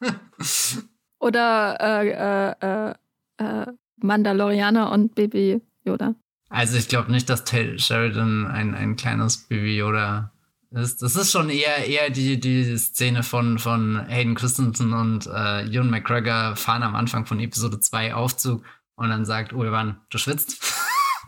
Oder 1.18 1.78
äh, 1.80 2.50
äh, 2.60 2.94
äh, 3.38 3.66
Mandalorianer 3.96 4.92
und 4.92 5.14
Baby 5.14 5.60
Yoda. 5.84 6.14
Also 6.50 6.76
ich 6.76 6.88
glaube 6.88 7.10
nicht, 7.10 7.28
dass 7.28 7.44
Taylor 7.44 7.78
Sheridan 7.78 8.46
ein, 8.46 8.74
ein 8.74 8.96
kleines 8.96 9.48
Baby 9.48 9.76
Yoda 9.76 10.30
ist. 10.70 11.02
Das 11.02 11.16
ist 11.16 11.32
schon 11.32 11.50
eher, 11.50 11.86
eher 11.86 12.10
die, 12.10 12.38
die 12.38 12.76
Szene 12.76 13.22
von, 13.22 13.58
von 13.58 14.06
Hayden 14.06 14.34
Christensen 14.34 14.92
und 14.92 15.26
äh, 15.26 15.66
Ewan 15.66 15.90
McGregor 15.90 16.56
fahren 16.56 16.82
am 16.82 16.94
Anfang 16.94 17.26
von 17.26 17.40
Episode 17.40 17.80
2 17.80 18.14
Aufzug 18.14 18.64
und 18.96 19.08
dann 19.08 19.24
sagt 19.24 19.52
Ulvan, 19.52 20.00
du 20.10 20.18
schwitzt. 20.18 20.62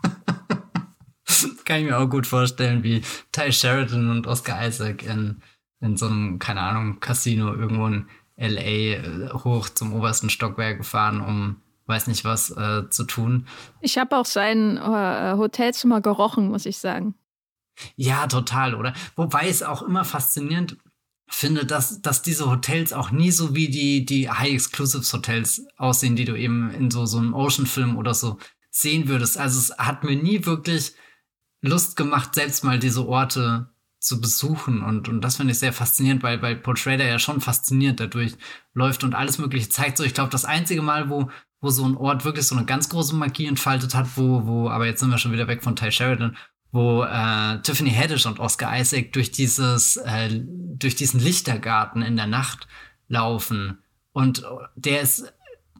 Kann 1.65 1.79
ich 1.81 1.85
mir 1.85 1.97
auch 1.97 2.09
gut 2.09 2.25
vorstellen, 2.25 2.83
wie 2.83 3.01
Ty 3.31 3.51
Sheridan 3.51 4.09
und 4.09 4.27
Oscar 4.27 4.65
Isaac 4.65 5.03
in, 5.03 5.41
in 5.81 5.97
so 5.97 6.07
einem, 6.07 6.39
keine 6.39 6.61
Ahnung, 6.61 6.99
Casino 6.99 7.53
irgendwo 7.53 7.87
in 7.87 8.07
LA 8.37 8.61
äh, 8.61 9.29
hoch 9.33 9.69
zum 9.69 9.93
obersten 9.93 10.29
Stockwerk 10.29 10.77
gefahren, 10.77 11.21
um 11.21 11.61
weiß 11.87 12.07
nicht 12.07 12.25
was 12.25 12.51
äh, 12.51 12.89
zu 12.89 13.05
tun. 13.05 13.47
Ich 13.81 13.97
habe 13.97 14.17
auch 14.17 14.25
sein 14.25 14.77
äh, 14.77 15.35
Hotelzimmer 15.37 16.01
gerochen, 16.01 16.49
muss 16.49 16.65
ich 16.65 16.77
sagen. 16.77 17.15
Ja, 17.95 18.27
total, 18.27 18.75
oder? 18.75 18.93
Wobei 19.15 19.47
es 19.47 19.63
auch 19.63 19.81
immer 19.81 20.03
faszinierend 20.03 20.77
finde, 21.27 21.65
dass, 21.65 22.01
dass 22.01 22.21
diese 22.21 22.49
Hotels 22.49 22.93
auch 22.93 23.11
nie 23.11 23.31
so 23.31 23.53
wie 23.53 23.69
die, 23.69 24.05
die 24.05 24.29
High-Exclusives 24.29 25.11
Hotels 25.13 25.65
aussehen, 25.77 26.15
die 26.15 26.25
du 26.25 26.35
eben 26.35 26.71
in 26.71 26.89
so, 26.89 27.05
so 27.05 27.17
einem 27.17 27.33
Ocean-Film 27.33 27.97
oder 27.97 28.13
so 28.13 28.37
sehen 28.71 29.07
würdest. 29.07 29.37
Also 29.37 29.59
es 29.59 29.77
hat 29.77 30.03
mir 30.03 30.15
nie 30.15 30.45
wirklich 30.45 30.93
Lust 31.61 31.95
gemacht, 31.95 32.35
selbst 32.35 32.63
mal 32.63 32.79
diese 32.79 33.05
Orte 33.07 33.69
zu 33.99 34.21
besuchen. 34.21 34.81
Und, 34.81 35.09
und 35.09 35.21
das 35.21 35.37
finde 35.37 35.51
ich 35.51 35.59
sehr 35.59 35.73
faszinierend, 35.73 36.23
weil, 36.23 36.41
weil 36.41 36.55
Paul 36.55 36.77
Schrader 36.77 37.05
ja 37.05 37.19
schon 37.19 37.41
fasziniert 37.41 37.99
dadurch 37.99 38.33
läuft 38.73 39.03
und 39.03 39.15
alles 39.15 39.37
Mögliche 39.37 39.69
zeigt. 39.69 39.97
So, 39.97 40.03
ich 40.03 40.13
glaube, 40.13 40.29
das 40.29 40.45
einzige 40.45 40.81
Mal, 40.81 41.09
wo, 41.09 41.29
wo 41.59 41.69
so 41.69 41.83
ein 41.85 41.97
Ort 41.97 42.23
wirklich 42.23 42.45
so 42.45 42.55
eine 42.55 42.65
ganz 42.65 42.89
große 42.89 43.15
Magie 43.15 43.47
entfaltet 43.47 43.95
hat, 43.95 44.07
wo, 44.15 44.45
wo, 44.45 44.69
aber 44.69 44.85
jetzt 44.85 44.99
sind 44.99 45.09
wir 45.09 45.17
schon 45.17 45.33
wieder 45.33 45.47
weg 45.47 45.63
von 45.63 45.75
Ty 45.75 45.91
Sheridan, 45.91 46.37
wo 46.71 47.03
äh, 47.03 47.61
Tiffany 47.61 47.91
Haddish 47.91 48.25
und 48.25 48.39
Oscar 48.39 48.77
Isaac 48.79 49.13
durch 49.13 49.31
dieses, 49.31 49.97
äh, 49.97 50.29
durch 50.31 50.95
diesen 50.95 51.19
Lichtergarten 51.19 52.01
in 52.01 52.15
der 52.15 52.27
Nacht 52.27 52.67
laufen. 53.07 53.79
Und 54.11 54.43
der 54.75 55.01
ist 55.01 55.33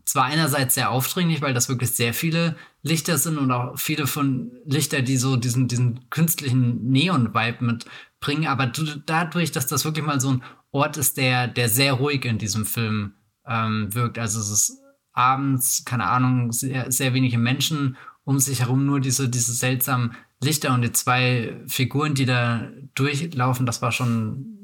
zwar 0.06 0.26
einerseits 0.26 0.76
sehr 0.76 0.90
aufdringlich, 0.92 1.42
weil 1.42 1.54
das 1.54 1.70
wirklich 1.70 1.92
sehr 1.92 2.14
viele 2.14 2.56
Lichter 2.82 3.18
sind 3.18 3.38
und 3.38 3.52
auch 3.52 3.78
viele 3.78 4.08
von 4.08 4.52
Lichter, 4.66 5.02
die 5.02 5.18
so 5.18 5.36
diesen, 5.36 5.68
diesen 5.68 6.10
künstlichen 6.10 6.90
Neon-Vibe 6.90 7.66
mitbringen, 7.66 8.48
aber 8.48 8.72
dadurch, 9.06 9.52
dass 9.52 9.68
das 9.68 9.84
wirklich 9.84 10.06
mal 10.06 10.22
so 10.22 10.32
ein 10.32 10.44
Ort 10.72 10.98
ist, 10.98 11.18
der, 11.18 11.48
der 11.48 11.70
sehr 11.70 11.94
ruhig 11.94 12.26
in 12.26 12.38
diesem 12.38 12.66
Film 12.66 13.14
ähm, 13.46 13.94
wirkt. 13.94 14.18
Also 14.18 14.40
es 14.40 14.50
ist 14.50 14.80
abends, 15.14 15.84
keine 15.86 16.08
Ahnung, 16.08 16.52
sehr, 16.52 16.92
sehr 16.92 17.14
wenige 17.14 17.38
Menschen 17.38 17.98
um 18.24 18.40
sich 18.40 18.60
herum, 18.62 18.86
nur 18.86 19.00
diese, 19.00 19.30
diese 19.30 19.54
seltsamen 19.54 20.16
Lichter 20.42 20.74
und 20.74 20.82
die 20.82 20.92
zwei 20.92 21.60
Figuren, 21.68 22.14
die 22.14 22.26
da 22.26 22.70
durchlaufen, 22.94 23.66
das 23.66 23.82
war 23.82 23.92
schon 23.92 24.58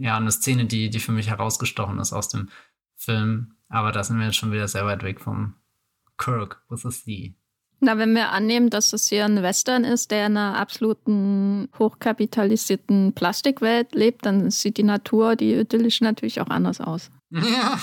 ja 0.00 0.16
eine 0.16 0.30
Szene, 0.30 0.66
die, 0.66 0.90
die 0.90 1.00
für 1.00 1.12
mich 1.12 1.28
herausgestochen 1.28 1.98
ist 1.98 2.12
aus 2.12 2.28
dem 2.28 2.48
Film. 2.96 3.54
Aber 3.68 3.92
da 3.92 4.02
sind 4.02 4.18
wir 4.18 4.26
jetzt 4.26 4.36
schon 4.36 4.52
wieder 4.52 4.68
sehr 4.68 4.86
weit 4.86 5.02
weg 5.02 5.20
vom 5.20 5.54
Kirk 6.16 6.62
with 6.68 6.86
a 6.86 6.90
C. 6.90 7.34
Na, 7.80 7.96
wenn 7.96 8.14
wir 8.14 8.30
annehmen, 8.30 8.70
dass 8.70 8.90
das 8.90 9.08
hier 9.08 9.24
ein 9.24 9.42
Western 9.42 9.84
ist, 9.84 10.10
der 10.10 10.26
in 10.26 10.36
einer 10.36 10.58
absoluten 10.58 11.68
hochkapitalisierten 11.78 13.12
Plastikwelt 13.12 13.94
lebt, 13.94 14.26
dann 14.26 14.50
sieht 14.50 14.78
die 14.78 14.82
Natur, 14.82 15.36
die 15.36 15.54
idyllische 15.54 16.02
natürlich 16.02 16.40
auch 16.40 16.48
anders 16.48 16.80
aus. 16.80 17.10
Ja, 17.30 17.78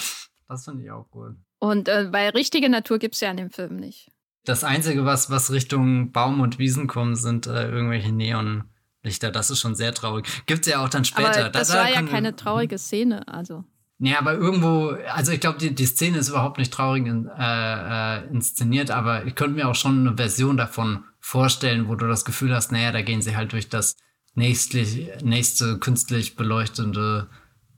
das 0.47 0.65
finde 0.65 0.83
ich 0.83 0.91
auch 0.91 1.09
gut. 1.11 1.35
Und 1.59 1.87
äh, 1.87 2.11
weil 2.11 2.29
richtige 2.31 2.69
Natur 2.69 2.97
gibt 2.97 3.15
es 3.15 3.21
ja 3.21 3.29
in 3.29 3.37
dem 3.37 3.51
Film 3.51 3.75
nicht. 3.77 4.11
Das 4.45 4.63
Einzige, 4.63 5.05
was, 5.05 5.29
was 5.29 5.51
Richtung 5.51 6.11
Baum 6.11 6.39
und 6.39 6.59
Wiesen 6.59 6.87
kommt, 6.87 7.17
sind 7.17 7.47
äh, 7.47 7.69
irgendwelche 7.69 8.11
Neonlichter. 8.11 9.31
Das 9.31 9.49
ist 9.49 9.59
schon 9.59 9.75
sehr 9.75 9.93
traurig. 9.93 10.25
Gibt 10.45 10.65
es 10.65 10.71
ja 10.71 10.83
auch 10.83 10.89
dann 10.89 11.05
später. 11.05 11.45
Aber 11.45 11.49
das 11.49 11.69
da, 11.69 11.75
war 11.75 11.83
da 11.85 11.89
ja 11.89 12.01
keine 12.03 12.35
traurige 12.35 12.77
Szene, 12.77 13.27
also. 13.27 13.65
Nee, 13.97 14.15
aber 14.15 14.33
irgendwo, 14.33 14.89
also 15.13 15.31
ich 15.31 15.39
glaube, 15.39 15.57
die, 15.57 15.73
die 15.73 15.85
Szene 15.85 16.17
ist 16.17 16.29
überhaupt 16.29 16.57
nicht 16.57 16.73
traurig 16.73 17.05
in, 17.05 17.27
äh, 17.27 18.17
äh, 18.17 18.27
inszeniert, 18.27 18.91
aber 18.91 19.25
ich 19.25 19.35
könnte 19.35 19.55
mir 19.55 19.69
auch 19.69 19.75
schon 19.75 20.05
eine 20.05 20.17
Version 20.17 20.57
davon 20.57 21.05
vorstellen, 21.19 21.87
wo 21.87 21.95
du 21.95 22.05
das 22.07 22.25
Gefühl 22.25 22.53
hast, 22.53 22.71
naja, 22.71 22.91
da 22.91 23.01
gehen 23.01 23.21
sie 23.21 23.37
halt 23.37 23.53
durch 23.53 23.69
das 23.69 23.95
nächstlich, 24.33 25.09
nächste 25.23 25.79
künstlich 25.79 26.35
beleuchtende 26.35 27.29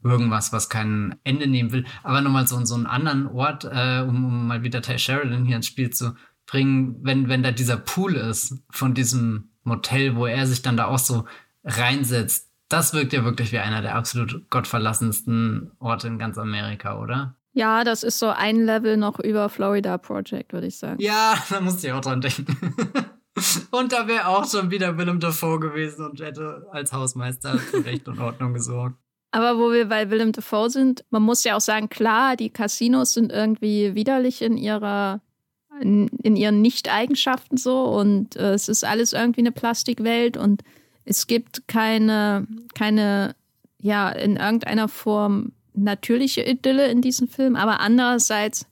irgendwas, 0.03 0.51
was 0.53 0.69
kein 0.69 1.15
Ende 1.23 1.47
nehmen 1.47 1.71
will. 1.71 1.85
Aber 2.03 2.21
nochmal 2.21 2.47
so, 2.47 2.63
so 2.65 2.75
einen 2.75 2.87
anderen 2.87 3.27
Ort, 3.27 3.65
äh, 3.65 4.01
um, 4.01 4.25
um 4.25 4.47
mal 4.47 4.63
wieder 4.63 4.81
Ty 4.81 4.97
Sheridan 4.97 5.45
hier 5.45 5.57
ins 5.57 5.67
Spiel 5.67 5.91
zu 5.91 6.15
bringen, 6.47 6.97
wenn, 7.03 7.29
wenn 7.29 7.43
da 7.43 7.51
dieser 7.51 7.77
Pool 7.77 8.15
ist 8.15 8.55
von 8.71 8.93
diesem 8.93 9.51
Motel, 9.63 10.15
wo 10.15 10.25
er 10.25 10.47
sich 10.47 10.61
dann 10.61 10.77
da 10.77 10.85
auch 10.85 10.97
so 10.97 11.25
reinsetzt, 11.63 12.49
das 12.69 12.93
wirkt 12.93 13.13
ja 13.13 13.23
wirklich 13.23 13.51
wie 13.51 13.59
einer 13.59 13.81
der 13.81 13.95
absolut 13.95 14.49
gottverlassensten 14.49 15.71
Orte 15.79 16.07
in 16.07 16.17
ganz 16.17 16.37
Amerika, 16.37 16.99
oder? 16.99 17.35
Ja, 17.53 17.83
das 17.83 18.03
ist 18.03 18.19
so 18.19 18.29
ein 18.29 18.65
Level 18.65 18.97
noch 18.97 19.19
über 19.19 19.49
Florida 19.49 19.97
Project, 19.97 20.53
würde 20.53 20.67
ich 20.67 20.77
sagen. 20.77 21.01
Ja, 21.01 21.35
da 21.49 21.61
musste 21.61 21.87
ich 21.87 21.93
auch 21.93 22.01
dran 22.01 22.21
denken. 22.21 22.45
und 23.71 23.91
da 23.91 24.07
wäre 24.07 24.27
auch 24.27 24.49
schon 24.49 24.71
wieder 24.71 24.97
Willem 24.97 25.19
Dafoe 25.19 25.59
gewesen 25.59 26.05
und 26.05 26.19
hätte 26.19 26.67
als 26.71 26.93
Hausmeister 26.93 27.57
für 27.57 27.85
Recht 27.85 28.07
und 28.07 28.19
Ordnung 28.19 28.53
gesorgt. 28.53 28.95
Aber 29.31 29.57
wo 29.57 29.71
wir 29.71 29.89
bei 29.89 30.09
Willem 30.09 30.31
Dafoe 30.31 30.69
sind, 30.69 31.03
man 31.09 31.23
muss 31.23 31.43
ja 31.43 31.55
auch 31.55 31.61
sagen, 31.61 31.89
klar, 31.89 32.35
die 32.35 32.49
Casinos 32.49 33.13
sind 33.13 33.31
irgendwie 33.31 33.93
widerlich 33.95 34.41
in 34.41 34.57
ihrer 34.57 35.21
in, 35.81 36.35
ihren 36.35 36.61
Nicht-Eigenschaften 36.61 37.57
so. 37.57 37.83
Und 37.85 38.35
äh, 38.35 38.53
es 38.53 38.69
ist 38.69 38.83
alles 38.83 39.13
irgendwie 39.13 39.41
eine 39.41 39.51
Plastikwelt 39.51 40.37
und 40.37 40.63
es 41.05 41.27
gibt 41.27 41.67
keine, 41.67 42.47
keine, 42.75 43.35
ja, 43.79 44.09
in 44.09 44.35
irgendeiner 44.35 44.87
Form 44.87 45.53
natürliche 45.73 46.41
Idylle 46.41 46.87
in 46.87 47.01
diesem 47.01 47.27
Film, 47.27 47.55
aber 47.55 47.79
andererseits 47.79 48.65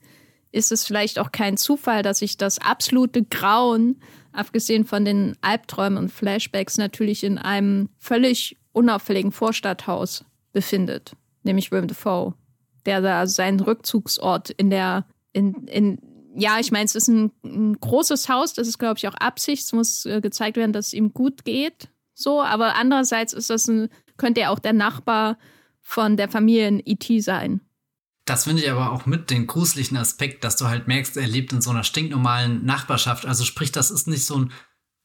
ist 0.52 0.72
es 0.72 0.86
vielleicht 0.86 1.18
auch 1.18 1.32
kein 1.32 1.56
Zufall, 1.56 2.02
dass 2.02 2.18
sich 2.18 2.36
das 2.36 2.58
absolute 2.58 3.22
Grauen, 3.24 4.00
abgesehen 4.32 4.84
von 4.84 5.04
den 5.04 5.36
Albträumen 5.40 5.98
und 5.98 6.10
Flashbacks, 6.10 6.78
natürlich 6.78 7.24
in 7.24 7.38
einem 7.38 7.88
völlig 7.98 8.56
unauffälligen 8.72 9.32
Vorstadthaus 9.32 10.24
befindet, 10.52 11.12
nämlich 11.42 11.72
Willem 11.72 11.88
Dafoe, 11.88 12.34
der 12.84 13.00
da 13.00 13.26
seinen 13.26 13.60
Rückzugsort 13.60 14.50
in 14.50 14.70
der, 14.70 15.06
in, 15.32 15.66
in, 15.66 15.98
ja, 16.36 16.58
ich 16.60 16.70
meine, 16.70 16.84
es 16.84 16.94
ist 16.94 17.08
ein, 17.08 17.32
ein 17.44 17.78
großes 17.80 18.28
Haus, 18.28 18.52
das 18.52 18.68
ist, 18.68 18.78
glaube 18.78 18.98
ich, 18.98 19.08
auch 19.08 19.14
Absicht. 19.14 19.64
Es 19.64 19.72
muss 19.72 20.06
äh, 20.06 20.20
gezeigt 20.20 20.56
werden, 20.56 20.72
dass 20.72 20.88
es 20.88 20.92
ihm 20.92 21.12
gut 21.12 21.44
geht 21.44 21.88
so, 22.18 22.42
aber 22.42 22.76
andererseits 22.76 23.34
ist 23.34 23.50
das 23.50 23.68
ein, 23.68 23.90
könnte 24.16 24.40
er 24.40 24.50
auch 24.50 24.58
der 24.58 24.72
Nachbar 24.72 25.38
von 25.82 26.16
der 26.16 26.30
Familie 26.30 26.68
in 26.68 26.82
E.T. 26.84 27.20
sein. 27.20 27.60
Das 28.24 28.44
finde 28.44 28.62
ich 28.62 28.70
aber 28.70 28.90
auch 28.90 29.06
mit 29.06 29.30
den 29.30 29.46
gruseligen 29.46 29.98
Aspekt, 29.98 30.42
dass 30.42 30.56
du 30.56 30.66
halt 30.66 30.88
merkst, 30.88 31.16
er 31.16 31.28
lebt 31.28 31.52
in 31.52 31.60
so 31.60 31.70
einer 31.70 31.84
stinknormalen 31.84 32.64
Nachbarschaft. 32.64 33.26
Also 33.26 33.44
sprich, 33.44 33.70
das 33.70 33.90
ist 33.90 34.08
nicht 34.08 34.24
so 34.24 34.38
ein. 34.38 34.52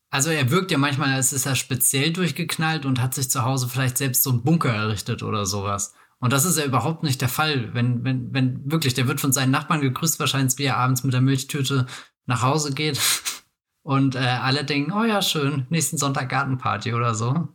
Also 0.09 0.29
er 0.29 0.49
wirkt 0.49 0.71
ja 0.71 0.77
manchmal, 0.77 1.13
als 1.13 1.33
ist 1.33 1.45
er 1.45 1.55
speziell 1.55 2.11
durchgeknallt 2.11 2.85
und 2.85 3.01
hat 3.01 3.13
sich 3.13 3.29
zu 3.29 3.43
Hause 3.43 3.69
vielleicht 3.69 3.97
selbst 3.97 4.23
so 4.23 4.31
einen 4.31 4.43
Bunker 4.43 4.73
errichtet 4.73 5.21
oder 5.21 5.45
sowas. 5.45 5.93
Und 6.21 6.31
das 6.31 6.45
ist 6.45 6.57
ja 6.57 6.65
überhaupt 6.65 7.03
nicht 7.03 7.19
der 7.19 7.29
Fall. 7.29 7.73
Wenn, 7.73 8.03
wenn, 8.03 8.33
wenn 8.33 8.71
wirklich, 8.71 8.93
der 8.93 9.07
wird 9.07 9.19
von 9.19 9.33
seinen 9.33 9.51
Nachbarn 9.51 9.81
gegrüßt, 9.81 10.19
wahrscheinlich, 10.19 10.57
wie 10.59 10.65
er 10.65 10.77
abends 10.77 11.03
mit 11.03 11.13
der 11.13 11.21
Milchtüte 11.21 11.87
nach 12.27 12.43
Hause 12.43 12.73
geht. 12.73 12.99
Und 13.83 14.13
äh, 14.13 14.19
alle 14.19 14.63
denken, 14.63 14.93
oh 14.93 15.03
ja, 15.03 15.23
schön, 15.23 15.65
nächsten 15.71 15.97
Sonntag 15.97 16.29
Gartenparty 16.29 16.93
oder 16.93 17.15
so. 17.15 17.47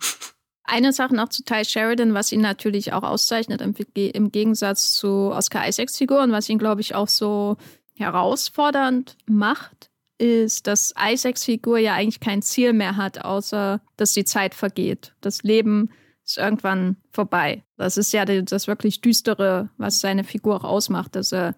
Eine 0.65 0.93
Sache 0.93 1.15
noch 1.15 1.29
zu 1.29 1.45
Ty 1.45 1.65
Sheridan, 1.65 2.15
was 2.15 2.33
ihn 2.33 2.41
natürlich 2.41 2.93
auch 2.93 3.05
auszeichnet 3.05 3.61
im, 3.61 3.73
im 3.95 4.33
Gegensatz 4.33 4.93
zu 4.95 5.31
Oscar 5.31 5.69
Isaacs 5.69 5.97
Figur 5.97 6.25
und 6.25 6.33
was 6.33 6.49
ihn, 6.49 6.59
glaube 6.59 6.81
ich, 6.81 6.97
auch 6.97 7.07
so 7.07 7.57
herausfordernd 7.95 9.17
macht, 9.27 9.91
ist, 10.19 10.67
dass 10.67 10.93
Isaacs 11.01 11.45
Figur 11.45 11.79
ja 11.79 11.95
eigentlich 11.95 12.19
kein 12.19 12.43
Ziel 12.43 12.73
mehr 12.73 12.97
hat, 12.97 13.25
außer 13.25 13.81
dass 13.97 14.13
die 14.13 14.25
Zeit 14.25 14.57
vergeht. 14.57 15.15
Das 15.21 15.45
Leben 15.45 15.91
ist 16.27 16.39
irgendwann 16.39 16.97
vorbei. 17.13 17.63
Das 17.77 17.97
ist 17.97 18.13
ja 18.13 18.25
das 18.25 18.67
wirklich 18.67 19.01
Düstere, 19.01 19.71
was 19.77 20.01
seine 20.01 20.25
Figur 20.25 20.57
auch 20.57 20.65
ausmacht, 20.65 21.15
dass 21.15 21.33
er 21.33 21.55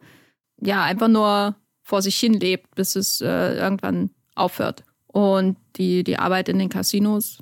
ja 0.60 0.84
einfach 0.84 1.08
nur 1.08 1.56
vor 1.82 2.02
sich 2.02 2.18
hin 2.18 2.34
lebt, 2.34 2.74
bis 2.74 2.94
es 2.94 3.20
äh, 3.20 3.56
irgendwann 3.56 4.10
aufhört. 4.34 4.84
Und 5.06 5.56
die, 5.76 6.04
die 6.04 6.18
Arbeit 6.18 6.50
in 6.50 6.58
den 6.58 6.68
Casinos 6.68 7.38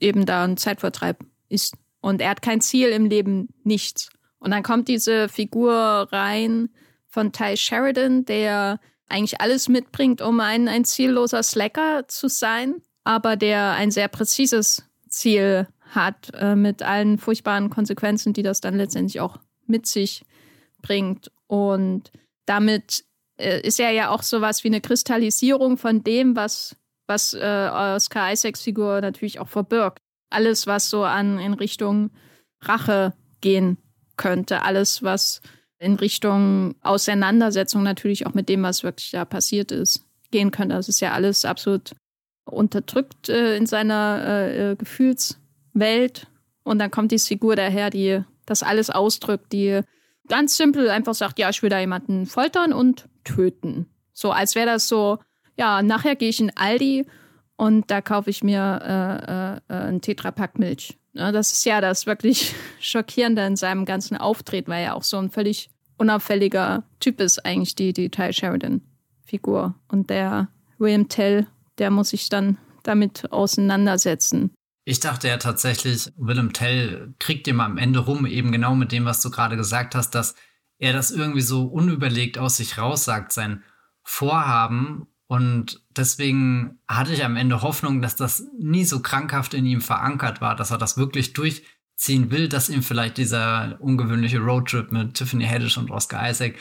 eben 0.00 0.26
da 0.26 0.44
ein 0.44 0.56
Zeitvertreib 0.56 1.24
ist. 1.48 1.76
Und 2.00 2.20
er 2.20 2.30
hat 2.30 2.42
kein 2.42 2.60
Ziel 2.60 2.88
im 2.88 3.06
Leben, 3.06 3.48
nichts. 3.62 4.10
Und 4.40 4.50
dann 4.50 4.64
kommt 4.64 4.88
diese 4.88 5.28
Figur 5.28 5.72
rein 6.10 6.70
von 7.06 7.30
Ty 7.30 7.56
Sheridan, 7.56 8.24
der 8.24 8.80
eigentlich 9.08 9.40
alles 9.40 9.68
mitbringt, 9.68 10.20
um 10.20 10.40
ein, 10.40 10.66
ein 10.66 10.84
zielloser 10.84 11.44
Slacker 11.44 12.08
zu 12.08 12.28
sein, 12.28 12.82
aber 13.04 13.36
der 13.36 13.72
ein 13.72 13.92
sehr 13.92 14.08
präzises 14.08 14.82
Ziel 15.08 15.68
hat, 15.94 16.32
äh, 16.34 16.56
mit 16.56 16.82
allen 16.82 17.18
furchtbaren 17.18 17.70
Konsequenzen, 17.70 18.32
die 18.32 18.42
das 18.42 18.60
dann 18.60 18.76
letztendlich 18.76 19.20
auch 19.20 19.38
mit 19.66 19.86
sich 19.86 20.24
bringt. 20.80 21.30
Und 21.46 22.10
damit 22.46 23.04
äh, 23.38 23.60
ist 23.60 23.78
er 23.78 23.90
ja 23.90 24.10
auch 24.10 24.22
sowas 24.22 24.64
wie 24.64 24.68
eine 24.68 24.80
Kristallisierung 24.80 25.76
von 25.78 26.02
dem, 26.02 26.34
was, 26.34 26.76
was 27.06 27.34
äh, 27.34 27.70
Oscar 27.72 28.32
Isaacs 28.32 28.62
Figur 28.62 29.00
natürlich 29.00 29.38
auch 29.38 29.48
verbirgt. 29.48 29.98
Alles, 30.30 30.66
was 30.66 30.88
so 30.88 31.04
an 31.04 31.38
in 31.38 31.54
Richtung 31.54 32.10
Rache 32.62 33.12
gehen 33.40 33.76
könnte, 34.16 34.62
alles, 34.62 35.02
was 35.02 35.42
in 35.78 35.96
Richtung 35.96 36.76
Auseinandersetzung 36.80 37.82
natürlich 37.82 38.26
auch 38.26 38.34
mit 38.34 38.48
dem, 38.48 38.62
was 38.62 38.82
wirklich 38.82 39.10
da 39.10 39.24
passiert 39.24 39.72
ist, 39.72 40.06
gehen 40.30 40.52
könnte. 40.52 40.76
Das 40.76 40.88
ist 40.88 41.00
ja 41.00 41.12
alles 41.12 41.44
absolut 41.44 41.92
unterdrückt 42.44 43.28
äh, 43.28 43.56
in 43.56 43.66
seiner 43.66 44.22
äh, 44.24 44.72
äh 44.72 44.76
Gefühlswelt. 45.74 46.26
Und 46.64 46.78
dann 46.78 46.90
kommt 46.90 47.12
die 47.12 47.18
Figur 47.18 47.56
daher, 47.56 47.90
die 47.90 48.22
das 48.46 48.62
alles 48.62 48.90
ausdrückt, 48.90 49.52
die 49.52 49.80
ganz 50.28 50.56
simpel 50.56 50.90
einfach 50.90 51.14
sagt, 51.14 51.38
ja, 51.38 51.50
ich 51.50 51.62
will 51.62 51.70
da 51.70 51.80
jemanden 51.80 52.26
foltern 52.26 52.72
und 52.72 53.08
töten. 53.24 53.86
So 54.12 54.30
als 54.30 54.54
wäre 54.54 54.66
das 54.66 54.88
so, 54.88 55.18
ja, 55.56 55.82
nachher 55.82 56.16
gehe 56.16 56.28
ich 56.28 56.40
in 56.40 56.56
Aldi 56.56 57.06
und 57.56 57.90
da 57.90 58.00
kaufe 58.00 58.30
ich 58.30 58.44
mir 58.44 59.60
äh, 59.68 59.74
äh, 59.74 59.82
äh 59.82 59.86
einen 59.88 60.00
Tetrapack 60.00 60.58
Milch. 60.58 60.98
Ja, 61.14 61.32
das 61.32 61.52
ist 61.52 61.64
ja 61.64 61.80
das 61.80 62.06
wirklich 62.06 62.54
Schockierende 62.80 63.44
in 63.44 63.56
seinem 63.56 63.84
ganzen 63.84 64.16
Auftreten, 64.16 64.70
weil 64.70 64.84
er 64.84 64.96
auch 64.96 65.02
so 65.02 65.18
ein 65.18 65.30
völlig 65.30 65.68
unauffälliger 65.98 66.84
Typ 67.00 67.20
ist, 67.20 67.44
eigentlich 67.44 67.74
die, 67.74 67.92
die 67.92 68.10
Ty 68.10 68.32
Sheridan-Figur. 68.32 69.74
Und 69.88 70.10
der 70.10 70.48
William 70.78 71.08
Tell, 71.08 71.46
der 71.78 71.90
muss 71.90 72.10
sich 72.10 72.28
dann 72.28 72.58
damit 72.82 73.30
auseinandersetzen. 73.32 74.52
Ich 74.84 74.98
dachte 75.00 75.28
ja 75.28 75.36
tatsächlich, 75.36 76.12
Willem 76.16 76.52
Tell 76.52 77.14
kriegt 77.20 77.46
ihm 77.46 77.60
am 77.60 77.78
Ende 77.78 78.00
rum, 78.00 78.26
eben 78.26 78.50
genau 78.50 78.74
mit 78.74 78.90
dem, 78.90 79.04
was 79.04 79.20
du 79.20 79.30
gerade 79.30 79.56
gesagt 79.56 79.94
hast, 79.94 80.10
dass 80.10 80.34
er 80.78 80.92
das 80.92 81.12
irgendwie 81.12 81.42
so 81.42 81.66
unüberlegt 81.66 82.38
aus 82.38 82.56
sich 82.56 82.78
raussagt, 82.78 83.32
sein 83.32 83.62
Vorhaben. 84.02 85.06
Und 85.28 85.80
deswegen 85.90 86.80
hatte 86.88 87.12
ich 87.12 87.24
am 87.24 87.36
Ende 87.36 87.62
Hoffnung, 87.62 88.02
dass 88.02 88.16
das 88.16 88.44
nie 88.58 88.84
so 88.84 89.00
krankhaft 89.00 89.54
in 89.54 89.64
ihm 89.64 89.80
verankert 89.80 90.40
war, 90.40 90.56
dass 90.56 90.72
er 90.72 90.78
das 90.78 90.96
wirklich 90.96 91.32
durchziehen 91.32 92.32
will, 92.32 92.48
dass 92.48 92.68
ihm 92.68 92.82
vielleicht 92.82 93.18
dieser 93.18 93.76
ungewöhnliche 93.80 94.40
Roadtrip 94.40 94.90
mit 94.90 95.14
Tiffany 95.14 95.44
Haddish 95.46 95.78
und 95.78 95.92
Oscar 95.92 96.28
Isaac, 96.28 96.56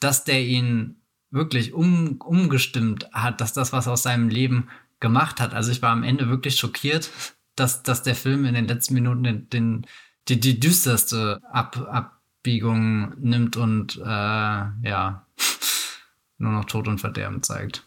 dass 0.00 0.24
der 0.24 0.40
ihn 0.40 1.02
wirklich 1.30 1.74
um, 1.74 2.16
umgestimmt 2.22 3.06
hat, 3.12 3.42
dass 3.42 3.52
das 3.52 3.74
was 3.74 3.86
aus 3.86 4.02
seinem 4.02 4.30
Leben 4.30 4.70
gemacht 5.00 5.40
hat. 5.40 5.52
Also 5.52 5.70
ich 5.70 5.82
war 5.82 5.90
am 5.90 6.02
Ende 6.02 6.28
wirklich 6.28 6.56
schockiert, 6.56 7.10
dass, 7.56 7.82
dass 7.82 8.02
der 8.02 8.14
Film 8.14 8.44
in 8.44 8.54
den 8.54 8.68
letzten 8.68 8.94
Minuten 8.94 9.24
den, 9.24 9.50
den 9.50 9.86
die, 10.28 10.40
die 10.40 10.60
düsterste 10.60 11.40
Ab, 11.50 11.76
Ab, 11.90 12.16
Abbiegungen 12.46 13.16
nimmt 13.18 13.56
und 13.56 13.96
äh, 13.96 14.04
ja, 14.04 15.26
nur 16.38 16.52
noch 16.52 16.64
Tod 16.66 16.86
und 16.86 17.00
Verderben 17.00 17.42
zeigt. 17.42 17.82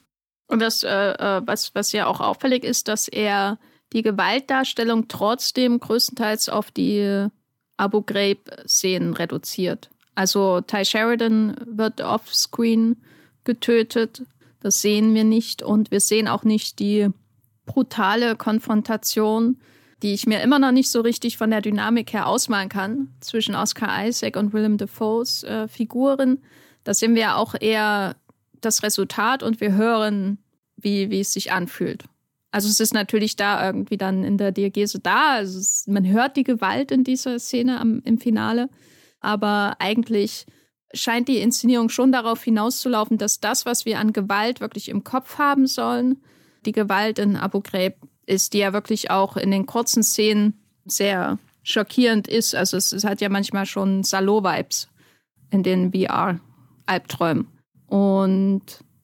Und 0.47 0.61
das, 0.61 0.83
äh, 0.83 1.11
äh, 1.13 1.41
was, 1.45 1.73
was 1.75 1.93
ja 1.93 2.07
auch 2.07 2.19
auffällig 2.19 2.65
ist, 2.65 2.89
dass 2.89 3.07
er 3.07 3.57
die 3.93 4.01
Gewaltdarstellung 4.01 5.07
trotzdem 5.07 5.79
größtenteils 5.79 6.49
auf 6.49 6.71
die 6.71 7.27
Abu 7.77 8.01
Ghraib-Szenen 8.01 9.13
reduziert. 9.13 9.89
Also 10.13 10.59
Ty 10.59 10.83
Sheridan 10.83 11.55
wird 11.65 12.01
offscreen 12.01 12.97
getötet, 13.45 14.23
Das 14.59 14.81
sehen 14.81 15.13
wir 15.13 15.23
nicht 15.23 15.63
und 15.63 15.89
wir 15.89 16.01
sehen 16.01 16.27
auch 16.27 16.43
nicht 16.43 16.79
die 16.79 17.07
brutale 17.69 18.35
Konfrontation, 18.35 19.59
die 20.01 20.13
ich 20.13 20.25
mir 20.25 20.41
immer 20.41 20.57
noch 20.57 20.71
nicht 20.71 20.89
so 20.89 21.01
richtig 21.01 21.37
von 21.37 21.51
der 21.51 21.61
Dynamik 21.61 22.11
her 22.13 22.27
ausmalen 22.27 22.67
kann 22.67 23.09
zwischen 23.19 23.53
Oscar 23.53 24.07
Isaac 24.07 24.35
und 24.37 24.53
Willem 24.53 24.77
Dafoes 24.77 25.43
äh, 25.43 25.67
Figuren. 25.67 26.39
Da 26.83 26.95
sehen 26.95 27.13
wir 27.13 27.37
auch 27.37 27.53
eher 27.59 28.15
das 28.59 28.81
Resultat 28.81 29.43
und 29.43 29.61
wir 29.61 29.73
hören, 29.73 30.39
wie, 30.77 31.11
wie 31.11 31.19
es 31.19 31.31
sich 31.31 31.51
anfühlt. 31.51 32.05
Also 32.51 32.67
es 32.69 32.79
ist 32.79 32.95
natürlich 32.95 33.35
da 33.35 33.63
irgendwie 33.63 33.97
dann 33.97 34.23
in 34.23 34.39
der 34.39 34.51
Diagese 34.51 34.99
da. 34.99 35.33
Also 35.33 35.59
es, 35.59 35.85
man 35.85 36.07
hört 36.07 36.37
die 36.37 36.43
Gewalt 36.43 36.91
in 36.91 37.03
dieser 37.03 37.37
Szene 37.37 37.79
am, 37.79 38.01
im 38.03 38.17
Finale. 38.17 38.69
Aber 39.19 39.75
eigentlich 39.77 40.47
scheint 40.91 41.27
die 41.27 41.37
Inszenierung 41.37 41.89
schon 41.89 42.11
darauf 42.11 42.43
hinauszulaufen, 42.43 43.19
dass 43.19 43.39
das, 43.39 43.67
was 43.67 43.85
wir 43.85 43.99
an 43.99 44.11
Gewalt 44.11 44.59
wirklich 44.59 44.89
im 44.89 45.03
Kopf 45.03 45.37
haben 45.37 45.67
sollen, 45.67 46.19
die 46.65 46.71
Gewalt 46.71 47.19
in 47.19 47.35
Abu 47.35 47.61
Ghraib 47.61 47.95
ist, 48.25 48.53
die 48.53 48.59
ja 48.59 48.73
wirklich 48.73 49.11
auch 49.11 49.37
in 49.37 49.51
den 49.51 49.65
kurzen 49.65 50.03
Szenen 50.03 50.53
sehr 50.85 51.39
schockierend 51.63 52.27
ist. 52.27 52.55
Also 52.55 52.77
es, 52.77 52.91
es 52.91 53.03
hat 53.03 53.21
ja 53.21 53.29
manchmal 53.29 53.65
schon 53.65 54.03
Salo-Vibes 54.03 54.89
in 55.51 55.63
den 55.63 55.91
VR-Albträumen. 55.91 57.47
Und 57.87 58.61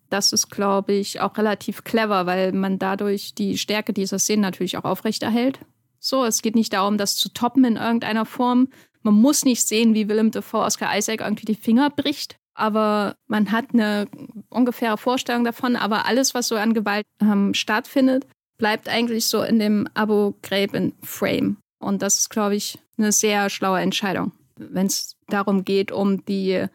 das 0.10 0.32
ist, 0.32 0.50
glaube 0.50 0.94
ich, 0.94 1.22
auch 1.22 1.38
relativ 1.38 1.84
clever, 1.84 2.26
weil 2.26 2.52
man 2.52 2.80
dadurch 2.80 3.34
die 3.34 3.58
Stärke 3.58 3.94
dieser 3.94 4.20
Szenen 4.20 4.42
natürlich 4.42 4.78
auch 4.78 4.84
aufrechterhält. 4.84 5.60
So, 6.00 6.24
es 6.24 6.42
geht 6.42 6.56
nicht 6.56 6.74
darum, 6.74 6.98
das 6.98 7.16
zu 7.16 7.30
toppen 7.30 7.66
in 7.66 7.78
irgendeiner 7.78 8.26
Form. 8.26 8.70
Man 9.02 9.16
muss 9.16 9.44
nicht 9.44 9.68
sehen, 9.68 9.96
wie 9.96 10.08
Willem 10.08 10.32
Dafoe 10.32 10.62
Oscar 10.62 10.96
Isaac 10.96 11.22
irgendwie 11.22 11.46
die 11.46 11.56
Finger 11.56 11.90
bricht, 11.90 12.38
aber 12.56 13.16
man 13.28 13.52
hat 13.52 13.74
eine 13.74 14.08
ungefähre 14.50 14.98
Vorstellung 14.98 15.44
davon. 15.44 15.76
Aber 15.76 16.06
alles, 16.06 16.34
was 16.34 16.48
so 16.48 16.56
an 16.56 16.74
Gewalt 16.74 17.06
ähm, 17.22 17.54
stattfindet, 17.54 18.26
bleibt 18.58 18.90
eigentlich 18.90 19.28
so 19.28 19.44
in 19.44 19.60
dem 19.60 19.88
Abo 19.94 20.36
Graben 20.42 20.94
Frame. 21.04 21.58
Und 21.80 22.02
das 22.02 22.18
ist, 22.18 22.30
glaube 22.30 22.56
ich, 22.56 22.80
eine 22.98 23.12
sehr 23.12 23.50
schlaue 23.50 23.82
Entscheidung, 23.82 24.32
wenn 24.56 24.88
es 24.88 25.18
darum 25.28 25.66
geht, 25.66 25.92
um 25.92 26.26
die 26.26 26.68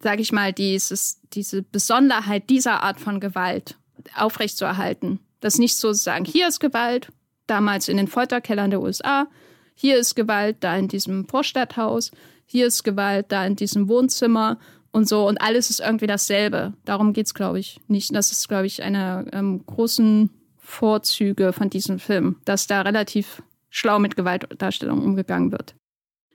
sage 0.00 0.22
ich 0.22 0.32
mal, 0.32 0.52
dieses, 0.52 1.20
diese 1.32 1.62
Besonderheit 1.62 2.50
dieser 2.50 2.82
Art 2.82 3.00
von 3.00 3.20
Gewalt 3.20 3.76
aufrechtzuerhalten. 4.14 5.20
Das 5.40 5.58
nicht 5.58 5.76
so 5.76 5.92
zu 5.92 5.98
sagen, 5.98 6.24
hier 6.24 6.48
ist 6.48 6.60
Gewalt, 6.60 7.08
damals 7.46 7.88
in 7.88 7.96
den 7.96 8.08
Folterkellern 8.08 8.70
der 8.70 8.82
USA, 8.82 9.26
hier 9.74 9.98
ist 9.98 10.14
Gewalt, 10.14 10.58
da 10.60 10.76
in 10.76 10.88
diesem 10.88 11.26
Vorstadthaus, 11.26 12.10
hier 12.46 12.66
ist 12.66 12.84
Gewalt, 12.84 13.26
da 13.30 13.44
in 13.44 13.56
diesem 13.56 13.88
Wohnzimmer 13.88 14.58
und 14.96 15.06
so. 15.06 15.28
Und 15.28 15.40
alles 15.40 15.70
ist 15.70 15.80
irgendwie 15.80 16.06
dasselbe. 16.06 16.72
Darum 16.84 17.12
geht 17.12 17.26
es, 17.26 17.34
glaube 17.34 17.58
ich, 17.58 17.80
nicht. 17.86 18.14
Das 18.14 18.32
ist, 18.32 18.48
glaube 18.48 18.66
ich, 18.66 18.82
eine 18.82 19.26
ähm, 19.32 19.64
großen 19.66 20.30
Vorzüge 20.58 21.52
von 21.52 21.70
diesem 21.70 21.98
Film, 21.98 22.40
dass 22.44 22.66
da 22.66 22.80
relativ 22.80 23.42
schlau 23.70 23.98
mit 23.98 24.16
Gewaltdarstellung 24.16 25.02
umgegangen 25.02 25.52
wird. 25.52 25.74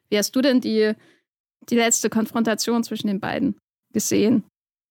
Wie 0.09 0.17
hast 0.17 0.35
du 0.35 0.41
denn 0.41 0.61
die 0.61 0.93
die 1.69 1.75
letzte 1.75 2.09
Konfrontation 2.09 2.83
zwischen 2.83 3.07
den 3.07 3.19
beiden 3.19 3.55
gesehen. 3.93 4.43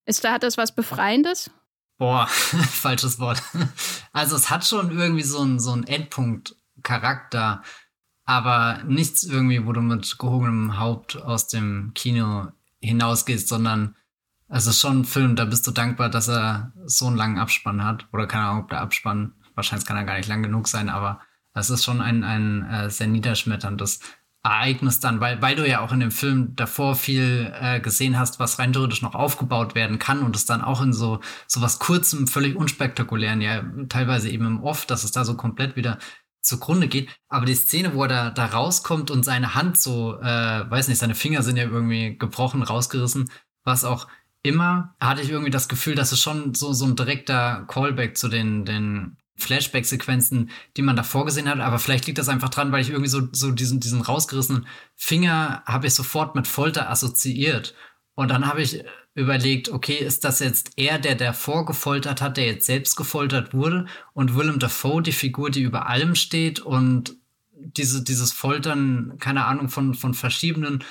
Ist 0.07 0.25
da 0.25 0.33
hat 0.33 0.43
das 0.43 0.57
was 0.57 0.75
Befreiendes? 0.75 1.51
Boah, 1.99 2.27
falsches 2.29 3.19
Wort. 3.19 3.43
Also 4.13 4.37
es 4.37 4.51
hat 4.51 4.65
schon 4.65 4.97
irgendwie 4.97 5.23
so 5.23 5.41
einen 5.41 5.61
so 5.61 5.75
Endpunkt-Charakter, 5.75 7.63
aber 8.25 8.83
nichts 8.85 9.25
irgendwie, 9.25 9.67
wo 9.67 9.73
du 9.73 9.81
mit 9.81 10.19
gehobenem 10.19 10.79
Haupt 10.79 11.17
aus 11.21 11.49
dem 11.49 11.93
Kino 11.95 12.49
hinausgehst, 12.81 13.49
sondern 13.49 13.97
es 14.49 14.67
ist 14.67 14.81
schon 14.81 15.01
ein 15.01 15.05
Film, 15.05 15.37
da 15.37 15.45
bist 15.45 15.67
du 15.67 15.71
dankbar, 15.71 16.11
dass 16.11 16.29
er 16.29 16.73
so 16.87 17.07
einen 17.07 17.17
langen 17.17 17.39
Abspann 17.39 17.85
hat. 17.85 18.09
Oder 18.13 18.27
keine 18.27 18.47
Ahnung, 18.47 18.65
ob 18.65 18.71
der 18.71 18.81
Abspann, 18.81 19.35
wahrscheinlich 19.55 19.87
kann 19.87 19.97
er 19.97 20.05
gar 20.05 20.17
nicht 20.17 20.29
lang 20.29 20.43
genug 20.43 20.67
sein, 20.67 20.89
aber 20.89 21.21
es 21.55 21.71
ist 21.71 21.85
schon 21.85 22.01
ein, 22.01 22.25
ein 22.25 22.65
äh, 22.69 22.91
sehr 22.91 23.07
niederschmetterndes 23.07 24.01
Ereignis 24.43 25.01
dann, 25.01 25.21
weil, 25.21 25.43
weil 25.43 25.55
du 25.55 25.69
ja 25.69 25.81
auch 25.81 25.93
in 25.93 26.01
dem 26.01 26.11
Film 26.11 26.57
davor 26.57 26.97
viel 26.97 27.53
äh, 27.61 27.79
gesehen 27.79 28.19
hast, 28.19 28.41
was 28.41 28.59
rein 28.59 28.73
theoretisch 28.73 29.03
noch 29.03 29.15
aufgebaut 29.15 29.75
werden 29.75 29.99
kann 29.99 30.23
und 30.23 30.35
es 30.35 30.47
dann 30.47 30.63
auch 30.63 30.81
in 30.81 30.95
so, 30.95 31.21
so 31.47 31.61
was 31.61 31.79
kurzem, 31.79 32.27
völlig 32.27 32.57
unspektakulären, 32.57 33.43
ja, 33.43 33.63
teilweise 33.89 34.31
eben 34.31 34.47
im 34.47 34.63
Off, 34.63 34.87
dass 34.87 35.05
es 35.05 35.13
da 35.13 35.25
so 35.25 35.37
komplett 35.37 35.77
wieder 35.77 35.99
zugrunde 36.41 36.89
geht. 36.89 37.09
Aber 37.29 37.47
die 37.47 37.55
Szene, 37.55 37.95
wo 37.95 38.05
er 38.05 38.09
da, 38.09 38.31
da 38.31 38.47
rauskommt 38.47 39.11
und 39.11 39.25
seine 39.25 39.55
Hand 39.55 39.79
so, 39.79 40.19
äh, 40.21 40.71
weiß 40.71 40.89
nicht, 40.89 40.99
seine 40.99 41.15
Finger 41.15 41.43
sind 41.43 41.57
ja 41.57 41.65
irgendwie 41.65 42.17
gebrochen, 42.19 42.63
rausgerissen, 42.63 43.31
was 43.65 43.85
auch 43.85 44.09
immer, 44.43 44.95
hatte 45.01 45.23
ich 45.23 45.31
irgendwie 45.31 45.51
das 45.51 45.69
Gefühl, 45.69 45.95
dass 45.95 46.13
es 46.13 46.21
schon 46.21 46.55
so, 46.55 46.73
so 46.73 46.87
ein 46.87 46.97
direkter 46.97 47.65
Callback 47.69 48.17
zu 48.17 48.29
den, 48.29 48.65
den 48.65 49.17
Flashback-Sequenzen, 49.37 50.51
die 50.77 50.83
man 50.83 50.97
da 50.97 51.03
vorgesehen 51.03 51.49
hat. 51.49 51.61
Aber 51.61 51.79
vielleicht 51.79 52.07
liegt 52.07 52.19
das 52.19 52.29
einfach 52.29 52.49
dran, 52.49 52.73
weil 52.73 52.83
ich 52.83 52.91
irgendwie 52.91 53.09
so, 53.09 53.29
so 53.33 53.51
diesen, 53.51 53.81
diesen 53.81 54.01
rausgerissenen 54.01 54.67
Finger 54.97 55.63
habe 55.67 55.87
ich 55.87 55.95
sofort 55.95 56.35
mit 56.35 56.47
Folter 56.47 56.91
assoziiert. 56.91 57.75
Und 58.15 58.31
dann 58.31 58.47
habe 58.47 58.63
ich 58.63 58.85
überlegt, 59.15 59.69
okay, 59.71 59.97
ist 59.97 60.25
das 60.25 60.39
jetzt 60.39 60.73
er, 60.77 60.99
der 60.99 61.15
der 61.15 61.35
vorgefoltert 61.35 62.23
hat, 62.23 62.37
der 62.37 62.47
jetzt 62.47 62.67
selbst 62.67 62.97
gefoltert 62.97 63.53
wurde 63.53 63.87
und 64.13 64.37
Willem 64.37 64.59
Dafoe, 64.59 65.03
die 65.03 65.13
Figur, 65.13 65.51
die 65.51 65.63
über 65.63 65.89
allem 65.89 66.15
steht 66.15 66.61
und 66.61 67.17
diese, 67.53 68.03
dieses 68.03 68.33
Foltern, 68.33 69.17
keine 69.19 69.45
Ahnung, 69.45 69.69
von, 69.69 69.95
von 69.95 70.15
verschiedenen 70.15 70.85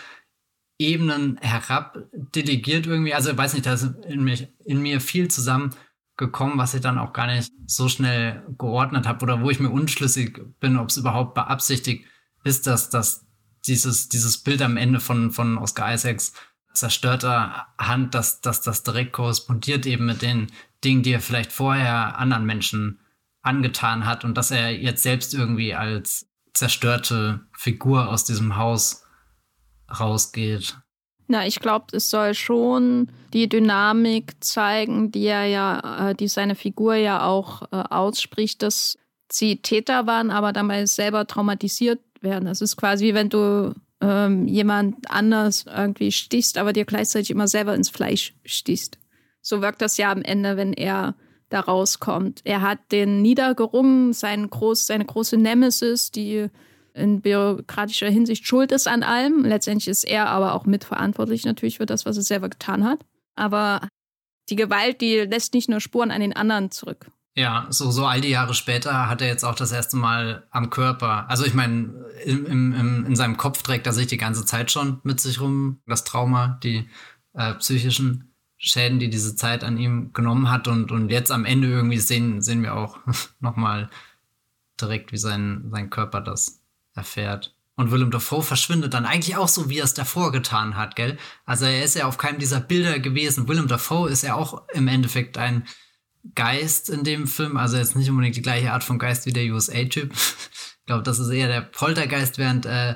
Ebenen 0.78 1.38
herab 1.42 1.98
delegiert 2.14 2.88
irgendwie. 2.88 3.14
Also, 3.14 3.32
ich 3.32 3.38
weiß 3.38 3.54
nicht, 3.54 3.66
da 3.66 3.74
ist 3.74 3.84
in 4.08 4.24
mir, 4.24 4.48
in 4.66 4.82
mir 4.82 5.02
viel 5.02 5.30
zusammen 5.30 5.76
gekommen, 6.16 6.58
was 6.58 6.74
ich 6.74 6.82
dann 6.82 6.98
auch 6.98 7.14
gar 7.14 7.28
nicht 7.28 7.52
so 7.66 7.90
schnell 7.90 8.44
geordnet 8.58 9.08
habe 9.08 9.24
oder 9.24 9.42
wo 9.42 9.50
ich 9.50 9.60
mir 9.60 9.70
unschlüssig 9.70 10.40
bin, 10.60 10.78
ob 10.78 10.90
es 10.90 10.98
überhaupt 10.98 11.34
beabsichtigt 11.34 12.06
ist, 12.44 12.68
dass, 12.68 12.90
dass 12.90 13.26
dieses, 13.66 14.10
dieses 14.10 14.38
Bild 14.38 14.62
am 14.62 14.78
Ende 14.78 15.00
von, 15.00 15.32
von 15.32 15.58
Oscar 15.58 15.94
Isaacs 15.94 16.34
zerstörter 16.80 17.68
Hand, 17.78 18.16
dass, 18.16 18.42
dass 18.42 18.62
das 18.62 18.84
direkt 18.84 19.14
korrespondiert 19.14 19.86
eben 19.86 20.06
mit 20.06 20.22
den 20.22 20.48
Dingen, 20.84 21.04
die 21.04 21.14
er 21.14 21.22
vielleicht 21.22 21.52
vorher 21.52 22.18
anderen 22.18 22.46
Menschen 22.46 23.00
angetan 23.42 24.06
hat 24.06 24.24
und 24.24 24.36
dass 24.38 24.52
er 24.52 24.72
jetzt 24.72 25.04
selbst 25.04 25.34
irgendwie 25.34 25.74
als 25.74 26.28
zerstörte 26.54 27.42
Figur 27.54 28.10
aus 28.10 28.26
diesem 28.26 28.58
Haus 28.58 29.04
rausgeht. 30.00 30.78
Na, 31.28 31.46
ich 31.46 31.60
glaube, 31.60 31.86
es 31.92 32.10
soll 32.10 32.34
schon 32.34 33.12
die 33.34 33.48
Dynamik 33.48 34.44
zeigen, 34.44 35.12
die 35.12 35.26
er 35.26 35.46
ja, 35.46 36.10
äh, 36.10 36.16
die 36.16 36.28
seine 36.28 36.56
Figur 36.56 36.96
ja 36.96 37.24
auch 37.24 37.62
äh, 37.72 37.76
ausspricht, 37.76 38.64
dass 38.64 38.98
sie 39.32 39.62
Täter 39.62 40.08
waren, 40.08 40.32
aber 40.32 40.53
dabei 40.53 40.86
selber 40.88 41.28
traumatisiert 41.28 41.99
werden. 42.22 42.48
Es 42.48 42.62
ist 42.62 42.78
quasi, 42.78 43.14
wenn 43.14 43.30
du 43.30 43.76
ähm, 44.02 44.48
jemand 44.48 45.10
anders 45.10 45.66
irgendwie 45.68 46.12
stichst, 46.12 46.58
aber 46.58 46.74
dir 46.74 46.86
gleichzeitig 46.86 47.32
immer 47.32 47.48
selber 47.48 47.76
ins 47.76 47.90
Fleisch 47.90 48.34
stichst. 48.46 48.98
So 49.42 49.62
wirkt 49.62 49.82
das 49.82 49.98
ja 49.98 50.12
am 50.12 50.22
Ende, 50.22 50.58
wenn 50.58 50.74
er 50.74 51.16
da 51.50 51.62
rauskommt. 51.62 52.42
Er 52.44 52.62
hat 52.62 52.80
den 52.92 53.22
niedergerungen, 53.22 54.14
sein 54.14 54.50
groß, 54.50 54.86
seine 54.86 55.06
große 55.06 55.38
Nemesis, 55.38 56.12
die 56.12 56.48
in 56.94 57.22
bürokratischer 57.22 58.10
Hinsicht 58.10 58.46
schuld 58.46 58.72
ist 58.72 58.88
an 58.88 59.04
allem. 59.04 59.46
Letztendlich 59.46 59.88
ist 59.88 60.04
er 60.04 60.30
aber 60.30 60.54
auch 60.54 60.66
mitverantwortlich 60.66 61.46
natürlich 61.46 61.78
für 61.78 61.86
das, 61.86 62.06
was 62.06 62.18
er 62.18 62.24
selber 62.24 62.50
getan 62.50 62.84
hat. 62.84 63.00
Aber 63.36 63.88
die 64.50 64.56
Gewalt, 64.56 65.02
die 65.02 65.16
lässt 65.16 65.54
nicht 65.54 65.70
nur 65.70 65.80
Spuren 65.80 66.12
an 66.12 66.22
den 66.22 66.36
anderen 66.36 66.72
zurück. 66.72 67.08
Ja, 67.35 67.68
so, 67.69 67.91
so 67.91 68.06
all 68.06 68.22
die 68.22 68.30
Jahre 68.30 68.53
später 68.53 69.07
hat 69.07 69.22
er 69.22 69.27
jetzt 69.27 69.45
auch 69.45 69.56
das 69.56 69.72
erste 69.72 69.97
Mal 69.97 70.47
am 70.49 70.69
Körper. 70.69 71.30
Also 71.30 71.45
ich 71.45 71.53
meine, 71.53 71.93
im, 72.26 72.45
im, 72.45 73.06
in 73.06 73.15
seinem 73.15 73.38
Kopf 73.38 73.61
trägt 73.61 73.88
er 73.88 73.93
sich 73.93 74.07
die 74.07 74.18
ganze 74.18 74.45
Zeit 74.45 74.72
schon 74.72 74.99
mit 75.03 75.22
sich 75.22 75.39
rum, 75.39 75.80
das 75.85 76.03
Trauma, 76.03 76.60
die 76.64 76.89
äh, 77.34 77.53
psychischen 77.56 78.34
Schäden, 78.57 78.99
die 78.99 79.10
diese 79.10 79.35
Zeit 79.35 79.64
an 79.64 79.77
ihm 79.77 80.11
genommen 80.11 80.49
hat. 80.51 80.68
Und, 80.68 80.91
und 80.91 81.10
jetzt 81.10 81.31
am 81.31 81.45
Ende 81.45 81.69
irgendwie 81.69 81.99
sehen, 81.99 82.41
sehen 82.41 82.61
wir 82.61 82.76
auch 82.76 82.99
nochmal 83.39 83.89
direkt, 84.81 85.11
wie 85.11 85.18
sein, 85.18 85.69
sein 85.72 85.89
Körper 85.89 86.22
das 86.22 86.61
erfährt. 86.93 87.56
Und 87.76 87.91
Willem 87.91 88.11
Dafoe 88.11 88.43
verschwindet 88.43 88.93
dann 88.93 89.06
eigentlich 89.06 89.38
auch 89.38 89.47
so, 89.47 89.69
wie 89.69 89.77
er 89.77 89.85
es 89.85 89.93
davor 89.93 90.34
getan 90.34 90.76
hat, 90.76 90.97
gell? 90.97 91.18
Also 91.45 91.64
er 91.64 91.85
ist 91.85 91.95
ja 91.95 92.07
auf 92.07 92.18
keinem 92.18 92.38
dieser 92.38 92.60
Bilder 92.60 92.99
gewesen. 92.99 93.47
Willem 93.47 93.69
Dafoe 93.69 94.10
ist 94.10 94.23
ja 94.23 94.34
auch 94.34 94.68
im 94.73 94.89
Endeffekt 94.89 95.38
ein 95.38 95.65
Geist 96.36 96.90
in 96.90 97.04
dem 97.04 97.28
Film. 97.28 97.58
Also 97.58 97.78
jetzt 97.78 97.96
nicht 97.96 98.10
unbedingt 98.10 98.36
die 98.36 98.41
gleiche 98.41 98.74
Art 98.74 98.84
von 98.84 99.00
Geist 99.00 99.26
wie 99.26 99.34
der 99.34 99.52
USA-Typ. 99.52 100.14
ich 100.14 100.86
glaube, 100.86 101.04
das 101.04 101.20
ist 101.20 101.30
eher 101.30 101.48
der 101.48 101.62
Poltergeist, 101.62 102.38
während 102.38 102.66
äh, 102.66 102.96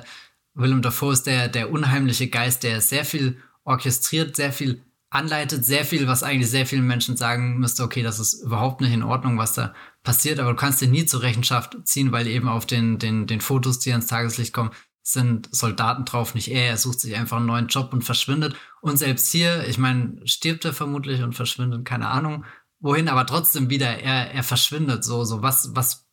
Willem 0.54 0.82
Dafoe 0.82 1.12
ist 1.12 1.26
der, 1.26 1.48
der 1.48 1.70
unheimliche 1.70 2.28
Geist, 2.28 2.62
der 2.62 2.80
sehr 2.80 3.04
viel 3.04 3.38
orchestriert, 3.64 4.36
sehr 4.36 4.52
viel 4.52 4.82
anleitet, 5.10 5.64
sehr 5.64 5.84
viel, 5.84 6.06
was 6.06 6.22
eigentlich 6.22 6.50
sehr 6.50 6.66
vielen 6.66 6.86
Menschen 6.86 7.16
sagen 7.16 7.58
müsste, 7.58 7.84
okay, 7.84 8.02
das 8.02 8.18
ist 8.18 8.42
überhaupt 8.42 8.80
nicht 8.80 8.92
in 8.92 9.02
Ordnung, 9.02 9.38
was 9.38 9.54
da 9.54 9.74
passiert, 10.02 10.40
aber 10.40 10.50
du 10.50 10.56
kannst 10.56 10.80
dir 10.80 10.88
nie 10.88 11.06
zur 11.06 11.22
Rechenschaft 11.22 11.76
ziehen, 11.84 12.12
weil 12.12 12.26
eben 12.26 12.48
auf 12.48 12.66
den, 12.66 12.98
den, 12.98 13.26
den 13.26 13.40
Fotos, 13.40 13.78
die 13.78 13.92
ans 13.92 14.06
Tageslicht 14.06 14.52
kommen, 14.52 14.70
sind 15.02 15.54
Soldaten 15.54 16.04
drauf, 16.04 16.34
nicht 16.34 16.48
er. 16.48 16.70
Er 16.70 16.76
sucht 16.78 16.98
sich 17.00 17.14
einfach 17.14 17.36
einen 17.36 17.46
neuen 17.46 17.68
Job 17.68 17.92
und 17.92 18.02
verschwindet. 18.02 18.56
Und 18.80 18.96
selbst 18.96 19.30
hier, 19.30 19.68
ich 19.68 19.76
meine, 19.76 20.16
stirbt 20.24 20.64
er 20.64 20.72
vermutlich 20.72 21.22
und 21.22 21.34
verschwindet, 21.34 21.84
keine 21.84 22.08
Ahnung, 22.08 22.44
wohin, 22.84 23.08
aber 23.08 23.26
trotzdem 23.26 23.70
wieder, 23.70 23.98
er, 23.98 24.32
er 24.32 24.42
verschwindet 24.42 25.04
so, 25.04 25.24
so 25.24 25.42
was, 25.42 25.74
was 25.74 26.06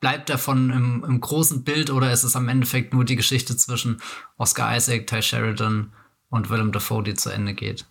bleibt 0.00 0.30
davon 0.30 0.70
im, 0.70 1.04
im 1.04 1.20
großen 1.20 1.64
Bild 1.64 1.90
oder 1.90 2.12
ist 2.12 2.22
es 2.22 2.36
am 2.36 2.48
Endeffekt 2.48 2.94
nur 2.94 3.04
die 3.04 3.16
Geschichte 3.16 3.56
zwischen 3.56 4.00
Oscar 4.38 4.76
Isaac, 4.76 5.08
Ty 5.08 5.22
Sheridan 5.22 5.92
und 6.30 6.50
Willem 6.50 6.70
Dafoe, 6.70 7.02
die 7.02 7.14
zu 7.14 7.30
Ende 7.30 7.52
geht? 7.52 7.86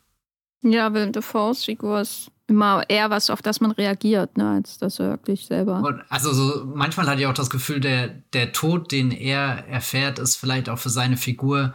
Ja, 0.62 0.94
Willem 0.94 1.12
Dafoes 1.12 1.66
Figur 1.66 2.00
ist 2.00 2.32
immer 2.48 2.84
eher 2.88 3.10
was, 3.10 3.30
auf 3.30 3.42
das 3.42 3.60
man 3.60 3.72
reagiert, 3.72 4.38
ne, 4.38 4.52
als 4.52 4.78
dass 4.78 5.00
er 5.00 5.10
wirklich 5.10 5.46
selber. 5.46 6.02
Also 6.08 6.32
so, 6.32 6.66
manchmal 6.66 7.08
hatte 7.08 7.22
ich 7.22 7.28
auch 7.28 7.34
das 7.34 7.50
Gefühl, 7.50 7.82
der, 7.82 8.08
der 8.08 8.54
Tod, 8.54 8.94
den 8.94 9.12
er 9.12 9.68
erfährt, 9.68 10.20
ist 10.20 10.38
vielleicht 10.38 10.70
auch 10.70 10.80
für 10.80 10.90
seine 10.90 11.18
Figur 11.18 11.74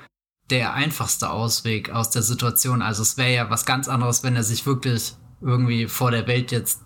der 0.49 0.73
einfachste 0.73 1.31
Ausweg 1.31 1.91
aus 1.91 2.09
der 2.09 2.23
Situation. 2.23 2.81
Also 2.81 3.03
es 3.03 3.19
wäre 3.19 3.35
ja 3.35 3.51
was 3.51 3.67
ganz 3.67 3.87
anderes, 3.87 4.23
wenn 4.23 4.35
er 4.35 4.45
sich 4.45 4.65
wirklich 4.65 5.15
irgendwie 5.41 5.87
vor 5.87 6.11
der 6.11 6.27
Welt 6.27 6.53
jetzt 6.53 6.83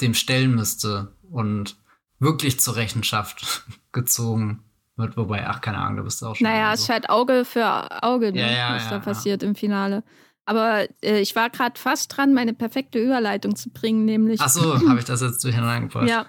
dem 0.00 0.14
stellen 0.14 0.54
müsste 0.54 1.14
und 1.30 1.76
wirklich 2.18 2.60
zur 2.60 2.76
Rechenschaft 2.76 3.64
gezogen 3.92 4.64
wird. 4.96 5.16
Wobei, 5.16 5.46
ach, 5.46 5.60
keine 5.60 5.78
Ahnung, 5.78 5.98
da 5.98 6.02
bist 6.02 6.22
du 6.22 6.26
auch 6.26 6.36
schon. 6.36 6.46
Naja, 6.46 6.72
es 6.72 6.80
ist 6.80 6.88
halt 6.88 7.10
Auge 7.10 7.44
für 7.44 8.02
Auge, 8.02 8.32
ne, 8.32 8.40
ja, 8.40 8.50
ja, 8.50 8.74
was 8.74 8.84
ja, 8.84 8.90
da 8.90 8.98
passiert 8.98 9.42
im 9.42 9.54
Finale. 9.54 10.04
Aber 10.44 10.86
äh, 11.02 11.20
ich 11.20 11.36
war 11.36 11.50
gerade 11.50 11.78
fast 11.78 12.16
dran, 12.16 12.34
meine 12.34 12.54
perfekte 12.54 12.98
Überleitung 12.98 13.56
zu 13.56 13.70
bringen, 13.70 14.04
nämlich. 14.04 14.40
Ach 14.40 14.48
so, 14.48 14.74
habe 14.88 14.98
ich 14.98 15.04
das 15.04 15.20
jetzt 15.20 15.42
durcheinander 15.44 15.80
gebracht. 15.80 16.08
Ja. 16.08 16.26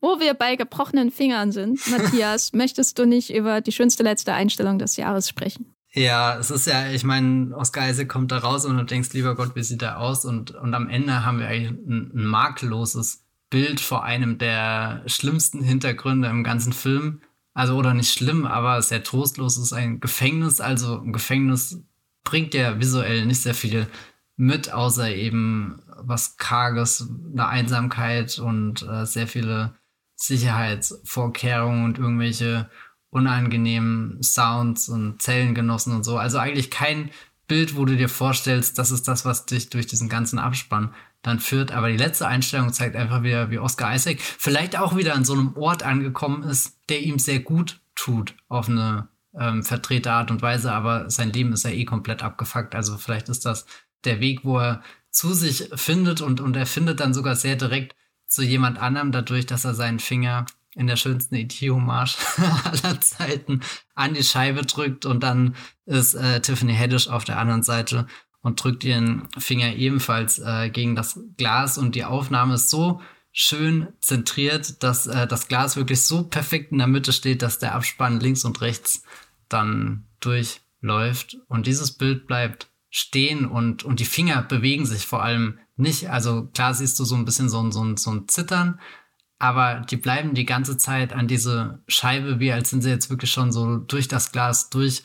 Wo 0.00 0.20
wir 0.20 0.34
bei 0.34 0.54
gebrochenen 0.54 1.10
Fingern 1.10 1.50
sind, 1.50 1.80
Matthias, 1.90 2.52
möchtest 2.54 2.98
du 2.98 3.04
nicht 3.04 3.34
über 3.34 3.60
die 3.60 3.72
schönste 3.72 4.04
letzte 4.04 4.32
Einstellung 4.32 4.78
des 4.78 4.96
Jahres 4.96 5.28
sprechen? 5.28 5.74
Ja, 5.92 6.36
es 6.38 6.50
ist 6.50 6.66
ja, 6.66 6.90
ich 6.90 7.02
meine, 7.04 7.56
Oscar 7.56 7.88
Isaac 7.88 8.08
kommt 8.08 8.30
da 8.30 8.38
raus 8.38 8.64
und 8.66 8.76
du 8.76 8.84
denkst, 8.84 9.12
lieber 9.14 9.34
Gott, 9.34 9.56
wie 9.56 9.62
sieht 9.62 9.82
er 9.82 9.98
aus? 9.98 10.24
Und, 10.24 10.50
und 10.50 10.74
am 10.74 10.88
Ende 10.88 11.24
haben 11.24 11.38
wir 11.38 11.48
eigentlich 11.48 11.70
ein, 11.70 12.12
ein 12.14 12.24
makelloses 12.26 13.24
Bild 13.50 13.80
vor 13.80 14.04
einem 14.04 14.36
der 14.36 15.02
schlimmsten 15.06 15.62
Hintergründe 15.62 16.28
im 16.28 16.44
ganzen 16.44 16.72
Film. 16.74 17.22
Also, 17.54 17.74
oder 17.76 17.94
nicht 17.94 18.12
schlimm, 18.12 18.46
aber 18.46 18.80
sehr 18.82 19.02
trostlos 19.02 19.56
ist 19.56 19.72
ein 19.72 20.00
Gefängnis. 20.00 20.60
Also, 20.60 21.00
ein 21.00 21.12
Gefängnis 21.12 21.82
bringt 22.22 22.52
ja 22.54 22.78
visuell 22.78 23.24
nicht 23.24 23.40
sehr 23.40 23.54
viel 23.54 23.86
mit, 24.36 24.72
außer 24.72 25.10
eben 25.10 25.80
was 25.96 26.36
Karges, 26.36 27.08
eine 27.32 27.48
Einsamkeit 27.48 28.38
und 28.38 28.82
äh, 28.82 29.06
sehr 29.06 29.26
viele 29.26 29.74
Sicherheitsvorkehrungen 30.16 31.84
und 31.84 31.98
irgendwelche 31.98 32.68
unangenehmen 33.10 34.22
Sounds 34.22 34.88
und 34.88 35.22
Zellengenossen 35.22 35.94
und 35.94 36.04
so. 36.04 36.18
Also 36.18 36.38
eigentlich 36.38 36.70
kein 36.70 37.10
Bild, 37.46 37.76
wo 37.76 37.84
du 37.86 37.96
dir 37.96 38.08
vorstellst, 38.08 38.78
das 38.78 38.90
ist 38.90 39.08
das, 39.08 39.24
was 39.24 39.46
dich 39.46 39.70
durch 39.70 39.86
diesen 39.86 40.08
ganzen 40.08 40.38
Abspann 40.38 40.94
dann 41.22 41.40
führt. 41.40 41.72
Aber 41.72 41.88
die 41.88 41.96
letzte 41.96 42.28
Einstellung 42.28 42.72
zeigt 42.72 42.94
einfach 42.94 43.22
wieder, 43.22 43.50
wie 43.50 43.58
Oscar 43.58 43.94
Isaac 43.94 44.20
vielleicht 44.20 44.78
auch 44.78 44.96
wieder 44.96 45.14
an 45.14 45.24
so 45.24 45.32
einem 45.32 45.56
Ort 45.56 45.82
angekommen 45.82 46.42
ist, 46.42 46.78
der 46.90 47.02
ihm 47.02 47.18
sehr 47.18 47.40
gut 47.40 47.80
tut 47.94 48.34
auf 48.48 48.68
eine 48.68 49.08
ähm, 49.34 49.62
verdrehte 49.62 50.12
Art 50.12 50.30
und 50.30 50.42
Weise. 50.42 50.72
Aber 50.72 51.10
sein 51.10 51.32
Leben 51.32 51.52
ist 51.52 51.64
ja 51.64 51.70
eh 51.70 51.86
komplett 51.86 52.22
abgefuckt. 52.22 52.74
Also 52.74 52.98
vielleicht 52.98 53.30
ist 53.30 53.46
das 53.46 53.66
der 54.04 54.20
Weg, 54.20 54.44
wo 54.44 54.58
er 54.58 54.82
zu 55.10 55.32
sich 55.32 55.70
findet 55.74 56.20
und, 56.20 56.40
und 56.40 56.54
er 56.54 56.66
findet 56.66 57.00
dann 57.00 57.14
sogar 57.14 57.34
sehr 57.34 57.56
direkt 57.56 57.96
zu 58.26 58.42
jemand 58.42 58.78
anderem 58.78 59.10
dadurch, 59.10 59.46
dass 59.46 59.64
er 59.64 59.74
seinen 59.74 59.98
Finger 59.98 60.44
in 60.78 60.86
der 60.86 60.96
schönsten 60.96 61.34
ET-Hommage 61.34 62.16
aller 62.64 63.00
Zeiten 63.00 63.60
an 63.94 64.14
die 64.14 64.22
Scheibe 64.22 64.62
drückt 64.62 65.06
und 65.06 65.22
dann 65.22 65.56
ist 65.86 66.14
äh, 66.14 66.40
Tiffany 66.40 66.74
Haddish 66.74 67.08
auf 67.08 67.24
der 67.24 67.38
anderen 67.38 67.62
Seite 67.62 68.06
und 68.40 68.62
drückt 68.62 68.84
ihren 68.84 69.28
Finger 69.36 69.74
ebenfalls 69.74 70.38
äh, 70.38 70.70
gegen 70.70 70.94
das 70.94 71.20
Glas 71.36 71.78
und 71.78 71.94
die 71.96 72.04
Aufnahme 72.04 72.54
ist 72.54 72.70
so 72.70 73.00
schön 73.32 73.88
zentriert, 74.00 74.82
dass 74.82 75.06
äh, 75.08 75.26
das 75.26 75.48
Glas 75.48 75.76
wirklich 75.76 76.02
so 76.02 76.22
perfekt 76.22 76.70
in 76.70 76.78
der 76.78 76.86
Mitte 76.86 77.12
steht, 77.12 77.42
dass 77.42 77.58
der 77.58 77.74
Abspann 77.74 78.20
links 78.20 78.44
und 78.44 78.60
rechts 78.60 79.02
dann 79.48 80.06
durchläuft 80.20 81.38
und 81.48 81.66
dieses 81.66 81.92
Bild 81.92 82.26
bleibt 82.28 82.68
stehen 82.90 83.46
und, 83.46 83.84
und 83.84 84.00
die 84.00 84.04
Finger 84.04 84.42
bewegen 84.42 84.86
sich 84.86 85.06
vor 85.06 85.22
allem 85.22 85.58
nicht. 85.76 86.08
Also 86.10 86.46
klar 86.46 86.72
siehst 86.74 86.98
du 86.98 87.04
so 87.04 87.16
ein 87.16 87.24
bisschen 87.24 87.48
so, 87.48 87.70
so, 87.70 87.96
so 87.96 88.10
ein 88.10 88.28
Zittern, 88.28 88.80
aber 89.38 89.86
die 89.88 89.96
bleiben 89.96 90.34
die 90.34 90.46
ganze 90.46 90.76
Zeit 90.76 91.12
an 91.12 91.28
diese 91.28 91.82
Scheibe, 91.86 92.40
wie 92.40 92.52
als 92.52 92.70
sind 92.70 92.82
sie 92.82 92.90
jetzt 92.90 93.10
wirklich 93.10 93.30
schon 93.30 93.52
so 93.52 93.76
durch 93.76 94.08
das 94.08 94.32
Glas 94.32 94.70
durch 94.70 95.04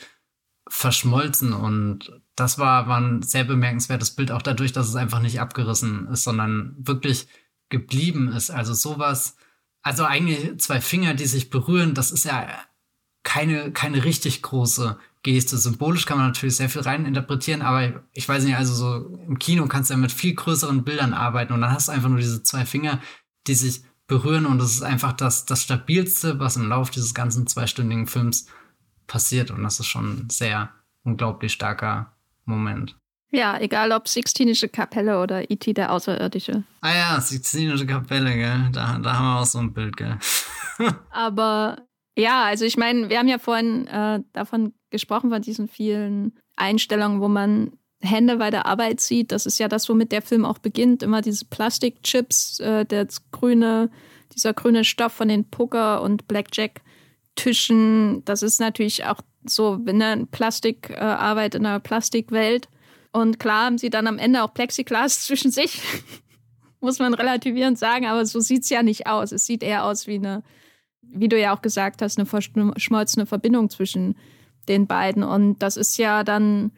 verschmolzen 0.67 1.53
und 1.53 2.11
das 2.35 2.57
war, 2.57 2.87
war 2.87 2.99
ein 2.99 3.21
sehr 3.21 3.43
bemerkenswertes 3.43 4.11
Bild, 4.11 4.31
auch 4.31 4.41
dadurch, 4.41 4.71
dass 4.71 4.87
es 4.87 4.95
einfach 4.95 5.19
nicht 5.19 5.39
abgerissen 5.39 6.07
ist, 6.07 6.23
sondern 6.23 6.75
wirklich 6.79 7.27
geblieben 7.69 8.29
ist. 8.29 8.49
Also 8.49 8.73
sowas, 8.73 9.35
also 9.83 10.05
eigentlich 10.05 10.59
zwei 10.59 10.81
Finger, 10.81 11.13
die 11.13 11.25
sich 11.25 11.49
berühren, 11.49 11.93
das 11.93 12.11
ist 12.11 12.25
ja 12.25 12.47
keine, 13.23 13.71
keine 13.71 14.03
richtig 14.03 14.41
große 14.41 14.97
Geste. 15.21 15.57
Symbolisch 15.57 16.05
kann 16.05 16.17
man 16.17 16.27
natürlich 16.27 16.55
sehr 16.55 16.69
viel 16.69 16.81
reininterpretieren, 16.81 17.61
aber 17.61 18.03
ich 18.13 18.27
weiß 18.27 18.43
nicht, 18.43 18.57
also 18.57 18.73
so 18.73 19.19
im 19.27 19.37
Kino 19.37 19.67
kannst 19.67 19.89
du 19.89 19.93
ja 19.93 19.99
mit 19.99 20.11
viel 20.11 20.33
größeren 20.33 20.83
Bildern 20.83 21.13
arbeiten 21.13 21.53
und 21.53 21.61
dann 21.61 21.71
hast 21.71 21.87
du 21.87 21.91
einfach 21.91 22.09
nur 22.09 22.19
diese 22.19 22.43
zwei 22.43 22.65
Finger, 22.65 22.99
die 23.47 23.55
sich 23.55 23.83
berühren 24.13 24.45
und 24.45 24.61
es 24.61 24.75
ist 24.75 24.83
einfach 24.83 25.13
das, 25.13 25.45
das 25.45 25.63
Stabilste, 25.63 26.39
was 26.39 26.55
im 26.55 26.69
Laufe 26.69 26.91
dieses 26.91 27.15
ganzen 27.15 27.47
zweistündigen 27.47 28.05
Films 28.05 28.47
passiert 29.07 29.49
und 29.49 29.63
das 29.63 29.79
ist 29.79 29.87
schon 29.87 30.25
ein 30.25 30.29
sehr 30.29 30.69
unglaublich 31.03 31.53
starker 31.53 32.13
Moment. 32.45 32.95
Ja, 33.31 33.59
egal 33.59 33.91
ob 33.91 34.07
Sixtinische 34.07 34.69
Kapelle 34.69 35.19
oder 35.19 35.49
E.T. 35.49 35.73
der 35.73 35.91
Außerirdische. 35.91 36.63
Ah 36.81 36.95
ja, 36.95 37.21
Sixtinische 37.21 37.87
Kapelle, 37.87 38.35
gell? 38.35 38.69
Da, 38.71 38.99
da 38.99 39.13
haben 39.13 39.25
wir 39.25 39.41
auch 39.41 39.45
so 39.45 39.57
ein 39.57 39.73
Bild, 39.73 39.97
gell? 39.97 40.19
Aber 41.09 41.81
ja, 42.15 42.43
also 42.43 42.65
ich 42.65 42.77
meine, 42.77 43.09
wir 43.09 43.17
haben 43.17 43.27
ja 43.27 43.39
vorhin 43.39 43.87
äh, 43.87 44.21
davon 44.33 44.73
gesprochen, 44.91 45.31
von 45.31 45.41
diesen 45.41 45.67
vielen 45.67 46.37
Einstellungen, 46.55 47.19
wo 47.19 47.27
man 47.27 47.71
Hände 48.03 48.37
bei 48.37 48.49
der 48.51 48.65
Arbeit 48.65 48.99
sieht. 48.99 49.31
Das 49.31 49.45
ist 49.45 49.59
ja 49.59 49.67
das, 49.67 49.87
womit 49.87 50.11
der 50.11 50.21
Film 50.21 50.45
auch 50.45 50.57
beginnt. 50.57 51.03
Immer 51.03 51.21
diese 51.21 51.45
Plastikchips, 51.45 52.59
äh, 52.59 52.85
der 52.85 53.07
grüne, 53.31 53.89
dieser 54.33 54.53
grüne 54.53 54.83
Stoff 54.83 55.13
von 55.13 55.29
den 55.29 55.45
Poker- 55.45 56.01
und 56.01 56.27
Blackjack-Tischen. 56.27 58.25
Das 58.25 58.43
ist 58.43 58.59
natürlich 58.59 59.05
auch 59.05 59.21
so 59.45 59.79
eine 59.85 60.25
Plastikarbeit 60.25 61.55
äh, 61.55 61.57
in 61.57 61.65
einer 61.65 61.79
Plastikwelt. 61.79 62.67
Und 63.11 63.39
klar 63.39 63.65
haben 63.65 63.77
sie 63.77 63.89
dann 63.89 64.07
am 64.07 64.17
Ende 64.17 64.43
auch 64.43 64.53
Plexiglas 64.53 65.21
zwischen 65.25 65.51
sich. 65.51 65.81
Muss 66.81 66.99
man 66.99 67.13
relativierend 67.13 67.79
sagen, 67.79 68.05
aber 68.05 68.25
so 68.25 68.41
sieht 68.41 68.63
es 68.63 68.69
ja 68.69 68.83
nicht 68.83 69.07
aus. 69.07 69.31
Es 69.31 69.45
sieht 69.45 69.63
eher 69.63 69.85
aus 69.85 70.07
wie 70.07 70.15
eine, 70.15 70.43
wie 71.01 71.29
du 71.29 71.39
ja 71.39 71.55
auch 71.55 71.61
gesagt 71.61 72.01
hast, 72.01 72.17
eine 72.17 72.25
verschmolzene 72.25 73.25
Verbindung 73.25 73.69
zwischen 73.69 74.17
den 74.67 74.87
beiden. 74.87 75.23
Und 75.23 75.59
das 75.59 75.77
ist 75.77 75.97
ja 75.97 76.25
dann 76.25 76.71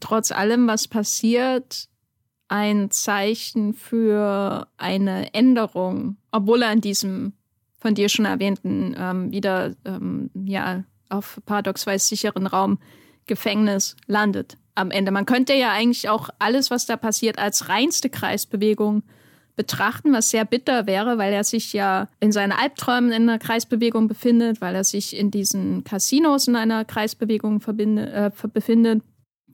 trotz 0.00 0.32
allem, 0.32 0.66
was 0.66 0.88
passiert, 0.88 1.88
ein 2.48 2.90
Zeichen 2.90 3.74
für 3.74 4.68
eine 4.76 5.34
Änderung, 5.34 6.16
obwohl 6.30 6.62
er 6.62 6.72
in 6.72 6.80
diesem 6.80 7.32
von 7.78 7.94
dir 7.94 8.08
schon 8.08 8.24
erwähnten 8.24 8.96
ähm, 8.98 9.30
wieder 9.30 9.74
ähm, 9.84 10.30
ja 10.34 10.84
auf 11.08 11.40
paradoxweise 11.46 12.06
sicheren 12.06 12.46
Raum 12.46 12.78
Gefängnis 13.26 13.96
landet 14.06 14.56
am 14.74 14.90
Ende. 14.90 15.10
Man 15.10 15.26
könnte 15.26 15.54
ja 15.54 15.72
eigentlich 15.72 16.08
auch 16.08 16.30
alles, 16.38 16.70
was 16.70 16.86
da 16.86 16.96
passiert, 16.96 17.38
als 17.38 17.68
reinste 17.68 18.10
Kreisbewegung 18.10 19.02
betrachten, 19.56 20.12
was 20.12 20.30
sehr 20.30 20.44
bitter 20.44 20.86
wäre, 20.86 21.16
weil 21.18 21.32
er 21.32 21.44
sich 21.44 21.72
ja 21.72 22.08
in 22.20 22.30
seinen 22.30 22.52
Albträumen 22.52 23.10
in 23.10 23.28
einer 23.28 23.38
Kreisbewegung 23.38 24.06
befindet, 24.06 24.60
weil 24.60 24.74
er 24.74 24.84
sich 24.84 25.16
in 25.16 25.30
diesen 25.30 25.82
Casinos 25.82 26.46
in 26.46 26.56
einer 26.56 26.84
Kreisbewegung 26.84 27.62
äh, 27.96 28.30
befindet 28.52 29.02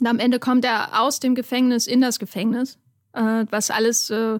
und 0.00 0.06
am 0.06 0.18
Ende 0.18 0.38
kommt 0.38 0.64
er 0.64 1.00
aus 1.00 1.20
dem 1.20 1.34
Gefängnis 1.34 1.86
in 1.86 2.00
das 2.00 2.18
Gefängnis, 2.18 2.78
äh, 3.12 3.44
was 3.50 3.70
alles 3.70 4.10
äh, 4.10 4.38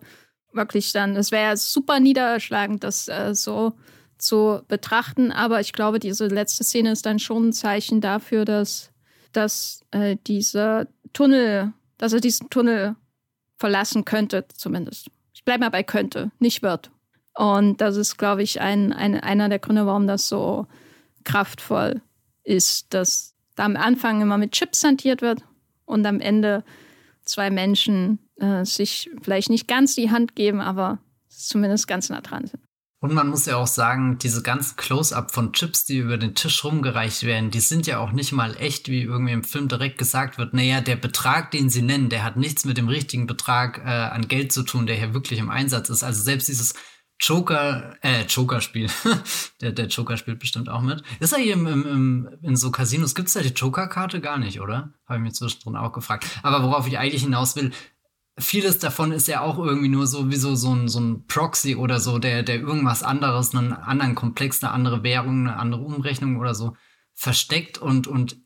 wirklich 0.53 0.93
dann, 0.93 1.17
es 1.17 1.31
wäre 1.31 1.57
super 1.57 2.01
niederschlagend, 2.01 2.85
das 2.85 3.09
äh, 3.09 3.35
so 3.35 3.73
zu 4.19 4.63
betrachten. 4.69 5.33
Aber 5.33 5.61
ich 5.61 5.73
glaube, 5.73 5.99
diese 5.99 6.29
letzte 6.29 6.65
Szene 6.65 6.93
ist 6.93 7.07
dann 7.07 7.19
schon 7.19 7.49
ein 7.49 7.53
Zeichen 7.53 8.01
dafür, 8.01 8.45
dass, 8.45 8.91
dass 9.33 9.85
äh, 9.91 10.17
dieser 10.27 10.87
Tunnel, 11.13 11.73
dass 11.99 12.13
er 12.13 12.21
diesen 12.21 12.51
Tunnel 12.51 12.97
verlassen 13.59 14.05
könnte, 14.05 14.47
zumindest. 14.55 15.09
Ich 15.35 15.45
bleibe 15.45 15.61
mal 15.61 15.71
bei 15.71 15.83
könnte, 15.83 16.31
nicht 16.39 16.63
wird. 16.63 16.91
Und 17.35 17.81
das 17.81 17.97
ist, 17.97 18.19
glaube 18.19 18.43
ich, 18.43 18.61
ein, 18.61 18.93
ein, 18.93 19.19
einer 19.19 19.49
der 19.49 19.59
Gründe, 19.59 19.87
warum 19.87 20.07
das 20.07 20.29
so 20.29 20.67
kraftvoll 21.25 22.03
ist, 22.45 22.93
dass 22.93 23.32
da 23.57 23.65
am 23.65 23.77
Anfang 23.77 24.21
immer 24.21 24.39
mit 24.39 24.53
Chips 24.53 24.83
hantiert 24.85 25.23
wird 25.23 25.43
und 25.85 26.07
am 26.07 26.21
Ende 26.21 26.65
zwei 27.25 27.51
Menschen 27.51 28.19
äh, 28.37 28.65
sich 28.65 29.11
vielleicht 29.23 29.51
nicht 29.51 29.69
ganz 29.69 29.95
die 29.95 30.11
Hand 30.11 30.35
geben, 30.35 30.61
aber 30.61 30.99
zumindest 31.29 31.87
ganz 31.87 32.11
nah 32.11 32.21
dran 32.21 32.47
sind. 32.47 32.63
Und 33.03 33.15
man 33.15 33.29
muss 33.29 33.47
ja 33.47 33.57
auch 33.57 33.67
sagen, 33.67 34.19
diese 34.19 34.43
ganzen 34.43 34.77
Close-up 34.77 35.33
von 35.33 35.53
Chips, 35.53 35.85
die 35.85 35.97
über 35.97 36.19
den 36.19 36.37
Tisch 36.37 36.63
rumgereicht 36.63 37.25
werden, 37.25 37.51
die 37.51 37.59
sind 37.59 37.89
ja 37.89 37.99
auch 37.99 38.13
nicht 38.13 38.31
mal 38.31 38.57
echt, 38.61 38.89
wie 38.89 39.03
irgendwie 39.03 39.33
im 39.33 39.43
Film 39.43 39.67
direkt 39.67 39.99
gesagt 39.99 40.39
wird. 40.39 40.55
Naja, 40.55 40.81
der 40.81 40.95
Betrag, 40.95 41.51
den 41.51 41.69
sie 41.69 41.83
nennen, 41.83 42.11
der 42.11 42.23
hat 42.23 42.37
nichts 42.37 42.65
mit 42.65 42.79
dem 42.79 42.87
richtigen 42.87 43.27
Betrag 43.27 43.79
äh, 43.79 43.89
an 43.89 44.29
Geld 44.29 44.53
zu 44.53 44.63
tun, 44.63 44.87
der 44.87 44.95
hier 44.95 45.15
wirklich 45.15 45.41
im 45.41 45.51
Einsatz 45.51 45.91
ist. 45.91 46.05
Also 46.05 46.23
selbst 46.23 46.47
dieses 46.47 46.75
Joker, 47.23 47.97
äh, 48.03 48.25
Joker-Spiel. 48.25 48.91
der, 49.61 49.71
der 49.71 49.87
Joker 49.87 50.17
spielt 50.17 50.41
bestimmt 50.41 50.69
auch 50.69 50.81
mit. 50.81 51.03
Ist 51.21 51.33
er 51.33 51.39
hier 51.39 51.55
im, 51.55 51.67
im, 51.67 51.87
im, 51.87 52.29
in 52.43 52.57
so 52.57 52.73
Casinos, 52.73 53.15
gibt 53.15 53.29
es 53.29 53.35
da 53.35 53.41
die 53.41 53.51
Joker-Karte 53.51 54.21
gar 54.21 54.39
nicht, 54.39 54.61
oder? 54.61 54.93
Habe 55.07 55.19
ich 55.19 55.23
mir 55.23 55.33
zwischendrin 55.33 55.77
auch 55.77 55.93
gefragt. 55.93 56.27
Aber 56.43 56.65
worauf 56.65 56.89
ich 56.89 56.99
eigentlich 56.99 57.23
hinaus 57.23 57.55
will, 57.55 57.71
vieles 58.39 58.81
davon 58.81 59.13
ist 59.13 59.29
ja 59.29 59.41
auch 59.41 59.59
irgendwie 59.59 59.89
nur 59.89 60.09
so 60.09 60.31
wie 60.31 60.37
so, 60.37 60.57
so, 60.57 60.75
ein, 60.75 60.89
so 60.89 60.99
ein 60.99 61.27
Proxy 61.29 61.77
oder 61.77 62.01
so, 62.01 62.19
der, 62.19 62.43
der 62.43 62.57
irgendwas 62.57 63.05
anderes, 63.05 63.55
einen 63.55 63.73
anderen 63.73 64.17
Komplex, 64.17 64.63
eine 64.63 64.73
andere 64.73 65.05
Währung, 65.05 65.47
eine 65.47 65.57
andere 65.57 65.83
Umrechnung 65.83 66.39
oder 66.39 66.57
so 66.57 66.77
versteckt 67.15 67.79
und, 67.79 68.09
und 68.09 68.37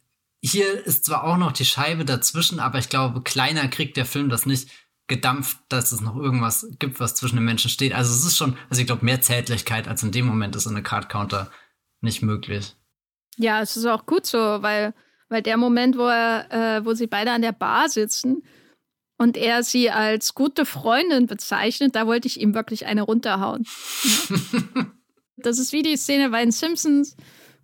hier 0.42 0.84
ist 0.86 1.04
zwar 1.06 1.24
auch 1.24 1.38
noch 1.38 1.52
die 1.52 1.64
Scheibe 1.64 2.04
dazwischen, 2.04 2.60
aber 2.60 2.78
ich 2.78 2.88
glaube, 2.88 3.22
kleiner 3.22 3.68
kriegt 3.68 3.96
der 3.96 4.04
Film 4.04 4.28
das 4.28 4.44
nicht 4.44 4.68
gedampft, 5.08 5.58
dass 5.68 5.92
es 5.92 6.00
noch 6.00 6.16
irgendwas 6.16 6.66
gibt, 6.78 6.98
was 7.00 7.14
zwischen 7.14 7.36
den 7.36 7.44
Menschen 7.44 7.70
steht. 7.70 7.94
Also 7.94 8.12
es 8.12 8.24
ist 8.24 8.36
schon, 8.36 8.56
also 8.68 8.80
ich 8.80 8.86
glaube, 8.86 9.04
mehr 9.04 9.20
Zärtlichkeit 9.20 9.88
als 9.88 10.02
in 10.02 10.12
dem 10.12 10.26
Moment 10.26 10.56
ist 10.56 10.66
in 10.66 10.74
der 10.74 10.82
Card 10.82 11.08
Counter 11.08 11.50
nicht 12.00 12.22
möglich. 12.22 12.74
Ja, 13.36 13.60
es 13.60 13.76
ist 13.76 13.86
auch 13.86 14.06
gut 14.06 14.26
so, 14.26 14.38
weil, 14.38 14.94
weil 15.28 15.42
der 15.42 15.56
Moment, 15.56 15.96
wo 15.96 16.06
er, 16.06 16.50
äh, 16.50 16.84
wo 16.84 16.94
sie 16.94 17.06
beide 17.06 17.32
an 17.32 17.42
der 17.42 17.52
Bar 17.52 17.88
sitzen, 17.88 18.42
und 19.18 19.36
er 19.36 19.62
sie 19.62 19.90
als 19.90 20.34
gute 20.34 20.66
Freundin 20.66 21.26
bezeichnet, 21.26 21.96
da 21.96 22.06
wollte 22.06 22.28
ich 22.28 22.40
ihm 22.40 22.54
wirklich 22.54 22.86
eine 22.86 23.02
runterhauen. 23.02 23.64
das 25.36 25.58
ist 25.58 25.72
wie 25.72 25.82
die 25.82 25.96
Szene 25.96 26.30
bei 26.30 26.42
den 26.42 26.52
Simpsons, 26.52 27.16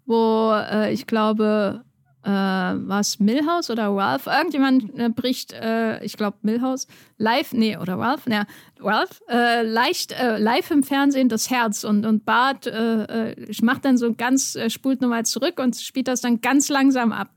wo 0.07 0.53
äh, 0.55 0.93
ich 0.93 1.07
glaube, 1.07 1.85
äh, 2.25 2.29
war 2.29 3.01
es 3.01 3.21
Millhouse 3.21 3.71
oder 3.71 3.89
Ralph? 3.89 4.27
Irgendjemand 4.27 4.99
äh, 4.99 5.09
bricht, 5.09 5.53
äh, 5.53 6.03
ich 6.05 6.17
glaube 6.17 6.39
Millhouse, 6.43 6.87
live, 7.19 7.53
nee, 7.53 7.77
oder 7.77 7.99
Ralph, 7.99 8.27
ja, 8.29 8.47
Ralph, 8.81 9.23
äh, 9.29 9.63
leicht, 9.63 10.13
äh, 10.13 10.39
live 10.39 10.71
im 10.71 10.83
Fernsehen 10.83 11.29
das 11.29 11.51
Herz 11.51 11.85
und, 11.85 12.07
und 12.07 12.25
Bart 12.25 12.67
äh, 12.67 13.35
macht 13.63 13.85
dann 13.85 13.97
so 13.97 14.15
ganz, 14.15 14.59
spult 14.69 15.01
nochmal 15.01 15.25
zurück 15.25 15.59
und 15.59 15.77
spielt 15.77 16.09
das 16.09 16.21
dann 16.21 16.41
ganz 16.41 16.69
langsam 16.69 17.13
ab 17.13 17.31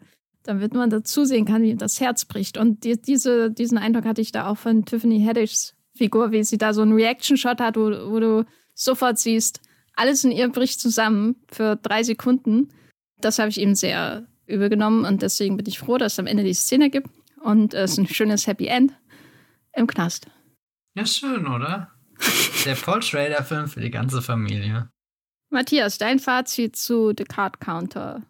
damit 0.48 0.76
man 0.76 0.92
dazu 0.92 1.26
sehen 1.26 1.46
kann, 1.46 1.64
wie 1.64 1.76
das 1.76 2.00
Herz 2.00 2.26
bricht. 2.26 2.58
Und 2.60 2.84
die, 2.84 3.02
diese, 3.02 3.50
diesen 3.50 3.80
Eindruck 3.80 4.06
hatte 4.06 4.22
ich 4.22 4.32
da 4.32 4.48
auch 4.48 4.58
von 4.58 4.86
Tiffany 4.86 5.24
Haddishs 5.26 5.74
Figur, 5.96 6.32
wie 6.32 6.44
sie 6.44 6.58
da 6.58 6.74
so 6.74 6.82
einen 6.82 6.94
Reaction-Shot 6.94 7.60
hat, 7.60 7.78
wo, 7.78 7.90
wo 8.12 8.20
du 8.20 8.46
sofort 8.74 9.18
siehst, 9.18 9.62
alles 9.96 10.24
in 10.24 10.32
ihr 10.32 10.50
bricht 10.50 10.80
zusammen 10.80 11.38
für 11.50 11.78
drei 11.78 12.04
Sekunden. 12.04 12.70
Das 13.22 13.40
habe 13.40 13.50
ich 13.50 13.60
ihm 13.60 13.76
sehr 13.76 14.28
übel 14.48 14.70
genommen 14.70 15.06
und 15.06 15.22
deswegen 15.22 15.58
bin 15.58 15.66
ich 15.68 15.80
froh, 15.80 15.98
dass 15.98 16.14
es 16.14 16.20
am 16.20 16.28
Ende 16.28 16.44
die 16.44 16.54
Szene 16.54 16.90
gibt 16.90 17.10
und 17.42 17.74
es 17.74 17.94
ist 17.94 17.98
ein 17.98 18.08
schönes 18.08 18.48
Happy 18.48 18.68
End 18.68 18.94
im 19.74 19.88
Knast. 19.88 20.28
Ja, 20.96 21.06
schön, 21.06 21.48
oder? 21.48 21.92
Der 22.66 22.76
Paul 22.76 23.02
Schrader-Film 23.02 23.68
für 23.68 23.82
die 23.82 23.92
ganze 23.92 24.22
Familie. 24.22 24.90
Matthias, 25.50 25.98
dein 25.98 26.20
Fazit 26.20 26.76
zu 26.76 27.14
The 27.16 27.26
Card 27.26 27.60
Counter 27.60 28.24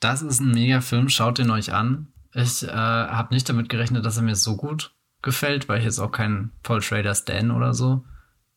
das 0.00 0.22
ist 0.22 0.40
ein 0.40 0.50
mega 0.50 0.80
Film, 0.80 1.08
schaut 1.08 1.38
ihn 1.38 1.50
euch 1.50 1.72
an. 1.72 2.12
Ich 2.34 2.62
äh, 2.62 2.68
habe 2.68 3.34
nicht 3.34 3.48
damit 3.48 3.68
gerechnet, 3.68 4.04
dass 4.04 4.16
er 4.16 4.22
mir 4.22 4.36
so 4.36 4.56
gut 4.56 4.94
gefällt, 5.22 5.68
weil 5.68 5.78
ich 5.78 5.84
jetzt 5.84 5.98
auch 5.98 6.12
kein 6.12 6.52
Paul 6.62 6.82
Schrader 6.82 7.14
Stan 7.14 7.50
oder 7.50 7.72
so 7.72 8.04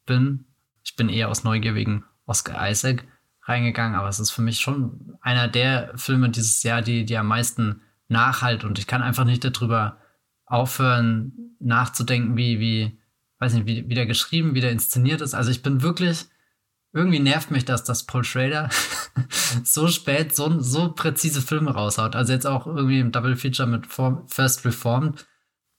bin. 0.05 0.45
Ich 0.83 0.95
bin 0.95 1.09
eher 1.09 1.29
aus 1.29 1.43
Neugier 1.43 1.75
wegen 1.75 2.03
Oscar 2.25 2.69
Isaac 2.69 3.05
reingegangen, 3.49 3.97
aber 3.97 4.07
es 4.07 4.19
ist 4.19 4.31
für 4.31 4.41
mich 4.41 4.59
schon 4.59 5.17
einer 5.21 5.47
der 5.47 5.91
Filme 5.95 6.29
dieses 6.29 6.63
Jahr, 6.63 6.81
die, 6.81 7.05
die 7.05 7.17
am 7.17 7.27
meisten 7.27 7.81
nachhalt 8.07 8.63
und 8.63 8.79
ich 8.79 8.87
kann 8.87 9.01
einfach 9.01 9.25
nicht 9.25 9.43
darüber 9.43 9.97
aufhören, 10.45 11.55
nachzudenken, 11.59 12.37
wie, 12.37 12.59
wie, 12.59 12.99
weiß 13.39 13.53
nicht, 13.53 13.67
wie, 13.67 13.89
wie 13.89 13.93
der 13.93 14.05
geschrieben, 14.05 14.55
wie 14.55 14.61
der 14.61 14.71
inszeniert 14.71 15.21
ist. 15.21 15.33
Also 15.33 15.51
ich 15.51 15.61
bin 15.61 15.81
wirklich 15.81 16.27
irgendwie 16.91 17.19
nervt 17.19 17.51
mich 17.51 17.65
das, 17.65 17.83
dass 17.83 18.05
Paul 18.05 18.23
Schrader 18.23 18.69
so 19.63 19.87
spät 19.87 20.35
so, 20.35 20.59
so 20.59 20.91
präzise 20.93 21.41
Filme 21.41 21.71
raushaut. 21.71 22.15
Also 22.15 22.33
jetzt 22.33 22.47
auch 22.47 22.65
irgendwie 22.65 22.99
im 22.99 23.11
Double 23.11 23.35
Feature 23.35 23.67
mit 23.67 23.85
First 23.85 24.65
Reformed 24.65 25.27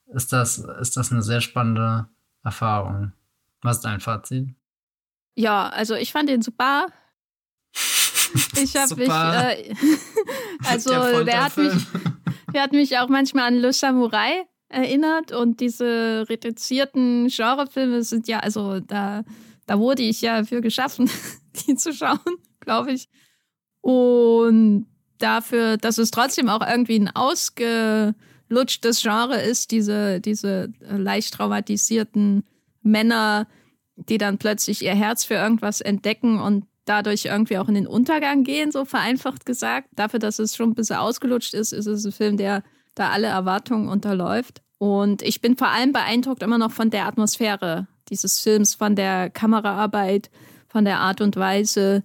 ist 0.06 0.32
das, 0.32 0.58
ist 0.58 0.96
das 0.96 1.10
eine 1.10 1.22
sehr 1.22 1.40
spannende 1.40 2.08
Erfahrung. 2.42 3.12
Was 3.62 3.78
ist 3.78 3.84
dein 3.84 4.00
Fazit? 4.00 4.54
Ja, 5.34 5.68
also 5.68 5.94
ich 5.94 6.12
fand 6.12 6.28
den 6.28 6.42
super. 6.42 6.86
Ich 8.62 8.76
habe 8.76 8.96
mich, 8.96 9.08
äh, 9.08 9.74
also 10.68 10.90
der, 10.90 11.24
der 11.24 11.44
hat 11.44 11.56
mich, 11.56 11.72
der 12.52 12.62
hat 12.62 12.72
mich 12.72 12.98
auch 12.98 13.08
manchmal 13.08 13.48
an 13.48 13.56
Le 13.56 13.72
Samurai 13.72 14.44
erinnert 14.68 15.32
und 15.32 15.60
diese 15.60 16.26
reduzierten 16.28 17.28
Genrefilme 17.28 18.02
sind 18.02 18.28
ja, 18.28 18.38
also 18.40 18.80
da 18.80 19.24
da 19.70 19.78
wurde 19.78 20.02
ich 20.02 20.20
ja 20.20 20.42
für 20.42 20.60
geschaffen, 20.62 21.08
die 21.68 21.76
zu 21.76 21.92
schauen, 21.92 22.18
glaube 22.58 22.90
ich. 22.90 23.08
Und 23.80 24.86
dafür, 25.18 25.76
dass 25.76 25.96
es 25.96 26.10
trotzdem 26.10 26.48
auch 26.48 26.66
irgendwie 26.66 26.98
ein 26.98 27.14
ausgelutschtes 27.14 29.00
Genre 29.00 29.40
ist, 29.40 29.70
diese, 29.70 30.20
diese 30.20 30.72
leicht 30.80 31.34
traumatisierten 31.34 32.42
Männer, 32.82 33.46
die 33.94 34.18
dann 34.18 34.38
plötzlich 34.38 34.82
ihr 34.82 34.96
Herz 34.96 35.24
für 35.24 35.34
irgendwas 35.34 35.80
entdecken 35.80 36.40
und 36.40 36.64
dadurch 36.90 37.26
irgendwie 37.26 37.56
auch 37.58 37.68
in 37.68 37.74
den 37.74 37.86
Untergang 37.86 38.42
gehen, 38.42 38.72
so 38.72 38.84
vereinfacht 38.84 39.46
gesagt. 39.46 39.88
Dafür, 39.94 40.18
dass 40.18 40.40
es 40.40 40.56
schon 40.56 40.70
ein 40.70 40.74
bisschen 40.74 40.96
ausgelutscht 40.96 41.54
ist, 41.54 41.72
ist 41.72 41.86
es 41.86 42.04
ein 42.04 42.10
Film, 42.10 42.36
der 42.36 42.64
da 42.96 43.10
alle 43.10 43.28
Erwartungen 43.28 43.88
unterläuft. 43.88 44.60
Und 44.78 45.22
ich 45.22 45.40
bin 45.40 45.56
vor 45.56 45.68
allem 45.68 45.92
beeindruckt 45.92 46.42
immer 46.42 46.58
noch 46.58 46.72
von 46.72 46.90
der 46.90 47.06
Atmosphäre 47.06 47.86
dieses 48.08 48.40
Films, 48.40 48.74
von 48.74 48.96
der 48.96 49.30
Kameraarbeit, 49.30 50.30
von 50.66 50.84
der 50.84 50.98
Art 50.98 51.20
und 51.20 51.36
Weise, 51.36 52.02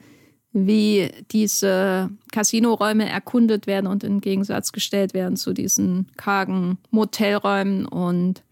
wie 0.54 1.10
diese 1.32 2.12
Casinoräume 2.32 3.10
erkundet 3.10 3.66
werden 3.66 3.88
und 3.88 4.04
in 4.04 4.22
Gegensatz 4.22 4.72
gestellt 4.72 5.16
werden 5.16 5.36
zu 5.36 5.54
diesen 5.54 6.12
kargen 6.16 6.78
Motelräumen. 6.92 7.88
Und 7.88 8.44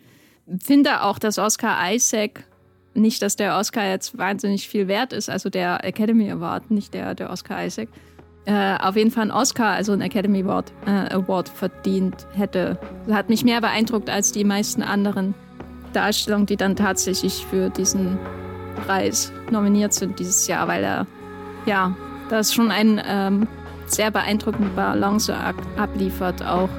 finde 0.60 1.04
auch, 1.04 1.20
dass 1.20 1.38
Oscar 1.38 1.94
Isaac, 1.94 2.44
nicht, 2.94 3.22
dass 3.22 3.36
der 3.36 3.58
Oscar 3.58 3.88
jetzt 3.90 4.18
wahnsinnig 4.18 4.68
viel 4.68 4.88
wert 4.88 5.14
ist, 5.14 5.30
also 5.30 5.50
der 5.50 5.84
Academy 5.84 6.32
Award, 6.32 6.72
nicht 6.72 6.94
der, 6.94 7.16
der 7.16 7.30
Oscar 7.30 7.66
Isaac, 7.66 7.90
äh, 8.46 8.78
auf 8.78 8.96
jeden 8.96 9.12
Fall 9.12 9.24
ein 9.24 9.32
Oscar, 9.32 9.72
also 9.72 9.94
ein 9.94 10.02
Academy 10.02 10.44
Award, 10.44 10.74
äh, 10.86 11.14
Award 11.14 11.50
verdient 11.50 12.28
hätte. 12.34 12.78
Hat 13.10 13.30
mich 13.30 13.44
mehr 13.44 13.62
beeindruckt 13.62 14.10
als 14.10 14.32
die 14.32 14.44
meisten 14.44 14.84
anderen 14.84 15.34
Darstellungen, 15.94 16.46
die 16.46 16.58
dann 16.58 16.76
tatsächlich 16.76 17.46
für 17.46 17.70
diesen 17.70 18.18
Preis 18.86 19.32
nominiert 19.50 19.94
sind 19.94 20.20
dieses 20.20 20.48
Jahr, 20.48 20.68
weil 20.68 20.84
er, 20.84 21.08
ja, 21.66 21.96
das 22.30 22.54
schon 22.54 22.72
ein 22.72 23.02
ähm, 23.06 23.48
sehr 23.86 24.12
beeindruckende 24.12 24.70
Balance 24.70 25.34
abliefert 25.78 26.44
auch. 26.44 26.70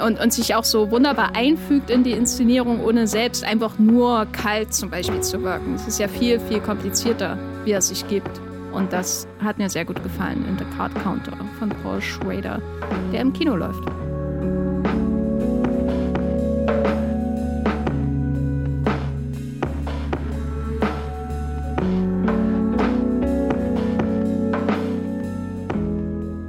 Und, 0.00 0.20
und 0.20 0.32
sich 0.32 0.54
auch 0.54 0.64
so 0.64 0.90
wunderbar 0.90 1.34
einfügt 1.34 1.90
in 1.90 2.04
die 2.04 2.12
Inszenierung, 2.12 2.84
ohne 2.84 3.06
selbst 3.06 3.44
einfach 3.44 3.78
nur 3.78 4.26
kalt 4.26 4.72
zum 4.72 4.90
Beispiel 4.90 5.20
zu 5.20 5.42
wirken. 5.42 5.74
Es 5.74 5.86
ist 5.86 5.98
ja 5.98 6.08
viel, 6.08 6.38
viel 6.40 6.60
komplizierter, 6.60 7.38
wie 7.64 7.72
er 7.72 7.82
sich 7.82 8.06
gibt. 8.08 8.40
Und 8.72 8.92
das 8.92 9.26
hat 9.42 9.58
mir 9.58 9.70
sehr 9.70 9.84
gut 9.84 10.02
gefallen 10.02 10.44
in 10.48 10.58
The 10.58 10.64
Card 10.76 10.94
Counter 11.02 11.32
von 11.58 11.70
Paul 11.82 12.00
Schrader, 12.00 12.60
der 13.12 13.22
im 13.22 13.32
Kino 13.32 13.56
läuft. 13.56 13.82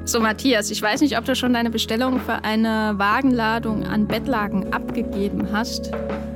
So, 0.10 0.20
Matthias, 0.20 0.72
ich 0.72 0.82
weiß 0.82 1.02
nicht, 1.02 1.20
ob 1.20 1.26
du 1.26 1.36
schon 1.36 1.54
deine 1.54 1.70
Bestellung 1.70 2.20
für 2.20 2.44
eine 2.44 2.96
Wagenladung 2.98 3.86
an 3.86 4.08
Bettlaken 4.08 4.74
abgegeben 4.74 5.50
hast 5.52 5.92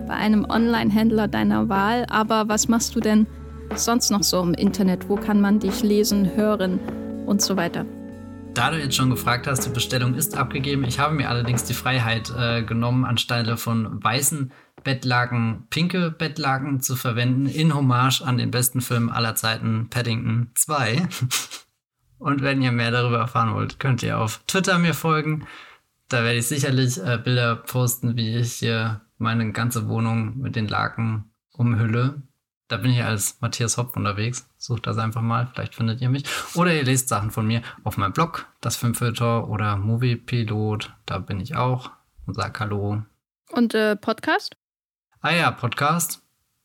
bei 0.08 0.14
einem 0.14 0.46
Online-Händler 0.46 1.28
deiner 1.28 1.70
Wahl. 1.70 2.06
Aber 2.08 2.48
was 2.48 2.68
machst 2.68 2.96
du 2.96 3.00
denn 3.00 3.26
sonst 3.74 4.12
noch 4.12 4.22
so 4.22 4.44
im 4.44 4.54
Internet? 4.54 5.10
Wo 5.10 5.16
kann 5.16 5.42
man 5.42 5.60
dich 5.60 5.82
lesen, 5.82 6.36
hören 6.36 6.80
und 7.26 7.42
so 7.42 7.58
weiter? 7.58 7.88
Da 8.54 8.70
du 8.70 8.78
jetzt 8.78 8.96
schon 8.96 9.10
gefragt 9.10 9.48
hast, 9.48 9.66
die 9.66 9.72
Bestellung 9.72 10.14
ist 10.14 10.38
abgegeben. 10.38 10.84
Ich 10.84 11.00
habe 11.00 11.16
mir 11.16 11.28
allerdings 11.28 11.64
die 11.64 11.74
Freiheit 11.74 12.32
äh, 12.38 12.62
genommen, 12.62 13.06
anstelle 13.06 13.58
von 13.58 14.04
weißen 14.04 14.52
Bettlaken 14.84 15.66
pinke 15.72 16.12
Bettlaken 16.12 16.80
zu 16.80 16.96
verwenden, 16.96 17.48
in 17.48 17.74
Hommage 17.74 18.22
an 18.22 18.38
den 18.38 18.52
besten 18.52 18.82
Film 18.82 19.10
aller 19.10 19.34
Zeiten, 19.34 19.88
Paddington 19.90 20.52
2. 20.54 21.08
Und 22.24 22.42
wenn 22.42 22.62
ihr 22.62 22.72
mehr 22.72 22.90
darüber 22.90 23.18
erfahren 23.18 23.54
wollt, 23.54 23.82
könnt 23.82 24.02
ihr 24.02 24.18
auf 24.18 24.42
Twitter 24.48 24.80
mir 24.80 24.94
folgen. 24.94 25.46
Da 26.08 26.24
werde 26.24 26.38
ich 26.38 26.48
sicherlich 26.48 26.98
äh, 26.98 27.20
Bilder 27.22 27.58
posten, 27.58 28.16
wie 28.16 28.38
ich 28.38 28.54
hier 28.54 29.02
meine 29.18 29.52
ganze 29.52 29.90
Wohnung 29.90 30.38
mit 30.38 30.56
den 30.56 30.70
Laken 30.70 31.34
umhülle. 31.52 32.22
Da 32.70 32.78
bin 32.78 32.92
ich 32.92 33.04
als 33.04 33.42
Matthias 33.42 33.78
Hopf 33.78 33.98
unterwegs. 33.98 34.48
Sucht 34.58 34.88
das 34.88 34.98
einfach 35.00 35.22
mal, 35.22 35.48
vielleicht 35.54 35.76
findet 35.76 36.00
ihr 36.00 36.10
mich. 36.10 36.24
Oder 36.56 36.74
ihr 36.74 36.86
lest 36.86 37.10
Sachen 37.10 37.30
von 37.30 37.46
mir 37.46 37.62
auf 37.84 37.98
meinem 37.98 38.14
Blog, 38.14 38.48
das 38.62 38.78
Filmfilter 38.78 39.50
oder 39.50 39.76
Moviepilot. 39.76 40.94
Da 41.06 41.20
bin 41.20 41.42
ich 41.42 41.58
auch 41.58 41.92
und 42.26 42.36
sag 42.36 42.58
Hallo. 42.62 43.04
Und 43.52 43.74
äh, 43.74 43.98
Podcast? 43.98 44.56
Ah 45.20 45.34
ja, 45.34 45.52
Podcast. 45.52 46.22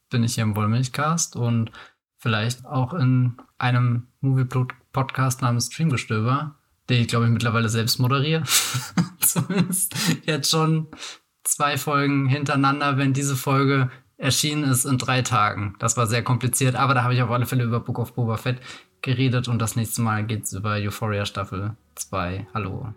Bin 0.09 0.23
ich 0.23 0.37
hier 0.37 0.45
im 0.45 0.55
Wollmilchcast 0.55 1.35
und 1.35 1.73
vielleicht 2.17 2.65
auch 2.65 2.95
in 2.95 3.39
einem 3.59 4.08
Movieplot-Podcast 4.21 5.43
namens 5.43 5.67
Streamgestöber, 5.67 6.57
den 6.89 7.03
ich 7.03 7.09
glaube 7.09 7.27
ich 7.27 7.31
mittlerweile 7.31 7.69
selbst 7.69 7.99
moderiere. 7.99 8.43
Zumindest 9.21 9.95
jetzt 10.25 10.51
schon 10.51 10.89
zwei 11.45 11.77
Folgen 11.77 12.27
hintereinander, 12.27 12.97
wenn 12.99 13.13
diese 13.13 13.37
Folge 13.37 13.91
erschienen 14.17 14.65
ist 14.65 14.85
in 14.85 14.99
drei 14.99 15.23
Tagen. 15.23 15.77
Das 15.79 15.97
war 15.97 16.07
sehr 16.07 16.23
kompliziert, 16.23 16.75
aber 16.75 16.95
da 16.95 17.05
habe 17.05 17.15
ich 17.15 17.23
auf 17.23 17.31
alle 17.31 17.47
Fälle 17.47 17.65
über 17.65 17.81
Book 17.81 17.99
of 17.99 18.15
Boba 18.15 18.37
Fett 18.37 18.61
geredet 19.01 19.49
und 19.49 19.61
das 19.61 19.77
nächste 19.77 20.03
Mal 20.03 20.27
geht 20.27 20.45
es 20.45 20.53
über 20.53 20.73
Euphoria 20.73 21.25
Staffel 21.25 21.77
2. 21.95 22.49
Hallo. 22.53 22.93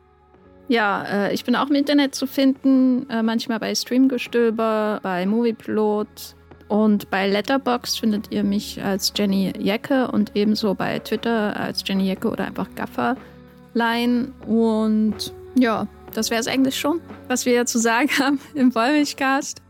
Ja, 0.67 1.03
äh, 1.03 1.33
ich 1.33 1.43
bin 1.43 1.55
auch 1.55 1.69
im 1.69 1.75
Internet 1.75 2.15
zu 2.15 2.27
finden, 2.27 3.09
äh, 3.09 3.21
manchmal 3.21 3.59
bei 3.59 3.75
Streamgestöber, 3.75 4.99
bei 5.03 5.25
Movieplot 5.25 6.35
und 6.71 7.09
bei 7.09 7.27
Letterboxd 7.27 7.99
findet 7.99 8.31
ihr 8.31 8.45
mich 8.45 8.81
als 8.81 9.11
Jenny 9.13 9.51
Jecke 9.59 10.09
und 10.09 10.31
ebenso 10.35 10.73
bei 10.73 10.99
Twitter 10.99 11.53
als 11.59 11.83
Jenny 11.85 12.05
Jecke 12.05 12.29
oder 12.29 12.45
einfach 12.45 12.69
Gafferlein. 12.75 14.31
Und 14.47 15.33
ja, 15.55 15.85
das 16.13 16.29
wäre 16.29 16.39
es 16.39 16.47
eigentlich 16.47 16.79
schon, 16.79 17.01
was 17.27 17.45
wir 17.45 17.65
zu 17.65 17.77
sagen 17.77 18.07
haben 18.19 18.39
im 18.53 18.73
Wollmilchcast. 18.73 19.61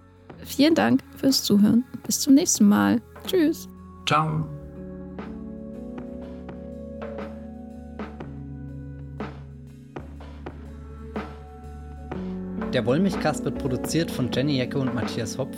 Vielen 0.45 0.75
Dank 0.75 1.01
fürs 1.15 1.43
Zuhören. 1.43 1.83
Bis 2.05 2.19
zum 2.19 2.35
nächsten 2.35 2.69
Mal. 2.69 3.01
Tschüss. 3.25 3.67
Ciao. 4.05 4.45
Der 12.71 12.85
Wollmilchcast 12.85 13.43
wird 13.43 13.57
produziert 13.57 14.11
von 14.11 14.29
Jenny 14.31 14.57
Jecke 14.57 14.77
und 14.77 14.93
Matthias 14.93 15.35
Hopf. 15.39 15.57